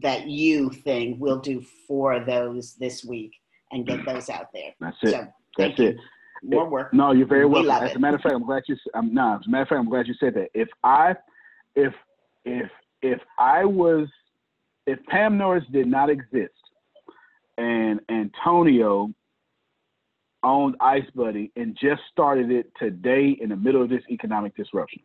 that 0.01 0.27
you 0.27 0.71
thing 0.71 1.21
we'll 1.21 1.39
do 1.39 1.65
four 1.87 2.15
of 2.15 2.27
those 2.27 2.75
this 2.75 3.05
week 3.05 3.33
and 3.71 3.87
get 3.87 4.05
those 4.05 4.29
out 4.29 4.47
there. 4.53 4.73
That's 4.81 4.97
it. 5.03 5.11
So, 5.11 5.27
That's 5.57 5.79
it 5.79 5.97
more 6.45 6.69
work. 6.69 6.93
No, 6.93 7.13
you're 7.13 7.27
very 7.27 7.47
we 7.47 7.53
welcome. 7.53 7.85
As 7.85 7.91
it. 7.91 7.97
a 7.97 8.01
matter 8.01 8.17
of 8.17 8.23
fact, 8.23 8.35
I'm 8.35 8.45
glad 8.45 8.63
you. 8.69 8.77
I'm 8.95 9.09
um, 9.09 9.15
no, 9.15 9.37
as 9.37 9.47
a 9.47 9.51
matter 9.51 9.63
of 9.63 9.69
fact, 9.69 9.79
I'm 9.79 9.89
glad 9.89 10.07
you 10.07 10.15
said 10.21 10.35
that. 10.35 10.49
If 10.55 10.69
I, 10.83 11.15
if 11.75 11.95
if 12.45 12.71
if 13.03 13.21
I 13.39 13.65
was, 13.65 14.09
if 14.87 14.99
Pam 15.07 15.39
Norris 15.39 15.65
did 15.73 15.87
not 15.87 16.11
exist, 16.11 16.53
and 17.59 18.01
Antonio 18.09 19.11
owned 20.43 20.77
Ice 20.81 21.09
Buddy 21.15 21.51
and 21.57 21.77
just 21.81 22.03
started 22.13 22.51
it 22.51 22.71
today 22.79 23.37
in 23.41 23.49
the 23.49 23.57
middle 23.57 23.83
of 23.83 23.89
this 23.89 24.03
economic 24.11 24.57
disruption, 24.57 25.03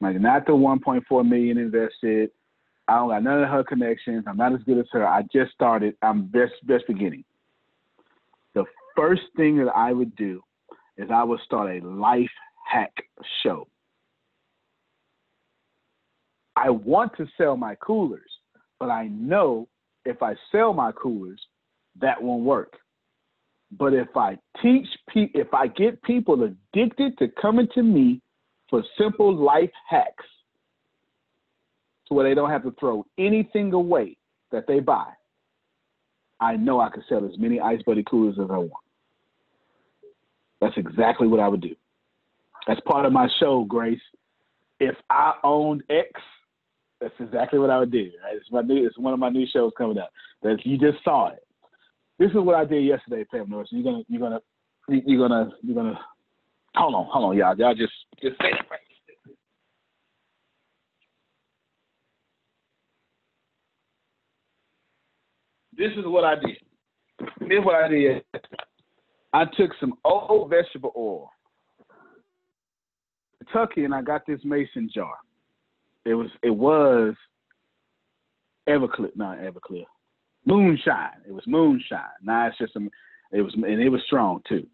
like 0.00 0.20
not 0.20 0.46
the 0.46 0.52
1.4 0.52 1.28
million 1.28 1.58
invested. 1.58 2.30
I 2.88 2.96
don't 2.96 3.08
got 3.08 3.22
none 3.24 3.42
of 3.42 3.48
her 3.48 3.64
connections. 3.64 4.24
I'm 4.28 4.36
not 4.36 4.52
as 4.52 4.60
good 4.64 4.78
as 4.78 4.86
her. 4.92 5.06
I 5.06 5.22
just 5.32 5.52
started. 5.52 5.96
I'm 6.02 6.26
best 6.26 6.54
best 6.64 6.84
beginning 6.86 7.24
The 8.54 8.64
first 8.94 9.22
thing 9.36 9.56
that 9.58 9.72
I 9.74 9.92
would 9.92 10.14
do 10.14 10.42
is 10.96 11.10
I 11.12 11.24
would 11.24 11.40
start 11.40 11.76
a 11.82 11.86
life 11.86 12.30
hack 12.64 12.92
show. 13.42 13.66
I 16.54 16.70
want 16.70 17.12
to 17.18 17.26
sell 17.36 17.56
my 17.56 17.74
coolers, 17.74 18.30
but 18.78 18.88
I 18.88 19.08
know 19.08 19.68
if 20.06 20.22
I 20.22 20.34
sell 20.52 20.72
my 20.72 20.92
coolers, 20.92 21.40
that 22.00 22.22
won't 22.22 22.44
work. 22.44 22.74
But 23.76 23.92
if 23.94 24.08
I 24.16 24.38
teach 24.62 24.86
people, 25.12 25.40
if 25.40 25.52
I 25.52 25.66
get 25.66 26.02
people 26.02 26.42
addicted 26.44 27.18
to 27.18 27.28
coming 27.40 27.68
to 27.74 27.82
me 27.82 28.20
for 28.70 28.82
simple 28.98 29.34
life 29.34 29.70
hacks, 29.88 30.24
to 32.08 32.14
where 32.14 32.28
they 32.28 32.34
don't 32.34 32.50
have 32.50 32.62
to 32.62 32.74
throw 32.78 33.04
anything 33.18 33.72
away 33.72 34.16
that 34.52 34.66
they 34.68 34.78
buy, 34.78 35.06
I 36.40 36.56
know 36.56 36.80
I 36.80 36.90
could 36.90 37.02
sell 37.08 37.24
as 37.24 37.38
many 37.38 37.60
Ice 37.60 37.82
Buddy 37.82 38.04
coolers 38.04 38.36
as 38.38 38.50
I 38.50 38.58
want. 38.58 38.72
That's 40.60 40.76
exactly 40.76 41.26
what 41.26 41.40
I 41.40 41.48
would 41.48 41.60
do. 41.60 41.74
That's 42.66 42.80
part 42.80 43.06
of 43.06 43.12
my 43.12 43.28
show, 43.40 43.64
Grace. 43.64 44.00
If 44.78 44.94
I 45.10 45.34
owned 45.42 45.82
X, 45.90 46.10
that's 47.00 47.14
exactly 47.20 47.58
what 47.58 47.70
I 47.70 47.78
would 47.78 47.92
do. 47.92 48.10
Right? 48.24 48.36
It's 48.36 48.50
my 48.50 48.62
new. 48.62 48.86
It's 48.86 48.98
one 48.98 49.12
of 49.12 49.18
my 49.18 49.28
new 49.28 49.46
shows 49.52 49.72
coming 49.76 49.98
up. 49.98 50.10
That 50.42 50.58
you 50.64 50.78
just 50.78 51.02
saw 51.04 51.28
it. 51.28 51.42
This 52.18 52.30
is 52.30 52.36
what 52.36 52.54
I 52.54 52.64
did 52.64 52.84
yesterday, 52.84 53.24
Pam 53.24 53.50
Norris. 53.50 53.68
You're 53.70 53.84
gonna, 53.84 54.02
you're 54.08 54.20
gonna, 54.20 54.40
you're 54.88 55.28
gonna, 55.28 55.50
you're 55.62 55.76
gonna. 55.76 55.98
Hold 56.74 56.94
on, 56.94 57.06
hold 57.10 57.30
on, 57.30 57.36
y'all. 57.36 57.56
Y'all 57.58 57.74
just, 57.74 57.92
just 58.20 58.36
say 58.40 58.50
that 58.52 58.66
right. 58.70 58.80
This 65.76 65.92
is 65.98 66.04
what 66.06 66.24
I 66.24 66.36
did. 66.36 66.56
This 67.40 67.58
is 67.58 67.64
what 67.64 67.74
I 67.74 67.88
did. 67.88 68.24
I 69.32 69.44
took 69.44 69.72
some 69.78 69.94
old 70.04 70.48
vegetable 70.48 70.92
oil, 70.96 71.30
Kentucky, 73.38 73.84
and 73.84 73.94
I 73.94 74.00
got 74.00 74.26
this 74.26 74.40
mason 74.42 74.88
jar. 74.92 75.12
It 76.06 76.14
was 76.14 76.30
it 76.42 76.50
was 76.50 77.14
Everclear, 78.68 79.10
not 79.16 79.38
Everclear, 79.38 79.84
moonshine. 80.46 81.20
It 81.28 81.32
was 81.32 81.44
moonshine. 81.46 82.00
Now 82.22 82.46
it's 82.46 82.58
just 82.58 82.72
some. 82.72 82.88
It 83.32 83.42
was 83.42 83.52
and 83.54 83.82
it 83.82 83.88
was 83.88 84.00
strong 84.06 84.40
too. 84.48 84.66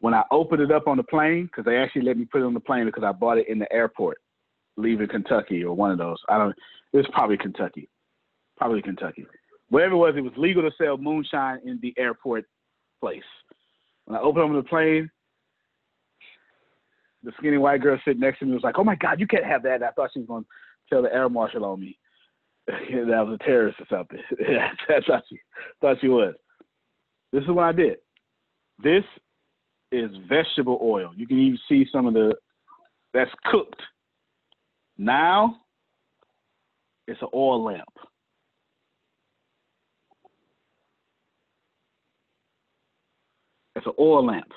When 0.00 0.14
I 0.14 0.24
opened 0.32 0.62
it 0.62 0.72
up 0.72 0.88
on 0.88 0.96
the 0.96 1.02
plane, 1.02 1.44
because 1.44 1.66
they 1.66 1.76
actually 1.76 2.02
let 2.02 2.16
me 2.16 2.24
put 2.24 2.40
it 2.40 2.44
on 2.44 2.54
the 2.54 2.60
plane 2.60 2.86
because 2.86 3.04
I 3.04 3.12
bought 3.12 3.38
it 3.38 3.48
in 3.48 3.58
the 3.58 3.70
airport, 3.70 4.18
leaving 4.76 5.08
Kentucky 5.08 5.62
or 5.62 5.76
one 5.76 5.90
of 5.90 5.98
those. 5.98 6.16
I 6.30 6.38
don't. 6.38 6.56
It 6.94 6.96
was 6.96 7.06
probably 7.12 7.36
Kentucky, 7.36 7.88
probably 8.56 8.80
Kentucky. 8.80 9.26
Whatever 9.68 9.94
it 9.94 9.98
was, 9.98 10.14
it 10.16 10.22
was 10.22 10.32
legal 10.36 10.62
to 10.62 10.70
sell 10.78 10.96
moonshine 10.96 11.60
in 11.66 11.78
the 11.82 11.94
airport 11.98 12.46
place. 13.00 13.22
When 14.06 14.18
I 14.18 14.22
opened 14.22 14.56
up 14.56 14.64
the 14.64 14.68
plane, 14.68 15.10
the 17.22 17.32
skinny 17.38 17.58
white 17.58 17.80
girl 17.80 17.98
sitting 18.04 18.20
next 18.20 18.40
to 18.40 18.46
me 18.46 18.54
was 18.54 18.62
like, 18.62 18.78
"Oh 18.78 18.84
my 18.84 18.96
God, 18.96 19.20
you 19.20 19.26
can't 19.26 19.44
have 19.44 19.62
that!" 19.62 19.76
And 19.76 19.84
I 19.84 19.90
thought 19.90 20.10
she 20.12 20.20
was 20.20 20.28
going 20.28 20.44
to 20.44 20.48
tell 20.88 21.02
the 21.02 21.12
air 21.12 21.28
marshal 21.28 21.64
on 21.64 21.80
me 21.80 21.98
that 22.66 23.14
I 23.14 23.22
was 23.22 23.38
a 23.40 23.44
terrorist 23.44 23.80
or 23.80 23.86
something. 23.90 24.18
That's 24.88 25.06
how 25.06 25.22
she 25.28 25.38
thought 25.80 25.98
she 26.00 26.08
was. 26.08 26.34
This 27.32 27.42
is 27.42 27.48
what 27.48 27.64
I 27.64 27.72
did. 27.72 27.96
This 28.82 29.04
is 29.90 30.10
vegetable 30.28 30.78
oil. 30.82 31.12
You 31.16 31.26
can 31.26 31.38
even 31.38 31.58
see 31.68 31.86
some 31.92 32.06
of 32.06 32.14
the 32.14 32.34
that's 33.14 33.30
cooked. 33.44 33.80
Now 34.96 35.56
it's 37.06 37.20
an 37.20 37.28
oil 37.34 37.62
lamp. 37.62 37.88
It's 43.74 43.86
an 43.86 43.92
oil 43.98 44.26
lamp. 44.26 44.52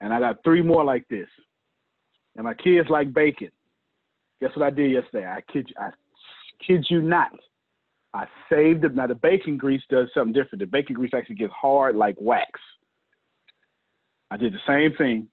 And 0.00 0.12
I 0.12 0.20
got 0.20 0.42
three 0.44 0.62
more 0.62 0.84
like 0.84 1.06
this. 1.08 1.28
and 2.36 2.44
my 2.44 2.54
kids 2.54 2.88
like 2.88 3.12
bacon. 3.12 3.50
Guess 4.40 4.50
what 4.56 4.66
I 4.66 4.70
did 4.70 4.92
yesterday? 4.92 5.26
I 5.26 5.40
kid 5.52 5.68
you, 5.68 5.74
I 5.78 5.90
kid 6.66 6.86
you 6.88 7.02
not. 7.02 7.32
I 8.14 8.26
saved 8.50 8.84
it. 8.84 8.94
Now 8.94 9.06
the 9.06 9.14
bacon 9.14 9.56
grease 9.56 9.82
does 9.90 10.08
something 10.14 10.32
different. 10.32 10.60
The 10.60 10.66
bacon 10.66 10.94
grease 10.96 11.12
actually 11.14 11.36
gets 11.36 11.52
hard 11.52 11.96
like 11.96 12.16
wax. 12.18 12.58
I 14.30 14.36
did 14.36 14.52
the 14.54 14.58
same 14.66 14.96
thing. 14.96 15.28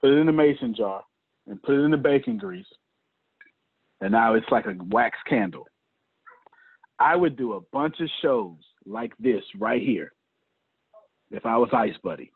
Put 0.00 0.10
it 0.10 0.18
in 0.18 0.26
the 0.26 0.32
mason 0.32 0.74
jar 0.74 1.02
and 1.46 1.62
put 1.62 1.74
it 1.74 1.80
in 1.80 1.90
the 1.90 1.96
bacon 1.96 2.38
grease. 2.38 2.66
And 4.00 4.12
now 4.12 4.34
it's 4.34 4.46
like 4.50 4.66
a 4.66 4.74
wax 4.90 5.18
candle. 5.28 5.66
I 6.98 7.16
would 7.16 7.36
do 7.36 7.54
a 7.54 7.60
bunch 7.72 7.96
of 8.00 8.08
shows 8.22 8.56
like 8.86 9.12
this 9.18 9.42
right 9.58 9.82
here 9.82 10.12
if 11.30 11.44
I 11.44 11.56
was 11.56 11.70
Ice 11.72 11.96
Buddy. 12.02 12.30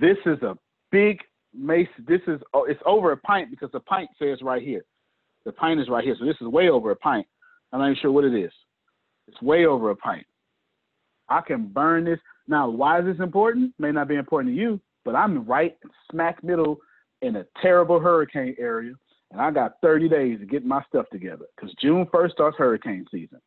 This 0.00 0.16
is 0.26 0.42
a 0.42 0.56
big 0.90 1.18
mace. 1.52 1.88
This 2.06 2.20
is 2.26 2.40
oh, 2.52 2.64
it's 2.64 2.80
over 2.84 3.12
a 3.12 3.16
pint 3.16 3.50
because 3.50 3.70
the 3.72 3.80
pint 3.80 4.10
says 4.18 4.38
right 4.42 4.62
here. 4.62 4.84
The 5.44 5.52
pint 5.52 5.80
is 5.80 5.88
right 5.88 6.04
here, 6.04 6.16
so 6.18 6.24
this 6.24 6.36
is 6.40 6.48
way 6.48 6.68
over 6.68 6.90
a 6.90 6.96
pint. 6.96 7.26
I'm 7.72 7.80
not 7.80 7.86
even 7.86 7.98
sure 8.00 8.12
what 8.12 8.24
it 8.24 8.34
is. 8.34 8.52
It's 9.28 9.40
way 9.42 9.66
over 9.66 9.90
a 9.90 9.96
pint. 9.96 10.26
I 11.28 11.40
can 11.40 11.66
burn 11.66 12.04
this. 12.04 12.18
Now, 12.46 12.68
why 12.68 13.00
is 13.00 13.06
this 13.06 13.22
important? 13.22 13.72
May 13.78 13.92
not 13.92 14.08
be 14.08 14.16
important 14.16 14.54
to 14.54 14.60
you, 14.60 14.80
but 15.04 15.14
I'm 15.14 15.44
right 15.44 15.76
smack 16.10 16.42
middle 16.42 16.78
in 17.22 17.36
a 17.36 17.46
terrible 17.62 18.00
hurricane 18.00 18.54
area, 18.58 18.94
and 19.30 19.40
I 19.40 19.50
got 19.50 19.74
30 19.82 20.08
days 20.08 20.38
to 20.40 20.46
get 20.46 20.64
my 20.64 20.82
stuff 20.88 21.06
together 21.10 21.46
because 21.56 21.74
June 21.80 22.06
1st 22.06 22.32
starts 22.32 22.58
hurricane 22.58 23.06
season. 23.10 23.40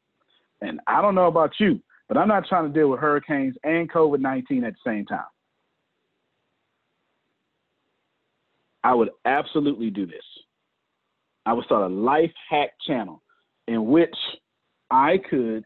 And 0.62 0.80
I 0.88 1.02
don't 1.02 1.16
know 1.16 1.28
about 1.28 1.52
you, 1.60 1.80
but 2.08 2.18
I'm 2.18 2.28
not 2.28 2.48
trying 2.48 2.72
to 2.72 2.80
deal 2.80 2.90
with 2.90 3.00
hurricanes 3.00 3.56
and 3.64 3.92
COVID 3.92 4.20
19 4.20 4.64
at 4.64 4.74
the 4.74 4.80
same 4.90 5.06
time. 5.06 5.26
I 8.88 8.94
would 8.94 9.10
absolutely 9.26 9.90
do 9.90 10.06
this. 10.06 10.24
I 11.46 11.52
would 11.52 11.66
start 11.66 11.92
a 11.92 11.94
life 11.94 12.32
hack 12.50 12.70
channel 12.88 13.22
in 13.68 13.88
which 13.88 14.16
I 14.90 15.18
could 15.30 15.66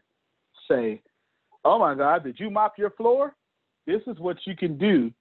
say, 0.68 1.00
Oh 1.64 1.78
my 1.78 1.94
God, 1.94 2.24
did 2.24 2.40
you 2.40 2.50
mop 2.50 2.72
your 2.78 2.90
floor? 2.90 3.36
This 3.86 4.00
is 4.08 4.18
what 4.18 4.38
you 4.44 4.56
can 4.56 4.76
do 4.76 5.12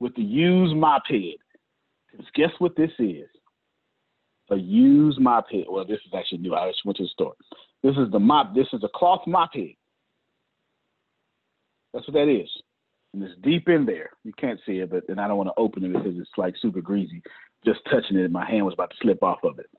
with 0.00 0.12
the 0.16 0.22
used 0.22 0.74
mop 0.74 1.02
head. 1.08 1.36
Because 2.10 2.26
guess 2.34 2.50
what 2.58 2.74
this 2.74 2.90
is? 2.98 3.28
A 4.50 4.56
used 4.56 5.20
mop 5.20 5.48
head. 5.48 5.66
Well, 5.70 5.84
this 5.86 6.00
is 6.04 6.12
actually 6.18 6.38
new. 6.38 6.56
I 6.56 6.68
just 6.68 6.84
went 6.84 6.96
to 6.96 7.04
the 7.04 7.08
store. 7.10 7.34
This 7.84 7.94
is 7.96 8.10
the 8.10 8.18
mop. 8.18 8.56
This 8.56 8.66
is 8.72 8.82
a 8.82 8.88
cloth 8.92 9.22
mop 9.24 9.54
head. 9.54 9.76
That's 11.94 12.08
what 12.08 12.14
that 12.14 12.28
is 12.28 12.50
and 13.12 13.22
it's 13.22 13.34
deep 13.42 13.68
in 13.68 13.86
there. 13.86 14.10
You 14.24 14.32
can't 14.38 14.60
see 14.66 14.78
it, 14.78 14.90
but 14.90 15.08
and 15.08 15.20
I 15.20 15.28
don't 15.28 15.36
want 15.38 15.48
to 15.48 15.60
open 15.60 15.84
it 15.84 15.92
because 15.92 16.18
it's 16.18 16.30
like 16.36 16.54
super 16.60 16.80
greasy. 16.80 17.22
Just 17.64 17.80
touching 17.90 18.16
it, 18.16 18.30
my 18.30 18.48
hand 18.48 18.64
was 18.64 18.74
about 18.74 18.90
to 18.90 18.96
slip 19.00 19.22
off 19.22 19.38
of 19.42 19.58
it. 19.58 19.70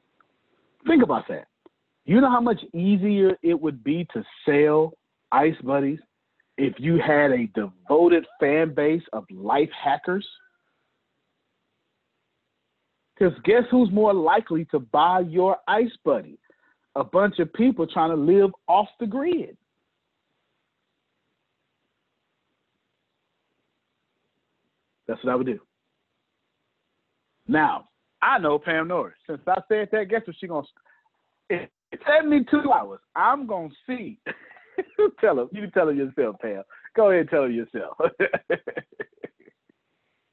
Think 0.87 1.03
about 1.03 1.27
that. 1.29 1.47
You 2.05 2.21
know 2.21 2.31
how 2.31 2.41
much 2.41 2.61
easier 2.73 3.37
it 3.43 3.59
would 3.59 3.83
be 3.83 4.07
to 4.13 4.23
sell 4.45 4.93
Ice 5.31 5.55
Buddies 5.63 5.99
if 6.57 6.73
you 6.77 6.99
had 7.05 7.31
a 7.31 7.47
devoted 7.53 8.25
fan 8.39 8.73
base 8.73 9.03
of 9.13 9.25
life 9.29 9.69
hackers? 9.83 10.25
Because 13.13 13.33
guess 13.43 13.63
who's 13.69 13.91
more 13.91 14.13
likely 14.13 14.65
to 14.65 14.79
buy 14.79 15.21
your 15.21 15.57
Ice 15.67 15.91
Buddy? 16.05 16.39
A 16.95 17.03
bunch 17.03 17.39
of 17.39 17.51
people 17.53 17.85
trying 17.85 18.09
to 18.09 18.15
live 18.15 18.51
off 18.67 18.87
the 18.99 19.05
grid. 19.05 19.57
That's 25.07 25.23
what 25.23 25.31
I 25.31 25.35
would 25.35 25.47
do. 25.47 25.59
Now, 27.47 27.89
I 28.21 28.39
know 28.39 28.59
Pam 28.59 28.87
Norris. 28.89 29.15
Since 29.27 29.41
I 29.47 29.61
said 29.69 29.89
that, 29.91 30.09
guess 30.09 30.21
what 30.25 30.35
she 30.39 30.47
gonna 30.47 30.67
in 31.49 31.67
72 32.05 32.71
hours, 32.71 32.99
I'm 33.15 33.47
gonna 33.47 33.69
see. 33.87 34.19
tell 35.21 35.37
her. 35.37 35.45
You 35.51 35.61
can 35.61 35.71
tell 35.71 35.87
her 35.87 35.93
yourself, 35.93 36.35
Pam. 36.41 36.63
Go 36.95 37.09
ahead 37.09 37.21
and 37.21 37.29
tell 37.29 37.43
her 37.43 37.49
yourself. 37.49 37.97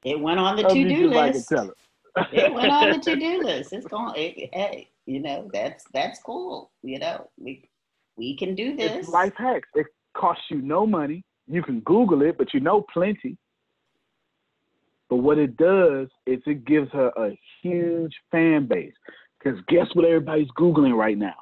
it 0.03 0.19
went 0.19 0.39
on 0.39 0.57
the 0.57 0.63
to-do 0.63 1.09
list. 1.09 1.51
it 1.51 2.53
went 2.53 2.71
on 2.71 2.91
the 2.91 2.99
to-do 2.99 3.43
list. 3.43 3.73
It's 3.73 3.87
going. 3.87 4.13
It, 4.15 4.49
hey, 4.53 4.89
you 5.05 5.21
know 5.21 5.49
that's 5.53 5.85
that's 5.93 6.19
cool. 6.21 6.71
You 6.81 6.99
know 6.99 7.29
we 7.37 7.69
we 8.17 8.35
can 8.35 8.55
do 8.55 8.75
this. 8.75 8.91
It's 8.91 9.07
life 9.07 9.33
hacks. 9.37 9.69
It 9.75 9.87
costs 10.15 10.43
you 10.49 10.61
no 10.61 10.85
money. 10.85 11.23
You 11.47 11.61
can 11.61 11.81
Google 11.81 12.23
it, 12.23 12.37
but 12.37 12.53
you 12.53 12.59
know 12.59 12.85
plenty. 12.93 13.37
But 15.09 15.17
what 15.17 15.37
it 15.37 15.57
does 15.57 16.07
is 16.25 16.41
it 16.45 16.65
gives 16.65 16.91
her 16.91 17.11
a 17.15 17.37
huge 17.61 18.13
fan 18.31 18.67
base. 18.67 18.93
Because 19.37 19.59
guess 19.67 19.87
what 19.93 20.05
everybody's 20.05 20.49
Googling 20.57 20.97
right 20.97 21.17
now? 21.17 21.35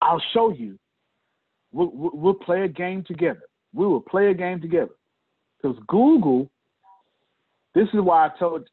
I'll 0.00 0.22
show 0.32 0.50
you. 0.50 0.78
We'll, 1.72 1.90
we'll 1.92 2.34
play 2.34 2.62
a 2.62 2.68
game 2.68 3.04
together. 3.06 3.42
We 3.74 3.86
will 3.86 4.00
play 4.00 4.30
a 4.30 4.34
game 4.34 4.60
together. 4.60 4.94
Because 5.60 5.76
Google, 5.86 6.50
this 7.74 7.88
is 7.92 8.00
why 8.00 8.26
I 8.26 8.38
told, 8.38 8.66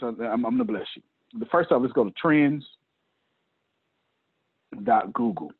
so 0.00 0.08
I'm, 0.08 0.20
I'm 0.20 0.42
going 0.42 0.58
to 0.58 0.64
bless 0.64 0.86
you. 0.96 1.02
The 1.38 1.46
first 1.46 1.70
off, 1.70 1.80
let's 1.80 1.94
go 1.94 2.04
to 2.04 2.12
trends. 2.20 2.64
Dot 4.84 5.12
Google. 5.12 5.52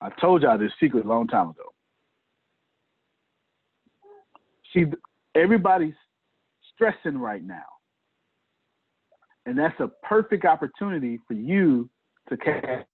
I 0.00 0.10
told 0.20 0.42
y'all 0.42 0.58
this 0.58 0.72
secret 0.80 1.04
a 1.04 1.08
long 1.08 1.26
time 1.26 1.50
ago. 1.50 1.72
See, 4.72 4.84
everybody's 5.34 5.94
stressing 6.78 7.18
right 7.18 7.44
now. 7.44 7.64
And 9.46 9.58
that's 9.58 9.78
a 9.80 9.90
perfect 10.06 10.44
opportunity 10.44 11.18
for 11.26 11.34
you 11.34 11.88
to 12.28 12.36
catch 12.36 12.86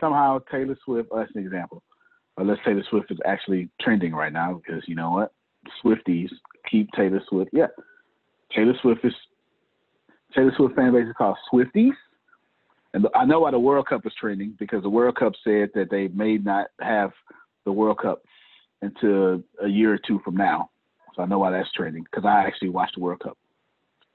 somehow 0.00 0.38
Taylor 0.50 0.76
Swift, 0.84 1.10
us 1.12 1.28
an 1.34 1.44
example. 1.44 1.82
Or 2.36 2.44
let's 2.44 2.60
say 2.64 2.72
the 2.72 2.84
Swift 2.88 3.10
is 3.10 3.18
actually 3.26 3.68
trending 3.80 4.14
right 4.14 4.32
now 4.32 4.60
because 4.64 4.82
you 4.86 4.94
know 4.94 5.10
what? 5.10 5.32
Swifties 5.84 6.28
keep 6.70 6.88
Taylor 6.92 7.20
Swift. 7.28 7.50
Yeah. 7.52 7.66
Taylor 8.54 8.74
Swift 8.80 9.04
is 9.04 9.12
Taylor 10.34 10.52
Swift 10.56 10.76
fan 10.76 10.92
base 10.92 11.08
is 11.08 11.14
called 11.18 11.36
Swifties. 11.52 11.94
And 12.94 13.06
I 13.14 13.24
know 13.24 13.40
why 13.40 13.50
the 13.50 13.58
World 13.58 13.86
Cup 13.86 14.06
is 14.06 14.12
trending 14.18 14.54
because 14.58 14.82
the 14.82 14.88
World 14.88 15.16
Cup 15.16 15.32
said 15.44 15.70
that 15.74 15.90
they 15.90 16.08
may 16.08 16.38
not 16.38 16.68
have 16.80 17.10
the 17.64 17.72
World 17.72 17.98
Cup 17.98 18.22
until 18.82 19.42
a 19.62 19.68
year 19.68 19.92
or 19.92 19.98
two 19.98 20.20
from 20.24 20.36
now. 20.36 20.70
So 21.18 21.24
I 21.24 21.26
know 21.26 21.40
why 21.40 21.50
that's 21.50 21.70
trending 21.72 22.04
because 22.04 22.24
I 22.24 22.46
actually 22.46 22.68
watched 22.68 22.94
the 22.94 23.00
World 23.00 23.18
Cup. 23.18 23.36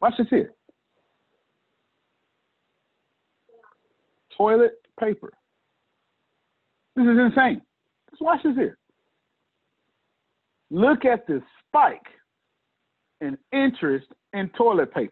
Watch 0.01 0.13
this 0.17 0.27
here. 0.29 0.53
Toilet 4.37 4.75
paper. 4.97 5.33
This 6.95 7.03
is 7.03 7.17
insane. 7.17 7.61
Just 8.09 8.21
watch 8.21 8.39
this 8.43 8.55
here. 8.55 8.77
Look 10.71 11.03
at 11.03 11.27
the 11.27 11.43
spike 11.67 12.07
in 13.19 13.37
interest 13.51 14.07
in 14.31 14.49
toilet 14.57 14.93
paper. 14.93 15.11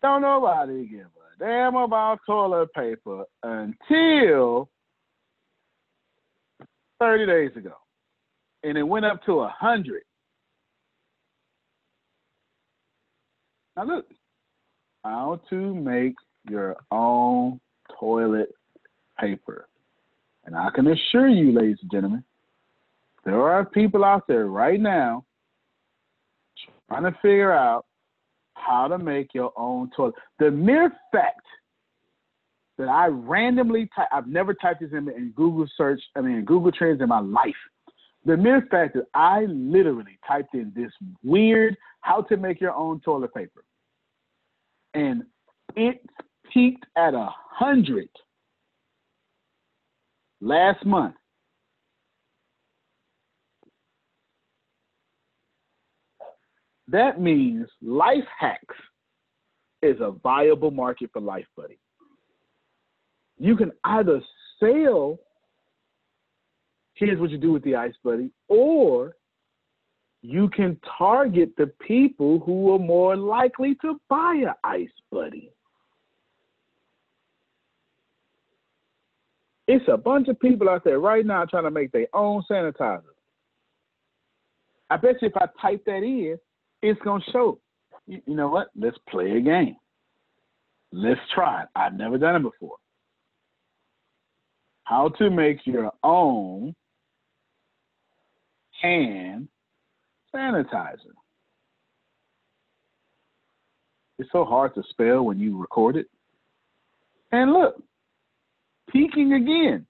Don't 0.00 0.22
nobody 0.22 0.86
give 0.86 1.00
a 1.00 1.38
damn 1.38 1.76
about 1.76 2.20
toilet 2.24 2.72
paper 2.72 3.24
until 3.42 4.70
30 6.98 7.26
days 7.26 7.50
ago. 7.56 7.74
And 8.62 8.78
it 8.78 8.82
went 8.82 9.04
up 9.04 9.22
to 9.24 9.34
100 9.34 10.02
Now 13.78 13.84
look, 13.84 14.06
how 15.04 15.40
to 15.50 15.72
make 15.72 16.16
your 16.50 16.74
own 16.90 17.60
toilet 18.00 18.52
paper. 19.20 19.68
And 20.44 20.56
I 20.56 20.70
can 20.74 20.88
assure 20.88 21.28
you, 21.28 21.52
ladies 21.52 21.76
and 21.82 21.90
gentlemen, 21.92 22.24
there 23.24 23.40
are 23.40 23.64
people 23.64 24.04
out 24.04 24.26
there 24.26 24.46
right 24.46 24.80
now 24.80 25.24
trying 26.88 27.04
to 27.04 27.16
figure 27.22 27.52
out 27.52 27.86
how 28.54 28.88
to 28.88 28.98
make 28.98 29.32
your 29.32 29.52
own 29.56 29.92
toilet. 29.96 30.16
The 30.40 30.50
mere 30.50 30.90
fact 31.12 31.46
that 32.78 32.88
I 32.88 33.06
randomly 33.06 33.88
type, 33.94 34.08
I've 34.10 34.26
never 34.26 34.54
typed 34.54 34.80
this 34.80 34.90
in, 34.90 35.08
in 35.08 35.32
Google 35.36 35.68
search, 35.76 36.00
I 36.16 36.20
mean, 36.20 36.38
in 36.38 36.44
Google 36.44 36.72
Trends 36.72 37.00
in 37.00 37.08
my 37.08 37.20
life. 37.20 37.54
The 38.26 38.36
mere 38.36 38.66
fact 38.72 38.94
that 38.94 39.06
I 39.14 39.44
literally 39.48 40.18
typed 40.26 40.54
in 40.54 40.72
this 40.74 40.90
weird 41.22 41.76
how 42.00 42.22
to 42.22 42.36
make 42.36 42.60
your 42.60 42.74
own 42.74 42.98
toilet 43.00 43.32
paper 43.32 43.62
and 44.98 45.22
it 45.76 46.00
peaked 46.52 46.84
at 46.96 47.14
a 47.14 47.28
hundred 47.30 48.08
last 50.40 50.84
month. 50.84 51.14
That 56.88 57.20
means 57.20 57.68
Life 57.80 58.24
Hacks 58.38 58.74
is 59.82 59.96
a 60.00 60.10
viable 60.10 60.72
market 60.72 61.10
for 61.12 61.20
Life 61.20 61.46
Buddy. 61.56 61.78
You 63.38 63.56
can 63.56 63.70
either 63.84 64.20
sell, 64.58 65.18
here's 66.94 67.20
what 67.20 67.30
you 67.30 67.38
do 67.38 67.52
with 67.52 67.62
the 67.62 67.76
Ice 67.76 67.94
Buddy, 68.02 68.32
or 68.48 69.14
you 70.22 70.48
can 70.48 70.78
target 70.98 71.50
the 71.56 71.66
people 71.86 72.40
who 72.40 72.74
are 72.74 72.78
more 72.78 73.16
likely 73.16 73.76
to 73.82 74.00
buy 74.08 74.42
a 74.46 74.66
ice 74.66 74.88
buddy. 75.10 75.52
It's 79.68 79.84
a 79.86 79.96
bunch 79.96 80.28
of 80.28 80.40
people 80.40 80.68
out 80.68 80.82
there 80.82 80.98
right 80.98 81.24
now 81.24 81.44
trying 81.44 81.64
to 81.64 81.70
make 81.70 81.92
their 81.92 82.06
own 82.14 82.42
sanitizer. 82.50 83.02
I 84.90 84.96
bet 84.96 85.20
you 85.20 85.28
if 85.28 85.36
I 85.36 85.46
type 85.60 85.84
that 85.84 86.02
in, 86.02 86.38
it's 86.82 87.00
gonna 87.02 87.22
show. 87.30 87.60
You, 88.06 88.22
you 88.26 88.34
know 88.34 88.48
what? 88.48 88.68
Let's 88.74 88.96
play 89.10 89.32
a 89.32 89.40
game. 89.40 89.76
Let's 90.90 91.20
try 91.34 91.62
it. 91.62 91.68
I've 91.76 91.94
never 91.94 92.16
done 92.16 92.36
it 92.36 92.42
before. 92.42 92.76
How 94.84 95.10
to 95.18 95.28
make 95.28 95.66
your 95.66 95.92
own 96.02 96.74
hand 98.80 99.48
sanitizer. 100.34 101.14
It's 104.18 104.30
so 104.32 104.44
hard 104.44 104.74
to 104.74 104.82
spell 104.90 105.22
when 105.22 105.38
you 105.38 105.58
record 105.58 105.96
it. 105.96 106.06
And 107.30 107.52
look, 107.52 107.82
peaking 108.90 109.34
again. 109.34 109.86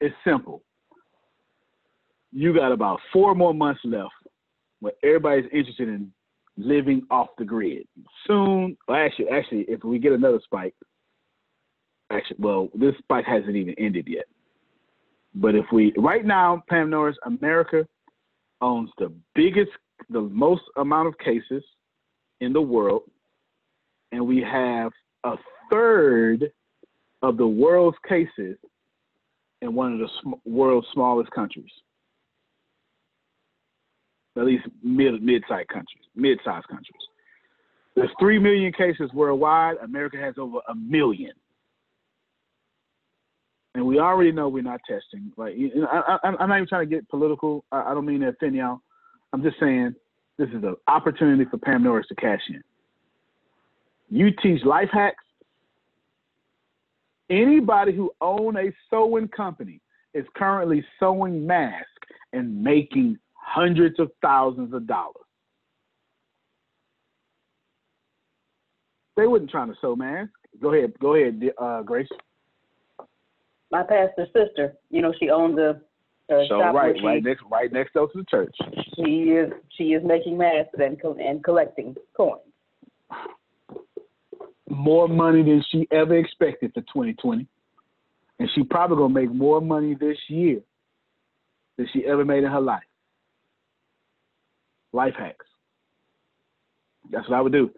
It's 0.00 0.14
simple. 0.24 0.62
You 2.32 2.54
got 2.54 2.72
about 2.72 3.00
four 3.12 3.34
more 3.34 3.54
months 3.54 3.80
left 3.84 4.12
where 4.80 4.92
everybody's 5.04 5.50
interested 5.52 5.88
in 5.88 6.12
living 6.56 7.02
off 7.10 7.28
the 7.38 7.44
grid. 7.44 7.86
Soon, 8.26 8.76
well, 8.88 8.98
actually, 8.98 9.28
actually, 9.28 9.64
if 9.68 9.84
we 9.84 9.98
get 9.98 10.12
another 10.12 10.40
spike, 10.44 10.74
actually, 12.10 12.36
well, 12.38 12.68
this 12.74 12.94
spike 12.98 13.24
hasn't 13.24 13.54
even 13.56 13.74
ended 13.78 14.06
yet. 14.08 14.24
But 15.34 15.54
if 15.54 15.64
we 15.72 15.92
right 15.96 16.24
now, 16.24 16.62
Pam 16.68 16.90
Norris, 16.90 17.16
America 17.24 17.86
owns 18.60 18.90
the 18.98 19.12
biggest, 19.34 19.70
the 20.10 20.20
most 20.20 20.62
amount 20.76 21.08
of 21.08 21.18
cases 21.18 21.64
in 22.40 22.52
the 22.52 22.60
world, 22.60 23.02
and 24.12 24.26
we 24.26 24.40
have 24.40 24.92
a 25.24 25.36
third 25.70 26.52
of 27.22 27.36
the 27.36 27.46
world's 27.46 27.96
cases 28.08 28.56
in 29.62 29.74
one 29.74 29.92
of 29.94 29.98
the 30.00 30.08
sm- 30.20 30.40
world's 30.44 30.86
smallest 30.92 31.30
countries. 31.30 31.70
At 34.36 34.44
least 34.44 34.66
mid 34.82 35.22
mid-sized 35.22 35.68
countries, 35.68 36.04
mid-sized 36.14 36.66
countries. 36.68 37.02
There's 37.94 38.10
three 38.18 38.38
million 38.38 38.72
cases 38.72 39.10
worldwide. 39.12 39.76
America 39.82 40.16
has 40.16 40.34
over 40.38 40.58
a 40.68 40.74
million 40.74 41.32
and 43.74 43.86
we 43.86 43.98
already 43.98 44.32
know 44.32 44.48
we're 44.48 44.62
not 44.62 44.80
testing. 44.86 45.32
Like, 45.36 45.54
I, 45.90 46.18
am 46.24 46.36
not 46.38 46.56
even 46.56 46.68
trying 46.68 46.88
to 46.88 46.94
get 46.94 47.08
political. 47.08 47.64
I, 47.72 47.90
I, 47.90 47.94
don't 47.94 48.04
mean 48.04 48.20
to 48.20 48.28
offend 48.28 48.54
y'all. 48.54 48.80
I'm 49.32 49.42
just 49.42 49.58
saying 49.58 49.94
this 50.38 50.48
is 50.48 50.62
an 50.62 50.76
opportunity 50.88 51.44
for 51.50 51.58
Pam 51.58 51.82
Norris 51.82 52.06
to 52.08 52.14
cash 52.14 52.40
in. 52.48 52.62
You 54.10 54.30
teach 54.42 54.62
life 54.64 54.90
hacks. 54.92 55.24
Anybody 57.30 57.94
who 57.94 58.10
own 58.20 58.56
a 58.58 58.70
sewing 58.90 59.28
company 59.28 59.80
is 60.12 60.26
currently 60.36 60.84
sewing 61.00 61.46
masks 61.46 61.86
and 62.34 62.62
making 62.62 63.18
hundreds 63.32 63.98
of 63.98 64.10
thousands 64.20 64.74
of 64.74 64.86
dollars. 64.86 65.16
They 69.16 69.26
wouldn't 69.26 69.50
trying 69.50 69.68
to 69.68 69.74
sew 69.80 69.96
masks. 69.96 70.32
Go 70.60 70.74
ahead, 70.74 70.92
go 71.00 71.14
ahead, 71.14 71.40
uh, 71.58 71.82
Grace 71.82 72.08
my 73.72 73.82
pastor's 73.82 74.28
sister. 74.28 74.74
You 74.90 75.02
know, 75.02 75.12
she 75.18 75.30
owns 75.30 75.58
a, 75.58 75.80
a 76.32 76.46
so 76.48 76.60
shop 76.60 76.74
right, 76.74 76.94
she, 76.96 77.04
right 77.04 77.24
next, 77.24 77.42
right 77.50 77.72
next 77.72 77.94
door 77.94 78.08
to 78.12 78.18
the 78.18 78.24
church. 78.30 78.54
She 78.94 79.32
is 79.32 79.50
she 79.76 79.84
is 79.94 80.02
making 80.04 80.38
masks 80.38 80.74
and 80.78 81.00
and 81.18 81.42
collecting 81.42 81.96
coins. 82.16 82.42
More 84.68 85.08
money 85.08 85.42
than 85.42 85.64
she 85.70 85.88
ever 85.90 86.16
expected 86.16 86.72
for 86.74 86.82
2020, 86.82 87.46
and 88.38 88.48
she 88.54 88.62
probably 88.62 88.96
gonna 88.96 89.12
make 89.12 89.32
more 89.32 89.60
money 89.60 89.96
this 89.98 90.18
year 90.28 90.60
than 91.76 91.88
she 91.92 92.04
ever 92.06 92.24
made 92.24 92.44
in 92.44 92.50
her 92.50 92.60
life. 92.60 92.82
Life 94.92 95.14
hacks. 95.18 95.46
That's 97.10 97.28
what 97.28 97.36
I 97.36 97.40
would 97.40 97.52
do. 97.52 97.70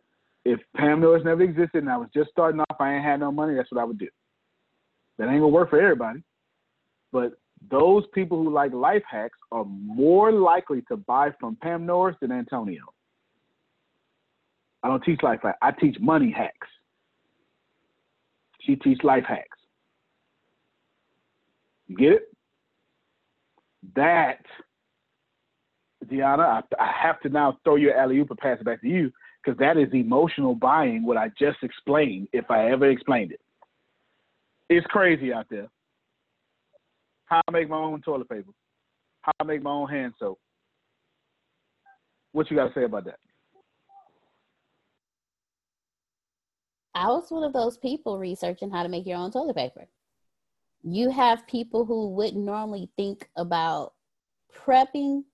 If 0.45 0.61
Pam 0.77 1.01
Norris 1.01 1.25
never 1.25 1.43
existed 1.43 1.83
and 1.83 1.91
I 1.91 1.97
was 1.97 2.09
just 2.13 2.31
starting 2.31 2.61
off, 2.61 2.77
I 2.79 2.95
ain't 2.95 3.05
had 3.05 3.21
no 3.21 3.33
money. 3.33 3.55
That's 3.55 3.71
what 3.73 3.81
I 3.81 3.85
would 3.85 3.99
do. 3.99 4.09
That 5.19 5.29
ain't 5.29 5.41
gonna 5.41 5.49
work 5.49 5.71
for 5.71 5.81
everybody. 5.81 6.23
But 7.13 7.35
those 7.71 8.05
people 8.13 8.43
who 8.43 8.51
like 8.51 8.73
life 8.73 9.03
hacks 9.09 9.39
are 9.53 9.65
more 9.65 10.33
likely 10.33 10.83
to 10.89 10.97
buy 10.97 11.31
from 11.39 11.57
Pam 11.57 11.87
Norris 11.87 12.17
than 12.21 12.33
Antonio. 12.33 12.83
I 14.83 14.89
don't 14.89 15.03
teach 15.03 15.23
life 15.23 15.41
hacks. 15.43 15.59
I 15.63 15.71
teach 15.71 15.97
money 16.01 16.31
hacks. 16.31 16.69
She 18.61 18.77
teach 18.77 19.03
life 19.03 19.25
hacks. 19.27 19.59
You 21.87 21.97
get 21.97 22.13
it? 22.13 22.23
That, 23.95 24.41
Deanna, 26.07 26.41
I, 26.41 26.83
I 26.83 26.91
have 27.03 27.21
to 27.21 27.29
now 27.29 27.59
throw 27.65 27.77
your 27.77 27.97
alley 27.97 28.19
oop 28.19 28.31
and 28.31 28.39
pass 28.39 28.59
it 28.59 28.65
back 28.65 28.81
to 28.81 28.89
you 28.89 29.13
because 29.43 29.59
that 29.59 29.77
is 29.77 29.89
emotional 29.93 30.55
buying. 30.55 31.05
What 31.05 31.17
I 31.17 31.31
just 31.39 31.59
explained, 31.63 32.29
if 32.33 32.51
I 32.51 32.71
ever 32.71 32.91
explained 32.91 33.33
it. 33.33 33.41
It's 34.69 34.87
crazy 34.87 35.33
out 35.33 35.47
there. 35.51 35.69
How 37.27 37.43
I 37.47 37.51
make 37.51 37.69
my 37.69 37.77
own 37.77 38.01
toilet 38.03 38.29
paper. 38.29 38.51
How 39.23 39.33
I 39.41 39.45
make 39.45 39.63
my 39.63 39.71
own 39.71 39.89
hand 39.89 40.15
soap. 40.19 40.39
What 42.33 42.51
you 42.51 42.57
got 42.57 42.69
to 42.69 42.75
say 42.75 42.85
about 42.85 43.05
that? 43.05 43.19
I 46.95 47.09
was 47.09 47.31
one 47.31 47.43
of 47.43 47.53
those 47.53 47.77
people 47.77 48.19
researching 48.19 48.71
how 48.71 48.83
to 48.83 48.89
make 48.89 49.07
your 49.07 49.19
own 49.19 49.33
toilet 49.33 49.57
paper. 49.57 49.87
You 50.83 51.11
have 51.11 51.47
people 51.47 51.85
who 51.85 52.11
wouldn't 52.11 52.45
normally 52.45 52.89
think 52.97 53.29
about 53.37 53.95
prepping, 54.55 55.25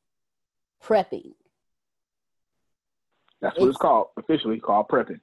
prepping. 0.82 1.32
That's 3.40 3.58
what 3.58 3.68
it's, 3.68 3.76
it's 3.76 3.78
called, 3.78 4.08
officially 4.16 4.58
called 4.58 4.88
prepping. 4.88 5.20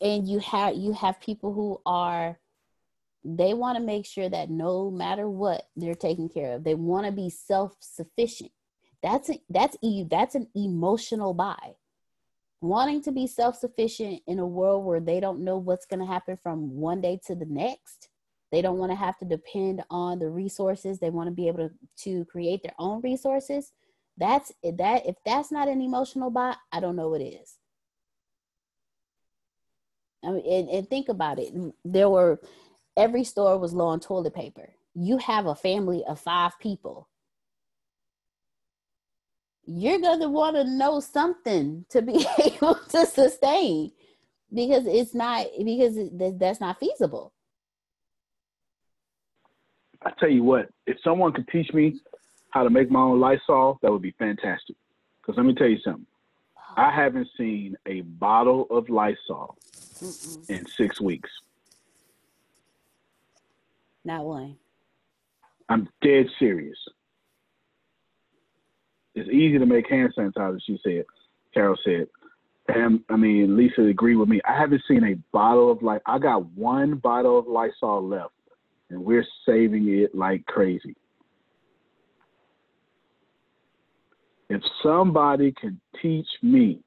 And 0.00 0.28
you 0.28 0.38
have 0.40 0.74
you 0.74 0.92
have 0.92 1.20
people 1.20 1.52
who 1.52 1.80
are 1.86 2.38
they 3.24 3.54
want 3.54 3.78
to 3.78 3.82
make 3.82 4.04
sure 4.04 4.28
that 4.28 4.50
no 4.50 4.90
matter 4.90 5.28
what 5.28 5.66
they're 5.76 5.94
taken 5.94 6.28
care 6.28 6.52
of. 6.52 6.64
They 6.64 6.74
want 6.74 7.06
to 7.06 7.12
be 7.12 7.30
self-sufficient. 7.30 8.50
That's 9.02 9.30
a, 9.30 9.40
that's 9.48 9.76
e 9.82 10.04
that's 10.10 10.34
an 10.34 10.48
emotional 10.54 11.34
buy. 11.34 11.74
Wanting 12.60 13.02
to 13.02 13.12
be 13.12 13.26
self-sufficient 13.26 14.22
in 14.26 14.38
a 14.38 14.46
world 14.46 14.84
where 14.84 15.00
they 15.00 15.20
don't 15.20 15.44
know 15.44 15.58
what's 15.58 15.86
going 15.86 16.00
to 16.00 16.06
happen 16.06 16.38
from 16.42 16.76
one 16.76 17.00
day 17.00 17.20
to 17.26 17.34
the 17.34 17.46
next. 17.46 18.08
They 18.52 18.62
don't 18.62 18.78
want 18.78 18.92
to 18.92 18.96
have 18.96 19.18
to 19.18 19.24
depend 19.24 19.82
on 19.90 20.18
the 20.18 20.30
resources. 20.30 20.98
They 20.98 21.10
want 21.10 21.28
to 21.28 21.34
be 21.34 21.48
able 21.48 21.68
to, 21.68 21.74
to 22.04 22.24
create 22.26 22.62
their 22.62 22.74
own 22.78 23.02
resources. 23.02 23.72
That's 24.16 24.52
that 24.62 25.06
if 25.06 25.16
that's 25.26 25.50
not 25.50 25.68
an 25.68 25.80
emotional 25.80 26.30
buy 26.30 26.54
i 26.72 26.80
don't 26.80 26.96
know 26.96 27.08
what 27.08 27.20
is. 27.20 27.58
I 30.24 30.30
mean, 30.30 30.44
and, 30.46 30.68
and 30.70 30.88
think 30.88 31.08
about 31.08 31.38
it. 31.38 31.52
There 31.84 32.08
were 32.08 32.40
every 32.96 33.24
store 33.24 33.58
was 33.58 33.72
low 33.72 33.86
on 33.86 34.00
toilet 34.00 34.34
paper. 34.34 34.70
You 34.94 35.18
have 35.18 35.46
a 35.46 35.54
family 35.54 36.04
of 36.06 36.20
five 36.20 36.58
people. 36.60 37.08
You're 39.66 40.00
going 40.00 40.20
to 40.20 40.28
want 40.28 40.56
to 40.56 40.64
know 40.64 41.00
something 41.00 41.86
to 41.88 42.02
be 42.02 42.26
able 42.44 42.74
to 42.90 43.06
sustain 43.06 43.92
because 44.52 44.86
it's 44.86 45.14
not, 45.14 45.46
because 45.58 45.96
that's 46.38 46.60
not 46.60 46.78
feasible. 46.78 47.32
I 50.02 50.10
tell 50.18 50.28
you 50.28 50.44
what, 50.44 50.68
if 50.86 50.98
someone 51.02 51.32
could 51.32 51.48
teach 51.48 51.72
me 51.72 52.00
how 52.50 52.62
to 52.62 52.70
make 52.70 52.90
my 52.90 53.00
own 53.00 53.20
Lysol, 53.20 53.78
that 53.82 53.90
would 53.90 54.02
be 54.02 54.14
fantastic. 54.18 54.76
Because 55.20 55.38
let 55.38 55.46
me 55.46 55.54
tell 55.54 55.66
you 55.66 55.78
something. 55.82 56.06
I 56.76 56.90
haven't 56.90 57.28
seen 57.38 57.76
a 57.86 58.02
bottle 58.02 58.66
of 58.70 58.88
Lysol 58.90 59.56
Mm-mm. 60.02 60.50
in 60.50 60.66
six 60.66 61.00
weeks. 61.00 61.30
Not 64.04 64.24
one. 64.24 64.56
I'm 65.68 65.88
dead 66.02 66.26
serious. 66.38 66.76
It's 69.14 69.28
easy 69.30 69.58
to 69.58 69.66
make 69.66 69.88
hand 69.88 70.12
sanitizer, 70.16 70.60
she 70.66 70.78
said. 70.82 71.04
Carol 71.54 71.76
said. 71.84 72.08
And 72.68 73.00
I 73.08 73.16
mean, 73.16 73.56
Lisa 73.56 73.82
agreed 73.82 74.16
with 74.16 74.28
me. 74.28 74.40
I 74.44 74.58
haven't 74.58 74.82
seen 74.88 75.04
a 75.04 75.14
bottle 75.32 75.70
of 75.70 75.82
like 75.82 76.02
I 76.06 76.18
got 76.18 76.46
one 76.52 76.96
bottle 76.96 77.38
of 77.38 77.46
Lysol 77.46 78.06
left, 78.06 78.32
and 78.90 79.04
we're 79.04 79.26
saving 79.46 79.88
it 79.88 80.14
like 80.14 80.44
crazy. 80.46 80.96
If 84.48 84.62
somebody 84.82 85.52
can 85.52 85.80
teach 86.00 86.26
me 86.42 86.80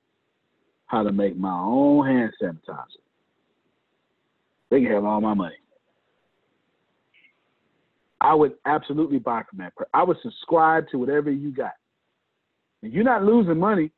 how 0.87 1.03
to 1.03 1.11
make 1.11 1.37
my 1.37 1.59
own 1.59 2.05
hand 2.07 2.33
sanitizer, 2.41 2.85
they 4.69 4.81
can 4.81 4.91
have 4.91 5.05
all 5.05 5.21
my 5.21 5.33
money. 5.33 5.55
I 8.21 8.33
would 8.33 8.53
absolutely 8.65 9.19
buy 9.19 9.43
from 9.49 9.59
that. 9.59 9.73
I 9.93 10.03
would 10.03 10.17
subscribe 10.23 10.89
to 10.89 10.97
whatever 10.97 11.29
you 11.29 11.51
got. 11.51 11.73
And 12.81 12.91
you're 12.93 13.03
not 13.03 13.23
losing 13.23 13.59
money 13.59 13.91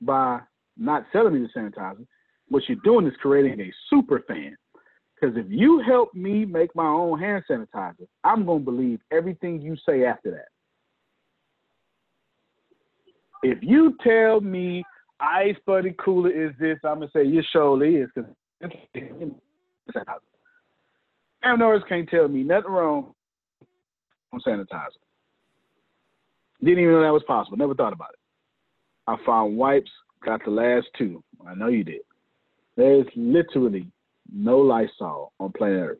by 0.00 0.40
not 0.76 1.06
selling 1.12 1.34
me 1.34 1.40
the 1.40 1.60
sanitizer. 1.60 2.06
What 2.48 2.64
you're 2.68 2.78
doing 2.82 3.06
is 3.06 3.12
creating 3.20 3.60
a 3.60 3.72
super 3.88 4.24
fan. 4.26 4.56
Because 5.14 5.36
if 5.36 5.46
you 5.48 5.82
help 5.86 6.14
me 6.14 6.44
make 6.44 6.74
my 6.74 6.86
own 6.86 7.18
hand 7.20 7.44
sanitizer, 7.48 8.06
I'm 8.24 8.46
going 8.46 8.60
to 8.60 8.64
believe 8.64 9.00
everything 9.12 9.60
you 9.60 9.76
say 9.86 10.04
after 10.04 10.30
that. 10.32 10.48
If 13.42 13.58
you 13.62 13.96
tell 14.02 14.40
me 14.40 14.84
Ice 15.20 15.56
Buddy 15.66 15.94
Cooler 16.02 16.30
is 16.30 16.52
this, 16.58 16.78
I'm 16.84 16.98
going 16.98 17.08
to 17.08 17.18
say 17.18 17.24
you 17.24 17.42
surely 17.52 17.96
is. 17.96 18.08
Because 18.14 18.30
Aaron 21.44 21.82
can't 21.88 22.08
tell 22.08 22.28
me 22.28 22.42
nothing 22.42 22.70
wrong 22.70 23.14
on 24.32 24.40
sanitizer. 24.40 24.98
Didn't 26.62 26.80
even 26.80 26.92
know 26.92 27.02
that 27.02 27.12
was 27.12 27.22
possible. 27.26 27.56
Never 27.56 27.74
thought 27.74 27.92
about 27.92 28.10
it. 28.12 28.18
I 29.06 29.16
found 29.24 29.56
wipes, 29.56 29.90
got 30.24 30.44
the 30.44 30.50
last 30.50 30.86
two. 30.96 31.22
I 31.46 31.54
know 31.54 31.68
you 31.68 31.84
did. 31.84 32.02
There's 32.76 33.06
literally 33.16 33.90
no 34.32 34.58
Lysol 34.58 35.32
on 35.40 35.52
planet 35.52 35.90
Earth. 35.90 35.98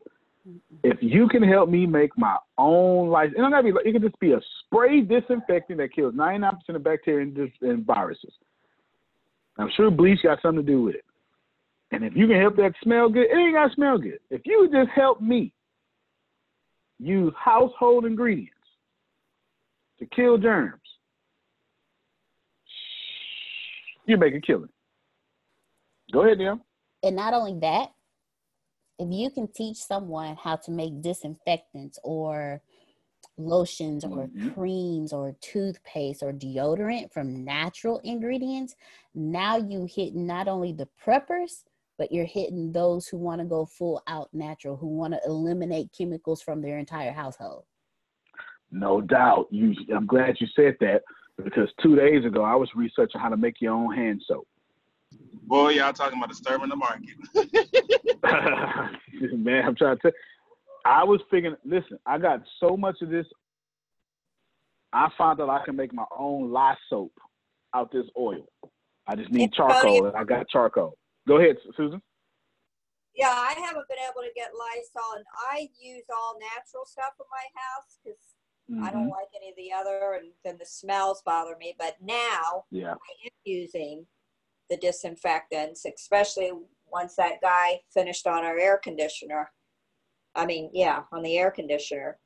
If 0.83 0.97
you 1.01 1.27
can 1.27 1.43
help 1.43 1.69
me 1.69 1.85
make 1.85 2.17
my 2.17 2.37
own 2.57 3.09
Lysol, 3.09 3.35
and 3.37 3.45
I'm 3.45 3.51
gonna 3.51 3.63
be, 3.63 3.89
it 3.89 3.91
can 3.93 4.01
just 4.01 4.19
be 4.19 4.33
a 4.33 4.41
spray 4.65 5.01
disinfectant 5.01 5.79
that 5.79 5.93
kills 5.93 6.13
99% 6.15 6.53
of 6.69 6.83
bacteria 6.83 7.27
and, 7.27 7.51
and 7.61 7.85
viruses. 7.85 8.33
I'm 9.57 9.69
sure 9.75 9.91
bleach 9.91 10.23
got 10.23 10.41
something 10.41 10.65
to 10.65 10.71
do 10.71 10.83
with 10.83 10.95
it. 10.95 11.05
And 11.91 12.03
if 12.03 12.15
you 12.15 12.27
can 12.27 12.39
help 12.39 12.55
that 12.55 12.73
smell 12.81 13.09
good, 13.09 13.27
it 13.29 13.37
ain't 13.37 13.53
gotta 13.53 13.73
smell 13.75 13.97
good. 13.97 14.19
If 14.29 14.41
you 14.45 14.69
just 14.71 14.89
help 14.95 15.21
me 15.21 15.53
use 17.01 17.33
household 17.37 18.05
ingredients 18.05 18.53
to 19.99 20.05
kill 20.05 20.37
germs, 20.37 20.79
you 24.05 24.17
make 24.17 24.35
a 24.35 24.41
killing. 24.41 24.69
Go 26.11 26.23
ahead, 26.23 26.37
Neil. 26.37 26.59
And 27.03 27.15
not 27.15 27.33
only 27.33 27.59
that, 27.61 27.89
if 28.99 29.07
you 29.11 29.31
can 29.31 29.47
teach 29.47 29.77
someone 29.77 30.37
how 30.41 30.57
to 30.57 30.71
make 30.71 31.01
disinfectants 31.01 31.97
or 32.03 32.61
lotions 33.37 34.03
or 34.03 34.27
mm-hmm. 34.27 34.49
creams 34.49 35.11
or 35.11 35.35
toothpaste 35.41 36.21
or 36.21 36.31
deodorant 36.31 37.11
from 37.11 37.43
natural 37.43 37.99
ingredients, 38.03 38.75
now 39.15 39.57
you 39.57 39.87
hit 39.89 40.13
not 40.13 40.47
only 40.47 40.71
the 40.71 40.87
preppers, 41.03 41.63
but 42.01 42.11
you're 42.11 42.25
hitting 42.25 42.71
those 42.71 43.07
who 43.07 43.15
want 43.15 43.39
to 43.39 43.45
go 43.45 43.63
full 43.63 44.01
out 44.07 44.27
natural, 44.33 44.75
who 44.75 44.87
want 44.87 45.13
to 45.13 45.19
eliminate 45.23 45.91
chemicals 45.95 46.41
from 46.41 46.59
their 46.59 46.79
entire 46.79 47.11
household. 47.11 47.63
No 48.71 49.01
doubt. 49.01 49.45
You, 49.51 49.75
I'm 49.95 50.07
glad 50.07 50.37
you 50.39 50.47
said 50.55 50.77
that 50.79 51.03
because 51.37 51.69
two 51.79 51.95
days 51.95 52.25
ago 52.25 52.43
I 52.43 52.55
was 52.55 52.69
researching 52.73 53.21
how 53.21 53.29
to 53.29 53.37
make 53.37 53.61
your 53.61 53.75
own 53.75 53.95
hand 53.95 54.23
soap. 54.27 54.47
Boy, 55.43 55.73
y'all 55.73 55.93
talking 55.93 56.17
about 56.17 56.29
disturbing 56.29 56.69
the 56.69 56.75
market. 56.75 57.11
Man, 59.37 59.63
I'm 59.63 59.75
trying 59.75 59.97
to 59.97 60.01
tell 60.01 60.11
I 60.83 61.03
was 61.03 61.21
figuring, 61.29 61.55
listen, 61.63 61.99
I 62.07 62.17
got 62.17 62.41
so 62.59 62.75
much 62.75 62.95
of 63.03 63.09
this. 63.09 63.27
I 64.91 65.09
found 65.19 65.39
that 65.39 65.51
I 65.51 65.63
can 65.63 65.75
make 65.75 65.93
my 65.93 66.05
own 66.17 66.49
lye 66.49 66.77
soap 66.89 67.13
out 67.75 67.91
this 67.91 68.07
oil. 68.17 68.47
I 69.05 69.15
just 69.15 69.29
need 69.29 69.53
charcoal, 69.53 70.07
and 70.07 70.17
I 70.17 70.23
got 70.23 70.49
charcoal. 70.49 70.97
Go 71.27 71.37
ahead, 71.37 71.57
Susan. 71.75 72.01
Yeah, 73.15 73.27
I 73.27 73.53
haven't 73.53 73.87
been 73.89 73.97
able 73.99 74.21
to 74.21 74.33
get 74.35 74.51
Lysol, 74.57 75.17
and 75.17 75.25
I 75.51 75.69
use 75.79 76.05
all 76.09 76.37
natural 76.39 76.85
stuff 76.85 77.13
in 77.19 77.25
my 77.29 77.61
house 77.61 77.99
because 78.03 78.19
mm-hmm. 78.71 78.83
I 78.83 78.91
don't 78.91 79.03
mm-hmm. 79.03 79.11
like 79.11 79.27
any 79.35 79.49
of 79.49 79.55
the 79.57 79.71
other, 79.71 80.17
and 80.19 80.31
then 80.45 80.57
the 80.57 80.65
smells 80.65 81.21
bother 81.25 81.55
me. 81.59 81.75
But 81.77 81.97
now 82.01 82.63
yeah. 82.71 82.91
I 82.91 83.11
am 83.25 83.31
using 83.43 84.05
the 84.69 84.77
disinfectants, 84.77 85.85
especially 85.85 86.51
once 86.87 87.15
that 87.15 87.41
guy 87.41 87.81
finished 87.93 88.27
on 88.27 88.45
our 88.45 88.57
air 88.57 88.79
conditioner. 88.81 89.51
I 90.33 90.45
mean, 90.45 90.69
yeah, 90.73 91.03
on 91.11 91.23
the 91.23 91.37
air 91.37 91.51
conditioner. 91.51 92.17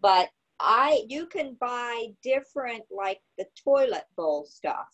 But 0.00 0.28
I 0.60 1.02
you 1.08 1.26
can 1.26 1.56
buy 1.60 2.08
different 2.22 2.84
like 2.90 3.20
the 3.36 3.46
toilet 3.64 4.04
bowl 4.16 4.46
stuff. 4.48 4.88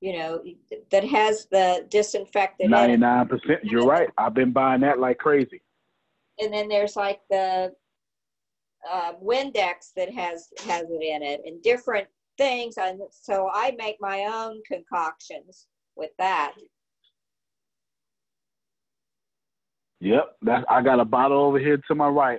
You 0.00 0.16
know, 0.16 0.42
that 0.90 1.04
has 1.04 1.46
the 1.50 1.84
disinfectant. 1.90 2.70
Ninety 2.70 2.96
nine 2.96 3.26
percent. 3.26 3.64
You're 3.64 3.86
right. 3.86 4.08
I've 4.16 4.34
been 4.34 4.52
buying 4.52 4.80
that 4.82 5.00
like 5.00 5.18
crazy. 5.18 5.60
And 6.38 6.52
then 6.52 6.68
there's 6.68 6.94
like 6.94 7.20
the 7.30 7.72
uh, 8.88 9.12
Windex 9.22 9.92
that 9.96 10.12
has 10.14 10.50
has 10.64 10.84
it 10.88 11.02
in 11.02 11.22
it, 11.22 11.40
and 11.44 11.60
different 11.62 12.06
things. 12.36 12.76
And 12.78 13.00
so 13.10 13.50
I 13.52 13.74
make 13.76 13.96
my 14.00 14.24
own 14.32 14.62
concoctions 14.66 15.66
with 15.96 16.10
that. 16.18 16.54
Yep, 20.00 20.36
that's 20.42 20.64
I 20.70 20.80
got 20.80 21.00
a 21.00 21.04
bottle 21.04 21.40
over 21.40 21.58
here 21.58 21.80
to 21.88 21.94
my 21.96 22.06
right, 22.06 22.38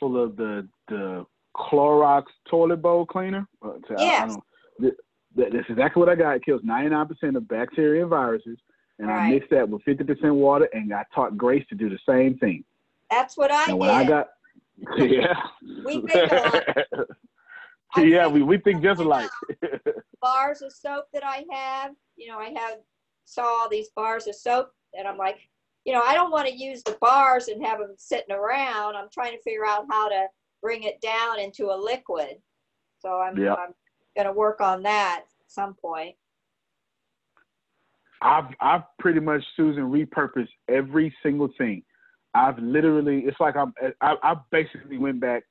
full 0.00 0.20
of 0.20 0.36
the 0.36 0.68
the 0.88 1.24
Clorox 1.56 2.24
toilet 2.50 2.82
bowl 2.82 3.06
cleaner. 3.06 3.46
Uh, 3.64 3.74
yes. 3.96 4.36
I, 4.82 4.90
that's 5.36 5.68
exactly 5.68 6.00
what 6.00 6.08
I 6.08 6.14
got. 6.14 6.36
It 6.36 6.44
kills 6.44 6.62
99% 6.62 7.36
of 7.36 7.48
bacteria 7.48 8.02
and 8.02 8.10
viruses, 8.10 8.58
and 8.98 9.08
right. 9.08 9.26
I 9.26 9.30
mixed 9.30 9.50
that 9.50 9.68
with 9.68 9.84
50% 9.84 10.34
water, 10.34 10.68
and 10.72 10.92
I 10.92 11.04
taught 11.14 11.36
Grace 11.36 11.64
to 11.68 11.74
do 11.74 11.88
the 11.88 11.98
same 12.08 12.38
thing. 12.38 12.64
That's 13.10 13.36
what 13.36 13.52
I 13.52 13.66
and 13.66 13.78
when 13.78 13.88
did. 13.88 13.96
I 13.96 14.04
got, 14.04 14.28
yeah. 14.98 15.34
we 15.84 16.00
think 16.02 16.30
yeah, 17.96 18.26
we, 18.26 18.42
we 18.42 18.58
think 18.58 18.82
just 18.82 19.00
alike. 19.00 19.30
bars 20.20 20.62
of 20.62 20.72
soap 20.72 21.06
that 21.14 21.24
I 21.24 21.44
have, 21.50 21.92
you 22.16 22.28
know, 22.28 22.38
I 22.38 22.50
have 22.56 22.78
saw 23.24 23.42
all 23.42 23.68
these 23.68 23.88
bars 23.96 24.26
of 24.26 24.34
soap, 24.34 24.70
and 24.96 25.06
I'm 25.06 25.16
like, 25.16 25.38
you 25.84 25.92
know, 25.92 26.02
I 26.04 26.14
don't 26.14 26.30
want 26.30 26.48
to 26.48 26.54
use 26.54 26.82
the 26.82 26.96
bars 27.00 27.48
and 27.48 27.64
have 27.64 27.78
them 27.78 27.94
sitting 27.96 28.34
around. 28.34 28.96
I'm 28.96 29.08
trying 29.12 29.36
to 29.36 29.42
figure 29.42 29.64
out 29.64 29.86
how 29.88 30.08
to 30.08 30.26
bring 30.60 30.82
it 30.82 31.00
down 31.00 31.38
into 31.38 31.66
a 31.66 31.76
liquid. 31.76 32.38
So 32.98 33.20
I'm, 33.20 33.38
yep. 33.38 33.56
I'm 33.58 33.72
going 34.16 34.26
to 34.26 34.32
work 34.32 34.60
on 34.60 34.82
that 34.82 35.24
at 35.24 35.50
some 35.50 35.74
point. 35.74 36.16
I've 38.22 38.46
I've 38.60 38.82
pretty 38.98 39.20
much 39.20 39.44
Susan 39.56 39.84
repurposed 39.84 40.48
every 40.68 41.14
single 41.22 41.50
thing. 41.58 41.82
I've 42.34 42.58
literally 42.58 43.20
it's 43.20 43.38
like 43.38 43.56
I'm 43.56 43.74
I, 44.00 44.16
I 44.22 44.36
basically 44.50 44.98
went 44.98 45.20
back 45.20 45.44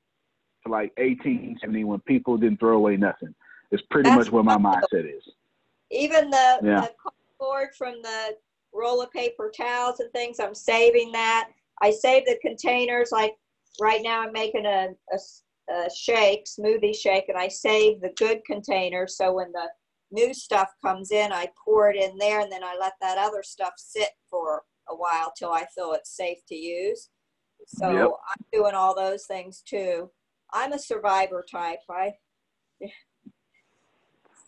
to 0.64 0.72
like 0.72 0.92
1870 0.98 1.84
when 1.84 2.00
people 2.00 2.36
didn't 2.36 2.58
throw 2.58 2.76
away 2.76 2.96
nothing. 2.96 3.34
It's 3.70 3.82
pretty 3.90 4.10
That's 4.10 4.26
much 4.26 4.32
where 4.32 4.42
my 4.42 4.56
mindset 4.56 5.08
is. 5.16 5.22
Even 5.90 6.30
the, 6.30 6.58
yeah. 6.62 6.80
the 6.82 6.92
cardboard 7.38 7.74
from 7.76 8.02
the 8.02 8.36
roll 8.72 9.02
of 9.02 9.10
paper 9.12 9.52
towels 9.56 10.00
and 10.00 10.10
things. 10.12 10.40
I'm 10.40 10.54
saving 10.54 11.12
that. 11.12 11.50
I 11.82 11.90
save 11.90 12.26
the 12.26 12.38
containers. 12.42 13.10
Like 13.12 13.36
right 13.80 14.00
now, 14.02 14.22
I'm 14.22 14.32
making 14.32 14.66
a, 14.66 14.88
a, 15.12 15.18
a 15.68 15.90
shake, 15.94 16.46
smoothie 16.46 16.96
shake, 16.96 17.28
and 17.28 17.38
I 17.38 17.48
save 17.48 18.00
the 18.00 18.12
good 18.16 18.44
container. 18.44 19.06
So 19.06 19.32
when 19.34 19.52
the 19.52 19.68
new 20.10 20.32
stuff 20.32 20.70
comes 20.84 21.10
in, 21.10 21.32
I 21.32 21.48
pour 21.64 21.90
it 21.90 21.96
in 21.96 22.16
there, 22.18 22.40
and 22.40 22.50
then 22.50 22.62
I 22.62 22.76
let 22.78 22.94
that 23.00 23.18
other 23.18 23.42
stuff 23.42 23.74
sit 23.76 24.10
for 24.30 24.62
a 24.88 24.94
while 24.94 25.32
till 25.36 25.52
I 25.52 25.66
feel 25.74 25.92
it's 25.92 26.16
safe 26.16 26.38
to 26.48 26.54
use. 26.54 27.08
So 27.66 27.90
yep. 27.90 28.10
I'm 28.30 28.44
doing 28.52 28.74
all 28.74 28.94
those 28.94 29.26
things 29.26 29.62
too. 29.66 30.10
I'm 30.52 30.72
a 30.72 30.78
survivor 30.78 31.44
type. 31.50 31.80
I. 31.90 32.12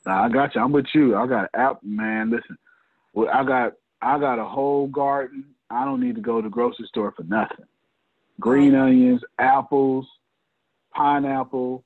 I 0.07 0.29
got 0.29 0.55
you. 0.55 0.61
I'm 0.63 0.73
with 0.73 0.87
you. 0.95 1.17
I 1.17 1.27
got 1.27 1.51
app 1.55 1.83
man. 1.83 2.31
Listen, 2.31 2.57
well, 3.13 3.29
I 3.33 3.45
got 3.45 3.73
I 4.01 4.19
got 4.19 4.39
a 4.39 4.45
whole 4.45 4.87
garden. 4.87 5.45
I 5.71 5.85
don't 5.85 6.01
need 6.01 6.15
to 6.15 6.21
go 6.21 6.41
to 6.41 6.49
the 6.49 6.51
grocery 6.51 6.87
store 6.87 7.13
for 7.17 7.25
nothing. 7.25 7.67
Green 8.41 8.75
onions, 8.75 9.23
apples, 9.39 10.07
pineapple, 10.99 11.85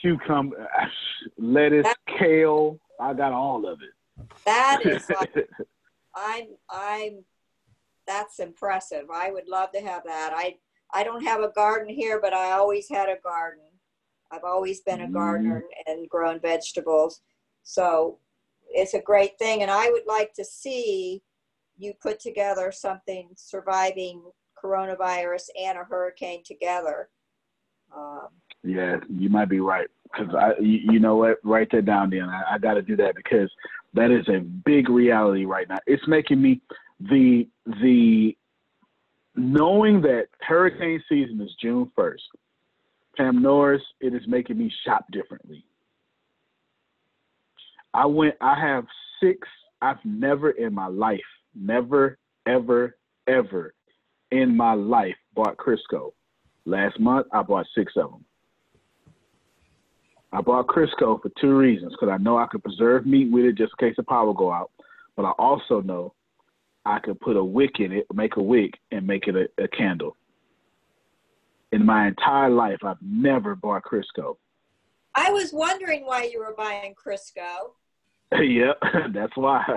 cucumber, 0.00 0.68
lettuce, 1.38 1.92
kale. 2.18 2.78
I 3.00 3.12
got 3.14 3.32
all 3.32 3.66
of 3.66 3.80
it. 3.82 4.26
That 4.44 4.86
is 4.86 5.08
like, 5.20 5.48
I'm 6.14 6.46
I'm 6.70 7.24
that's 8.06 8.38
impressive. 8.38 9.10
I 9.12 9.30
would 9.30 9.48
love 9.48 9.72
to 9.72 9.80
have 9.80 10.04
that. 10.04 10.32
I 10.34 10.56
I 10.92 11.02
don't 11.04 11.24
have 11.24 11.42
a 11.42 11.52
garden 11.54 11.94
here, 11.94 12.20
but 12.20 12.32
I 12.32 12.52
always 12.52 12.88
had 12.88 13.08
a 13.08 13.20
garden. 13.22 13.64
I've 14.30 14.44
always 14.44 14.80
been 14.80 15.00
a 15.00 15.10
gardener 15.10 15.62
mm. 15.62 15.92
and 15.92 16.08
grown 16.08 16.38
vegetables. 16.40 17.22
So 17.62 18.18
it's 18.70 18.94
a 18.94 19.00
great 19.00 19.38
thing. 19.38 19.62
And 19.62 19.70
I 19.70 19.90
would 19.90 20.06
like 20.06 20.34
to 20.34 20.44
see 20.44 21.22
you 21.78 21.94
put 22.00 22.20
together 22.20 22.72
something 22.72 23.30
surviving 23.36 24.22
coronavirus 24.62 25.48
and 25.60 25.78
a 25.78 25.84
hurricane 25.84 26.42
together. 26.44 27.08
Um, 27.94 28.28
yeah, 28.62 28.96
you 29.08 29.28
might 29.28 29.48
be 29.48 29.60
right. 29.60 29.88
Because 30.04 30.34
I, 30.34 30.60
you, 30.60 30.80
you, 30.92 31.00
know 31.00 31.16
what, 31.16 31.38
write 31.44 31.70
that 31.72 31.84
down, 31.84 32.10
Dan. 32.10 32.28
I, 32.28 32.54
I 32.54 32.58
got 32.58 32.74
to 32.74 32.82
do 32.82 32.96
that 32.96 33.14
because 33.14 33.50
that 33.94 34.10
is 34.10 34.26
a 34.28 34.40
big 34.40 34.88
reality 34.88 35.44
right 35.44 35.68
now. 35.68 35.78
It's 35.86 36.06
making 36.08 36.40
me 36.40 36.60
the 37.00 37.46
the 37.82 38.36
knowing 39.36 40.00
that 40.02 40.28
hurricane 40.40 41.02
season 41.08 41.40
is 41.40 41.54
June 41.60 41.90
1st, 41.96 42.16
Pam 43.16 43.40
Norris, 43.40 43.82
it 44.00 44.14
is 44.14 44.22
making 44.26 44.58
me 44.58 44.72
shop 44.84 45.04
differently. 45.12 45.64
I 47.94 48.06
went, 48.06 48.34
I 48.40 48.58
have 48.60 48.84
six, 49.22 49.46
I've 49.80 50.04
never 50.04 50.50
in 50.50 50.74
my 50.74 50.88
life, 50.88 51.20
never, 51.54 52.18
ever, 52.46 52.96
ever 53.28 53.74
in 54.30 54.56
my 54.56 54.74
life 54.74 55.16
bought 55.34 55.56
Crisco. 55.56 56.12
Last 56.64 56.98
month, 57.00 57.26
I 57.32 57.42
bought 57.42 57.66
six 57.74 57.92
of 57.96 58.10
them. 58.10 58.24
I 60.32 60.42
bought 60.42 60.66
Crisco 60.66 61.20
for 61.22 61.30
two 61.40 61.56
reasons 61.56 61.92
because 61.92 62.12
I 62.12 62.22
know 62.22 62.36
I 62.36 62.46
could 62.46 62.62
preserve 62.62 63.06
meat 63.06 63.30
with 63.30 63.44
it 63.44 63.56
just 63.56 63.72
in 63.80 63.88
case 63.88 63.96
the 63.96 64.02
power 64.02 64.34
go 64.34 64.52
out, 64.52 64.70
but 65.16 65.24
I 65.24 65.30
also 65.32 65.80
know 65.80 66.12
I 66.84 66.98
could 66.98 67.18
put 67.20 67.36
a 67.36 67.44
wick 67.44 67.80
in 67.80 67.92
it, 67.92 68.06
make 68.12 68.36
a 68.36 68.42
wick, 68.42 68.72
and 68.90 69.06
make 69.06 69.26
it 69.26 69.36
a, 69.36 69.62
a 69.62 69.68
candle. 69.68 70.16
In 71.72 71.84
my 71.84 72.08
entire 72.08 72.50
life, 72.50 72.78
I've 72.82 73.00
never 73.02 73.54
bought 73.54 73.84
Crisco. 73.84 74.36
I 75.14 75.30
was 75.30 75.52
wondering 75.52 76.04
why 76.04 76.24
you 76.24 76.40
were 76.40 76.54
buying 76.56 76.94
Crisco. 76.94 77.72
yep, 78.32 78.78
that's 79.12 79.36
why. 79.36 79.64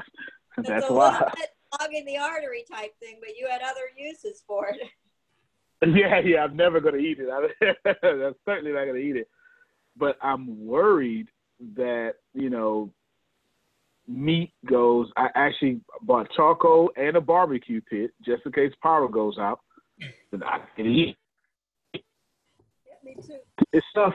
That's 0.58 0.90
why. 0.90 1.32
bit 1.38 1.50
clogging 1.72 2.06
the 2.06 2.18
artery 2.18 2.64
type 2.70 2.98
thing, 3.00 3.18
but 3.20 3.38
you 3.38 3.48
had 3.50 3.62
other 3.62 3.90
uses 3.98 4.44
for 4.46 4.68
it. 4.70 4.82
Yeah, 5.84 6.20
yeah, 6.24 6.44
I'm 6.44 6.56
never 6.56 6.80
gonna 6.80 6.98
eat 6.98 7.18
it. 7.20 7.28
I'm 8.04 8.36
certainly 8.46 8.72
not 8.72 8.86
gonna 8.86 9.00
eat 9.00 9.16
it. 9.16 9.28
But 9.98 10.16
I'm 10.22 10.68
worried 10.68 11.28
that 11.76 12.18
you 12.36 12.52
know 12.52 12.92
meat 14.08 14.54
goes. 14.70 15.10
I 15.18 15.30
actually 15.34 15.82
bought 16.04 16.28
charcoal 16.36 16.92
and 16.98 17.16
a 17.16 17.22
barbecue 17.22 17.82
pit 17.82 18.12
just 18.24 18.44
in 18.46 18.52
case 18.52 18.72
power 18.84 19.08
goes 19.08 19.40
out, 19.40 19.62
and 20.32 20.44
I 20.44 20.60
can 20.76 20.86
eat. 20.86 21.18
Yeah, 21.94 22.02
me 23.04 23.16
too. 23.16 23.40
It's 23.74 23.86
stuff 23.90 24.14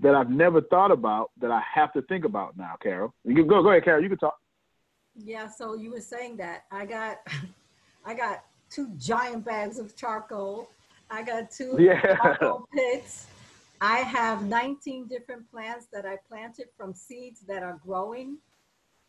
that 0.00 0.14
I've 0.14 0.30
never 0.30 0.60
thought 0.60 0.90
about 0.90 1.30
that 1.40 1.50
I 1.50 1.60
have 1.74 1.92
to 1.94 2.02
think 2.02 2.24
about 2.24 2.56
now, 2.56 2.74
Carol. 2.82 3.14
You 3.24 3.34
can 3.34 3.46
go, 3.46 3.62
go 3.62 3.70
ahead, 3.70 3.84
Carol. 3.84 4.02
You 4.02 4.08
can 4.08 4.18
talk. 4.18 4.36
Yeah, 5.16 5.48
so 5.48 5.74
you 5.74 5.90
were 5.90 6.00
saying 6.00 6.36
that 6.38 6.64
I 6.70 6.86
got, 6.86 7.18
I 8.04 8.14
got 8.14 8.44
two 8.70 8.90
giant 8.98 9.44
bags 9.44 9.78
of 9.78 9.96
charcoal. 9.96 10.68
I 11.10 11.22
got 11.22 11.50
two 11.50 11.76
Yeah. 11.80 12.16
charcoal 12.16 12.66
pits. 12.72 13.26
I 13.80 13.98
have 13.98 14.44
19 14.44 15.06
different 15.08 15.50
plants 15.50 15.86
that 15.92 16.04
I 16.06 16.16
planted 16.28 16.68
from 16.76 16.94
seeds 16.94 17.40
that 17.48 17.62
are 17.62 17.80
growing. 17.84 18.38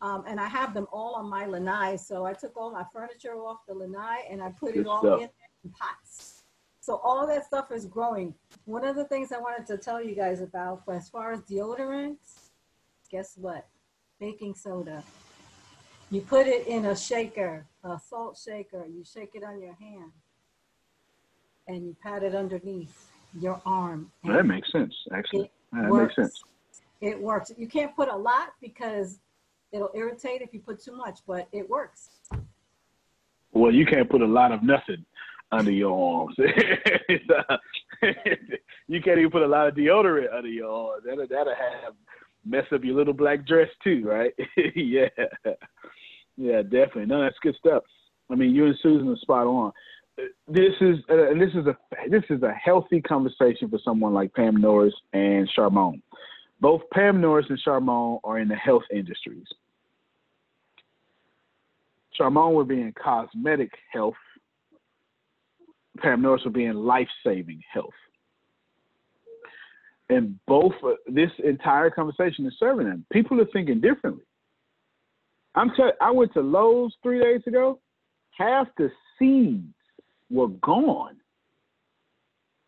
Um, 0.02 0.24
and 0.28 0.40
I 0.40 0.48
have 0.48 0.74
them 0.74 0.88
all 0.92 1.14
on 1.16 1.30
my 1.30 1.46
lanai. 1.46 1.96
So 1.98 2.26
I 2.26 2.34
took 2.34 2.58
all 2.58 2.72
my 2.72 2.84
furniture 2.92 3.34
off 3.36 3.60
the 3.68 3.76
lanai 3.76 4.26
and 4.30 4.42
I 4.42 4.50
put 4.50 4.74
Good 4.74 4.82
it 4.82 4.88
all 4.88 5.00
stuff. 5.00 5.22
in, 5.22 5.30
in 5.64 5.72
pots. 5.72 6.44
So 6.80 6.96
all 7.04 7.28
that 7.28 7.46
stuff 7.46 7.72
is 7.72 7.86
growing. 7.86 8.34
One 8.66 8.84
of 8.84 8.96
the 8.96 9.06
things 9.06 9.32
I 9.32 9.38
wanted 9.38 9.68
to 9.68 9.78
tell 9.78 10.02
you 10.04 10.16
guys 10.16 10.42
about, 10.42 10.82
as 10.88 11.10
far 11.10 11.32
as 11.34 11.42
deodorants, 11.42 12.50
guess 13.12 13.38
what? 13.38 13.68
Baking 14.20 14.56
soda. 14.56 15.04
You 16.12 16.20
put 16.20 16.46
it 16.46 16.68
in 16.68 16.86
a 16.86 16.96
shaker, 16.96 17.66
a 17.86 17.98
salt 17.98 18.38
shaker. 18.38 18.86
You 18.86 19.02
shake 19.06 19.32
it 19.34 19.44
on 19.46 19.62
your 19.62 19.76
hand, 19.76 20.12
and 21.70 21.86
you 21.86 21.96
pat 22.04 22.22
it 22.22 22.36
underneath 22.36 23.10
your 23.40 23.62
arm. 23.66 24.12
That 24.26 24.46
makes 24.46 24.70
sense. 24.74 24.94
Actually, 25.14 25.46
It 25.46 25.52
that 25.72 25.82
makes 25.84 25.92
works. 25.92 26.16
sense. 26.16 26.44
It 27.00 27.20
works. 27.20 27.52
You 27.58 27.66
can't 27.66 27.96
put 27.96 28.10
a 28.10 28.16
lot 28.16 28.50
because 28.62 29.20
it'll 29.72 29.90
irritate 29.96 30.42
if 30.42 30.54
you 30.54 30.60
put 30.60 30.84
too 30.84 30.98
much, 30.98 31.20
but 31.26 31.48
it 31.54 31.68
works. 31.70 32.10
Well, 33.54 33.74
you 33.74 33.86
can't 33.86 34.10
put 34.10 34.22
a 34.22 34.28
lot 34.28 34.52
of 34.52 34.64
nothing 34.64 35.06
under 35.50 35.72
your 35.72 36.20
arms. 36.20 36.36
Uh, 36.40 37.58
you 38.88 39.02
can't 39.02 39.18
even 39.18 39.32
put 39.32 39.44
a 39.44 39.48
lot 39.48 39.68
of 39.68 39.76
deodorant 39.76 40.34
under 40.34 40.50
your 40.50 40.70
arms. 40.70 41.04
That'll, 41.06 41.28
that'll 41.28 41.56
have 41.56 41.94
mess 42.46 42.66
up 42.74 42.84
your 42.84 42.96
little 42.96 43.14
black 43.14 43.46
dress 43.46 43.70
too, 43.84 44.04
right? 44.06 44.34
yeah, 44.76 45.08
yeah, 46.42 46.64
definitely. 46.64 47.06
No, 47.06 47.22
that's 47.22 47.38
good 47.42 47.56
stuff. 47.56 47.84
I 48.32 48.36
mean, 48.36 48.56
you 48.56 48.66
and 48.66 48.76
Susan 48.82 49.08
are 49.10 49.16
spot 49.18 49.46
on. 49.46 49.72
This 50.48 50.74
is 50.82 50.98
uh, 51.10 51.38
this 51.38 51.52
is 51.54 51.68
a 51.68 51.78
this 52.10 52.24
is 52.30 52.42
a 52.42 52.52
healthy 52.52 53.00
conversation 53.02 53.70
for 53.70 53.80
someone 53.84 54.14
like 54.14 54.34
Pam 54.34 54.56
Norris 54.56 54.94
and 55.14 55.50
Charmone. 55.56 56.02
Both 56.60 56.82
Pam 56.92 57.22
Norris 57.22 57.46
and 57.50 57.60
Charmone 57.66 58.20
are 58.24 58.40
in 58.40 58.48
the 58.48 58.56
health 58.56 58.84
industries. 58.92 59.46
Charmone 62.20 62.54
would 62.56 62.68
be 62.68 62.82
in 62.82 62.94
cosmetic 62.94 63.72
health. 63.92 64.16
Pam 66.00 66.22
Norris 66.22 66.44
would 66.44 66.54
be 66.54 66.66
in 66.66 66.76
life-saving 66.76 67.62
health. 67.72 67.94
And 70.10 70.38
both, 70.46 70.74
uh, 70.84 70.96
this 71.08 71.32
entire 71.44 71.90
conversation 71.90 72.46
is 72.46 72.54
serving 72.60 72.88
them. 72.88 73.06
People 73.12 73.40
are 73.40 73.48
thinking 73.54 73.80
differently. 73.80 74.24
I'm 75.56 75.72
tell- 75.76 75.94
I 76.02 76.12
went 76.12 76.34
to 76.34 76.42
Lowe's 76.42 76.96
three 77.04 77.20
days 77.20 77.42
ago. 77.46 77.80
Half 78.32 78.68
the 78.78 78.92
seeds 79.18 79.74
were 80.30 80.48
gone. 80.48 81.18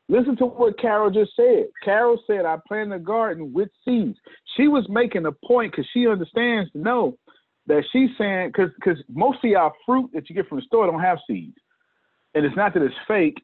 Listen 0.10 0.35
to 0.38 0.45
what 0.45 0.77
Carol 0.77 1.10
just 1.10 1.35
said. 1.35 1.68
Carol 1.84 2.22
said, 2.27 2.45
I 2.45 2.57
planted 2.68 2.95
a 2.95 2.99
garden 2.99 3.53
with 3.53 3.69
seeds. 3.85 4.19
She 4.57 4.68
was 4.68 4.88
making 4.89 5.26
a 5.26 5.31
point 5.31 5.72
because 5.72 5.88
she 5.93 6.07
understands 6.07 6.72
to 6.73 6.77
know 6.77 7.18
that 7.68 7.84
she's 7.91 8.10
saying, 8.18 8.49
because 8.49 8.69
because 8.76 9.01
most 9.10 9.39
of 9.43 9.49
y'all 9.49 9.72
fruit 9.85 10.10
that 10.14 10.30
you 10.30 10.35
get 10.35 10.47
from 10.49 10.60
the 10.60 10.65
store 10.65 10.85
don't 10.85 10.99
have 10.99 11.19
seeds. 11.26 11.57
And 12.35 12.45
it's 12.45 12.55
not 12.55 12.73
that 12.73 12.84
it's 12.84 12.93
fake. 13.07 13.41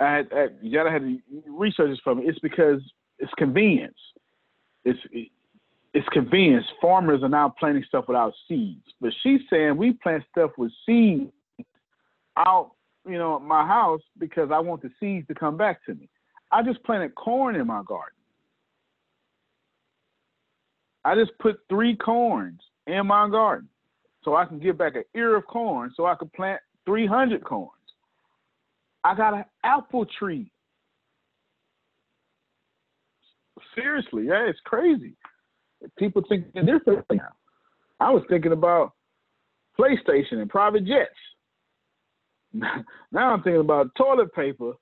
I, 0.00 0.16
had, 0.16 0.28
I 0.32 0.46
you 0.60 0.72
gotta 0.72 0.90
have 0.90 1.02
to 1.02 1.18
research 1.48 1.90
this 1.90 2.14
me. 2.14 2.24
It's 2.26 2.38
because 2.40 2.82
it's 3.18 3.32
convenience. 3.38 3.96
It's 4.84 4.98
it's 5.94 6.08
convenience. 6.08 6.66
Farmers 6.82 7.22
are 7.22 7.28
now 7.28 7.54
planting 7.58 7.84
stuff 7.86 8.06
without 8.08 8.34
seeds. 8.48 8.84
But 9.00 9.12
she's 9.22 9.40
saying 9.48 9.76
we 9.76 9.92
plant 9.92 10.24
stuff 10.30 10.50
with 10.58 10.72
seeds 10.84 11.30
out, 12.36 12.72
you 13.06 13.16
know, 13.16 13.38
my 13.38 13.64
house 13.64 14.02
because 14.18 14.50
I 14.52 14.58
want 14.58 14.82
the 14.82 14.90
seeds 14.98 15.26
to 15.28 15.34
come 15.34 15.56
back 15.56 15.84
to 15.86 15.94
me. 15.94 16.08
I 16.50 16.62
just 16.62 16.82
planted 16.82 17.14
corn 17.14 17.54
in 17.54 17.66
my 17.66 17.82
garden. 17.86 18.18
I 21.04 21.14
just 21.14 21.32
put 21.38 21.60
three 21.68 21.94
corns 21.96 22.60
in 22.86 23.06
my 23.06 23.28
garden 23.28 23.68
so 24.24 24.34
I 24.34 24.46
can 24.46 24.58
get 24.58 24.76
back 24.76 24.96
an 24.96 25.04
ear 25.14 25.36
of 25.36 25.46
corn 25.46 25.92
so 25.96 26.06
I 26.06 26.16
could 26.16 26.32
plant 26.32 26.60
300 26.86 27.44
corns. 27.44 27.70
I 29.04 29.14
got 29.14 29.34
an 29.34 29.44
apple 29.62 30.06
tree. 30.18 30.50
Seriously, 33.74 34.26
yeah, 34.28 34.48
it's 34.48 34.60
crazy. 34.64 35.14
People 35.98 36.22
thinking 36.28 36.66
differently 36.66 37.16
now. 37.16 37.32
I 38.00 38.10
was 38.10 38.22
thinking 38.28 38.52
about 38.52 38.92
PlayStation 39.78 40.34
and 40.40 40.48
private 40.48 40.86
jets. 40.86 41.10
Now 43.12 43.32
I'm 43.32 43.42
thinking 43.42 43.60
about 43.60 43.94
toilet 43.96 44.34
paper, 44.34 44.72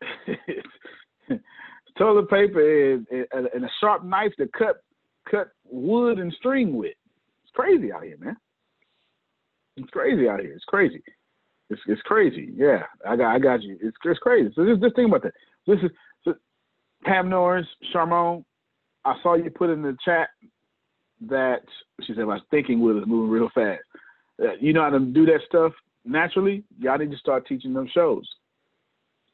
toilet 1.98 2.30
paper 2.30 2.92
and, 2.92 3.06
and, 3.32 3.64
a 3.64 3.68
sharp 3.80 4.04
knife 4.04 4.32
to 4.38 4.48
cut 4.56 4.82
cut 5.28 5.48
wood 5.64 6.18
and 6.18 6.32
string 6.38 6.76
with. 6.76 6.94
It's 7.42 7.52
crazy 7.52 7.92
out 7.92 8.04
here, 8.04 8.16
man. 8.18 8.36
It's 9.76 9.90
crazy 9.90 10.28
out 10.28 10.40
here. 10.40 10.52
It's 10.52 10.64
crazy. 10.64 11.02
It's 11.68 11.80
it's 11.86 12.02
crazy. 12.02 12.52
Yeah, 12.54 12.82
I 13.08 13.16
got 13.16 13.34
I 13.34 13.38
got 13.38 13.62
you. 13.62 13.76
It's 13.80 13.96
it's 14.04 14.18
crazy. 14.18 14.52
So 14.54 14.64
just 14.64 14.82
just 14.82 14.96
think 14.96 15.08
about 15.08 15.22
that. 15.22 15.34
This 15.66 15.78
is 15.82 15.90
so, 16.24 16.34
Pam 17.04 17.28
Norris, 17.28 17.66
Charmone. 17.94 18.44
I 19.04 19.14
saw 19.22 19.34
you 19.34 19.50
put 19.50 19.70
in 19.70 19.82
the 19.82 19.96
chat 20.04 20.28
that 21.28 21.62
she 22.02 22.14
said 22.14 22.24
my 22.24 22.40
thinking 22.50 22.80
wheel 22.80 22.98
is 22.98 23.06
moving 23.06 23.30
real 23.30 23.50
fast. 23.54 23.82
Uh, 24.42 24.54
you 24.60 24.72
know 24.72 24.82
how 24.82 24.90
to 24.90 25.00
do 25.00 25.26
that 25.26 25.40
stuff 25.46 25.72
naturally. 26.04 26.64
Y'all 26.78 26.98
need 26.98 27.10
to 27.10 27.18
start 27.18 27.46
teaching 27.46 27.72
them 27.74 27.88
shows. 27.92 28.26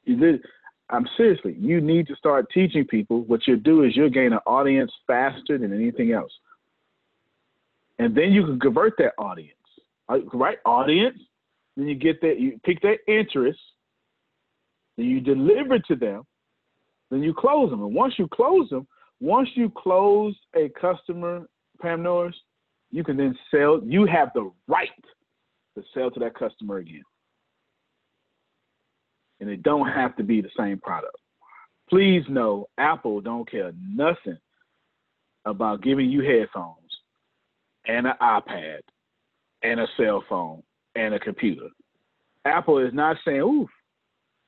You 0.04 0.16
did. 0.16 0.42
I'm 0.90 1.06
seriously. 1.16 1.56
You 1.58 1.80
need 1.80 2.06
to 2.08 2.16
start 2.16 2.46
teaching 2.52 2.84
people. 2.84 3.22
What 3.22 3.46
you'll 3.46 3.58
do 3.58 3.84
is 3.84 3.96
you'll 3.96 4.10
gain 4.10 4.32
an 4.32 4.40
audience 4.46 4.92
faster 5.06 5.58
than 5.58 5.72
anything 5.72 6.12
else, 6.12 6.32
and 7.98 8.14
then 8.14 8.32
you 8.32 8.44
can 8.44 8.60
convert 8.60 8.94
that 8.98 9.12
audience. 9.18 9.52
Right, 10.08 10.58
audience. 10.64 11.18
Then 11.76 11.88
you 11.88 11.96
get 11.96 12.20
that. 12.20 12.38
You 12.38 12.60
pick 12.64 12.80
their 12.82 12.98
interest. 13.08 13.58
Then 14.96 15.06
you 15.06 15.20
deliver 15.20 15.78
to 15.80 15.96
them. 15.96 16.22
Then 17.10 17.22
you 17.22 17.34
close 17.34 17.70
them. 17.70 17.82
And 17.82 17.94
once 17.94 18.14
you 18.18 18.28
close 18.28 18.68
them, 18.70 18.86
once 19.20 19.48
you 19.54 19.70
close 19.70 20.34
a 20.54 20.68
customer, 20.80 21.46
Pam 21.80 22.02
Norris, 22.02 22.36
you 22.90 23.04
can 23.04 23.16
then 23.16 23.36
sell. 23.50 23.80
You 23.84 24.06
have 24.06 24.30
the 24.34 24.50
right 24.68 24.88
to 25.76 25.84
sell 25.94 26.10
to 26.10 26.20
that 26.20 26.34
customer 26.34 26.78
again. 26.78 27.02
And 29.40 29.50
it 29.50 29.62
don't 29.62 29.88
have 29.88 30.16
to 30.16 30.22
be 30.22 30.40
the 30.40 30.50
same 30.58 30.78
product. 30.78 31.16
Please 31.88 32.24
know 32.28 32.68
Apple 32.78 33.20
don't 33.20 33.48
care 33.50 33.72
nothing 33.78 34.38
about 35.44 35.82
giving 35.82 36.10
you 36.10 36.22
headphones 36.22 36.76
and 37.86 38.06
an 38.06 38.14
iPad 38.20 38.80
and 39.62 39.80
a 39.80 39.86
cell 39.96 40.24
phone 40.28 40.62
and 40.94 41.14
a 41.14 41.20
computer. 41.20 41.68
Apple 42.44 42.78
is 42.78 42.92
not 42.92 43.16
saying, 43.24 43.40
ooh, 43.40 43.68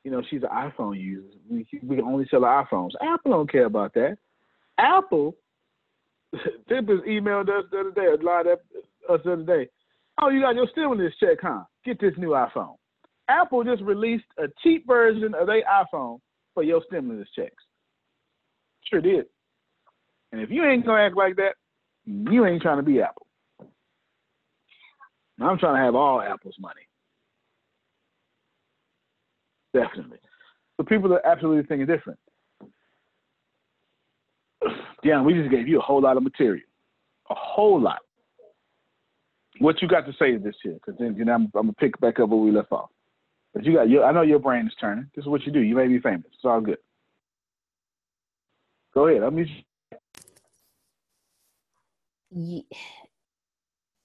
you 0.04 0.10
know, 0.10 0.22
she's 0.30 0.42
an 0.42 0.48
iPhone 0.48 0.98
user. 0.98 1.26
We 1.48 1.66
we 1.82 1.96
can 1.96 2.04
only 2.04 2.26
sell 2.30 2.40
iPhones. 2.40 2.92
Apple 3.02 3.32
don't 3.32 3.50
care 3.50 3.66
about 3.66 3.94
that. 3.94 4.16
Apple, 4.78 5.36
Tempest 6.68 7.04
emailed 7.04 7.48
us 7.48 7.64
the 7.70 7.80
other 7.80 7.90
day, 7.90 8.06
a 8.06 8.24
lied 8.24 8.46
up 8.46 8.60
us 9.10 9.20
the 9.24 9.32
other 9.32 9.42
day. 9.42 9.68
Oh, 10.20 10.30
you 10.30 10.40
got 10.40 10.54
your 10.54 10.68
stimulus 10.72 11.14
check, 11.20 11.38
huh? 11.40 11.62
Get 11.84 12.00
this 12.00 12.14
new 12.16 12.30
iPhone. 12.30 12.76
Apple 13.28 13.62
just 13.64 13.82
released 13.82 14.24
a 14.38 14.46
cheap 14.62 14.86
version 14.86 15.34
of 15.34 15.46
their 15.46 15.62
iPhone 15.62 16.18
for 16.54 16.62
your 16.62 16.82
stimulus 16.86 17.28
checks. 17.36 17.62
Sure 18.84 19.00
did. 19.00 19.26
And 20.32 20.40
if 20.40 20.50
you 20.50 20.64
ain't 20.64 20.84
gonna 20.84 21.02
act 21.02 21.16
like 21.16 21.36
that, 21.36 21.54
you 22.04 22.46
ain't 22.46 22.62
trying 22.62 22.78
to 22.78 22.82
be 22.82 23.00
Apple. 23.00 23.26
I'm 25.40 25.58
trying 25.58 25.76
to 25.76 25.84
have 25.84 25.94
all 25.94 26.20
Apple's 26.20 26.56
money. 26.58 26.80
Definitely. 29.72 30.18
But 30.76 30.88
people 30.88 31.12
are 31.12 31.24
absolutely 31.26 31.64
thinking 31.64 31.86
different. 31.86 32.18
Yeah, 35.08 35.22
we 35.22 35.32
just 35.32 35.50
gave 35.50 35.66
you 35.66 35.78
a 35.78 35.82
whole 35.82 36.02
lot 36.02 36.18
of 36.18 36.22
material. 36.22 36.66
A 37.30 37.34
whole 37.34 37.80
lot. 37.80 38.00
What 39.58 39.80
you 39.80 39.88
got 39.88 40.04
to 40.04 40.12
say 40.18 40.36
this 40.36 40.54
year? 40.62 40.74
Because 40.74 40.98
then 40.98 41.16
you 41.16 41.24
know, 41.24 41.32
I'm, 41.32 41.44
I'm, 41.54 41.62
gonna 41.62 41.72
pick 41.72 41.98
back 41.98 42.20
up 42.20 42.28
where 42.28 42.38
we 42.38 42.50
left 42.50 42.72
off. 42.72 42.90
But 43.54 43.64
you 43.64 43.72
got 43.72 43.88
your, 43.88 44.04
I 44.04 44.12
know 44.12 44.20
your 44.20 44.38
brain 44.38 44.66
is 44.66 44.74
turning. 44.78 45.06
This 45.16 45.22
is 45.22 45.28
what 45.28 45.46
you 45.46 45.52
do. 45.52 45.60
You 45.60 45.74
may 45.74 45.88
be 45.88 45.98
famous. 45.98 46.26
It's 46.26 46.44
all 46.44 46.60
good. 46.60 46.76
Go 48.92 49.06
ahead. 49.06 49.22
I'm 49.22 49.36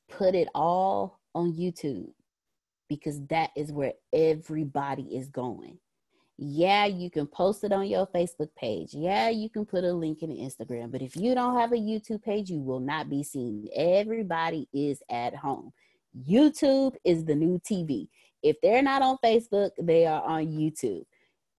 put 0.10 0.36
it 0.36 0.48
all 0.56 1.20
on 1.36 1.52
YouTube 1.52 2.14
because 2.88 3.20
that 3.28 3.50
is 3.58 3.74
where 3.74 3.94
everybody 4.14 5.04
is 5.18 5.28
going. 5.28 5.80
Yeah, 6.38 6.86
you 6.86 7.12
can 7.12 7.28
post 7.28 7.64
it 7.64 7.72
on 7.72 7.88
your 7.88 8.08
Facebook 8.08 8.50
page. 8.58 8.94
Yeah, 8.94 9.30
you 9.30 9.50
can 9.50 9.66
put 9.66 9.84
a 9.84 9.94
link 9.94 10.24
in 10.24 10.32
Instagram. 10.32 10.92
But 10.92 11.02
if 11.02 11.16
you 11.16 11.36
don't 11.36 11.60
have 11.60 11.72
a 11.72 11.78
YouTube 11.78 12.24
page, 12.24 12.50
you 12.50 12.60
will 12.60 12.80
not 12.80 13.10
be 13.10 13.24
seen. 13.24 13.68
Everybody 13.76 14.68
is 14.74 15.02
at 15.10 15.36
home. 15.36 15.72
YouTube 16.28 16.96
is 17.04 17.26
the 17.26 17.36
new 17.36 17.60
TV. 17.60 18.08
If 18.42 18.58
they're 18.62 18.82
not 18.82 19.02
on 19.02 19.18
Facebook, 19.24 19.72
they 19.80 20.06
are 20.06 20.24
on 20.24 20.48
YouTube. 20.48 21.04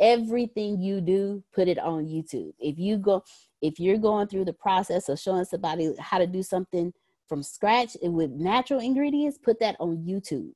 Everything 0.01 0.81
you 0.81 1.01
do, 1.01 1.43
put 1.55 1.69
it 1.69 1.79
on 1.79 2.05
YouTube. 2.07 2.53
If 2.59 2.79
you 2.79 2.99
go, 2.99 3.23
if 3.63 3.79
you're 3.79 3.97
going 3.97 4.27
through 4.27 4.45
the 4.45 4.53
process 4.53 5.09
of 5.09 5.21
showing 5.21 5.45
somebody 5.45 5.95
how 6.01 6.19
to 6.19 6.27
do 6.27 6.43
something 6.43 6.93
from 7.29 7.43
scratch 7.43 7.97
and 8.03 8.13
with 8.13 8.31
natural 8.31 8.81
ingredients, 8.81 9.39
put 9.39 9.61
that 9.61 9.77
on 9.79 9.99
YouTube. 9.99 10.51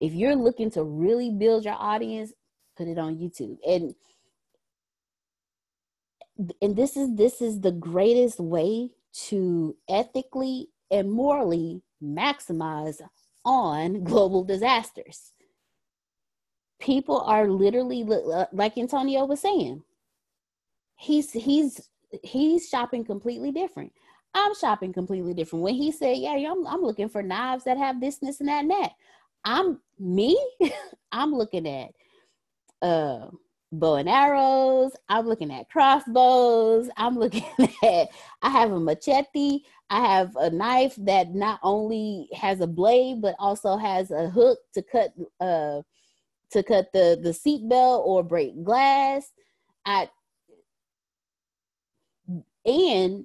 If 0.00 0.14
you're 0.14 0.34
looking 0.34 0.70
to 0.72 0.82
really 0.82 1.30
build 1.30 1.66
your 1.66 1.76
audience, 1.78 2.32
put 2.80 2.88
it 2.88 2.98
on 2.98 3.16
YouTube. 3.16 3.58
And 3.68 3.94
and 6.62 6.74
this 6.76 6.96
is 6.96 7.14
this 7.16 7.42
is 7.42 7.60
the 7.60 7.72
greatest 7.72 8.40
way 8.40 8.90
to 9.28 9.76
ethically 9.88 10.68
and 10.90 11.12
morally 11.12 11.82
maximize 12.02 13.00
on 13.44 14.04
global 14.04 14.44
disasters. 14.44 15.32
People 16.80 17.20
are 17.20 17.48
literally 17.48 18.06
uh, 18.10 18.46
like 18.52 18.78
Antonio 18.78 19.26
was 19.26 19.40
saying. 19.40 19.82
He's 20.96 21.32
he's 21.32 21.90
he's 22.22 22.68
shopping 22.68 23.04
completely 23.04 23.52
different. 23.52 23.92
I'm 24.34 24.54
shopping 24.54 24.94
completely 24.94 25.34
different. 25.34 25.64
When 25.64 25.74
he 25.74 25.92
said, 25.92 26.16
"Yeah, 26.16 26.32
I'm, 26.50 26.66
I'm 26.66 26.82
looking 26.82 27.10
for 27.10 27.22
knives 27.22 27.64
that 27.64 27.76
have 27.76 28.00
this, 28.00 28.18
this, 28.18 28.40
and 28.40 28.48
that, 28.48 28.62
and 28.62 28.70
that," 28.70 28.92
I'm 29.44 29.80
me. 29.98 30.38
I'm 31.12 31.34
looking 31.34 31.68
at 31.68 31.90
uh, 32.82 33.26
bow 33.72 33.96
and 33.96 34.08
arrows. 34.08 34.92
I'm 35.08 35.26
looking 35.26 35.52
at 35.52 35.70
crossbows. 35.70 36.90
I'm 36.96 37.18
looking 37.18 37.44
at. 37.82 38.08
I 38.42 38.50
have 38.50 38.72
a 38.72 38.80
machete. 38.80 39.60
I 39.90 40.00
have 40.06 40.36
a 40.36 40.50
knife 40.50 40.94
that 40.98 41.34
not 41.34 41.58
only 41.62 42.28
has 42.34 42.60
a 42.60 42.66
blade 42.66 43.20
but 43.20 43.34
also 43.38 43.76
has 43.76 44.10
a 44.12 44.30
hook 44.30 44.58
to 44.74 44.82
cut 44.82 45.12
uh 45.40 45.82
to 46.52 46.62
cut 46.62 46.92
the 46.92 47.18
the 47.22 47.32
seat 47.32 47.68
belt 47.68 48.04
or 48.06 48.22
break 48.22 48.62
glass. 48.62 49.32
I 49.84 50.08
and 52.64 53.24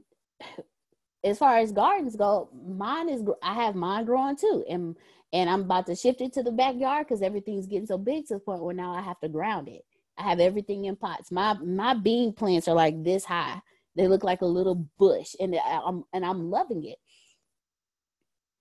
as 1.23 1.37
far 1.39 1.57
as 1.57 1.71
gardens 1.71 2.15
go, 2.15 2.49
mine 2.67 3.09
is 3.09 3.23
I 3.41 3.53
have 3.55 3.75
mine 3.75 4.05
growing 4.05 4.37
too, 4.37 4.63
and 4.69 4.95
and 5.33 5.49
I'm 5.49 5.61
about 5.61 5.85
to 5.87 5.95
shift 5.95 6.21
it 6.21 6.33
to 6.33 6.43
the 6.43 6.51
backyard 6.51 7.07
because 7.07 7.21
everything's 7.21 7.67
getting 7.67 7.87
so 7.87 7.97
big 7.97 8.27
to 8.27 8.35
the 8.35 8.39
point 8.39 8.63
where 8.63 8.75
now 8.75 8.93
I 8.93 9.01
have 9.01 9.19
to 9.19 9.29
ground 9.29 9.67
it. 9.67 9.83
I 10.17 10.23
have 10.23 10.39
everything 10.39 10.85
in 10.85 10.95
pots. 10.95 11.31
My 11.31 11.53
my 11.53 11.93
bean 11.93 12.33
plants 12.33 12.67
are 12.67 12.75
like 12.75 13.03
this 13.03 13.25
high. 13.25 13.61
They 13.95 14.07
look 14.07 14.23
like 14.23 14.41
a 14.41 14.45
little 14.45 14.87
bush, 14.97 15.35
and 15.39 15.55
I'm 15.55 16.03
and 16.13 16.25
I'm 16.25 16.49
loving 16.49 16.85
it. 16.85 16.97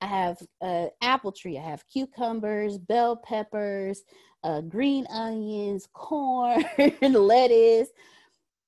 I 0.00 0.06
have 0.06 0.38
uh, 0.60 0.86
apple 1.00 1.32
tree. 1.32 1.58
I 1.58 1.62
have 1.62 1.88
cucumbers, 1.88 2.76
bell 2.78 3.16
peppers, 3.16 4.02
uh, 4.42 4.60
green 4.60 5.06
onions, 5.08 5.88
corn, 5.92 6.64
lettuce, 7.02 7.88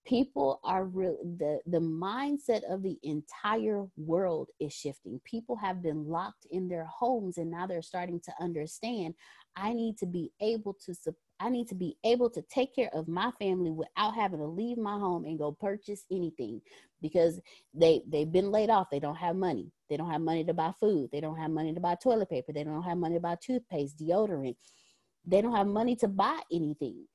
people 0.07 0.61
are 0.65 0.85
really 0.85 1.17
the 1.39 1.61
the 1.67 1.81
mindset 1.81 2.63
of 2.71 2.83
the 2.83 2.99
entire 3.03 3.85
world 3.97 4.49
is 4.61 4.73
shifting. 4.73 5.21
People 5.25 5.57
have 5.57 5.83
been 5.83 6.07
locked 6.07 6.47
in 6.51 6.69
their 6.69 6.87
homes 6.87 7.39
and 7.39 7.51
now 7.51 7.67
they're 7.67 7.83
starting 7.83 8.21
to 8.21 8.33
understand 8.41 9.15
i 9.57 9.73
need 9.73 9.97
to 9.97 10.07
be 10.07 10.31
able 10.41 10.75
to 10.75 10.95
i 11.41 11.49
need 11.49 11.67
to 11.67 11.75
be 11.75 11.97
able 12.05 12.29
to 12.29 12.43
take 12.43 12.75
care 12.75 12.91
of 12.93 13.09
my 13.09 13.31
family 13.39 13.71
without 13.71 14.15
having 14.15 14.39
to 14.39 14.47
leave 14.47 14.77
my 14.77 14.99
home 14.99 15.25
and 15.25 15.39
go 15.39 15.51
purchase 15.53 16.05
anything 16.11 16.61
because 17.03 17.41
they 17.75 18.03
they've 18.09 18.33
been 18.33 18.51
laid 18.51 18.71
off. 18.71 18.89
They 18.91 19.01
don't 19.01 19.17
have 19.17 19.37
money. 19.37 19.71
They 19.89 19.97
don't 19.97 20.11
have 20.11 20.21
money 20.21 20.45
to 20.45 20.55
buy 20.55 20.73
food. 20.81 21.11
They 21.13 21.21
don't 21.21 21.37
have 21.37 21.51
money 21.51 21.73
to 21.75 21.81
buy 21.81 21.97
toilet 22.03 22.31
paper. 22.31 22.53
They 22.53 22.65
don't 22.65 22.83
have 22.83 22.99
money 22.99 23.15
to 23.15 23.21
buy 23.21 23.37
toothpaste 23.41 23.99
deodorant. 23.99 24.57
They 25.25 25.43
don't 25.43 25.55
have 25.55 25.67
money 25.67 25.97
to 25.97 26.09
buy 26.09 26.41
anything. 26.53 27.07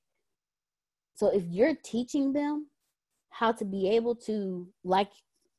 So 1.16 1.28
if 1.30 1.44
you're 1.48 1.76
teaching 1.84 2.34
them 2.34 2.68
how 3.32 3.52
to 3.52 3.66
be 3.66 3.90
able 3.90 4.16
to 4.16 4.68
like 4.84 5.10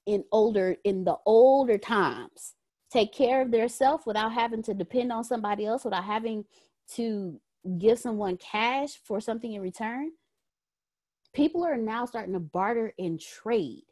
in 0.07 0.25
older 0.33 0.77
in 0.85 1.05
the 1.05 1.17
older 1.27 1.79
times 1.79 2.55
take 2.93 3.13
care 3.13 3.41
of 3.41 3.51
their 3.51 3.69
self 3.69 4.07
without 4.07 4.33
having 4.33 4.63
to 4.63 4.75
depend 4.75 5.13
on 5.13 5.25
somebody 5.25 5.67
else 5.67 5.85
without 5.85 6.05
having 6.05 6.45
to 6.89 7.41
give 7.79 7.99
someone 7.99 8.37
cash 8.37 8.99
for 9.05 9.21
something 9.21 9.55
in 9.55 9.63
return 9.63 10.11
people 11.35 11.65
are 11.65 11.77
now 11.77 12.05
starting 12.05 12.35
to 12.35 12.41
barter 12.41 12.93
and 12.99 13.21
trade 13.21 13.85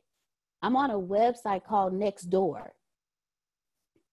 i'm 0.63 0.77
on 0.77 0.91
a 0.91 0.99
website 0.99 1.65
called 1.65 1.93
Nextdoor 1.93 2.71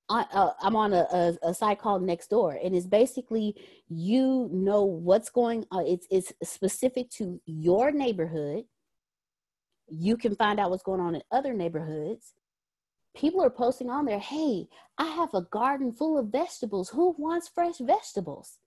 uh, 0.10 0.52
I'm 0.61 0.76
on 0.76 0.94
a, 0.94 1.06
a, 1.11 1.49
a, 1.49 1.53
site 1.53 1.80
called 1.80 2.02
Nextdoor, 2.02 2.65
and 2.65 2.73
it's 2.73 2.88
basically 2.88 3.56
you 3.89 4.49
know 4.53 4.84
what's 4.84 5.30
going 5.30 5.65
on. 5.72 5.85
It's 5.85 6.07
it's 6.10 6.31
specific 6.44 7.10
to 7.18 7.41
your 7.45 7.91
neighborhood, 7.91 8.64
you 9.89 10.18
can 10.18 10.35
find 10.35 10.59
out 10.59 10.69
what's 10.69 10.84
going 10.84 11.01
on 11.01 11.15
in 11.15 11.22
other 11.31 11.53
neighborhoods. 11.53 12.34
People 13.15 13.43
are 13.43 13.49
posting 13.49 13.89
on 13.89 14.05
there, 14.05 14.19
hey, 14.19 14.68
I 14.97 15.05
have 15.05 15.34
a 15.34 15.41
garden 15.51 15.91
full 15.91 16.18
of 16.18 16.27
vegetables. 16.27 16.89
Who 16.89 17.15
wants 17.18 17.47
fresh 17.47 17.77
vegetables? 17.80 18.59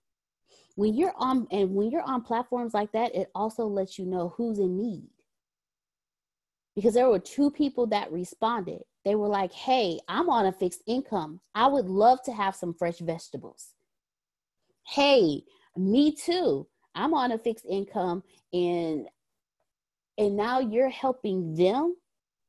When 0.76 0.94
you're 0.94 1.14
on 1.16 1.46
and 1.50 1.74
when 1.74 1.90
you're 1.90 2.02
on 2.02 2.22
platforms 2.22 2.74
like 2.74 2.92
that, 2.92 3.14
it 3.14 3.30
also 3.34 3.66
lets 3.66 3.98
you 3.98 4.06
know 4.06 4.34
who's 4.36 4.58
in 4.58 4.76
need. 4.76 5.10
Because 6.74 6.94
there 6.94 7.08
were 7.08 7.18
two 7.18 7.50
people 7.50 7.86
that 7.88 8.10
responded. 8.10 8.82
They 9.04 9.14
were 9.14 9.28
like, 9.28 9.52
hey, 9.52 9.98
I'm 10.08 10.28
on 10.28 10.46
a 10.46 10.52
fixed 10.52 10.82
income. 10.86 11.40
I 11.54 11.66
would 11.66 11.86
love 11.86 12.22
to 12.24 12.32
have 12.32 12.54
some 12.54 12.74
fresh 12.74 12.98
vegetables. 12.98 13.74
Hey, 14.86 15.42
me 15.76 16.12
too. 16.12 16.66
I'm 16.94 17.14
on 17.14 17.32
a 17.32 17.38
fixed 17.38 17.66
income 17.68 18.22
and 18.52 19.06
and 20.20 20.36
now 20.36 20.60
you're 20.60 20.90
helping 20.90 21.54
them 21.54 21.96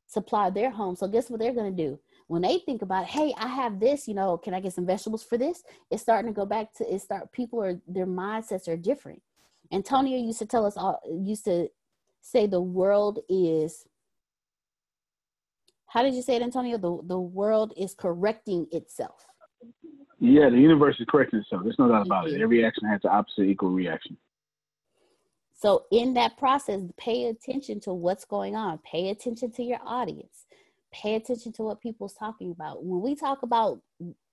supply 0.05 0.49
their 0.49 0.69
home. 0.69 0.97
So 0.97 1.07
guess 1.07 1.29
what 1.29 1.39
they're 1.39 1.53
going 1.53 1.73
to 1.73 1.83
do? 1.83 1.97
When 2.27 2.41
they 2.41 2.59
think 2.59 2.81
about, 2.81 3.05
hey, 3.05 3.33
I 3.37 3.47
have 3.47 3.79
this, 3.79 4.09
you 4.09 4.13
know, 4.13 4.37
can 4.37 4.53
I 4.53 4.59
get 4.59 4.73
some 4.73 4.85
vegetables 4.85 5.23
for 5.23 5.37
this? 5.37 5.63
It's 5.89 6.01
starting 6.01 6.29
to 6.29 6.35
go 6.35 6.45
back 6.45 6.73
to 6.75 6.93
it. 6.93 6.99
Start 6.99 7.31
people 7.31 7.63
are 7.63 7.79
their 7.87 8.05
mindsets 8.05 8.67
are 8.67 8.75
different. 8.75 9.21
Antonio 9.71 10.17
used 10.17 10.39
to 10.39 10.45
tell 10.45 10.65
us 10.65 10.75
all 10.75 10.99
used 11.09 11.45
to 11.45 11.69
say 12.21 12.45
the 12.45 12.61
world 12.61 13.19
is 13.29 13.85
how 15.87 16.03
did 16.03 16.13
you 16.13 16.21
say 16.21 16.35
it, 16.35 16.41
Antonio? 16.41 16.77
The 16.77 16.99
the 17.07 17.19
world 17.19 17.73
is 17.77 17.93
correcting 17.93 18.67
itself. 18.71 19.25
Yeah, 20.19 20.49
the 20.49 20.57
universe 20.57 20.97
is 20.99 21.07
correcting 21.09 21.39
itself. 21.39 21.63
There's 21.63 21.79
no 21.79 21.87
doubt 21.87 22.05
about 22.05 22.25
mm-hmm. 22.25 22.35
it. 22.35 22.41
Every 22.41 22.65
action 22.65 22.85
has 22.87 23.01
the 23.01 23.09
opposite 23.09 23.43
equal 23.43 23.71
reaction. 23.71 24.17
So, 25.61 25.85
in 25.91 26.15
that 26.15 26.37
process, 26.37 26.81
pay 26.97 27.25
attention 27.25 27.79
to 27.81 27.93
what's 27.93 28.25
going 28.25 28.55
on, 28.55 28.79
pay 28.79 29.09
attention 29.09 29.51
to 29.51 29.63
your 29.63 29.77
audience, 29.85 30.47
pay 30.91 31.13
attention 31.13 31.51
to 31.53 31.61
what 31.61 31.81
people's 31.81 32.15
talking 32.15 32.49
about. 32.49 32.83
When 32.83 33.01
we 33.01 33.13
talk 33.13 33.43
about 33.43 33.79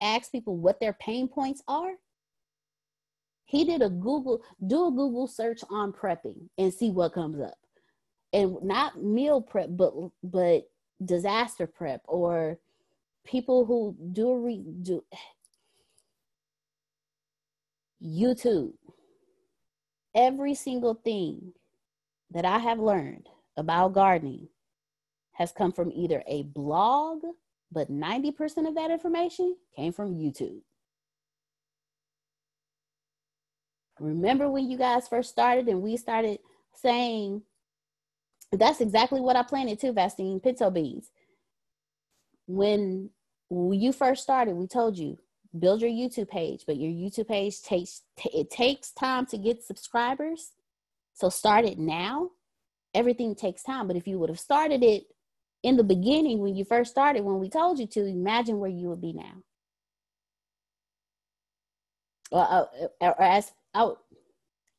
ask 0.01 0.33
people 0.33 0.57
what 0.57 0.81
their 0.81 0.95
pain 0.95 1.29
points 1.29 1.63
are, 1.69 1.91
He 3.45 3.67
did 3.67 3.83
a 3.83 3.91
Google, 3.91 4.41
do 4.67 4.87
a 4.87 4.91
Google 4.91 5.27
search 5.27 5.61
on 5.69 5.93
prepping 5.93 6.49
and 6.57 6.73
see 6.73 6.91
what 6.91 7.13
comes 7.13 7.43
up. 7.43 7.59
And 8.33 8.57
not 8.63 9.03
meal 9.03 9.43
prep, 9.43 9.69
but 9.71 9.93
but 10.23 10.63
disaster 11.05 11.67
prep 11.67 12.01
or 12.07 12.59
people 13.27 13.67
who 13.67 13.95
do 14.15 14.35
re, 14.35 14.65
do 14.81 15.05
YouTube. 18.03 18.73
Every 20.19 20.57
single 20.57 20.95
thing 20.95 21.53
that 22.33 22.45
I 22.45 22.59
have 22.59 22.81
learned 22.81 23.29
about 23.57 23.93
gardening 23.93 24.49
has 25.35 25.53
come 25.53 25.71
from 25.71 25.93
either 25.95 26.25
a 26.27 26.43
blog, 26.43 27.23
but 27.71 27.89
90% 27.89 28.67
of 28.67 28.75
that 28.75 28.91
information 28.91 29.55
came 29.77 29.93
from 29.93 30.17
YouTube. 30.17 30.63
Remember 34.01 34.51
when 34.51 34.69
you 34.69 34.77
guys 34.77 35.07
first 35.07 35.31
started 35.31 35.69
and 35.69 35.83
we 35.83 35.97
started 35.97 36.41
saying, 36.75 37.43
that's 38.51 38.81
exactly 38.81 39.21
what 39.21 39.37
I 39.37 39.45
planted 39.45 39.81
too, 39.81 39.93
Vastine, 39.93 40.43
pinto 40.43 40.69
beans. 40.71 41.13
When 42.49 43.11
you 43.51 43.93
first 43.93 44.25
started, 44.25 44.57
we 44.57 44.67
told 44.67 44.99
you 44.99 45.19
build 45.59 45.81
your 45.81 45.91
YouTube 45.91 46.29
page, 46.29 46.65
but 46.67 46.77
your 46.77 46.91
YouTube 46.91 47.29
page 47.29 47.63
takes 47.63 48.03
it 48.35 48.51
takes 48.51 48.91
time 48.91 49.27
to 49.27 49.39
get 49.39 49.63
subscribers. 49.63 50.53
So 51.15 51.29
start 51.29 51.65
it 51.65 51.79
now. 51.79 52.31
Everything 52.95 53.35
takes 53.35 53.63
time, 53.63 53.87
but 53.87 53.97
if 53.97 54.07
you 54.07 54.19
would 54.19 54.29
have 54.29 54.41
started 54.41 54.83
it 54.83 55.05
in 55.63 55.77
the 55.77 55.85
beginning 55.85 56.39
when 56.39 56.55
you 56.55 56.65
first 56.65 56.91
started, 56.91 57.25
when 57.25 57.39
we 57.39 57.49
told 57.49 57.79
you 57.79 57.87
to, 57.87 58.07
imagine 58.07 58.59
where 58.59 58.71
you 58.71 58.89
would 58.89 59.01
be 59.01 59.13
now. 59.13 59.43
Well, 62.31 62.71
uh, 63.01 63.07
or 63.07 63.23
as 63.23 63.53
oh, 63.75 63.99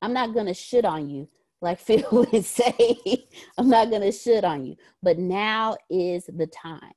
I'm 0.02 0.14
not 0.14 0.34
gonna 0.34 0.54
shit 0.54 0.86
on 0.86 1.10
you 1.10 1.28
like 1.62 1.80
Phil 1.80 2.08
would 2.12 2.46
say. 2.46 3.28
I'm 3.58 3.70
not 3.70 3.90
gonna 3.91 4.12
shit 4.12 4.44
on 4.44 4.66
you, 4.66 4.76
but 5.02 5.18
now 5.18 5.78
is 5.90 6.26
the 6.26 6.48
time 6.48 6.94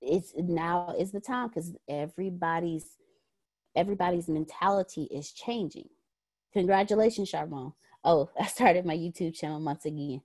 it's 0.00 0.32
now 0.36 0.94
is 0.98 1.12
the 1.12 1.20
time 1.20 1.48
because 1.48 1.72
everybody's 1.88 2.96
everybody's 3.76 4.28
mentality 4.28 5.08
is 5.10 5.32
changing. 5.32 5.88
Congratulations, 6.52 7.30
Charbon. 7.30 7.72
Oh, 8.04 8.30
I 8.40 8.46
started 8.46 8.86
my 8.86 8.96
YouTube 8.96 9.34
channel 9.34 9.60
months 9.60 9.86
again. 9.86 10.22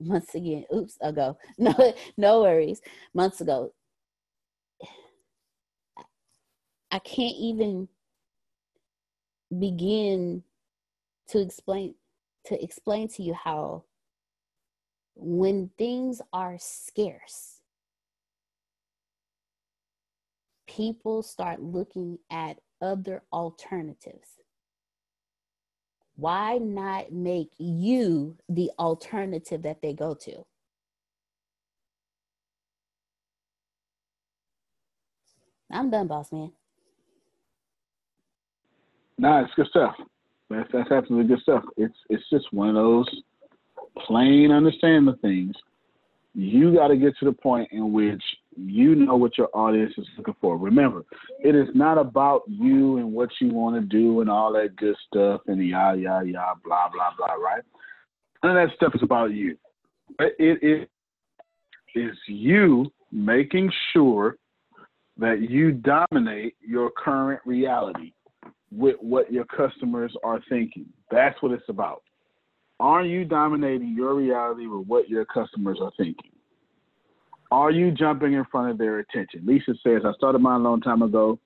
Months 0.00 0.34
again. 0.34 0.64
Oops, 0.74 0.96
ago. 1.00 1.36
No, 1.58 1.94
no 2.16 2.40
worries. 2.42 2.80
Months 3.14 3.40
ago. 3.40 3.72
I 6.90 6.98
can't 6.98 7.36
even 7.38 7.88
begin 9.58 10.42
to 11.28 11.40
explain 11.40 11.94
to 12.46 12.62
explain 12.62 13.08
to 13.08 13.22
you 13.22 13.34
how 13.34 13.84
when 15.14 15.70
things 15.78 16.22
are 16.32 16.56
scarce 16.58 17.59
people 20.76 21.22
start 21.22 21.62
looking 21.62 22.18
at 22.30 22.58
other 22.80 23.22
alternatives. 23.32 24.28
Why 26.16 26.58
not 26.58 27.12
make 27.12 27.50
you 27.58 28.36
the 28.48 28.70
alternative 28.78 29.62
that 29.62 29.80
they 29.82 29.94
go 29.94 30.14
to? 30.14 30.44
I'm 35.72 35.90
done, 35.90 36.08
boss 36.08 36.32
man. 36.32 36.52
Nah, 39.18 39.44
it's 39.44 39.54
good 39.54 39.68
stuff. 39.68 39.94
That's 40.48 40.68
that's 40.72 40.90
absolutely 40.90 41.28
good 41.28 41.42
stuff. 41.42 41.64
It's 41.76 41.96
it's 42.08 42.28
just 42.30 42.52
one 42.52 42.70
of 42.70 42.74
those 42.74 43.08
plain 44.06 44.50
understanding 44.50 45.14
things. 45.22 45.54
You 46.34 46.74
got 46.74 46.88
to 46.88 46.96
get 46.96 47.16
to 47.18 47.24
the 47.24 47.32
point 47.32 47.68
in 47.72 47.92
which 47.92 48.22
you 48.56 48.94
know 48.94 49.16
what 49.16 49.38
your 49.38 49.48
audience 49.54 49.92
is 49.96 50.06
looking 50.16 50.34
for. 50.40 50.56
Remember, 50.56 51.04
it 51.42 51.54
is 51.54 51.68
not 51.74 51.98
about 51.98 52.42
you 52.46 52.98
and 52.98 53.12
what 53.12 53.30
you 53.40 53.48
want 53.48 53.76
to 53.76 53.82
do 53.82 54.20
and 54.20 54.30
all 54.30 54.52
that 54.52 54.76
good 54.76 54.96
stuff 55.06 55.42
and 55.46 55.60
the 55.60 55.66
yah 55.66 55.92
yah 55.92 56.20
yah 56.20 56.54
blah 56.64 56.88
blah 56.88 57.10
blah. 57.16 57.34
Right? 57.34 57.62
None 58.42 58.56
of 58.56 58.68
that 58.68 58.76
stuff 58.76 58.94
is 58.94 59.02
about 59.02 59.32
you. 59.32 59.56
It, 60.18 60.58
it 60.62 60.90
is 61.94 62.16
you 62.26 62.90
making 63.12 63.70
sure 63.92 64.36
that 65.18 65.50
you 65.50 65.72
dominate 65.72 66.54
your 66.60 66.90
current 66.90 67.40
reality 67.44 68.12
with 68.72 68.96
what 69.00 69.32
your 69.32 69.44
customers 69.44 70.14
are 70.24 70.40
thinking. 70.48 70.86
That's 71.10 71.40
what 71.42 71.52
it's 71.52 71.68
about. 71.68 72.02
Are 72.78 73.04
you 73.04 73.24
dominating 73.24 73.94
your 73.94 74.14
reality 74.14 74.66
with 74.66 74.86
what 74.86 75.08
your 75.08 75.26
customers 75.26 75.78
are 75.82 75.92
thinking? 75.98 76.29
Are 77.50 77.70
you 77.70 77.90
jumping 77.90 78.34
in 78.34 78.44
front 78.50 78.70
of 78.70 78.78
their 78.78 79.00
attention? 79.00 79.42
Lisa 79.44 79.74
says, 79.82 80.02
I 80.04 80.12
started 80.12 80.38
mine 80.38 80.60
a 80.60 80.64
long 80.64 80.80
time 80.80 81.02
ago. 81.02 81.38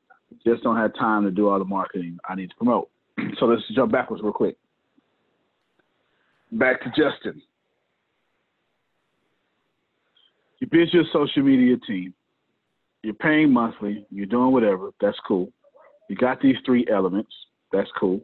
Just 0.44 0.62
don't 0.62 0.76
have 0.76 0.94
time 0.94 1.24
to 1.24 1.30
do 1.30 1.48
all 1.48 1.58
the 1.58 1.64
marketing 1.64 2.18
I 2.28 2.34
need 2.34 2.50
to 2.50 2.56
promote. 2.56 2.90
so 3.38 3.46
let's 3.46 3.62
jump 3.74 3.92
backwards 3.92 4.22
real 4.22 4.32
quick. 4.32 4.56
Back 6.52 6.82
to 6.82 6.88
Justin. 6.90 7.40
You 10.60 10.66
build 10.70 10.92
your 10.92 11.04
social 11.12 11.42
media 11.42 11.76
team. 11.86 12.14
You're 13.02 13.14
paying 13.14 13.52
monthly. 13.52 14.06
You're 14.10 14.26
doing 14.26 14.52
whatever. 14.52 14.90
That's 15.00 15.18
cool. 15.26 15.52
You 16.08 16.16
got 16.16 16.40
these 16.40 16.56
three 16.64 16.86
elements. 16.90 17.32
That's 17.72 17.90
cool. 17.98 18.20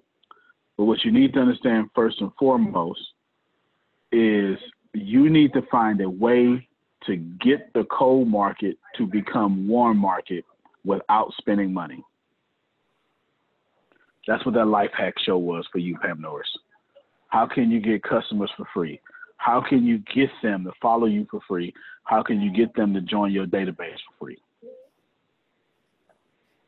But 0.76 0.84
what 0.84 1.04
you 1.04 1.12
need 1.12 1.34
to 1.34 1.40
understand 1.40 1.90
first 1.94 2.20
and 2.20 2.30
foremost 2.38 3.00
is 4.12 4.56
you 4.94 5.28
need 5.28 5.52
to 5.52 5.62
find 5.70 6.00
a 6.00 6.08
way 6.08 6.66
to 7.06 7.16
get 7.16 7.72
the 7.72 7.84
cold 7.90 8.28
market 8.28 8.76
to 8.96 9.06
become 9.06 9.66
warm 9.66 9.96
market 9.96 10.44
without 10.84 11.32
spending 11.38 11.72
money. 11.72 12.02
That's 14.26 14.44
what 14.44 14.54
that 14.54 14.66
life 14.66 14.90
hack 14.96 15.14
show 15.24 15.38
was 15.38 15.66
for 15.72 15.78
you, 15.78 15.96
Pam 15.98 16.20
Norris. 16.20 16.48
How 17.28 17.46
can 17.46 17.70
you 17.70 17.80
get 17.80 18.02
customers 18.02 18.50
for 18.56 18.66
free? 18.74 19.00
How 19.36 19.62
can 19.66 19.84
you 19.86 19.98
get 20.14 20.28
them 20.42 20.64
to 20.64 20.72
follow 20.82 21.06
you 21.06 21.26
for 21.30 21.40
free? 21.48 21.72
How 22.04 22.22
can 22.22 22.40
you 22.40 22.52
get 22.52 22.74
them 22.74 22.92
to 22.94 23.00
join 23.00 23.32
your 23.32 23.46
database 23.46 23.96
for 24.06 24.26
free? 24.26 24.38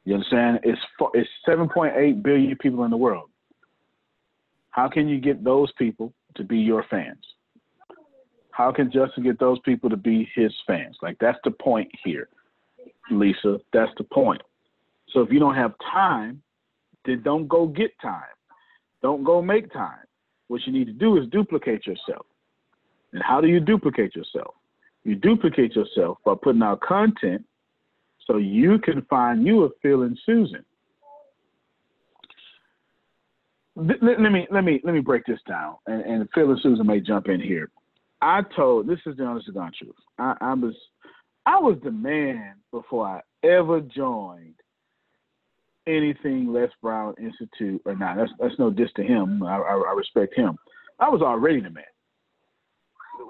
You 0.04 0.14
understand? 0.14 0.60
It's 0.62 0.80
it's 1.14 1.28
7.8 1.46 2.22
billion 2.22 2.56
people 2.56 2.84
in 2.84 2.90
the 2.90 2.96
world. 2.96 3.28
How 4.70 4.88
can 4.88 5.08
you 5.08 5.20
get 5.20 5.44
those 5.44 5.70
people 5.72 6.12
to 6.36 6.44
be 6.44 6.58
your 6.58 6.84
fans? 6.90 7.24
How 8.52 8.70
can 8.70 8.90
Justin 8.92 9.24
get 9.24 9.40
those 9.40 9.58
people 9.60 9.90
to 9.90 9.96
be 9.96 10.28
his 10.34 10.52
fans? 10.66 10.96
Like 11.02 11.16
that's 11.20 11.38
the 11.42 11.50
point 11.50 11.90
here, 12.04 12.28
Lisa. 13.10 13.58
That's 13.72 13.90
the 13.96 14.04
point. 14.04 14.42
So 15.08 15.20
if 15.20 15.30
you 15.30 15.38
don't 15.38 15.54
have 15.54 15.72
time, 15.90 16.42
then 17.04 17.22
don't 17.22 17.48
go 17.48 17.66
get 17.66 17.90
time. 18.00 18.22
Don't 19.02 19.24
go 19.24 19.42
make 19.42 19.72
time. 19.72 20.04
What 20.48 20.60
you 20.66 20.72
need 20.72 20.86
to 20.86 20.92
do 20.92 21.16
is 21.16 21.28
duplicate 21.30 21.86
yourself. 21.86 22.26
And 23.12 23.22
how 23.22 23.40
do 23.40 23.48
you 23.48 23.58
duplicate 23.58 24.14
yourself? 24.14 24.54
You 25.04 25.16
duplicate 25.16 25.74
yourself 25.74 26.18
by 26.24 26.34
putting 26.40 26.62
out 26.62 26.80
content 26.80 27.44
so 28.26 28.36
you 28.36 28.78
can 28.78 29.02
find 29.10 29.46
you 29.46 29.64
a 29.64 29.68
Phil 29.82 30.02
and 30.02 30.18
Susan. 30.24 30.64
Let, 33.74 34.02
let, 34.02 34.30
me 34.30 34.46
let 34.50 34.64
me 34.64 34.80
let 34.84 34.92
me 34.92 35.00
break 35.00 35.24
this 35.24 35.40
down, 35.48 35.76
and, 35.86 36.02
and 36.02 36.28
Phil 36.34 36.50
and 36.50 36.60
Susan 36.62 36.86
may 36.86 37.00
jump 37.00 37.28
in 37.28 37.40
here. 37.40 37.70
I 38.22 38.42
told 38.54 38.86
this 38.86 39.00
is 39.04 39.16
the 39.16 39.24
honest 39.24 39.46
to 39.46 39.52
God 39.52 39.74
truth. 39.76 39.96
I, 40.18 40.36
I 40.40 40.54
was 40.54 40.74
I 41.44 41.58
was 41.58 41.76
the 41.82 41.90
man 41.90 42.54
before 42.70 43.06
I 43.06 43.20
ever 43.46 43.80
joined 43.80 44.54
anything 45.88 46.52
Les 46.52 46.68
Brown 46.80 47.14
Institute 47.20 47.82
or 47.84 47.96
not. 47.96 48.16
That's 48.16 48.30
that's 48.38 48.58
no 48.60 48.70
diss 48.70 48.90
to 48.96 49.02
him. 49.02 49.42
I, 49.42 49.56
I, 49.56 49.74
I 49.74 49.94
respect 49.96 50.36
him. 50.36 50.56
I 51.00 51.08
was 51.08 51.20
already 51.20 51.60
the 51.60 51.70
man. 51.70 51.84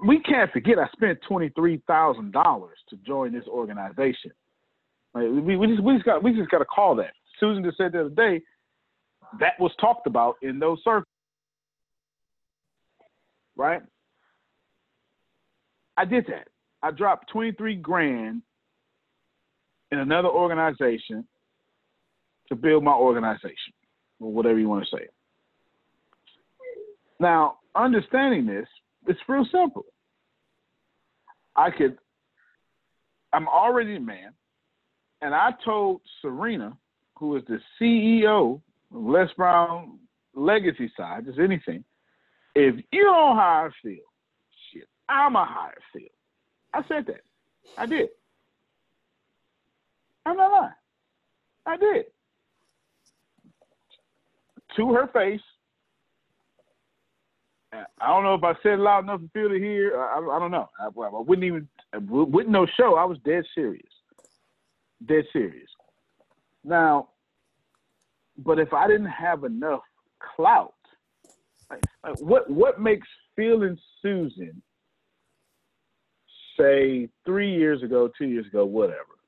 We 0.07 0.21
can't 0.21 0.53
forget 0.53 0.79
I 0.79 0.89
spent 0.93 1.19
twenty 1.27 1.49
three 1.51 1.83
thousand 1.87 2.33
dollars 2.33 2.79
to 2.91 2.97
join 2.97 3.33
this 3.33 3.47
organization. 3.49 4.33
Like, 5.15 5.25
we, 5.25 5.57
we 5.57 5.67
just 5.69 5.83
we 5.83 5.95
just 5.95 6.05
got 6.05 6.23
we 6.23 6.35
just 6.35 6.51
got 6.51 6.59
to 6.59 6.67
call 6.67 6.95
that. 6.97 7.13
Susan 7.41 7.65
just 7.65 7.79
said 7.79 7.93
the 7.93 8.01
other 8.01 8.11
day 8.11 8.43
that 9.41 9.59
was 9.59 9.73
talked 9.81 10.07
about 10.07 10.35
in 10.43 10.59
those 10.59 10.79
circles, 10.85 11.07
right? 13.57 13.81
I 15.97 16.05
did 16.05 16.27
that. 16.27 16.49
I 16.83 16.91
dropped 16.91 17.31
23 17.31 17.77
grand 17.77 18.43
in 19.91 19.99
another 19.99 20.29
organization 20.29 21.27
to 22.49 22.57
build 22.57 22.83
my 22.83 22.93
organization, 22.93 23.73
or 24.21 24.33
whatever 24.33 24.59
you 24.59 24.69
want 24.69 24.85
to 24.85 24.97
say. 24.97 25.07
Now, 27.21 27.59
understanding 27.75 28.47
this, 28.47 28.67
it's 29.07 29.21
real 29.29 29.47
simple. 29.53 29.85
I 31.55 31.71
could, 31.71 31.99
I'm 33.33 33.47
already 33.49 33.97
a 33.97 34.01
man, 34.01 34.33
and 35.21 35.35
I 35.35 35.51
told 35.65 36.01
Serena, 36.21 36.77
who 37.19 37.37
is 37.37 37.43
the 37.47 37.61
CEO 37.81 38.61
of 38.95 39.03
Les 39.03 39.29
Brown 39.37 39.99
legacy 40.35 40.91
side, 40.97 41.27
just 41.27 41.39
anything. 41.39 41.85
If 42.55 42.77
you 42.91 43.05
don't 43.05 43.37
hire 43.37 43.73
shit, 43.83 44.01
I'm 45.13 45.37
a 45.37 45.45
hire 45.45 45.75
Phil. 45.93 46.03
I 46.73 46.83
said 46.89 47.07
that. 47.07 47.21
I 47.77 47.87
did. 47.87 48.09
I'm 50.25 50.37
not 50.37 50.51
lying. 50.51 50.73
I 51.67 51.77
did. 51.77 52.07
To 54.77 54.95
her 54.95 55.09
face. 55.13 55.41
I 57.73 58.09
don't 58.09 58.25
know 58.25 58.35
if 58.35 58.45
I 58.45 58.55
said 58.63 58.79
loud 58.79 59.05
enough 59.05 59.21
for 59.21 59.29
Phil 59.33 59.49
to 59.51 59.59
hear. 59.59 59.99
I, 59.99 60.19
I, 60.19 60.39
don't 60.39 60.51
know. 60.51 60.69
I, 60.79 60.87
I, 60.87 60.89
wouldn't 60.89 61.45
even, 61.45 61.69
wouldn't 62.01 62.53
no 62.53 62.67
show. 62.77 62.97
I 62.97 63.05
was 63.05 63.19
dead 63.25 63.45
serious. 63.55 63.83
Dead 65.07 65.25
serious. 65.33 65.69
Now, 66.65 67.09
but 68.39 68.59
if 68.59 68.73
I 68.73 68.87
didn't 68.87 69.07
have 69.07 69.45
enough 69.45 69.81
clout, 70.37 70.75
like, 71.71 71.81
like 72.05 72.21
what 72.21 72.49
what 72.51 72.81
makes 72.81 73.09
Phil 73.37 73.63
and 73.63 73.79
Susan 74.03 74.63
say 76.63 77.09
three 77.25 77.53
years 77.53 77.83
ago, 77.83 78.09
two 78.17 78.27
years 78.27 78.47
ago, 78.47 78.65
whatever? 78.65 79.19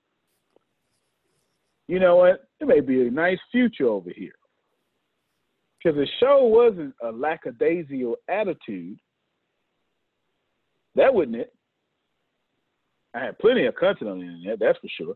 You 1.89 1.99
know 1.99 2.17
what? 2.17 2.49
It 2.61 2.67
may 2.67 2.81
be 2.81 3.07
a 3.07 3.11
nice 3.11 3.39
future 3.51 3.89
over 3.89 4.11
here. 4.15 4.33
Because 5.79 5.99
the 5.99 6.07
show 6.19 6.45
wasn't 6.45 6.95
a 7.03 7.11
lackadaisical 7.11 8.17
attitude. 8.29 8.99
That 10.95 11.13
wasn't 11.13 11.37
it. 11.37 11.53
I 13.15 13.21
had 13.21 13.39
plenty 13.39 13.67
of 13.67 13.75
content 13.75 14.11
on 14.11 14.19
the 14.19 14.25
internet, 14.25 14.59
that's 14.59 14.79
for 14.79 14.89
sure. 14.97 15.15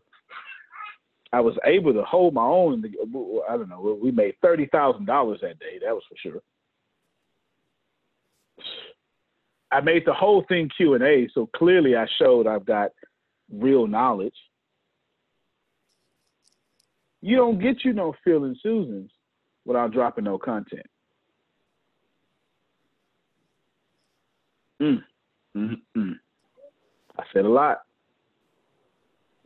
I 1.31 1.41
was 1.41 1.55
able 1.65 1.93
to 1.93 2.03
hold 2.03 2.33
my 2.33 2.43
own. 2.43 2.83
I 3.47 3.57
don't 3.57 3.69
know. 3.69 3.99
We 4.01 4.11
made 4.11 4.35
thirty 4.41 4.65
thousand 4.67 5.05
dollars 5.05 5.39
that 5.41 5.59
day. 5.59 5.79
That 5.83 5.93
was 5.93 6.03
for 6.09 6.15
sure. 6.17 6.41
I 9.71 9.81
made 9.81 10.03
the 10.05 10.13
whole 10.13 10.43
thing 10.47 10.69
Q 10.75 10.95
and 10.95 11.03
A, 11.03 11.27
so 11.33 11.47
clearly 11.55 11.95
I 11.95 12.07
showed 12.17 12.47
I've 12.47 12.65
got 12.65 12.91
real 13.51 13.87
knowledge. 13.87 14.35
You 17.21 17.35
don't 17.35 17.59
get 17.59 17.83
you 17.83 17.93
no 17.93 18.15
Phil 18.23 18.45
and 18.45 18.57
Susans 18.63 19.11
without 19.65 19.91
dropping 19.91 20.23
no 20.23 20.37
content. 20.37 20.85
Mm. 24.81 25.03
I 25.55 27.23
said 27.33 27.45
a 27.45 27.49
lot. 27.49 27.79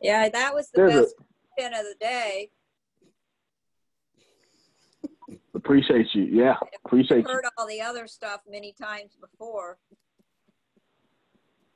Yeah, 0.00 0.28
that 0.28 0.54
was 0.54 0.70
the 0.70 0.82
There's 0.82 1.00
best 1.00 1.14
pin 1.58 1.74
of 1.74 1.80
the 1.80 1.96
day. 1.98 2.50
Appreciate 5.54 6.06
you. 6.14 6.24
Yeah, 6.24 6.54
appreciate 6.84 7.24
I've 7.26 7.30
heard 7.30 7.44
all 7.58 7.66
the 7.66 7.80
other 7.80 8.06
stuff 8.06 8.42
many 8.48 8.72
times 8.80 9.16
before. 9.20 9.78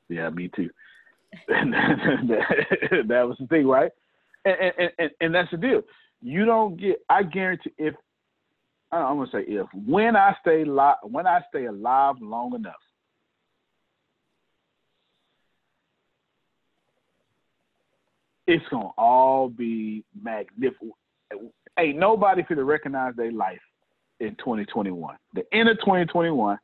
Yeah, 0.09 0.29
me 0.29 0.49
too. 0.55 0.69
that 1.47 3.25
was 3.27 3.37
the 3.39 3.47
thing, 3.47 3.67
right? 3.67 3.91
And, 4.45 4.55
and, 4.77 4.91
and, 4.97 5.11
and 5.21 5.35
that's 5.35 5.51
the 5.51 5.57
deal. 5.57 5.81
You 6.21 6.45
don't 6.45 6.75
get. 6.79 6.97
I 7.09 7.23
guarantee 7.23 7.71
if 7.77 7.95
I'm 8.91 9.17
gonna 9.17 9.29
say 9.31 9.43
if 9.47 9.67
when 9.73 10.15
I 10.15 10.35
stay 10.41 10.65
li- 10.65 10.99
when 11.03 11.27
I 11.27 11.41
stay 11.49 11.65
alive 11.65 12.15
long 12.19 12.55
enough, 12.55 12.73
it's 18.47 18.65
gonna 18.69 18.89
all 18.97 19.47
be 19.49 20.03
magnificent. 20.19 20.91
Ain't 21.77 21.99
nobody 21.99 22.41
gonna 22.49 22.63
recognize 22.63 23.15
their 23.15 23.31
life 23.31 23.61
in 24.19 24.35
2021. 24.37 25.15
The 25.35 25.43
end 25.53 25.69
of 25.69 25.77
2021, 25.79 26.57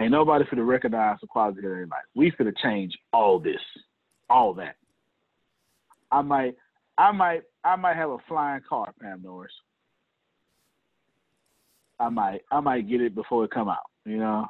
ain't 0.00 0.10
nobody 0.10 0.44
for 0.48 0.56
to 0.56 0.64
recognize 0.64 1.18
the 1.20 1.26
quality 1.26 1.58
of 1.58 1.64
their 1.64 1.86
life. 1.86 2.04
We 2.14 2.30
to 2.30 2.52
change 2.62 2.96
all 3.12 3.38
this, 3.38 3.60
all 4.28 4.54
that. 4.54 4.76
I 6.10 6.22
might, 6.22 6.54
I 6.98 7.12
might, 7.12 7.42
I 7.64 7.76
might 7.76 7.96
have 7.96 8.10
a 8.10 8.18
flying 8.28 8.62
car, 8.68 8.92
Pam 9.00 9.22
Norris. 9.22 9.52
I 11.98 12.08
might, 12.10 12.42
I 12.52 12.60
might 12.60 12.88
get 12.88 13.00
it 13.00 13.14
before 13.14 13.44
it 13.44 13.50
come 13.50 13.68
out. 13.68 13.90
You 14.04 14.18
know, 14.18 14.46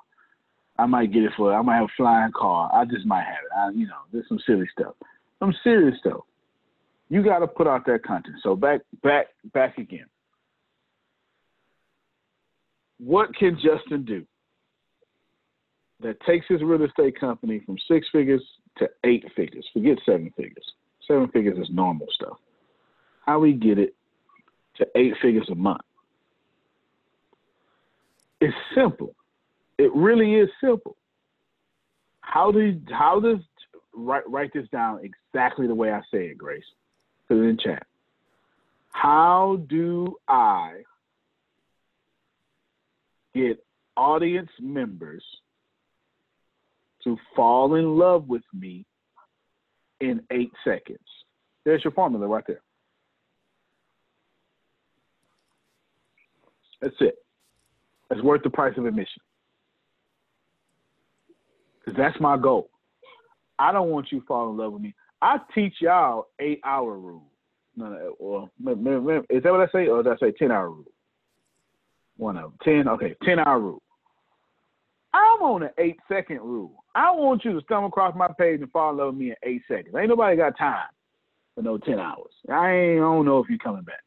I 0.78 0.86
might 0.86 1.12
get 1.12 1.22
it 1.22 1.32
for. 1.36 1.54
I 1.54 1.62
might 1.62 1.76
have 1.76 1.84
a 1.84 1.96
flying 1.96 2.32
car. 2.36 2.70
I 2.74 2.84
just 2.84 3.06
might 3.06 3.24
have 3.24 3.44
it. 3.44 3.56
I, 3.56 3.70
you 3.70 3.86
know, 3.86 4.00
there's 4.12 4.28
some 4.28 4.40
silly 4.46 4.68
stuff. 4.72 4.94
I'm 5.40 5.54
serious 5.62 5.96
though. 6.04 6.24
You 7.08 7.22
got 7.22 7.38
to 7.38 7.46
put 7.46 7.66
out 7.66 7.86
that 7.86 8.02
content. 8.04 8.36
So 8.42 8.56
back, 8.56 8.80
back, 9.02 9.26
back 9.54 9.78
again. 9.78 10.06
What 12.98 13.34
can 13.36 13.56
Justin 13.56 14.04
do 14.04 14.26
that 16.00 16.20
takes 16.20 16.46
his 16.48 16.62
real 16.62 16.84
estate 16.84 17.18
company 17.18 17.60
from 17.64 17.76
six 17.88 18.06
figures 18.12 18.42
to 18.78 18.88
eight 19.04 19.24
figures? 19.34 19.66
Forget 19.72 19.98
seven 20.04 20.32
figures. 20.36 20.64
Seven 21.06 21.28
figures 21.28 21.58
is 21.58 21.68
normal 21.72 22.06
stuff. 22.12 22.38
How 23.24 23.38
we 23.38 23.52
get 23.52 23.78
it 23.78 23.94
to 24.76 24.86
eight 24.94 25.14
figures 25.22 25.48
a 25.50 25.54
month? 25.54 25.80
It's 28.40 28.56
simple. 28.74 29.14
It 29.78 29.92
really 29.94 30.34
is 30.34 30.48
simple. 30.62 30.96
How 32.20 32.50
do 32.50 32.60
you, 32.60 32.80
how 32.90 33.20
does 33.20 33.38
write 33.96 34.28
write 34.28 34.52
this 34.52 34.68
down 34.70 35.00
exactly 35.02 35.66
the 35.66 35.74
way 35.74 35.90
I 35.90 36.00
say 36.12 36.26
it, 36.26 36.38
Grace. 36.38 36.64
Put 37.28 37.38
it 37.38 37.48
in 37.48 37.58
chat. 37.58 37.86
How 38.92 39.60
do 39.68 40.16
I 40.28 40.82
get 43.34 43.64
audience 43.96 44.50
members 44.60 45.24
to 47.06 47.16
fall 47.34 47.76
in 47.76 47.96
love 47.96 48.28
with 48.28 48.42
me 48.52 48.84
in 50.00 50.20
eight 50.30 50.50
seconds? 50.64 50.98
There's 51.64 51.82
your 51.82 51.92
formula 51.92 52.26
right 52.26 52.44
there. 52.46 52.60
That's 56.82 56.96
it. 57.00 57.14
It's 58.10 58.22
worth 58.22 58.42
the 58.42 58.50
price 58.50 58.74
of 58.76 58.84
admission. 58.84 59.22
Because 61.78 61.96
that's 61.96 62.20
my 62.20 62.36
goal. 62.36 62.70
I 63.58 63.72
don't 63.72 63.88
want 63.88 64.08
you 64.12 64.20
to 64.20 64.26
fall 64.26 64.50
in 64.50 64.56
love 64.56 64.72
with 64.72 64.82
me. 64.82 64.94
I 65.22 65.38
teach 65.54 65.74
y'all 65.80 66.26
eight 66.40 66.60
hour 66.64 66.98
rule. 66.98 67.30
No, 67.76 67.88
no, 67.88 68.14
well, 68.18 68.50
is 69.30 69.42
that 69.42 69.52
what 69.52 69.60
I 69.60 69.66
say, 69.72 69.86
or 69.86 70.02
did 70.02 70.12
I 70.12 70.16
say 70.16 70.32
ten 70.32 70.50
hour 70.50 70.70
rule? 70.70 70.92
One 72.16 72.36
of 72.36 72.42
them. 72.42 72.58
Ten. 72.62 72.88
Okay, 72.88 73.14
ten 73.24 73.38
hour 73.38 73.60
rule. 73.60 73.82
I'm 75.12 75.42
on 75.42 75.62
an 75.62 75.70
eight 75.78 75.98
second 76.08 76.40
rule. 76.40 76.84
I 76.96 77.12
want 77.12 77.44
you 77.44 77.52
to 77.52 77.60
stumble 77.60 77.88
across 77.88 78.16
my 78.16 78.28
page 78.38 78.62
and 78.62 78.70
with 78.72 79.14
me 79.14 79.28
in 79.28 79.36
eight 79.42 79.60
seconds. 79.68 79.94
Ain't 79.94 80.08
nobody 80.08 80.34
got 80.34 80.56
time 80.56 80.88
for 81.54 81.60
no 81.60 81.76
ten 81.76 81.98
hours. 81.98 82.32
I 82.48 82.70
ain't. 82.72 83.00
I 83.00 83.02
don't 83.02 83.26
know 83.26 83.38
if 83.38 83.50
you're 83.50 83.58
coming 83.58 83.82
back. 83.82 84.00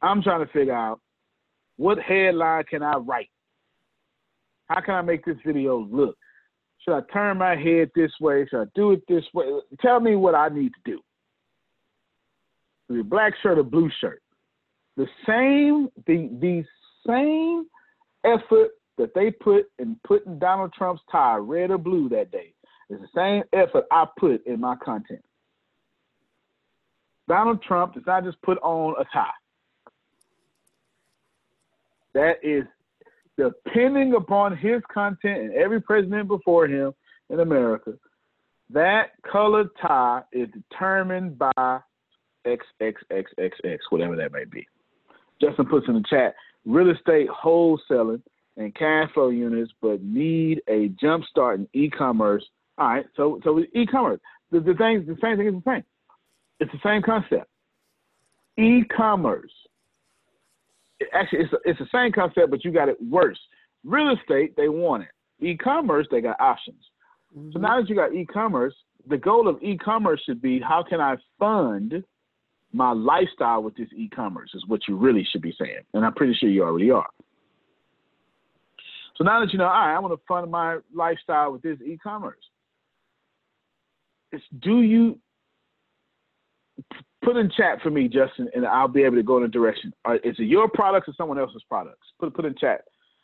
I'm 0.00 0.22
trying 0.22 0.46
to 0.46 0.52
figure 0.52 0.72
out 0.72 1.00
what 1.76 1.98
headline 1.98 2.62
can 2.70 2.84
I 2.84 2.96
write. 2.98 3.28
How 4.68 4.80
can 4.80 4.94
I 4.94 5.02
make 5.02 5.24
this 5.24 5.36
video 5.44 5.78
look? 5.90 6.16
Should 6.78 6.94
I 6.96 7.00
turn 7.12 7.38
my 7.38 7.56
head 7.56 7.90
this 7.96 8.12
way? 8.20 8.46
Should 8.48 8.62
I 8.62 8.66
do 8.76 8.92
it 8.92 9.02
this 9.08 9.24
way? 9.34 9.46
Tell 9.80 9.98
me 9.98 10.14
what 10.14 10.36
I 10.36 10.48
need 10.48 10.70
to 10.74 10.92
do. 10.92 11.00
The 12.88 13.02
black 13.02 13.32
shirt 13.42 13.58
or 13.58 13.64
blue 13.64 13.90
shirt. 14.00 14.22
The 14.96 15.08
same, 15.26 15.88
the 16.06 16.30
the 16.40 16.64
same 17.04 17.66
effort 18.24 18.70
that 18.98 19.14
they 19.14 19.30
put 19.30 19.66
in 19.78 19.98
putting 20.04 20.38
Donald 20.38 20.72
Trump's 20.72 21.02
tie 21.10 21.36
red 21.36 21.70
or 21.70 21.78
blue 21.78 22.08
that 22.10 22.30
day 22.30 22.52
is 22.88 22.98
the 23.00 23.08
same 23.14 23.42
effort 23.52 23.84
I 23.90 24.06
put 24.18 24.46
in 24.46 24.60
my 24.60 24.76
content. 24.76 25.24
Donald 27.28 27.62
Trump 27.62 27.94
does 27.94 28.04
not 28.06 28.24
just 28.24 28.40
put 28.42 28.58
on 28.58 28.94
a 29.00 29.04
tie. 29.12 29.30
That 32.14 32.36
is 32.42 32.64
depending 33.36 34.14
upon 34.14 34.56
his 34.56 34.80
content 34.92 35.42
and 35.42 35.52
every 35.54 35.80
president 35.80 36.28
before 36.28 36.66
him 36.66 36.94
in 37.30 37.40
America, 37.40 37.94
that 38.70 39.10
colored 39.30 39.68
tie 39.80 40.22
is 40.32 40.48
determined 40.50 41.38
by 41.38 41.80
XXXXX, 42.46 43.78
whatever 43.90 44.16
that 44.16 44.32
may 44.32 44.44
be. 44.44 44.66
Justin 45.40 45.66
puts 45.66 45.86
in 45.88 45.94
the 45.94 46.04
chat 46.08 46.34
real 46.64 46.90
estate 46.90 47.28
wholesaling 47.28 48.22
and 48.56 48.74
cash 48.74 49.12
flow 49.12 49.28
units, 49.28 49.72
but 49.82 50.02
need 50.02 50.62
a 50.68 50.88
jump 51.00 51.24
start 51.24 51.60
in 51.60 51.68
e 51.72 51.90
commerce. 51.90 52.44
All 52.78 52.88
right, 52.88 53.06
so 53.16 53.40
so 53.44 53.60
e 53.74 53.86
commerce, 53.86 54.20
the, 54.50 54.60
the 54.60 54.74
thing, 54.74 55.04
the 55.06 55.16
same 55.22 55.36
thing 55.36 55.46
is 55.48 55.54
the 55.54 55.62
same. 55.64 55.84
It's 56.60 56.72
the 56.72 56.80
same 56.82 57.02
concept. 57.02 57.48
E 58.56 58.82
commerce 58.84 59.52
actually 61.12 61.40
it's 61.40 61.52
it's 61.64 61.78
the 61.78 61.88
same 61.92 62.12
concept, 62.12 62.50
but 62.50 62.64
you 62.64 62.72
got 62.72 62.88
it 62.88 62.96
worse. 63.02 63.38
Real 63.84 64.14
estate, 64.14 64.56
they 64.56 64.68
want 64.68 65.04
it. 65.04 65.08
E-commerce, 65.38 66.06
they 66.10 66.20
got 66.20 66.40
options. 66.40 66.82
Mm-hmm. 67.36 67.52
So 67.52 67.58
now 67.58 67.80
that 67.80 67.88
you 67.88 67.94
got 67.94 68.14
e-commerce, 68.14 68.74
the 69.06 69.18
goal 69.18 69.48
of 69.48 69.62
e-commerce 69.62 70.20
should 70.24 70.40
be 70.40 70.60
how 70.60 70.82
can 70.82 71.00
I 71.00 71.16
fund 71.38 72.02
my 72.72 72.92
lifestyle 72.92 73.62
with 73.62 73.76
this 73.76 73.88
e-commerce 73.94 74.50
is 74.54 74.64
what 74.66 74.80
you 74.88 74.96
really 74.96 75.26
should 75.30 75.42
be 75.42 75.54
saying, 75.58 75.80
and 75.94 76.04
I'm 76.04 76.14
pretty 76.14 76.34
sure 76.34 76.48
you 76.48 76.64
already 76.64 76.90
are. 76.90 77.08
So 79.16 79.24
now 79.24 79.40
that 79.40 79.52
you 79.52 79.58
know, 79.58 79.64
all 79.64 79.70
right, 79.70 79.96
I 79.96 79.98
want 79.98 80.14
to 80.14 80.20
fund 80.28 80.50
my 80.50 80.78
lifestyle 80.94 81.52
with 81.52 81.62
this 81.62 81.78
e-commerce. 81.84 82.38
It's 84.32 84.44
do 84.60 84.82
you 84.82 85.18
put 87.22 87.36
in 87.36 87.50
chat 87.56 87.80
for 87.82 87.90
me, 87.90 88.08
Justin, 88.08 88.48
and 88.54 88.66
I'll 88.66 88.88
be 88.88 89.02
able 89.02 89.16
to 89.16 89.22
go 89.22 89.38
in 89.38 89.44
a 89.44 89.48
direction. 89.48 89.92
Is 90.22 90.36
it 90.38 90.44
your 90.44 90.68
products 90.68 91.08
or 91.08 91.14
someone 91.16 91.38
else's 91.38 91.62
products? 91.68 92.06
Put 92.20 92.34
put 92.34 92.44
in 92.44 92.54
chat. 92.56 92.82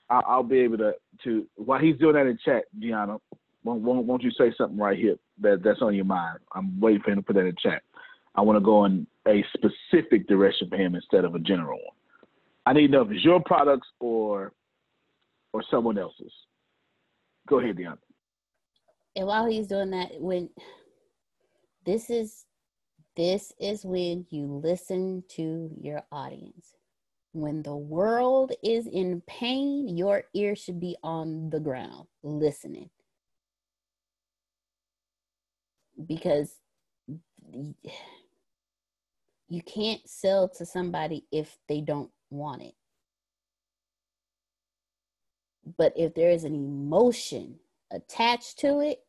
I'll, 0.08 0.22
I'll 0.26 0.42
be 0.42 0.60
able 0.60 0.78
to 0.78 0.92
to 1.24 1.46
while 1.56 1.80
he's 1.80 1.98
doing 1.98 2.14
that 2.14 2.26
in 2.26 2.38
chat, 2.44 2.64
Gianna. 2.78 3.18
Won't, 3.64 3.82
won't, 3.82 4.06
won't 4.06 4.22
you 4.22 4.32
say 4.32 4.52
something 4.58 4.76
right 4.76 4.98
here 4.98 5.16
that 5.40 5.62
that's 5.62 5.82
on 5.82 5.94
your 5.94 6.04
mind? 6.04 6.38
I'm 6.52 6.80
waiting 6.80 7.00
for 7.02 7.10
him 7.10 7.18
to 7.18 7.22
put 7.22 7.36
that 7.36 7.46
in 7.46 7.54
chat. 7.62 7.82
I 8.34 8.40
want 8.40 8.56
to 8.56 8.64
go 8.64 8.86
in 8.86 9.06
a 9.28 9.44
specific 9.54 10.26
direction 10.26 10.68
for 10.68 10.76
him 10.76 10.94
instead 10.96 11.24
of 11.24 11.34
a 11.34 11.38
general 11.38 11.78
one. 11.78 11.94
I 12.66 12.72
need 12.72 12.88
to 12.88 12.92
know 12.92 13.02
if 13.02 13.10
it's 13.10 13.24
your 13.24 13.40
products 13.40 13.86
or 14.00 14.52
or 15.52 15.62
someone 15.70 15.98
else's. 15.98 16.32
Go 17.48 17.58
ahead, 17.58 17.76
Deanna. 17.76 17.98
And 19.16 19.26
while 19.26 19.46
he's 19.46 19.66
doing 19.66 19.90
that, 19.90 20.12
when 20.18 20.48
this 21.84 22.08
is 22.08 22.46
this 23.16 23.52
is 23.60 23.84
when 23.84 24.26
you 24.30 24.46
listen 24.46 25.22
to 25.30 25.70
your 25.78 26.02
audience. 26.10 26.74
When 27.32 27.62
the 27.62 27.76
world 27.76 28.52
is 28.62 28.86
in 28.86 29.22
pain, 29.26 29.96
your 29.96 30.24
ear 30.34 30.54
should 30.56 30.80
be 30.80 30.96
on 31.02 31.50
the 31.50 31.60
ground 31.60 32.06
listening. 32.22 32.90
Because 36.06 36.54
you 39.48 39.62
can't 39.62 40.00
sell 40.08 40.48
to 40.48 40.64
somebody 40.64 41.26
if 41.30 41.58
they 41.68 41.80
don't 41.80 42.10
want 42.30 42.62
it. 42.62 42.74
But 45.78 45.92
if 45.96 46.14
there 46.14 46.30
is 46.30 46.44
an 46.44 46.54
emotion 46.54 47.56
attached 47.90 48.58
to 48.60 48.80
it, 48.80 49.00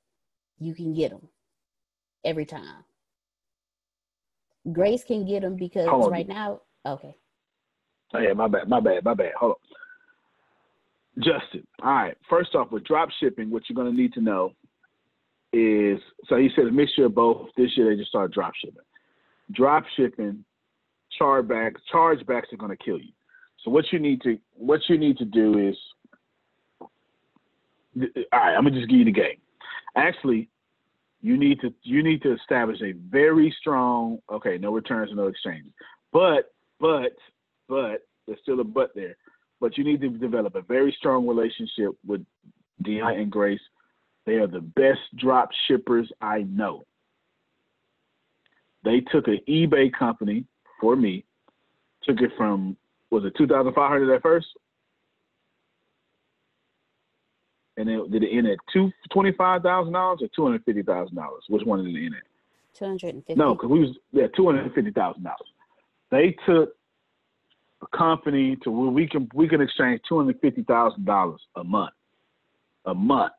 you 0.60 0.74
can 0.76 0.94
get 0.94 1.12
them 1.12 1.28
every 2.24 2.46
time. 2.46 2.84
Grace 4.72 5.04
can 5.04 5.26
get 5.26 5.42
them 5.42 5.56
because 5.58 5.88
right 6.10 6.28
now, 6.28 6.62
okay. 6.86 7.16
Oh, 8.14 8.20
yeah, 8.20 8.34
my 8.34 8.48
bad, 8.48 8.70
my 8.70 8.80
bad, 8.80 9.04
my 9.04 9.14
bad. 9.14 9.32
Hold 9.38 9.54
on. 9.54 11.24
Justin, 11.24 11.66
all 11.84 11.94
right. 11.94 12.18
First 12.30 12.56
off, 12.56 12.72
with 12.72 12.84
drop 12.86 13.10
shipping, 13.20 13.52
what 13.52 13.64
you're 13.68 13.76
going 13.76 13.94
to 13.94 14.02
need 14.02 14.14
to 14.14 14.22
know 14.22 14.54
is 15.52 16.00
so 16.28 16.38
he 16.38 16.50
said 16.56 16.66
a 16.66 16.72
mixture 16.72 17.06
of 17.06 17.16
both. 17.16 17.50
This 17.56 17.70
year 17.76 17.90
they 17.90 17.96
just 17.96 18.10
started 18.10 18.34
drop 18.34 18.54
shipping. 18.64 18.82
Drop 19.52 19.84
shipping, 19.96 20.44
chargebacks, 21.20 21.78
chargebacks 21.94 22.52
are 22.52 22.58
going 22.58 22.76
to 22.76 22.84
kill 22.84 22.98
you. 22.98 23.12
So 23.64 23.70
what 23.70 23.86
you 23.92 24.00
need 24.00 24.22
to 24.22 24.38
what 24.56 24.82
you 24.90 24.98
need 24.98 25.18
to 25.18 25.26
do 25.26 25.60
is 25.60 25.76
all 27.98 28.40
right, 28.40 28.56
I'm 28.56 28.64
gonna 28.64 28.72
just 28.72 28.90
give 28.90 29.00
you 29.00 29.06
the 29.06 29.12
game. 29.12 29.38
Actually, 29.96 30.50
you 31.22 31.38
need 31.38 31.62
to 31.62 31.74
you 31.84 32.04
need 32.04 32.22
to 32.24 32.34
establish 32.34 32.82
a 32.82 32.94
very 33.10 33.56
strong 33.60 34.20
okay, 34.32 34.58
no 34.58 34.72
returns, 34.74 35.12
no 35.14 35.28
exchanges. 35.28 35.72
But 36.12 36.54
but 36.80 37.14
but 37.68 38.06
there's 38.28 38.40
still 38.42 38.60
a 38.60 38.64
but 38.64 38.92
there. 38.96 39.16
But 39.60 39.78
you 39.78 39.84
need 39.84 40.02
to 40.02 40.10
develop 40.10 40.56
a 40.56 40.62
very 40.62 40.94
strong 40.98 41.28
relationship 41.28 41.92
with 42.06 42.26
Di 42.82 43.00
and 43.00 43.32
Grace. 43.32 43.62
They 44.26 44.34
are 44.34 44.48
the 44.48 44.62
best 44.62 45.00
drop 45.18 45.50
shippers 45.68 46.12
I 46.22 46.44
know. 46.44 46.86
They 48.84 49.00
took 49.00 49.28
an 49.28 49.40
eBay 49.48 49.92
company 49.94 50.46
for 50.80 50.96
me, 50.96 51.24
took 52.04 52.20
it 52.22 52.32
from 52.38 52.76
was 53.10 53.24
it 53.26 53.34
2,500 53.38 54.14
at 54.14 54.22
first? 54.22 54.48
And 57.78 57.90
then 57.90 58.10
did 58.12 58.24
it 58.24 58.30
end 58.32 58.48
at 58.48 58.58
two 58.72 58.92
twenty 59.12 59.32
five 59.32 59.64
thousand 59.64 59.94
dollars 59.94 60.20
or 60.22 60.28
two 60.36 60.44
hundred 60.44 60.64
fifty 60.64 60.84
thousand 60.84 61.16
dollars? 61.16 61.44
Which 61.50 61.66
one 61.66 61.84
did 61.84 61.96
it 61.96 62.06
end 62.06 62.16
at? 62.16 62.78
Two 62.78 62.86
hundred 62.86 63.16
and 63.16 63.26
fifty. 63.26 63.40
No, 63.40 63.56
because 63.56 63.70
we 63.70 63.80
was 63.80 63.98
yeah 64.12 64.28
two 64.36 64.46
hundred 64.46 64.72
fifty 64.74 64.92
thousand 64.92 65.24
dollars. 65.24 65.48
They 66.12 66.36
took 66.46 66.76
a 67.82 67.98
company 67.98 68.58
to 68.64 68.72
where 68.72 68.92
we 68.92 69.08
can 69.08 69.28
we 69.34 69.48
can 69.48 69.62
exchange 69.62 70.02
two 70.08 70.18
hundred 70.18 70.40
fifty 70.40 70.64
thousand 70.64 71.06
dollars 71.06 71.42
a 71.56 71.64
month. 71.64 71.94
A 72.86 72.94
month. 72.94 73.34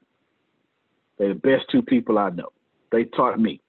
They're 1.19 1.28
the 1.28 1.35
best 1.35 1.66
two 1.70 1.82
people 1.82 2.19
I 2.19 2.31
know. 2.31 2.48
They 2.90 3.05
taught 3.05 3.39
me. 3.39 3.61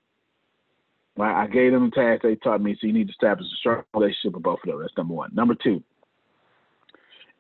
Right, 1.18 1.44
I 1.44 1.48
gave 1.48 1.72
them 1.72 1.92
the 1.92 1.96
task. 1.96 2.24
They 2.24 2.36
taught 2.36 2.62
me. 2.62 2.76
So 2.80 2.88
you 2.88 2.94
need 2.94 3.08
to 3.08 3.12
establish 3.12 3.46
a 3.46 3.56
strong 3.58 3.84
relationship 3.94 4.34
with 4.34 4.44
both 4.44 4.60
of 4.64 4.70
them. 4.70 4.82
That's 4.82 4.98
number 4.98 5.14
one. 5.14 5.34
Number 5.34 5.56
two, 5.56 5.82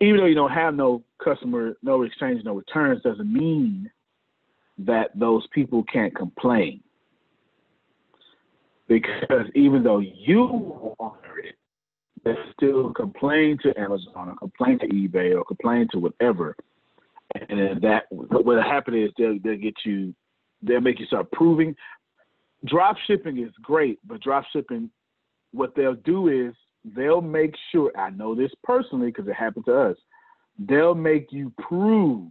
even 0.02 0.18
though 0.18 0.26
you 0.26 0.36
don't 0.36 0.52
have 0.52 0.76
no 0.76 1.04
customer, 1.24 1.78
no 1.82 2.04
exchange, 2.04 2.44
no 2.44 2.56
returns, 2.56 3.02
doesn't 3.02 3.32
mean 3.32 3.90
that 4.78 5.12
those 5.16 5.48
people 5.54 5.84
can't 5.92 6.16
complain. 6.16 6.82
Because 8.88 9.48
even 9.56 9.84
though 9.84 10.00
you 10.00 10.96
honor 11.00 11.40
it, 11.44 11.56
they 12.24 12.36
still 12.54 12.92
complain 12.94 13.58
to 13.64 13.80
Amazon 13.80 14.30
or 14.30 14.36
complain 14.36 14.80
to 14.80 14.88
eBay 14.88 15.36
or 15.36 15.44
complain 15.46 15.88
to 15.92 16.00
whatever. 16.00 16.56
And 17.50 17.60
then 17.60 17.80
that 17.82 18.04
what 18.10 18.64
happen 18.64 18.96
is 18.96 19.12
they'll, 19.18 19.40
they'll 19.44 19.58
get 19.58 19.76
you, 19.86 20.14
they'll 20.62 20.82
make 20.82 21.00
you 21.00 21.06
start 21.06 21.32
proving. 21.32 21.76
Drop 22.66 22.98
shipping 23.08 23.40
is 23.40 23.52
great, 23.62 24.00
but 24.06 24.22
drop 24.22 24.44
shipping, 24.52 24.90
what 25.52 25.76
they'll 25.76 25.96
do 25.96 26.28
is 26.28 26.54
they'll 26.96 27.22
make 27.22 27.56
sure, 27.72 27.92
I 27.98 28.10
know 28.12 28.36
this 28.36 28.52
personally 28.64 29.08
because 29.08 29.28
it 29.28 29.34
happened 29.34 29.66
to 29.66 29.80
us, 29.80 29.98
they'll 30.60 30.96
make 30.96 31.32
you 31.32 31.52
prove 31.58 32.30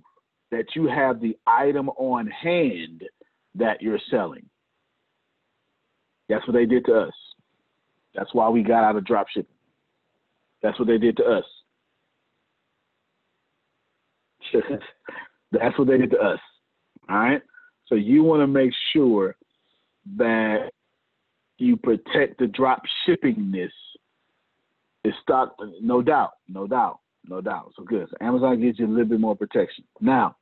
that 0.51 0.67
you 0.75 0.87
have 0.87 1.21
the 1.21 1.37
item 1.47 1.89
on 1.91 2.27
hand 2.27 3.03
that 3.55 3.83
you're 3.83 3.99
selling. 4.11 4.49
That's 6.29 6.47
what 6.47 6.55
they 6.55 6.67
did 6.67 6.85
to 6.87 6.95
us. 6.95 7.13
That's 8.15 8.33
why 8.33 8.49
we 8.49 8.63
got 8.63 8.85
out 8.85 8.97
of 8.97 9.05
drop 9.05 9.29
shipping. 9.29 9.51
That's 10.63 10.79
what 10.79 10.89
they 10.89 10.99
did 10.99 11.17
to 11.19 11.25
us. 11.25 11.45
That's 15.53 15.79
what 15.79 15.89
they 15.89 15.99
did 15.99 16.11
to 16.13 16.19
us. 16.19 16.39
All 17.09 17.17
right. 17.17 17.43
So 17.87 17.97
you 17.97 18.23
want 18.23 18.41
to 18.41 18.47
make 18.47 18.73
sure 18.93 19.37
that 20.17 20.71
you 21.59 21.77
protect 21.77 22.39
the 22.39 22.47
drop 22.47 22.83
shippingness 23.07 23.71
it's 25.05 25.17
stock, 25.23 25.57
no 25.81 26.01
doubt, 26.01 26.33
no 26.49 26.67
doubt, 26.67 26.99
no 27.29 27.41
doubt. 27.41 27.73
So 27.77 27.85
good. 27.85 28.09
So 28.11 28.17
Amazon 28.21 28.61
gives 28.61 28.79
you 28.79 28.87
a 28.87 28.89
little 28.89 29.05
bit 29.05 29.21
more 29.21 29.37
protection. 29.37 29.85
Now, 30.01 30.37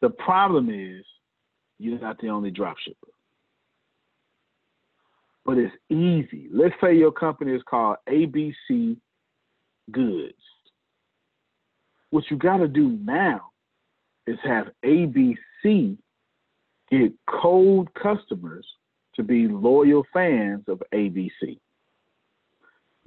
the 0.00 0.10
problem 0.10 0.70
is 0.70 1.04
you're 1.78 1.98
not 1.98 2.20
the 2.20 2.28
only 2.28 2.50
drop 2.50 2.76
shipper. 2.78 3.08
But 5.44 5.58
it's 5.58 5.74
easy. 5.90 6.48
Let's 6.52 6.74
say 6.80 6.94
your 6.94 7.10
company 7.10 7.52
is 7.52 7.62
called 7.68 7.96
ABC 8.08 8.96
Goods. 9.90 10.34
What 12.10 12.24
you 12.30 12.36
got 12.36 12.58
to 12.58 12.68
do 12.68 12.98
now 13.02 13.50
is 14.28 14.38
have 14.44 14.68
ABC 14.84 15.96
get 16.90 17.12
cold 17.28 17.88
customers 17.94 18.66
to 19.16 19.24
be 19.24 19.48
loyal 19.48 20.04
fans 20.12 20.62
of 20.68 20.82
ABC 20.94 21.58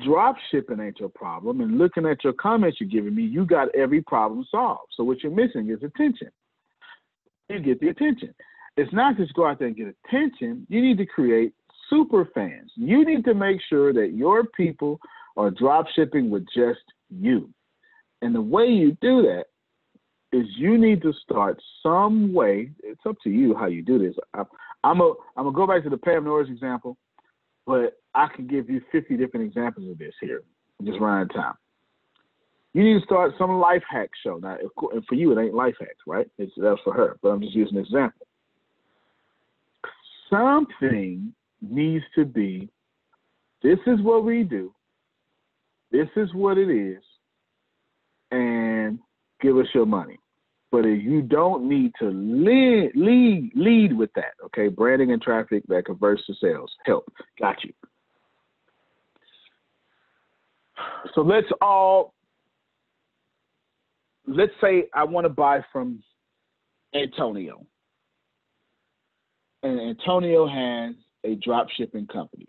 drop 0.04 0.36
shipping 0.52 0.80
ain't 0.80 1.00
your 1.00 1.10
problem. 1.10 1.62
And 1.62 1.78
looking 1.78 2.06
at 2.06 2.24
your 2.24 2.34
comments 2.34 2.80
you're 2.80 2.90
giving 2.90 3.16
me, 3.16 3.24
you 3.24 3.46
got 3.46 3.74
every 3.76 4.02
problem 4.02 4.46
solved. 4.50 4.92
So 4.96 5.04
what 5.04 5.24
you're 5.24 5.32
missing 5.32 5.70
is 5.70 5.84
attention. 5.84 6.30
You 7.50 7.60
get 7.60 7.80
the 7.80 7.90
attention. 7.90 8.34
It's 8.78 8.92
not 8.92 9.18
just 9.18 9.34
go 9.34 9.46
out 9.48 9.60
there 9.60 9.68
and 9.68 9.78
get 9.78 9.96
attention. 10.06 10.66
You 10.70 10.82
need 10.82 10.98
to 10.98 11.06
create 11.06 11.54
super 11.90 12.28
fans. 12.34 12.72
You 12.76 13.06
need 13.06 13.24
to 13.26 13.34
make 13.34 13.60
sure 13.70 13.94
that 13.94 14.14
your 14.14 14.46
people 14.46 15.00
are 15.38 15.52
drop 15.52 15.86
shipping 15.96 16.30
with 16.30 16.46
just 16.54 16.82
you. 17.10 17.50
And 18.22 18.34
the 18.34 18.42
way 18.42 18.66
you 18.66 18.98
do 19.02 19.22
that 19.22 19.46
is 20.32 20.46
you 20.58 20.78
need 20.78 21.02
to 21.04 21.14
start 21.14 21.62
some 21.84 22.34
way. 22.34 22.72
It's 22.84 23.02
up 23.06 23.16
to 23.24 23.30
you 23.30 23.56
how 23.56 23.68
you 23.68 23.82
do 23.82 24.00
this. 24.00 24.16
I, 24.34 24.44
am 24.84 25.02
a 25.02 25.14
I'm 25.38 25.46
gonna 25.46 25.52
go 25.52 25.68
back 25.68 25.84
to 25.84 25.90
the 25.90 25.98
Pam 25.98 26.26
Norris 26.26 26.50
example. 26.50 26.98
But 27.66 27.98
I 28.16 28.28
can 28.34 28.48
give 28.48 28.70
you 28.70 28.82
50 28.92 29.18
different 29.18 29.46
examples 29.46 29.90
of 29.90 29.98
this 29.98 30.14
here. 30.22 30.42
just 30.84 31.00
running 31.00 31.30
out 31.30 31.36
of 31.36 31.42
time. 31.42 31.54
You 32.74 32.84
need 32.84 33.00
to 33.00 33.06
start 33.06 33.34
some 33.38 33.60
life 33.60 33.84
hack 33.90 34.10
show. 34.24 34.38
Now, 34.38 34.58
for 35.08 35.16
you, 35.16 35.32
it 35.32 35.42
ain't 35.42 35.54
life 35.54 35.76
hacks, 35.80 36.04
right? 36.08 36.28
It's 36.38 36.52
that's 36.58 36.82
for 36.84 36.94
her. 36.94 37.18
But 37.22 37.30
I'm 37.30 37.42
just 37.42 37.56
using 37.56 37.78
an 37.78 37.84
example. 37.84 38.28
Something 40.30 41.34
needs 41.62 42.04
to 42.16 42.26
be. 42.26 42.70
This 43.64 43.80
is 43.88 44.02
what 44.02 44.26
we 44.26 44.44
do. 44.44 44.74
This 45.92 46.10
is 46.18 46.34
what 46.34 46.58
it 46.58 46.70
is, 46.70 47.02
and 48.32 49.00
give 49.42 49.58
us 49.58 49.68
your 49.74 49.86
money. 49.86 50.20
But 50.72 50.80
if 50.80 51.02
you 51.02 51.22
don't 51.22 51.70
need 51.70 51.94
to 52.00 52.10
lead 52.10 52.92
lead 52.96 53.52
lead 53.56 53.98
with 53.98 54.10
that. 54.16 54.34
Okay, 54.48 54.68
branding 54.68 55.14
and 55.14 55.22
traffic 55.22 55.64
that 55.70 55.86
converts 55.86 56.26
to 56.26 56.34
sales. 56.42 56.72
Help. 56.86 57.10
Got 57.40 57.64
you. 57.64 57.72
So 61.14 61.22
let's 61.22 61.48
all 61.62 62.14
let's 64.28 64.52
say 64.62 64.86
I 64.94 65.04
want 65.04 65.26
to 65.26 65.30
buy 65.30 65.64
from 65.72 66.02
Antonio. 66.94 67.66
And 69.64 69.80
Antonio 69.80 70.48
has 70.48 70.96
a 71.24 71.36
drop 71.36 71.68
shipping 71.76 72.08
company. 72.08 72.46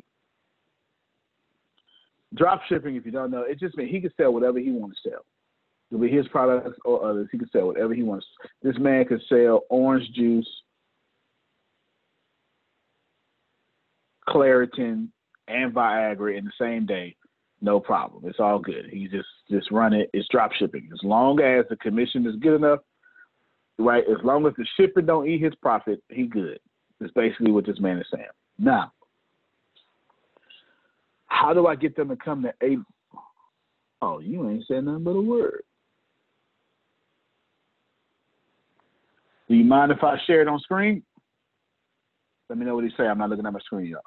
Drop 2.35 2.61
shipping, 2.69 2.97
if 2.97 3.07
you 3.07 3.13
don't 3.13 3.31
know, 3.31 3.43
it 3.43 3.59
just 3.59 3.77
means 3.77 3.91
he 3.91 4.01
can 4.01 4.13
sell 4.17 4.33
whatever 4.33 4.59
he 4.59 4.71
wants 4.71 5.01
to 5.03 5.11
sell. 5.11 5.25
It'll 5.91 6.03
be 6.03 6.11
his 6.11 6.29
products 6.29 6.77
or 6.85 7.09
others. 7.09 7.29
He 7.33 7.39
can 7.39 7.49
sell 7.51 7.69
whatever 7.69 7.95
he 7.95 8.03
wants. 8.03 8.27
This 8.63 8.77
man 8.79 9.05
could 9.07 9.23
sell 9.29 9.63
orange 9.71 10.11
juice, 10.13 10.49
Claritin, 14.29 15.09
and 15.49 15.73
Viagra 15.73 16.37
in 16.37 16.45
the 16.45 16.53
same 16.61 16.85
day. 16.85 17.17
No 17.61 17.81
problem. 17.81 18.25
It's 18.27 18.41
all 18.41 18.59
good. 18.59 18.87
He 18.91 19.09
just 19.09 19.29
just 19.51 19.71
run 19.71 19.93
it. 19.93 20.11
It's 20.13 20.29
drop 20.29 20.53
shipping. 20.53 20.89
As 20.93 21.01
long 21.03 21.41
as 21.41 21.65
the 21.69 21.77
commission 21.77 22.27
is 22.27 22.37
good 22.37 22.57
enough, 22.57 22.81
right? 23.79 24.05
As 24.05 24.23
long 24.25 24.47
as 24.47 24.53
the 24.57 24.67
shipper 24.79 25.01
don't 25.01 25.29
eat 25.29 25.43
his 25.43 25.55
profit, 25.57 26.03
he 26.09 26.27
good. 26.27 26.59
That's 27.01 27.13
basically 27.13 27.53
what 27.53 27.67
this 27.67 27.81
man 27.81 27.99
is 27.99 28.07
saying. 28.13 28.27
Now, 28.59 28.93
how 31.27 31.55
do 31.55 31.67
I 31.67 31.77
get 31.77 31.97
them 31.97 32.09
to 32.09 32.17
come 32.17 32.43
to 32.43 32.53
a? 32.63 32.77
Oh, 34.03 34.19
you 34.21 34.49
ain't 34.49 34.65
said 34.69 34.85
nothing 34.85 35.05
but 35.05 35.11
a 35.13 35.21
word. 35.21 35.63
Do 39.49 39.55
you 39.55 39.65
mind 39.65 39.93
if 39.93 40.03
I 40.03 40.17
share 40.27 40.43
it 40.43 40.49
on 40.49 40.59
screen? 40.61 41.03
Let 42.49 42.59
me 42.59 42.65
know 42.65 42.75
what 42.75 42.85
he 42.85 42.91
say. 42.97 43.05
I'm 43.05 43.19
not 43.19 43.31
looking 43.31 43.47
at 43.47 43.53
my 43.53 43.61
screen, 43.61 43.87
y'all. 43.87 44.01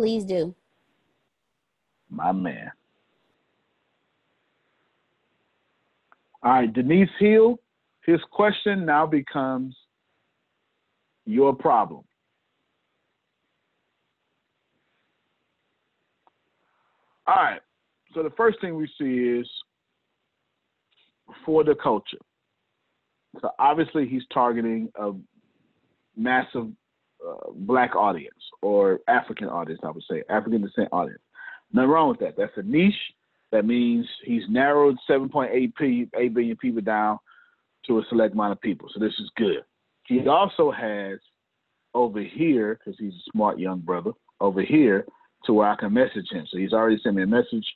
Please 0.00 0.24
do. 0.24 0.54
My 2.08 2.32
man. 2.32 2.72
All 6.42 6.52
right, 6.52 6.72
Denise 6.72 7.10
Hill, 7.18 7.58
his 8.06 8.18
question 8.30 8.86
now 8.86 9.04
becomes 9.04 9.76
your 11.26 11.54
problem. 11.54 12.04
All 17.26 17.34
right, 17.36 17.60
so 18.14 18.22
the 18.22 18.30
first 18.38 18.58
thing 18.62 18.76
we 18.76 18.88
see 18.98 19.38
is 19.38 19.46
for 21.44 21.62
the 21.62 21.74
culture. 21.74 22.16
So 23.42 23.50
obviously 23.58 24.08
he's 24.08 24.24
targeting 24.32 24.90
a 24.98 25.12
massive 26.16 26.68
uh, 27.26 27.50
black 27.54 27.94
audience 27.94 28.34
or 28.62 29.00
African 29.08 29.48
audience, 29.48 29.80
I 29.84 29.90
would 29.90 30.04
say, 30.10 30.22
African 30.28 30.62
descent 30.62 30.88
audience. 30.92 31.20
Nothing 31.72 31.90
wrong 31.90 32.08
with 32.08 32.20
that. 32.20 32.36
That's 32.36 32.56
a 32.56 32.62
niche. 32.62 32.94
That 33.52 33.64
means 33.64 34.06
he's 34.24 34.42
narrowed 34.48 34.96
7.8 35.08 35.74
p, 35.76 36.06
8 36.16 36.34
billion 36.34 36.56
people 36.56 36.80
down 36.80 37.18
to 37.86 37.98
a 37.98 38.02
select 38.08 38.34
amount 38.34 38.52
of 38.52 38.60
people. 38.60 38.88
So 38.92 39.00
this 39.00 39.14
is 39.18 39.30
good. 39.36 39.64
He 40.06 40.26
also 40.26 40.70
has 40.70 41.18
over 41.94 42.22
here, 42.22 42.78
because 42.78 42.98
he's 42.98 43.12
a 43.12 43.30
smart 43.32 43.58
young 43.58 43.80
brother, 43.80 44.12
over 44.40 44.62
here 44.62 45.04
to 45.44 45.52
where 45.52 45.68
I 45.68 45.76
can 45.76 45.92
message 45.92 46.28
him. 46.30 46.46
So 46.50 46.58
he's 46.58 46.72
already 46.72 47.00
sent 47.02 47.16
me 47.16 47.22
a 47.22 47.26
message 47.26 47.66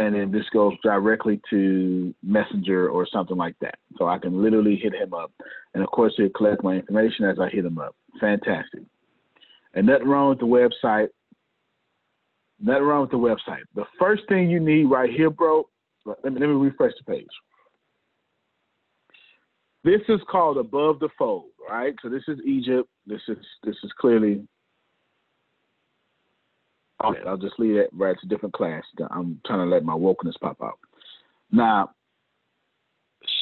and 0.00 0.14
then 0.14 0.32
this 0.32 0.48
goes 0.50 0.72
directly 0.82 1.38
to 1.50 2.14
Messenger 2.22 2.88
or 2.88 3.06
something 3.06 3.36
like 3.36 3.54
that. 3.60 3.74
So 3.98 4.08
I 4.08 4.16
can 4.16 4.42
literally 4.42 4.76
hit 4.76 4.94
him 4.94 5.12
up. 5.12 5.30
And 5.74 5.82
of 5.84 5.90
course, 5.90 6.14
he'll 6.16 6.30
collect 6.30 6.64
my 6.64 6.76
information 6.76 7.26
as 7.26 7.38
I 7.38 7.50
hit 7.50 7.66
him 7.66 7.78
up. 7.78 7.94
Fantastic. 8.18 8.80
And 9.74 9.86
nothing 9.86 10.08
wrong 10.08 10.30
with 10.30 10.38
the 10.38 10.46
website. 10.46 11.08
Nothing 12.58 12.82
wrong 12.84 13.02
with 13.02 13.10
the 13.10 13.18
website. 13.18 13.60
The 13.74 13.84
first 13.98 14.22
thing 14.26 14.48
you 14.48 14.58
need 14.58 14.84
right 14.84 15.10
here, 15.10 15.28
bro, 15.28 15.68
let 16.06 16.24
me, 16.24 16.40
let 16.40 16.46
me 16.48 16.54
refresh 16.54 16.92
the 16.96 17.12
page. 17.12 17.28
This 19.84 20.00
is 20.08 20.20
called 20.30 20.56
above 20.56 20.98
the 20.98 21.10
fold, 21.18 21.50
right? 21.68 21.94
So 22.02 22.08
this 22.08 22.24
is 22.26 22.38
Egypt. 22.46 22.88
This 23.06 23.20
is 23.28 23.38
this 23.64 23.76
is 23.82 23.90
clearly 23.98 24.46
Okay, 27.02 27.20
I'll 27.26 27.36
just 27.36 27.58
leave 27.58 27.76
that 27.76 27.88
right 27.92 28.16
to 28.20 28.26
different 28.26 28.54
class. 28.54 28.82
I'm 29.10 29.40
trying 29.46 29.60
to 29.60 29.74
let 29.74 29.84
my 29.84 29.94
wokeness 29.94 30.38
pop 30.40 30.58
out. 30.62 30.78
Now, 31.50 31.90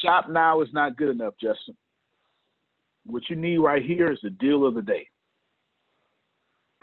shop 0.01 0.29
now 0.29 0.61
is 0.61 0.69
not 0.71 0.97
good 0.97 1.09
enough, 1.09 1.33
Justin. 1.41 1.75
What 3.05 3.23
you 3.29 3.35
need 3.35 3.57
right 3.57 3.83
here 3.83 4.11
is 4.11 4.19
the 4.23 4.29
deal 4.29 4.65
of 4.65 4.75
the 4.75 4.81
day. 4.81 5.07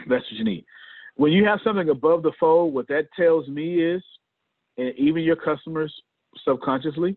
That's 0.09 0.25
what 0.25 0.33
you 0.33 0.45
need. 0.45 0.65
When 1.17 1.33
you 1.33 1.47
have 1.47 1.61
something 1.65 1.89
above 1.89 2.23
the 2.23 2.33
fold, 2.39 2.75
what 2.75 2.89
that 2.89 3.09
tells 3.19 3.49
me 3.49 3.83
is, 3.83 4.03
and 4.77 4.93
even 4.99 5.23
your 5.23 5.37
customers 5.37 5.93
subconsciously, 6.45 7.17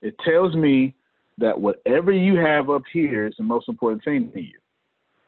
it 0.00 0.16
tells 0.24 0.56
me 0.56 0.94
that 1.38 1.58
whatever 1.58 2.10
you 2.10 2.36
have 2.36 2.68
up 2.68 2.82
here 2.92 3.26
is 3.26 3.34
the 3.38 3.44
most 3.44 3.68
important 3.68 4.02
thing 4.04 4.32
to 4.32 4.40
you. 4.40 4.58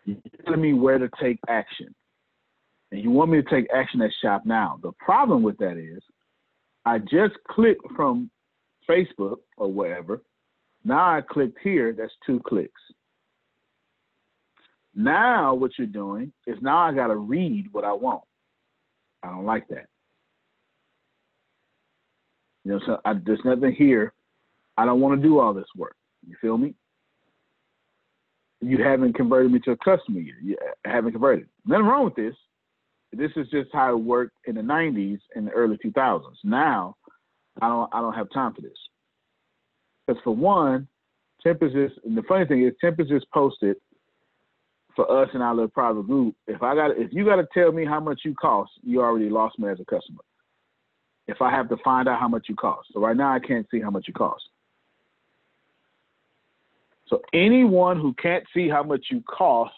You're 0.04 0.16
telling 0.44 0.60
me 0.60 0.72
where 0.72 0.98
to 0.98 1.08
take 1.22 1.38
action 1.48 1.94
and 2.94 3.02
you 3.02 3.10
want 3.10 3.28
me 3.28 3.42
to 3.42 3.50
take 3.50 3.66
action 3.74 4.00
at 4.02 4.12
shop 4.22 4.42
now. 4.46 4.78
The 4.80 4.92
problem 5.00 5.42
with 5.42 5.58
that 5.58 5.76
is 5.76 6.00
I 6.86 6.98
just 6.98 7.34
clicked 7.50 7.84
from 7.96 8.30
Facebook 8.88 9.38
or 9.56 9.66
wherever. 9.72 10.22
Now 10.84 11.16
I 11.16 11.20
clicked 11.20 11.58
here, 11.60 11.92
that's 11.92 12.12
two 12.24 12.40
clicks. 12.46 12.80
Now 14.94 15.54
what 15.54 15.72
you're 15.76 15.88
doing 15.88 16.32
is 16.46 16.56
now 16.62 16.78
I 16.78 16.94
got 16.94 17.08
to 17.08 17.16
read 17.16 17.66
what 17.72 17.82
I 17.82 17.92
want. 17.92 18.22
I 19.24 19.30
don't 19.30 19.44
like 19.44 19.66
that. 19.70 19.86
You 22.64 22.72
know, 22.72 22.80
so 22.86 23.00
I, 23.04 23.14
there's 23.26 23.40
nothing 23.44 23.74
here. 23.76 24.12
I 24.76 24.84
don't 24.84 25.00
want 25.00 25.20
to 25.20 25.28
do 25.28 25.40
all 25.40 25.52
this 25.52 25.66
work. 25.76 25.96
You 26.24 26.36
feel 26.40 26.56
me? 26.56 26.74
You 28.60 28.84
haven't 28.84 29.14
converted 29.14 29.50
me 29.50 29.58
to 29.60 29.72
a 29.72 29.76
customer 29.78 30.20
yet. 30.20 30.36
You 30.40 30.56
uh, 30.62 30.88
haven't 30.88 31.10
converted. 31.10 31.48
Nothing 31.66 31.86
wrong 31.86 32.04
with 32.04 32.14
this. 32.14 32.36
This 33.14 33.30
is 33.36 33.48
just 33.50 33.70
how 33.72 33.92
it 33.92 34.00
worked 34.00 34.36
in 34.46 34.56
the 34.56 34.60
90s 34.60 35.20
and 35.34 35.46
the 35.46 35.52
early 35.52 35.78
2000s. 35.84 36.22
Now, 36.42 36.96
I 37.60 37.68
don't 37.68 37.90
I 37.92 38.00
don't 38.00 38.14
have 38.14 38.30
time 38.30 38.54
for 38.54 38.60
this. 38.60 38.72
Because 40.06 40.20
for 40.24 40.34
one, 40.34 40.88
Tempest 41.42 41.74
and 42.04 42.16
the 42.16 42.22
funny 42.22 42.46
thing 42.46 42.64
is 42.66 42.72
Tempest 42.80 43.10
just 43.10 43.30
posted 43.30 43.76
for 44.96 45.10
us 45.10 45.28
in 45.34 45.42
our 45.42 45.54
little 45.54 45.68
private 45.68 46.06
group. 46.06 46.34
If 46.46 46.62
I 46.62 46.74
got 46.74 46.96
if 46.96 47.12
you 47.12 47.24
got 47.24 47.36
to 47.36 47.46
tell 47.52 47.72
me 47.72 47.84
how 47.84 48.00
much 48.00 48.20
you 48.24 48.34
cost, 48.34 48.72
you 48.82 49.00
already 49.00 49.28
lost 49.28 49.58
me 49.58 49.68
as 49.68 49.80
a 49.80 49.84
customer. 49.84 50.22
If 51.26 51.40
I 51.40 51.50
have 51.50 51.68
to 51.70 51.76
find 51.82 52.08
out 52.08 52.20
how 52.20 52.28
much 52.28 52.46
you 52.48 52.54
cost, 52.54 52.88
so 52.92 53.00
right 53.00 53.16
now 53.16 53.32
I 53.32 53.38
can't 53.38 53.66
see 53.70 53.80
how 53.80 53.90
much 53.90 54.04
you 54.06 54.14
cost. 54.14 54.44
So 57.08 57.22
anyone 57.32 58.00
who 58.00 58.14
can't 58.14 58.44
see 58.54 58.68
how 58.68 58.82
much 58.82 59.06
you 59.10 59.22
cost 59.22 59.74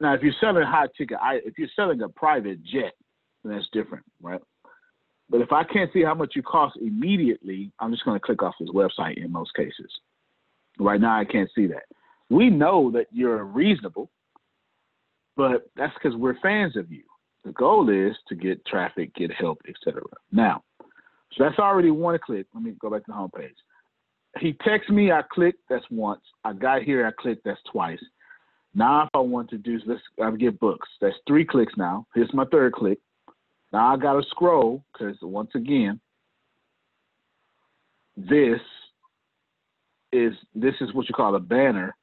now, 0.00 0.14
if 0.14 0.22
you're 0.22 0.34
selling 0.40 0.64
high 0.64 0.88
ticket, 0.96 1.18
I, 1.20 1.36
if 1.44 1.58
you're 1.58 1.68
selling 1.76 2.00
a 2.02 2.08
private 2.08 2.62
jet, 2.64 2.92
then 3.44 3.52
that's 3.52 3.68
different, 3.72 4.04
right? 4.22 4.40
But 5.28 5.40
if 5.42 5.52
I 5.52 5.62
can't 5.62 5.92
see 5.92 6.02
how 6.02 6.14
much 6.14 6.32
you 6.34 6.42
cost 6.42 6.76
immediately, 6.80 7.70
I'm 7.78 7.92
just 7.92 8.04
going 8.04 8.18
to 8.18 8.24
click 8.24 8.42
off 8.42 8.54
this 8.58 8.70
website 8.70 9.22
in 9.22 9.30
most 9.30 9.54
cases. 9.54 9.90
Right 10.78 11.00
now, 11.00 11.18
I 11.18 11.24
can't 11.24 11.50
see 11.54 11.66
that. 11.68 11.84
We 12.30 12.48
know 12.50 12.90
that 12.92 13.06
you're 13.12 13.44
reasonable, 13.44 14.10
but 15.36 15.68
that's 15.76 15.94
because 15.94 16.16
we're 16.16 16.38
fans 16.40 16.76
of 16.76 16.90
you. 16.90 17.02
The 17.44 17.52
goal 17.52 17.88
is 17.88 18.16
to 18.28 18.34
get 18.34 18.64
traffic, 18.66 19.14
get 19.14 19.32
help, 19.32 19.60
etc. 19.68 20.02
Now, 20.32 20.62
so 20.80 21.44
that's 21.44 21.58
already 21.58 21.90
one 21.90 22.18
click. 22.24 22.46
Let 22.54 22.62
me 22.62 22.74
go 22.80 22.90
back 22.90 23.04
to 23.06 23.12
the 23.12 23.16
homepage. 23.16 23.54
He 24.38 24.56
texts 24.64 24.90
me, 24.90 25.10
I 25.10 25.22
click, 25.32 25.56
that's 25.68 25.84
once. 25.90 26.20
I 26.44 26.52
got 26.52 26.82
here, 26.82 27.06
I 27.06 27.10
click, 27.20 27.40
that's 27.44 27.60
twice. 27.70 28.00
Now, 28.74 29.02
if 29.02 29.10
I 29.14 29.18
want 29.18 29.50
to 29.50 29.58
do, 29.58 29.80
let's 29.86 30.00
I 30.22 30.30
get 30.32 30.60
books. 30.60 30.88
That's 31.00 31.16
three 31.26 31.44
clicks 31.44 31.72
now. 31.76 32.06
Here's 32.14 32.32
my 32.32 32.44
third 32.46 32.72
click. 32.72 32.98
Now 33.72 33.92
I 33.92 33.96
got 33.96 34.14
to 34.14 34.22
scroll 34.30 34.84
because 34.92 35.16
once 35.22 35.50
again, 35.54 36.00
this 38.16 38.60
is 40.12 40.34
this 40.54 40.74
is 40.80 40.92
what 40.92 41.08
you 41.08 41.14
call 41.14 41.34
a 41.34 41.40
banner. 41.40 41.96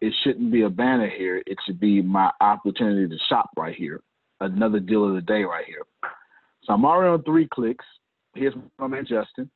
It 0.00 0.14
shouldn't 0.22 0.50
be 0.50 0.62
a 0.62 0.70
banner 0.70 1.08
here. 1.08 1.42
It 1.46 1.58
should 1.66 1.78
be 1.78 2.00
my 2.00 2.30
opportunity 2.40 3.06
to 3.06 3.22
shop 3.28 3.50
right 3.56 3.74
here. 3.74 4.00
Another 4.40 4.80
deal 4.80 5.06
of 5.06 5.14
the 5.14 5.20
day 5.20 5.42
right 5.42 5.66
here. 5.66 5.82
So 6.64 6.72
I'm 6.72 6.84
already 6.84 7.12
on 7.12 7.22
three 7.22 7.46
clicks. 7.52 7.84
Here's 8.34 8.54
my 8.78 8.86
man 8.86 9.04
Justin, 9.06 9.50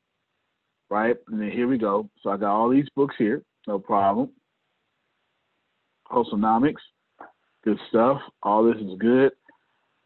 right? 0.90 1.16
And 1.28 1.40
then 1.40 1.50
here 1.50 1.66
we 1.66 1.78
go. 1.78 2.10
So 2.22 2.30
I 2.30 2.36
got 2.36 2.54
all 2.54 2.68
these 2.68 2.88
books 2.94 3.14
here, 3.16 3.42
no 3.66 3.78
problem. 3.78 4.30
Wholesomenomics, 6.10 6.82
good 7.64 7.78
stuff. 7.88 8.20
All 8.42 8.64
this 8.64 8.80
is 8.80 8.98
good. 8.98 9.32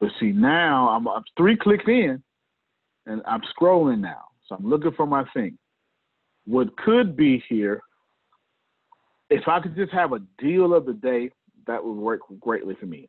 But 0.01 0.11
see, 0.20 0.31
now 0.31 0.91
I'm, 0.91 1.09
I'm 1.09 1.25
three 1.37 1.57
clicks 1.57 1.85
in 1.87 2.23
and 3.07 3.23
I'm 3.27 3.43
scrolling 3.59 4.01
now. 4.01 4.25
So 4.47 4.55
I'm 4.55 4.69
looking 4.69 4.93
for 4.93 5.07
my 5.07 5.25
thing. 5.35 5.59
What 6.47 6.77
could 6.79 7.16
be 7.16 7.43
here, 7.49 7.83
if 9.29 9.47
I 9.49 9.61
could 9.61 9.77
just 9.77 9.93
have 9.93 10.12
a 10.12 10.20
deal 10.39 10.73
of 10.75 10.87
the 10.87 10.95
day, 10.95 11.31
that 11.66 11.85
would 11.85 11.97
work 11.97 12.20
greatly 12.41 12.75
for 12.79 12.87
me. 12.87 13.09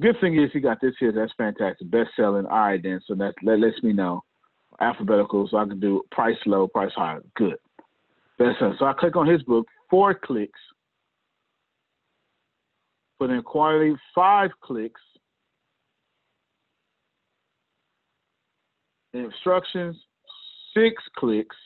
Good 0.00 0.16
thing 0.20 0.38
is 0.38 0.50
he 0.52 0.60
got 0.60 0.80
this 0.80 0.94
here. 0.98 1.12
That's 1.12 1.32
fantastic. 1.38 1.90
Best 1.90 2.10
selling. 2.16 2.46
All 2.46 2.58
right, 2.58 2.82
then. 2.82 3.00
So 3.06 3.14
that, 3.14 3.34
that 3.44 3.58
lets 3.58 3.82
me 3.82 3.92
know 3.92 4.22
alphabetical. 4.80 5.48
So 5.50 5.56
I 5.56 5.64
can 5.64 5.80
do 5.80 6.02
price 6.10 6.36
low, 6.46 6.66
price 6.66 6.92
high. 6.94 7.18
Good. 7.36 7.56
Best 8.38 8.58
selling. 8.58 8.76
So 8.78 8.86
I 8.86 8.92
click 8.92 9.16
on 9.16 9.26
his 9.26 9.42
book. 9.44 9.66
Four 9.88 10.14
clicks. 10.14 10.58
Put 13.24 13.30
in 13.30 13.42
quantity. 13.42 13.96
Five 14.14 14.50
clicks. 14.62 15.00
Instructions. 19.14 19.96
Six 20.76 21.02
clicks. 21.16 21.56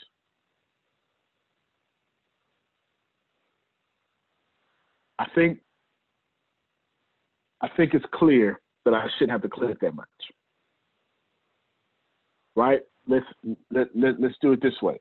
I 5.18 5.26
think 5.35 5.59
I 7.60 7.68
think 7.76 7.94
it's 7.94 8.06
clear 8.14 8.60
that 8.85 8.94
I 8.94 9.09
shouldn't 9.18 9.32
have 9.32 9.43
to 9.43 9.48
click 9.48 9.80
that 9.80 9.97
much. 9.97 10.06
Right? 12.55 12.82
Let's 13.09 13.26
let, 13.72 13.89
let 13.97 14.20
let's 14.20 14.36
do 14.40 14.52
it 14.52 14.62
this 14.62 14.80
way. 14.80 15.01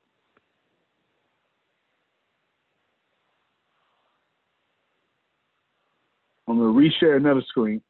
I'm 6.57 6.73
gonna 6.73 6.89
reshare 6.89 7.17
another 7.17 7.43
screen. 7.47 7.81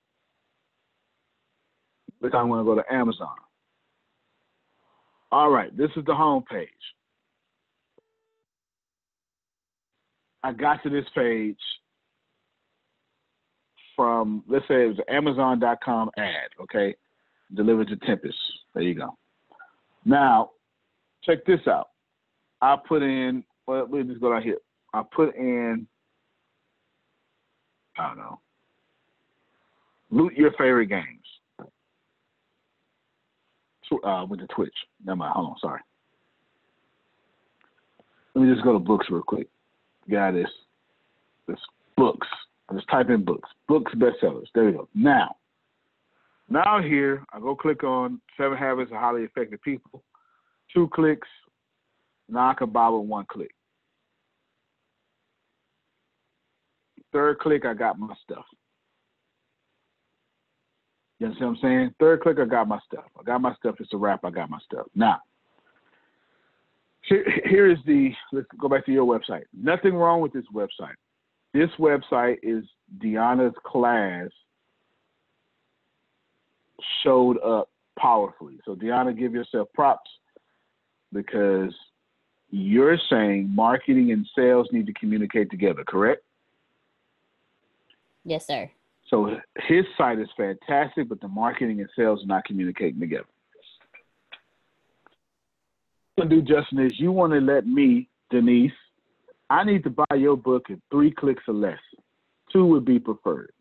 Time 2.22 2.32
I'm 2.34 2.50
gonna 2.50 2.64
go 2.66 2.76
to 2.76 2.94
Amazon. 2.94 3.36
All 5.32 5.50
right, 5.50 5.76
this 5.76 5.90
is 5.96 6.04
the 6.06 6.14
home 6.14 6.44
page. 6.50 6.68
I 10.44 10.52
got 10.52 10.84
to 10.84 10.90
this 10.90 11.06
page 11.16 11.58
from 13.96 14.44
let's 14.50 14.68
say 14.68 14.84
it 14.84 14.88
was 14.88 15.00
Amazon.com 15.08 16.10
ad, 16.18 16.50
okay, 16.62 16.96
delivered 17.54 17.88
to 17.88 17.96
Tempest. 17.98 18.38
There 18.74 18.84
you 18.84 18.96
go. 18.96 19.18
Now, 20.04 20.52
check 21.24 21.46
this 21.46 21.62
out. 21.68 21.90
I 22.62 22.76
put 22.88 23.02
in. 23.02 23.44
Well, 23.66 23.88
let 23.90 23.92
me 23.92 24.04
just 24.04 24.22
go 24.22 24.32
down 24.32 24.44
here. 24.44 24.58
I 24.94 25.04
put 25.16 25.36
in. 25.36 25.88
I 27.98 28.08
don't 28.08 28.18
know. 28.18 28.40
Loot 30.10 30.34
your 30.34 30.52
favorite 30.52 30.88
games. 30.88 31.04
Uh, 34.04 34.26
with 34.30 34.42
the 34.42 34.48
Twitch. 34.48 34.76
Never 35.06 35.16
mind. 35.16 35.34
Hold 35.34 35.52
on. 35.52 35.56
Sorry. 35.62 35.80
Let 38.36 38.46
me 38.46 38.54
just 38.54 38.64
go 38.64 38.74
to 38.74 38.80
books 38.80 39.08
real 39.10 39.22
quick. 39.22 39.48
Got 40.10 40.34
this. 40.34 40.50
This 41.48 41.60
books. 41.96 42.28
Just 42.74 42.88
type 42.90 43.10
in 43.10 43.24
books. 43.24 43.50
Books 43.68 43.94
bestsellers. 43.96 44.48
There 44.54 44.66
we 44.66 44.74
go. 44.74 44.90
Now, 44.94 45.38
now 46.50 46.82
here, 46.82 47.24
I 47.32 47.40
go 47.40 47.56
click 47.56 47.84
on 47.84 48.20
Seven 48.36 48.58
Habits 48.58 48.92
of 48.92 48.98
Highly 48.98 49.24
Effective 49.24 49.62
People. 49.62 50.04
Two 50.74 50.90
clicks. 50.94 51.28
Now 52.30 52.50
I 52.50 52.54
can 52.54 52.70
buy 52.70 52.90
with 52.90 53.08
one 53.08 53.26
click. 53.30 53.54
Third 57.14 57.40
click, 57.40 57.66
I 57.66 57.74
got 57.74 57.98
my 57.98 58.14
stuff. 58.24 58.46
You 61.20 61.28
understand 61.28 61.52
what 61.52 61.58
I'm 61.58 61.62
saying? 61.62 61.96
Third 62.00 62.22
click, 62.22 62.38
I 62.40 62.46
got 62.46 62.68
my 62.68 62.80
stuff. 62.86 63.06
I 63.20 63.24
got 63.24 63.42
my 63.42 63.56
stuff. 63.56 63.76
It's 63.80 63.94
a 63.94 63.98
wrap. 63.98 64.24
I 64.24 64.30
got 64.30 64.50
my 64.50 64.60
stuff. 64.60 64.86
Now, 64.94 65.20
here, 67.02 67.26
here 67.46 67.72
is 67.72 67.80
the, 67.86 68.12
let's 68.32 68.48
go 68.60 68.70
back 68.70 68.86
to 68.86 68.92
your 68.92 69.06
website. 69.06 69.44
Nothing 69.54 69.96
wrong 69.96 70.22
with 70.22 70.34
this 70.34 70.46
website. 70.54 70.96
This 71.54 71.70
website 71.80 72.38
is 72.44 72.64
Deanna's 73.00 73.56
class 73.66 74.30
showed 77.04 77.40
up 77.40 77.70
powerfully. 77.98 78.60
So 78.66 78.76
Deanna, 78.76 79.18
give 79.18 79.34
yourself 79.34 79.70
props 79.74 80.10
because 81.12 81.74
you're 82.52 82.98
saying 83.10 83.50
marketing 83.54 84.12
and 84.12 84.28
sales 84.36 84.68
need 84.72 84.86
to 84.86 84.94
communicate 84.94 85.50
together, 85.50 85.84
correct? 85.84 86.24
Yes, 88.24 88.46
sir. 88.46 88.70
So 89.10 89.38
his 89.68 89.86
site 89.98 90.20
is 90.20 90.28
fantastic, 90.36 91.08
but 91.08 91.22
the 91.22 91.28
marketing 91.28 91.80
and 91.80 91.90
sales 91.96 92.24
are 92.24 92.28
not 92.28 92.46
communicating 92.46 93.00
together. 93.00 93.26
What 96.16 96.30
do, 96.30 96.42
Justin, 96.42 96.80
is 96.80 97.00
you 97.00 97.12
want 97.12 97.32
to 97.34 97.40
let 97.40 97.68
me, 97.68 98.10
Denise, 98.32 98.72
I 99.50 99.64
need 99.64 99.84
to 99.84 99.92
buy 99.92 100.16
your 100.16 100.36
book 100.36 100.66
in 100.70 100.82
three 100.92 101.12
clicks 101.12 101.44
or 101.48 101.54
less. 101.54 101.80
Two 102.52 102.66
would 102.66 102.86
be 102.86 103.00
preferred. 103.00 103.52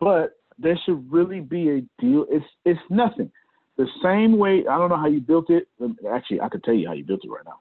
But 0.00 0.38
there 0.58 0.78
should 0.84 1.12
really 1.12 1.40
be 1.40 1.70
a 1.70 1.80
deal. 2.00 2.26
It's 2.28 2.46
it's 2.64 2.80
nothing. 2.90 3.30
The 3.76 3.86
same 4.02 4.38
way 4.38 4.64
I 4.68 4.78
don't 4.78 4.88
know 4.88 4.96
how 4.96 5.06
you 5.06 5.20
built 5.20 5.50
it. 5.50 5.68
Actually, 6.10 6.40
I 6.40 6.48
could 6.48 6.64
tell 6.64 6.74
you 6.74 6.88
how 6.88 6.94
you 6.94 7.04
built 7.04 7.24
it 7.24 7.30
right 7.30 7.44
now. 7.44 7.60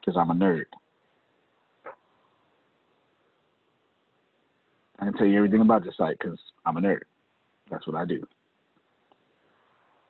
Because 0.00 0.16
I'm 0.18 0.30
a 0.30 0.34
nerd. 0.34 0.64
I 5.00 5.04
can 5.04 5.14
tell 5.14 5.26
you 5.26 5.38
everything 5.38 5.62
about 5.62 5.84
the 5.84 5.92
site 5.96 6.18
because 6.18 6.38
I'm 6.66 6.76
a 6.76 6.80
nerd. 6.80 7.00
That's 7.70 7.86
what 7.86 7.96
I 7.96 8.04
do. 8.04 8.26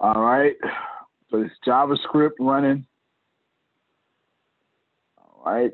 All 0.01 0.21
right. 0.21 0.57
So 1.31 1.43
it's 1.43 1.55
JavaScript 1.67 2.33
running 2.41 2.87
All 5.19 5.53
right. 5.53 5.73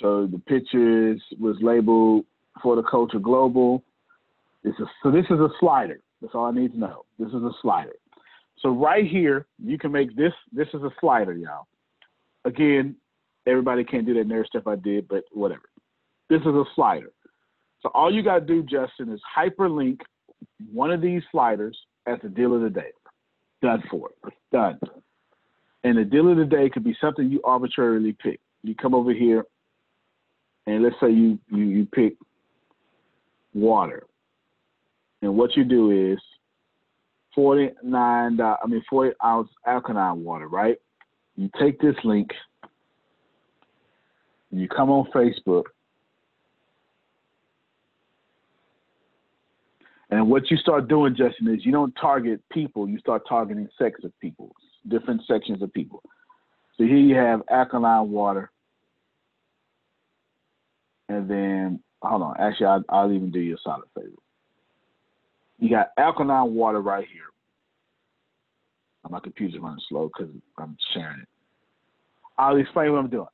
So 0.00 0.26
the 0.26 0.38
pictures 0.38 1.20
was 1.38 1.56
labeled 1.60 2.24
for 2.62 2.76
the 2.76 2.82
culture 2.82 3.18
global. 3.18 3.84
This 4.62 4.74
is 4.78 4.86
so 5.02 5.10
this 5.10 5.24
is 5.26 5.40
a 5.40 5.48
slider. 5.60 6.00
That's 6.20 6.34
all 6.34 6.46
I 6.46 6.52
need 6.52 6.72
to 6.72 6.78
know. 6.78 7.04
This 7.18 7.28
is 7.28 7.42
a 7.42 7.50
slider. 7.62 7.94
So 8.60 8.70
right 8.70 9.06
here, 9.06 9.46
you 9.62 9.78
can 9.78 9.92
make 9.92 10.16
this. 10.16 10.32
This 10.52 10.68
is 10.74 10.82
a 10.82 10.90
slider, 11.00 11.34
y'all. 11.34 11.66
Again, 12.44 12.96
everybody 13.46 13.84
can't 13.84 14.06
do 14.06 14.14
that 14.14 14.28
nerd 14.28 14.46
stuff 14.46 14.66
I 14.66 14.76
did, 14.76 15.06
but 15.06 15.24
whatever. 15.32 15.68
This 16.28 16.40
is 16.40 16.46
a 16.46 16.64
slider. 16.74 17.10
So 17.82 17.90
all 17.94 18.12
you 18.12 18.22
gotta 18.22 18.44
do, 18.44 18.62
Justin, 18.62 19.12
is 19.12 19.20
hyperlink 19.36 20.00
one 20.72 20.90
of 20.90 21.00
these 21.00 21.22
sliders 21.30 21.78
as 22.06 22.18
the 22.22 22.28
deal 22.28 22.54
of 22.54 22.62
the 22.62 22.70
day. 22.70 22.90
Done 23.62 23.82
for 23.90 24.10
it. 24.10 24.32
Done. 24.52 24.78
And 25.84 25.96
the 25.96 26.04
deal 26.04 26.30
of 26.30 26.36
the 26.36 26.44
day 26.44 26.68
could 26.68 26.84
be 26.84 26.96
something 27.00 27.30
you 27.30 27.40
arbitrarily 27.44 28.16
pick 28.20 28.40
you 28.62 28.74
come 28.74 28.94
over 28.94 29.12
here 29.12 29.44
and 30.66 30.82
let's 30.82 30.96
say 31.00 31.10
you, 31.10 31.38
you, 31.50 31.64
you 31.64 31.86
pick 31.86 32.16
water. 33.54 34.04
And 35.22 35.36
what 35.36 35.56
you 35.56 35.64
do 35.64 36.12
is 36.12 36.18
49, 37.34 38.40
I 38.40 38.56
mean 38.66 38.84
40 38.88 39.12
ounce 39.24 39.48
alkaline 39.66 40.22
water, 40.22 40.48
right? 40.48 40.76
You 41.36 41.48
take 41.58 41.80
this 41.80 41.94
link, 42.04 42.30
you 44.50 44.68
come 44.68 44.90
on 44.90 45.06
Facebook, 45.14 45.64
and 50.10 50.28
what 50.28 50.50
you 50.50 50.56
start 50.56 50.88
doing, 50.88 51.14
Justin, 51.14 51.48
is 51.48 51.64
you 51.66 51.72
don't 51.72 51.94
target 52.00 52.40
people, 52.50 52.88
you 52.88 52.98
start 52.98 53.22
targeting 53.28 53.68
sects 53.78 54.04
of 54.04 54.18
people, 54.20 54.54
different 54.88 55.22
sections 55.26 55.62
of 55.62 55.72
people. 55.72 56.02
So 56.76 56.84
here 56.84 56.96
you 56.96 57.14
have 57.16 57.42
alkaline 57.50 58.10
water. 58.10 58.50
And 61.08 61.28
then, 61.28 61.80
hold 62.02 62.22
on. 62.22 62.36
Actually, 62.38 62.66
I'll, 62.66 62.84
I'll 62.88 63.12
even 63.12 63.30
do 63.30 63.40
you 63.40 63.54
a 63.54 63.58
solid 63.62 63.88
favor. 63.94 64.10
You 65.58 65.70
got 65.70 65.88
alkaline 65.98 66.54
water 66.54 66.80
right 66.80 67.06
here. 67.12 67.22
My 69.10 69.20
computer's 69.20 69.58
running 69.58 69.80
slow 69.88 70.10
because 70.14 70.30
I'm 70.58 70.76
sharing 70.92 71.20
it. 71.20 71.28
I'll 72.36 72.56
explain 72.56 72.92
what 72.92 72.98
I'm 72.98 73.08
doing. 73.08 73.26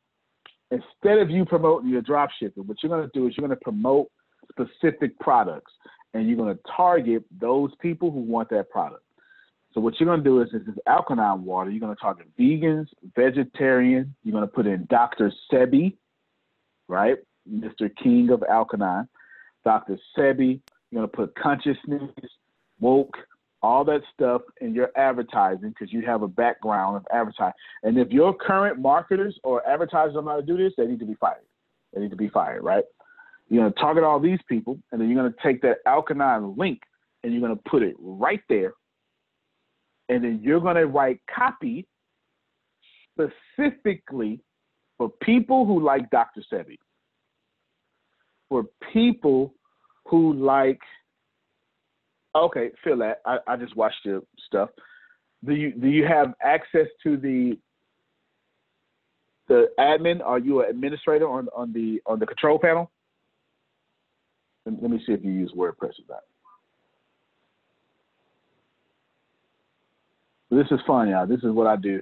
Instead 0.71 1.19
of 1.19 1.31
you 1.31 1.45
promoting 1.45 1.91
your 1.91 2.01
drop 2.01 2.31
shipping, 2.39 2.65
what 2.65 2.77
you're 2.81 2.91
going 2.91 3.03
to 3.03 3.11
do 3.13 3.27
is 3.27 3.35
you're 3.37 3.47
going 3.47 3.59
to 3.59 3.65
promote 3.65 4.09
specific 4.51 5.19
products 5.19 5.73
and 6.15 6.27
you're 6.27 6.37
going 6.37 6.55
to 6.55 6.61
target 6.75 7.25
those 7.41 7.71
people 7.81 8.11
who 8.11 8.21
want 8.21 8.49
that 8.51 8.71
product. 8.71 9.05
So 9.75 9.81
what 9.81 9.99
you're 9.99 10.09
gonna 10.09 10.23
do 10.23 10.41
is, 10.41 10.49
this 10.53 10.63
is 10.63 10.79
alkaline 10.87 11.45
water. 11.45 11.69
You're 11.69 11.81
gonna 11.81 11.97
target 11.97 12.29
vegans, 12.39 12.87
vegetarian. 13.17 14.15
You're 14.23 14.33
gonna 14.33 14.47
put 14.47 14.67
in 14.67 14.87
Dr. 14.89 15.33
Sebi, 15.53 15.97
right? 16.89 17.17
Mr. 17.53 17.91
King 18.01 18.31
of 18.31 18.45
Alkaline, 18.49 19.09
Dr. 19.65 19.99
Sebi. 20.17 20.61
You're 20.91 21.03
gonna 21.03 21.09
put 21.09 21.35
consciousness, 21.35 22.09
woke, 22.79 23.17
all 23.63 23.85
that 23.87 24.03
stuff 24.13 24.43
in 24.61 24.75
your 24.75 24.91
advertising 24.97 25.71
because 25.71 25.93
you 25.93 26.03
have 26.03 26.23
a 26.23 26.29
background 26.29 26.97
of 26.97 27.07
advertising. 27.11 27.55
And 27.83 27.99
if 27.99 28.13
your 28.13 28.33
current 28.33 28.79
marketers 28.79 29.37
or 29.43 29.67
advertisers 29.69 30.15
don't 30.15 30.27
know 30.27 30.33
how 30.33 30.37
to 30.37 30.47
do 30.47 30.57
this, 30.57 30.73
they 30.77 30.87
need 30.87 31.01
to 31.01 31.07
be 31.07 31.15
fired. 31.15 31.43
They 31.93 32.01
need 32.01 32.11
to 32.11 32.17
be 32.17 32.29
fired, 32.29 32.63
right? 32.63 32.85
You're 33.55 33.65
gonna 33.65 33.75
target 33.81 34.05
all 34.05 34.21
these 34.21 34.41
people, 34.49 34.79
and 34.91 35.01
then 35.01 35.09
you're 35.09 35.23
gonna 35.23 35.35
take 35.43 35.63
that 35.63 35.79
alkaline 35.87 36.57
link 36.57 36.81
and 37.23 37.33
you're 37.33 37.41
gonna 37.41 37.61
put 37.69 37.83
it 37.83 37.95
right 37.99 38.41
there 38.49 38.75
and 40.09 40.23
then 40.23 40.41
you're 40.43 40.61
going 40.61 40.77
to 40.77 40.87
write 40.87 41.21
copy 41.35 41.87
specifically 43.13 44.41
for 44.99 45.11
people 45.23 45.67
who 45.67 45.83
like 45.83 46.11
Dr. 46.11 46.43
Sebi, 46.53 46.79
for 48.49 48.65
people 48.93 49.55
who 50.07 50.35
like. 50.35 50.81
Okay, 52.37 52.71
feel 52.83 52.99
that. 52.99 53.19
I, 53.25 53.39
I 53.47 53.57
just 53.57 53.77
watched 53.77 54.05
your 54.05 54.23
stuff. 54.47 54.71
Do 55.45 55.55
you 55.55 55.73
do 55.73 55.89
you 55.89 56.05
have 56.05 56.35
access 56.43 56.87
to 57.05 57.17
the 57.17 57.57
the 59.49 59.69
admin? 59.79 60.21
Are 60.25 60.39
you 60.39 60.63
an 60.63 60.71
administrator 60.71 61.29
on 61.29 61.49
on 61.57 61.73
the 61.73 62.01
on 62.07 62.19
the 62.19 62.27
control 62.27 62.59
panel? 62.59 62.91
Let, 64.67 64.91
me 64.91 65.03
see 65.07 65.13
if 65.13 65.23
you 65.23 65.31
use 65.31 65.53
WordPress 65.55 65.99
or 65.99 66.09
not. 66.09 66.23
This 70.51 70.67
is 70.71 70.81
fun, 70.87 71.09
y'all. 71.09 71.27
This 71.27 71.43
is 71.43 71.51
what 71.51 71.67
I 71.67 71.77
do. 71.77 72.01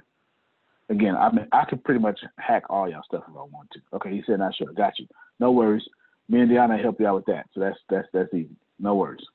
Again, 0.89 1.15
I 1.15 1.31
mean, 1.31 1.47
I 1.51 1.65
can 1.65 1.79
pretty 1.79 1.99
much 1.99 2.19
hack 2.37 2.63
all 2.69 2.89
y'all 2.89 3.03
stuff 3.03 3.23
if 3.27 3.35
I 3.35 3.41
want 3.41 3.69
to. 3.71 3.79
Okay, 3.95 4.11
he 4.11 4.23
said 4.25 4.39
not 4.39 4.55
sure. 4.55 4.71
Got 4.73 4.99
you. 4.99 5.07
No 5.39 5.51
worries. 5.51 5.83
Me 6.29 6.41
and 6.41 6.49
Deanna 6.49 6.81
help 6.81 6.99
you 6.99 7.07
out 7.07 7.15
with 7.15 7.25
that. 7.25 7.47
So 7.53 7.59
that's 7.59 7.77
that's 7.89 8.07
that's 8.13 8.33
easy. 8.33 8.55
No 8.79 8.95
worries. 8.95 9.25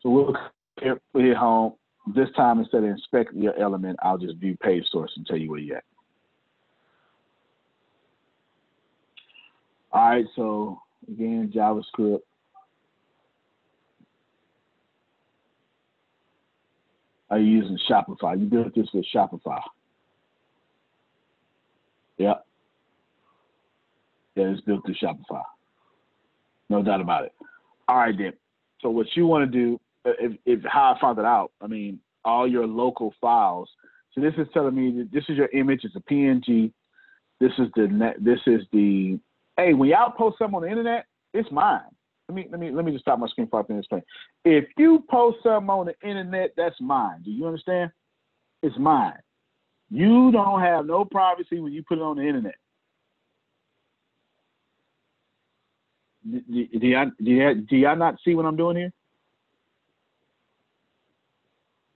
So 0.00 0.10
we'll 0.10 0.36
hit 0.80 1.36
home. 1.36 1.74
This 2.14 2.28
time 2.36 2.58
instead 2.58 2.82
of 2.82 2.90
inspect 2.90 3.34
your 3.34 3.58
element, 3.60 3.98
I'll 4.02 4.18
just 4.18 4.38
view 4.38 4.56
page 4.56 4.84
source 4.90 5.12
and 5.16 5.26
tell 5.26 5.36
you 5.36 5.50
where 5.50 5.60
you're 5.60 5.76
at. 5.76 5.84
All 9.92 10.08
right, 10.08 10.24
so 10.34 10.81
again, 11.08 11.52
JavaScript. 11.54 12.20
Are 17.30 17.38
you 17.38 17.62
using 17.62 17.78
Shopify? 17.90 18.38
You 18.38 18.46
built 18.46 18.74
this 18.74 18.88
with 18.92 19.06
Shopify. 19.14 19.60
Yep. 22.18 22.44
Yeah, 24.34 24.44
it's 24.44 24.60
built 24.62 24.84
through 24.84 24.96
Shopify. 25.02 25.42
No 26.68 26.82
doubt 26.82 27.00
about 27.00 27.24
it. 27.24 27.32
All 27.88 27.96
right, 27.96 28.16
then. 28.16 28.32
So 28.80 28.90
what 28.90 29.06
you 29.14 29.26
want 29.26 29.50
to 29.50 29.58
do, 29.58 29.80
if, 30.04 30.32
if 30.44 30.60
how 30.64 30.94
I 30.94 31.00
found 31.00 31.18
it 31.18 31.24
out, 31.24 31.52
I 31.60 31.66
mean, 31.68 32.00
all 32.24 32.46
your 32.46 32.66
local 32.66 33.14
files. 33.20 33.68
So 34.14 34.20
this 34.20 34.34
is 34.36 34.46
telling 34.52 34.74
me 34.74 34.90
that 34.98 35.10
this 35.12 35.24
is 35.28 35.36
your 35.36 35.48
image. 35.48 35.80
It's 35.84 35.96
a 35.96 36.00
PNG. 36.00 36.72
This 37.40 37.52
is 37.58 37.68
the 37.76 37.88
net. 37.88 38.16
This 38.20 38.40
is 38.46 38.62
the. 38.72 39.18
Hey, 39.62 39.74
when 39.74 39.90
y'all 39.90 40.10
post 40.10 40.38
something 40.38 40.56
on 40.56 40.62
the 40.62 40.68
internet, 40.68 41.06
it's 41.32 41.50
mine. 41.52 41.82
Let 42.28 42.34
me 42.34 42.48
let 42.50 42.58
me 42.58 42.72
let 42.72 42.84
me 42.84 42.90
just 42.90 43.04
stop 43.04 43.20
my 43.20 43.28
screen 43.28 43.46
for 43.48 43.64
this 43.68 43.86
thing. 43.88 44.02
If 44.44 44.64
you 44.76 45.04
post 45.08 45.38
something 45.44 45.70
on 45.70 45.86
the 45.86 45.94
internet, 46.08 46.54
that's 46.56 46.74
mine. 46.80 47.22
Do 47.24 47.30
you 47.30 47.46
understand? 47.46 47.92
It's 48.64 48.76
mine. 48.76 49.18
You 49.88 50.32
don't 50.32 50.60
have 50.60 50.86
no 50.86 51.04
privacy 51.04 51.60
when 51.60 51.72
you 51.72 51.84
put 51.84 51.98
it 51.98 52.02
on 52.02 52.16
the 52.16 52.22
internet. 52.22 52.56
Do, 56.28 56.40
do, 56.40 56.78
do, 56.78 56.86
y'all, 56.86 57.10
do, 57.22 57.76
y'all, 57.76 57.96
not 57.96 58.16
see 58.24 58.34
what 58.34 58.46
I'm 58.46 58.56
doing 58.56 58.76
here? 58.76 58.92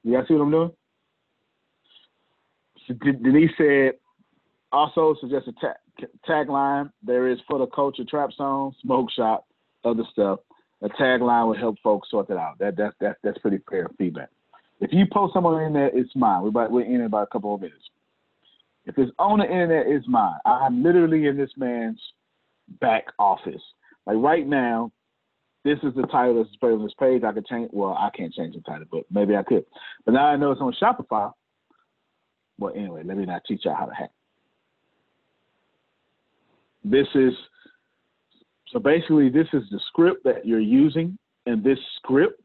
Do 0.04 0.12
y'all 0.12 0.24
see 0.28 0.34
what 0.34 0.42
I'm 0.42 0.50
doing? 0.50 0.70
So 2.86 2.94
Denise 2.94 3.50
said, 3.56 3.92
also 4.70 5.16
suggest 5.20 5.48
a 5.48 5.52
tag, 5.52 5.76
tagline. 6.28 6.90
There 7.02 7.28
is 7.28 7.38
for 7.48 7.58
the 7.58 7.66
culture 7.66 8.04
trap 8.04 8.30
song, 8.36 8.74
smoke 8.82 9.10
shop, 9.10 9.46
other 9.84 10.04
stuff. 10.12 10.40
A 10.82 10.88
tagline 10.88 11.48
would 11.48 11.58
help 11.58 11.76
folks 11.82 12.10
sort 12.10 12.28
that 12.28 12.36
out. 12.36 12.58
That 12.58 12.76
that 12.76 12.94
that 13.00 13.16
that's 13.22 13.38
pretty 13.38 13.60
fair 13.68 13.88
feedback. 13.98 14.28
If 14.80 14.92
you 14.92 15.06
post 15.10 15.34
something 15.34 15.58
in 15.62 15.72
there, 15.72 15.90
it's 15.92 16.14
mine. 16.14 16.42
We're 16.42 16.48
about, 16.48 16.70
we're 16.70 16.84
in 16.84 17.02
about 17.02 17.22
a 17.22 17.26
couple 17.28 17.54
of 17.54 17.62
minutes. 17.62 17.84
If 18.84 18.98
it's 18.98 19.10
on 19.18 19.38
the 19.38 19.46
internet, 19.46 19.86
it's 19.86 20.06
mine. 20.06 20.38
I'm 20.44 20.82
literally 20.82 21.26
in 21.26 21.36
this 21.36 21.50
man's 21.56 22.00
back 22.80 23.04
office. 23.18 23.62
Like 24.06 24.16
right 24.18 24.46
now, 24.46 24.92
this 25.64 25.78
is 25.82 25.94
the 25.94 26.06
title 26.06 26.36
that's 26.36 26.50
displayed 26.50 26.74
on 26.74 26.84
this 26.84 26.94
page. 27.00 27.24
I 27.24 27.32
could 27.32 27.46
change. 27.46 27.70
Well, 27.72 27.96
I 27.98 28.10
can't 28.14 28.32
change 28.32 28.54
the 28.54 28.60
title, 28.60 28.86
but 28.90 29.04
maybe 29.10 29.34
I 29.34 29.42
could. 29.42 29.64
But 30.04 30.12
now 30.12 30.26
I 30.26 30.36
know 30.36 30.52
it's 30.52 30.60
on 30.60 30.74
Shopify. 30.80 31.32
Well, 32.58 32.72
anyway, 32.76 33.02
let 33.04 33.16
me 33.16 33.24
not 33.24 33.42
teach 33.48 33.64
y'all 33.64 33.74
how 33.74 33.86
to 33.86 33.94
hack. 33.94 34.10
This 36.86 37.08
is 37.16 37.32
so 38.72 38.78
basically, 38.78 39.28
this 39.28 39.46
is 39.52 39.62
the 39.70 39.80
script 39.88 40.24
that 40.24 40.46
you're 40.46 40.60
using, 40.60 41.16
and 41.46 41.62
this 41.62 41.78
script 41.96 42.40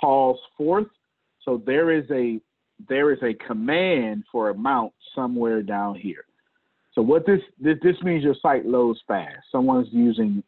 calls 0.00 0.38
forth. 0.56 0.86
So 1.44 1.62
there 1.64 1.90
is 1.90 2.04
a 2.10 2.40
there 2.88 3.12
is 3.12 3.18
a 3.22 3.34
command 3.46 4.24
for 4.32 4.50
a 4.50 4.54
mount 4.54 4.92
somewhere 5.14 5.62
down 5.62 5.94
here. 5.94 6.24
So 6.94 7.02
what 7.02 7.26
this 7.26 7.40
this, 7.60 7.76
this 7.82 7.96
means 8.02 8.24
your 8.24 8.34
site 8.42 8.66
loads 8.66 9.00
fast. 9.06 9.36
Someone's 9.52 9.88
using 9.92 10.42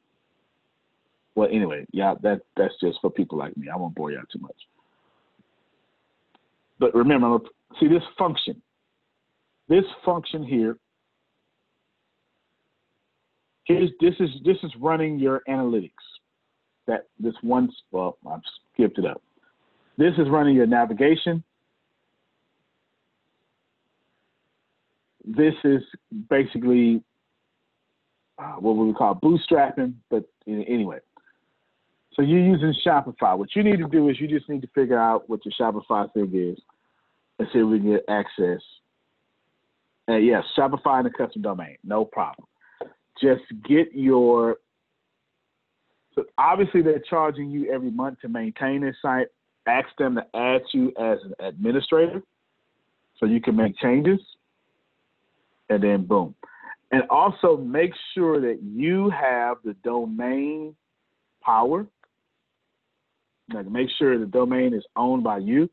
well 1.34 1.48
anyway, 1.52 1.86
yeah, 1.92 2.14
that 2.22 2.40
that's 2.56 2.74
just 2.80 2.98
for 3.00 3.10
people 3.10 3.38
like 3.38 3.56
me. 3.56 3.68
I 3.72 3.76
won't 3.76 3.94
bore 3.94 4.10
you 4.10 4.18
out 4.18 4.28
too 4.32 4.40
much. 4.40 4.56
But 6.78 6.94
remember, 6.94 7.38
see 7.78 7.86
this 7.86 8.02
function. 8.18 8.60
This 9.68 9.84
function 10.04 10.44
here 10.44 10.76
here's 13.66 13.90
this 14.00 14.14
is 14.18 14.30
this 14.44 14.56
is 14.62 14.72
running 14.80 15.18
your 15.18 15.42
analytics. 15.48 15.90
That 16.86 17.08
this 17.18 17.34
one 17.42 17.70
well, 17.90 18.16
I've 18.30 18.40
skipped 18.74 18.98
it 18.98 19.04
up. 19.04 19.20
This 19.98 20.14
is 20.18 20.28
running 20.30 20.54
your 20.54 20.66
navigation. 20.66 21.42
This 25.24 25.54
is 25.64 25.82
basically 26.30 27.02
uh, 28.38 28.54
what 28.54 28.76
we 28.76 28.86
would 28.86 28.96
call 28.96 29.16
bootstrapping, 29.16 29.94
but 30.08 30.24
anyway. 30.46 30.98
So 32.14 32.22
you're 32.22 32.38
using 32.38 32.72
Shopify. 32.86 33.36
What 33.36 33.54
you 33.56 33.62
need 33.62 33.78
to 33.78 33.88
do 33.88 34.08
is 34.08 34.20
you 34.20 34.28
just 34.28 34.48
need 34.48 34.62
to 34.62 34.68
figure 34.68 34.98
out 34.98 35.28
what 35.28 35.40
your 35.44 35.52
Shopify 35.60 36.10
thing 36.14 36.30
is 36.32 36.58
and 37.38 37.48
see 37.52 37.58
if 37.58 37.66
we 37.66 37.78
can 37.80 37.90
get 37.90 38.04
access. 38.08 38.62
And 40.06 40.24
yes, 40.24 40.44
Shopify 40.56 41.00
and 41.00 41.08
a 41.08 41.10
custom 41.10 41.42
domain, 41.42 41.76
no 41.82 42.04
problem 42.04 42.46
just 43.20 43.42
get 43.68 43.92
your 43.92 44.58
so 46.16 46.24
obviously 46.38 46.82
they're 46.82 46.98
charging 46.98 47.50
you 47.50 47.70
every 47.72 47.90
month 47.90 48.20
to 48.22 48.28
maintain 48.28 48.80
this 48.80 48.96
site. 49.02 49.26
Ask 49.66 49.88
them 49.98 50.14
to 50.16 50.24
add 50.34 50.62
you 50.72 50.92
as 50.98 51.18
an 51.22 51.34
administrator 51.44 52.22
so 53.18 53.26
you 53.26 53.40
can 53.40 53.54
make 53.54 53.76
changes. 53.78 54.20
And 55.68 55.82
then 55.82 56.06
boom. 56.06 56.34
And 56.90 57.02
also 57.10 57.56
make 57.56 57.90
sure 58.14 58.40
that 58.40 58.60
you 58.62 59.10
have 59.10 59.58
the 59.64 59.74
domain 59.84 60.74
power. 61.42 61.86
Like 63.52 63.66
make 63.66 63.88
sure 63.98 64.18
the 64.18 64.26
domain 64.26 64.72
is 64.72 64.84
owned 64.96 65.22
by 65.22 65.38
you. 65.38 65.68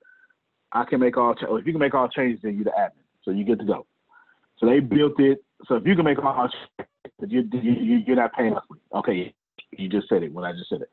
I 0.72 0.84
can 0.84 1.00
make 1.00 1.16
all 1.16 1.36
if 1.40 1.66
you 1.66 1.72
can 1.72 1.80
make 1.80 1.94
all 1.94 2.10
changes, 2.10 2.42
then 2.44 2.56
you're 2.56 2.66
the 2.66 2.72
admin. 2.72 3.04
So 3.24 3.32
you 3.32 3.46
get 3.46 3.60
to 3.60 3.66
go. 3.66 3.86
So 4.58 4.66
they 4.66 4.80
built 4.80 5.20
it. 5.20 5.44
So 5.68 5.76
if 5.76 5.86
you 5.86 5.96
can 5.96 6.04
make 6.04 6.18
all 6.20 6.50
you, 7.28 7.48
you, 7.52 8.04
you're 8.06 8.16
not 8.16 8.34
paying 8.34 8.54
monthly. 8.54 8.80
Okay, 8.94 9.34
you 9.72 9.90
just 9.90 10.10
said 10.10 10.24
it 10.24 10.34
when 10.34 10.46
I 10.46 10.52
just 10.52 10.70
said 10.70 10.82
it. 10.82 10.90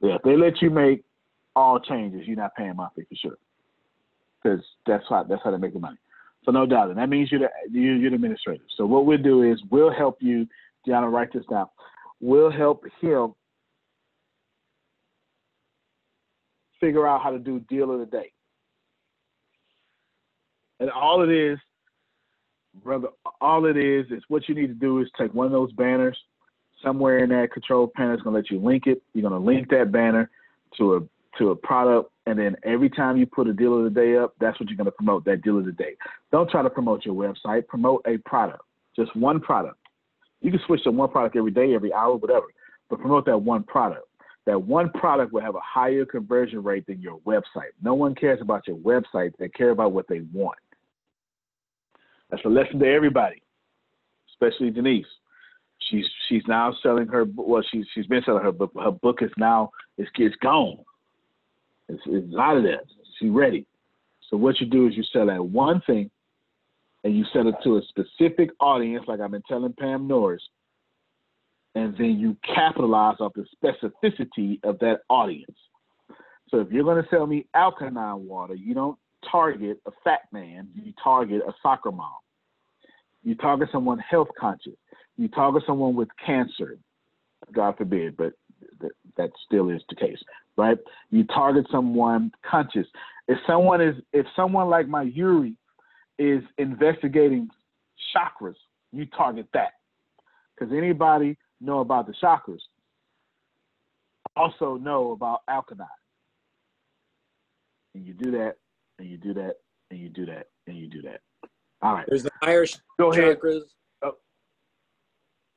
Yeah, 0.00 0.16
if 0.16 0.22
they 0.22 0.36
let 0.36 0.62
you 0.62 0.70
make 0.70 1.02
all 1.54 1.78
changes, 1.78 2.22
you're 2.26 2.36
not 2.36 2.54
paying 2.54 2.76
monthly 2.76 3.04
for 3.04 3.14
sure, 3.16 3.38
because 4.42 4.64
that's 4.86 5.04
how 5.08 5.24
that's 5.24 5.42
how 5.44 5.50
they 5.50 5.58
make 5.58 5.74
the 5.74 5.80
money. 5.80 5.98
So 6.44 6.52
no 6.52 6.64
doubt, 6.64 6.88
and 6.88 6.98
that 6.98 7.08
means 7.08 7.30
you're 7.30 7.40
the 7.40 7.50
you're 7.78 8.10
the 8.10 8.14
administrator. 8.14 8.64
So 8.76 8.86
what 8.86 9.04
we'll 9.06 9.18
do 9.18 9.42
is 9.42 9.60
we'll 9.70 9.92
help 9.92 10.18
you. 10.20 10.46
Deanna, 10.86 11.12
write 11.12 11.32
this 11.32 11.44
down. 11.50 11.66
We'll 12.20 12.50
help 12.50 12.84
him 13.00 13.34
figure 16.80 17.06
out 17.06 17.22
how 17.22 17.30
to 17.30 17.38
do 17.38 17.60
deal 17.68 17.92
of 17.92 18.00
the 18.00 18.06
day. 18.06 18.32
And 20.80 20.90
all 20.90 21.22
it 21.22 21.30
is 21.30 21.58
brother, 22.74 23.08
all 23.40 23.66
it 23.66 23.76
is 23.76 24.06
is 24.10 24.22
what 24.28 24.48
you 24.48 24.54
need 24.54 24.68
to 24.68 24.74
do 24.74 25.00
is 25.00 25.08
take 25.18 25.34
one 25.34 25.46
of 25.46 25.52
those 25.52 25.72
banners 25.72 26.16
somewhere 26.82 27.18
in 27.18 27.30
that 27.30 27.52
control 27.52 27.90
panel. 27.94 28.14
It's 28.14 28.22
gonna 28.22 28.36
let 28.36 28.50
you 28.50 28.58
link 28.58 28.86
it. 28.86 29.02
You're 29.12 29.28
gonna 29.28 29.44
link 29.44 29.68
that 29.70 29.92
banner 29.92 30.30
to 30.78 30.96
a 30.96 31.00
to 31.38 31.50
a 31.50 31.56
product, 31.56 32.10
and 32.26 32.38
then 32.38 32.56
every 32.64 32.90
time 32.90 33.16
you 33.16 33.24
put 33.24 33.46
a 33.46 33.52
deal 33.52 33.78
of 33.78 33.84
the 33.84 33.90
day 33.90 34.16
up, 34.16 34.34
that's 34.40 34.58
what 34.58 34.68
you're 34.68 34.76
gonna 34.76 34.90
promote 34.90 35.24
that 35.24 35.42
deal 35.42 35.58
of 35.58 35.64
the 35.64 35.72
day. 35.72 35.96
Don't 36.32 36.50
try 36.50 36.62
to 36.62 36.70
promote 36.70 37.04
your 37.04 37.14
website. 37.14 37.66
Promote 37.68 38.04
a 38.06 38.16
product, 38.18 38.62
just 38.96 39.14
one 39.16 39.40
product. 39.40 39.76
You 40.40 40.50
can 40.50 40.60
switch 40.66 40.82
to 40.84 40.90
one 40.90 41.10
product 41.10 41.36
every 41.36 41.50
day, 41.50 41.74
every 41.74 41.92
hour, 41.92 42.16
whatever, 42.16 42.46
but 42.88 42.98
promote 43.00 43.26
that 43.26 43.38
one 43.38 43.62
product. 43.62 44.06
That 44.46 44.60
one 44.62 44.90
product 44.90 45.32
will 45.32 45.42
have 45.42 45.54
a 45.54 45.60
higher 45.60 46.06
conversion 46.06 46.62
rate 46.62 46.86
than 46.86 47.00
your 47.00 47.18
website. 47.20 47.72
No 47.82 47.94
one 47.94 48.14
cares 48.14 48.40
about 48.40 48.66
your 48.66 48.78
website; 48.78 49.36
they 49.38 49.48
care 49.48 49.70
about 49.70 49.92
what 49.92 50.08
they 50.08 50.20
want. 50.32 50.58
That's 52.30 52.44
a 52.44 52.48
lesson 52.48 52.78
to 52.80 52.86
everybody, 52.86 53.42
especially 54.32 54.70
Denise. 54.70 55.06
She's 55.90 56.06
she's 56.28 56.42
now 56.46 56.74
selling 56.82 57.08
her 57.08 57.26
well 57.34 57.62
she's 57.70 57.86
she's 57.94 58.06
been 58.06 58.22
selling 58.24 58.44
her 58.44 58.52
book. 58.52 58.72
Her 58.80 58.92
book 58.92 59.22
is 59.22 59.30
now 59.36 59.70
it's 59.98 60.10
it's 60.16 60.36
gone. 60.36 60.78
It's, 61.88 62.02
it's 62.06 62.34
out 62.38 62.58
of 62.58 62.62
there. 62.62 62.82
She's 63.18 63.30
ready. 63.30 63.66
So 64.28 64.36
what 64.36 64.60
you 64.60 64.66
do 64.66 64.86
is 64.86 64.96
you 64.96 65.02
sell 65.12 65.26
that 65.26 65.44
one 65.44 65.82
thing 65.86 66.10
and 67.02 67.16
you 67.16 67.24
sell 67.32 67.48
it 67.48 67.54
to 67.64 67.78
a 67.78 67.82
specific 67.88 68.50
audience, 68.60 69.04
like 69.08 69.20
I've 69.20 69.30
been 69.30 69.42
telling 69.48 69.72
Pam 69.72 70.06
Norris, 70.06 70.42
and 71.74 71.96
then 71.96 72.18
you 72.18 72.36
capitalize 72.44 73.16
off 73.20 73.32
the 73.34 73.46
specificity 73.62 74.62
of 74.62 74.78
that 74.80 75.00
audience. 75.08 75.56
So 76.48 76.58
if 76.58 76.70
you're 76.70 76.84
going 76.84 77.02
to 77.02 77.08
sell 77.08 77.26
me 77.26 77.46
alkaline 77.54 78.26
water, 78.26 78.54
you 78.54 78.74
don't 78.74 78.98
target 79.30 79.80
a 79.86 79.90
fat 80.04 80.20
man, 80.32 80.68
you 80.74 80.92
target 81.02 81.42
a 81.46 81.52
soccer 81.62 81.90
mom. 81.90 82.12
You 83.22 83.34
target 83.34 83.68
someone 83.72 83.98
health 83.98 84.28
conscious. 84.38 84.76
You 85.16 85.28
target 85.28 85.62
someone 85.66 85.94
with 85.94 86.08
cancer, 86.24 86.78
God 87.52 87.76
forbid, 87.76 88.16
but 88.16 88.32
that, 88.80 88.92
that 89.16 89.30
still 89.44 89.70
is 89.70 89.82
the 89.88 89.96
case, 89.96 90.18
right? 90.56 90.78
You 91.10 91.24
target 91.24 91.66
someone 91.70 92.32
conscious. 92.48 92.86
If 93.28 93.38
someone 93.46 93.80
is, 93.80 93.96
if 94.12 94.26
someone 94.34 94.68
like 94.68 94.86
Mayuri 94.86 95.54
is 96.18 96.42
investigating 96.58 97.48
chakras, 98.14 98.54
you 98.92 99.06
target 99.06 99.46
that. 99.52 99.72
Because 100.58 100.74
anybody 100.74 101.36
know 101.60 101.80
about 101.80 102.06
the 102.06 102.14
chakras 102.22 102.60
also 104.36 104.76
know 104.76 105.12
about 105.12 105.40
alkaline. 105.48 105.88
And 107.94 108.06
you 108.06 108.14
do 108.14 108.30
that, 108.32 108.56
and 109.00 109.10
you 109.10 109.16
do 109.16 109.34
that, 109.34 109.54
and 109.90 109.98
you 109.98 110.08
do 110.08 110.26
that, 110.26 110.46
and 110.66 110.76
you 110.76 110.86
do 110.86 111.02
that. 111.02 111.20
All 111.82 111.94
right. 111.94 112.04
There's 112.06 112.22
the 112.22 112.30
higher 112.42 112.66
Go 112.98 113.10
chakras. 113.10 113.56
Ahead. 113.56 113.62
Oh. 114.02 114.12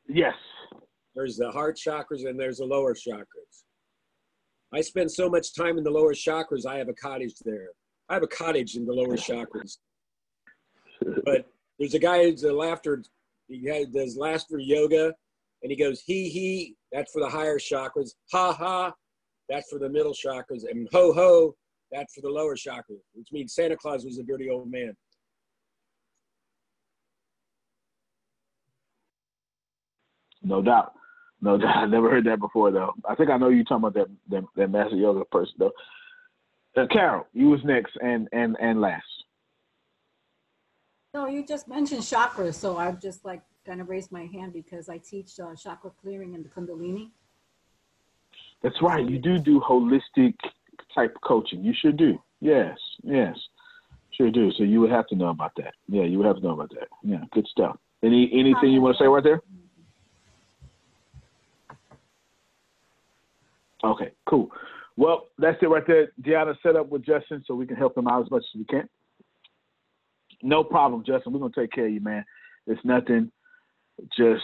Yes. 0.07 0.35
There's 1.15 1.37
the 1.37 1.51
heart 1.51 1.77
chakras 1.77 2.27
and 2.27 2.39
there's 2.39 2.57
the 2.57 2.65
lower 2.65 2.93
chakras. 2.93 3.63
I 4.73 4.81
spend 4.81 5.11
so 5.11 5.29
much 5.29 5.53
time 5.53 5.77
in 5.77 5.83
the 5.83 5.91
lower 5.91 6.13
chakras, 6.13 6.65
I 6.65 6.77
have 6.77 6.89
a 6.89 6.93
cottage 6.93 7.35
there. 7.43 7.69
I 8.09 8.15
have 8.15 8.23
a 8.23 8.27
cottage 8.27 8.75
in 8.75 8.85
the 8.85 8.93
lower 8.93 9.17
chakras. 9.17 9.77
But 11.25 11.45
there's 11.77 11.93
a 11.93 11.99
guy 11.99 12.23
who's 12.23 12.43
a 12.43 12.53
laughter, 12.53 13.03
he 13.47 13.85
does 13.93 14.17
laughter 14.17 14.57
yoga, 14.57 15.13
and 15.61 15.71
he 15.71 15.75
goes, 15.75 16.01
he, 16.01 16.29
he, 16.29 16.75
that's 16.91 17.11
for 17.11 17.21
the 17.21 17.29
higher 17.29 17.59
chakras. 17.59 18.11
Ha, 18.31 18.53
ha, 18.53 18.93
that's 19.49 19.69
for 19.69 19.77
the 19.77 19.89
middle 19.89 20.13
chakras. 20.13 20.63
And 20.69 20.87
ho, 20.91 21.13
ho, 21.13 21.55
that's 21.93 22.13
for 22.13 22.21
the 22.21 22.29
lower 22.29 22.55
chakra, 22.55 22.95
which 23.13 23.27
means 23.31 23.53
Santa 23.53 23.77
Claus 23.77 24.03
was 24.03 24.17
a 24.17 24.23
dirty 24.23 24.49
old 24.49 24.69
man. 24.69 24.95
No 30.41 30.61
doubt. 30.61 30.93
No 31.41 31.57
doubt. 31.59 31.77
I 31.77 31.85
never 31.85 32.09
heard 32.09 32.25
that 32.25 32.39
before 32.39 32.71
though. 32.71 32.93
I 33.07 33.15
think 33.15 33.29
I 33.29 33.37
know 33.37 33.49
you 33.49 33.63
talking 33.63 33.85
about 33.85 33.93
that 33.93 34.07
that, 34.29 34.43
that 34.55 34.71
master 34.71 34.95
yoga 34.95 35.23
person 35.25 35.53
though. 35.59 35.71
Uh, 36.75 36.87
Carol, 36.91 37.27
you 37.33 37.49
was 37.49 37.59
next 37.63 37.93
and 38.01 38.27
and 38.33 38.57
and 38.59 38.81
last. 38.81 39.03
No, 41.13 41.27
you 41.27 41.45
just 41.45 41.67
mentioned 41.67 42.01
chakras, 42.01 42.55
so 42.55 42.77
I've 42.77 42.99
just 42.99 43.23
like 43.23 43.43
kind 43.67 43.79
of 43.79 43.87
raised 43.87 44.11
my 44.11 44.25
hand 44.25 44.51
because 44.51 44.89
I 44.89 44.97
teach 44.97 45.39
uh, 45.39 45.55
chakra 45.55 45.91
clearing 46.01 46.33
and 46.33 46.43
the 46.43 46.49
Kundalini. 46.49 47.11
That's 48.63 48.81
right. 48.81 49.07
You 49.07 49.19
do 49.19 49.37
do 49.37 49.61
holistic 49.61 50.33
type 50.93 51.15
coaching. 51.23 51.63
You 51.63 51.73
should 51.79 51.97
do. 51.97 52.21
Yes, 52.39 52.77
yes, 53.03 53.37
sure 54.11 54.31
do. 54.31 54.51
So 54.57 54.63
you 54.63 54.81
would 54.81 54.91
have 54.91 55.07
to 55.07 55.15
know 55.15 55.29
about 55.29 55.51
that. 55.57 55.73
Yeah, 55.87 56.03
you 56.03 56.17
would 56.17 56.27
have 56.27 56.37
to 56.37 56.41
know 56.41 56.53
about 56.53 56.69
that. 56.71 56.87
Yeah, 57.03 57.23
good 57.31 57.47
stuff. 57.47 57.77
Any 58.03 58.29
anything 58.33 58.71
you 58.71 58.81
want 58.81 58.97
to 58.97 59.03
say 59.03 59.07
right 59.07 59.23
there? 59.23 59.41
Okay, 63.83 64.11
cool. 64.29 64.49
Well, 64.95 65.27
that's 65.37 65.57
it 65.61 65.67
right 65.67 65.85
there. 65.87 66.11
Deanna 66.21 66.55
set 66.61 66.75
up 66.75 66.89
with 66.89 67.05
Justin 67.05 67.43
so 67.45 67.55
we 67.55 67.65
can 67.65 67.75
help 67.75 67.97
him 67.97 68.07
out 68.07 68.23
as 68.23 68.31
much 68.31 68.43
as 68.53 68.59
we 68.59 68.65
can. 68.65 68.87
No 70.41 70.63
problem, 70.63 71.03
Justin. 71.05 71.33
We're 71.33 71.39
gonna 71.39 71.53
take 71.57 71.71
care 71.71 71.87
of 71.87 71.93
you, 71.93 72.01
man. 72.01 72.23
It's 72.67 72.83
nothing. 72.83 73.31
Just 74.15 74.43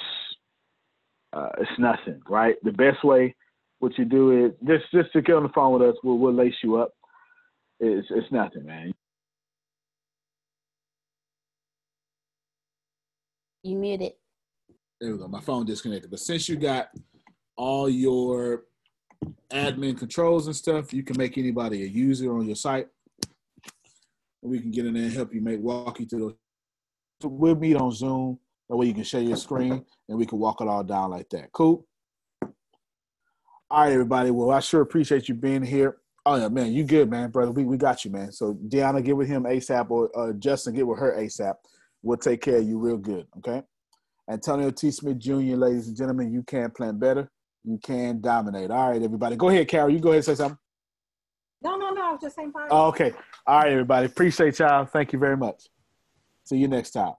uh, 1.33 1.49
it's 1.59 1.79
nothing, 1.79 2.21
right? 2.27 2.55
The 2.63 2.71
best 2.71 3.03
way 3.03 3.35
what 3.79 3.97
you 3.97 4.05
do 4.05 4.45
is 4.45 4.51
just 4.67 4.91
just 4.91 5.11
to 5.13 5.21
get 5.21 5.35
on 5.35 5.43
the 5.43 5.49
phone 5.49 5.73
with 5.73 5.89
us. 5.89 5.95
We'll 6.03 6.17
we'll 6.17 6.33
lace 6.33 6.55
you 6.63 6.77
up. 6.77 6.91
It's 7.79 8.07
it's 8.11 8.31
nothing, 8.31 8.65
man. 8.65 8.93
You 13.63 13.77
muted. 13.77 14.13
There 15.01 15.13
we 15.13 15.17
go. 15.17 15.27
My 15.27 15.41
phone 15.41 15.65
disconnected. 15.65 16.11
But 16.11 16.19
since 16.19 16.47
you 16.47 16.55
got 16.55 16.89
all 17.55 17.89
your 17.89 18.63
admin 19.51 19.97
controls 19.97 20.47
and 20.47 20.55
stuff, 20.55 20.93
you 20.93 21.03
can 21.03 21.17
make 21.17 21.37
anybody 21.37 21.83
a 21.83 21.87
user 21.87 22.35
on 22.37 22.45
your 22.45 22.55
site. 22.55 22.87
We 24.41 24.59
can 24.59 24.71
get 24.71 24.85
in 24.85 24.93
there 24.93 25.03
and 25.03 25.13
help 25.13 25.33
you 25.33 25.41
make 25.41 25.59
walk 25.59 25.99
you 25.99 26.05
through 26.05 26.19
those. 26.19 26.35
So 27.21 27.27
we'll 27.27 27.55
meet 27.55 27.75
on 27.75 27.91
Zoom. 27.91 28.39
That 28.69 28.77
way 28.77 28.85
you 28.87 28.93
can 28.93 29.03
share 29.03 29.21
your 29.21 29.35
screen 29.35 29.83
and 30.07 30.17
we 30.17 30.25
can 30.25 30.39
walk 30.39 30.61
it 30.61 30.67
all 30.67 30.83
down 30.83 31.09
like 31.11 31.29
that. 31.31 31.51
Cool. 31.51 31.85
All 33.71 33.83
right, 33.83 33.93
everybody. 33.93 34.31
Well, 34.31 34.51
I 34.51 34.59
sure 34.59 34.81
appreciate 34.81 35.29
you 35.29 35.35
being 35.35 35.63
here. 35.63 35.97
Oh 36.25 36.35
yeah, 36.35 36.49
man, 36.49 36.73
you 36.73 36.83
good, 36.83 37.09
man, 37.09 37.29
brother. 37.31 37.51
We 37.51 37.63
we 37.63 37.77
got 37.77 38.03
you, 38.03 38.11
man. 38.11 38.31
So 38.31 38.53
Deanna, 38.53 39.03
get 39.03 39.15
with 39.15 39.27
him 39.27 39.43
ASAP, 39.43 39.89
or 39.89 40.09
uh, 40.17 40.33
Justin, 40.33 40.75
get 40.75 40.85
with 40.85 40.99
her 40.99 41.15
ASAP. 41.17 41.55
We'll 42.01 42.17
take 42.17 42.41
care 42.41 42.57
of 42.57 42.63
you 42.63 42.77
real 42.79 42.97
good, 42.97 43.27
okay? 43.37 43.63
Antonio 44.29 44.71
T. 44.71 44.91
Smith 44.91 45.19
Jr., 45.19 45.55
ladies 45.55 45.87
and 45.87 45.97
gentlemen, 45.97 46.31
you 46.31 46.43
can 46.43 46.69
plan 46.71 46.97
better 46.97 47.31
you 47.63 47.79
can 47.81 48.21
dominate. 48.21 48.71
All 48.71 48.91
right, 48.91 49.01
everybody. 49.01 49.35
Go 49.35 49.49
ahead, 49.49 49.67
Carol. 49.67 49.89
You 49.89 49.99
go 49.99 50.09
ahead 50.09 50.17
and 50.17 50.25
say 50.25 50.35
something. 50.35 50.57
No, 51.61 51.75
no, 51.75 51.91
no. 51.91 52.17
Just 52.21 52.35
saying. 52.35 52.53
Oh, 52.69 52.87
okay. 52.87 53.11
All 53.45 53.59
right, 53.59 53.71
everybody. 53.71 54.05
Appreciate 54.05 54.59
y'all. 54.59 54.85
Thank 54.85 55.13
you 55.13 55.19
very 55.19 55.37
much. 55.37 55.67
See 56.45 56.57
you 56.57 56.67
next 56.67 56.91
time. 56.91 57.13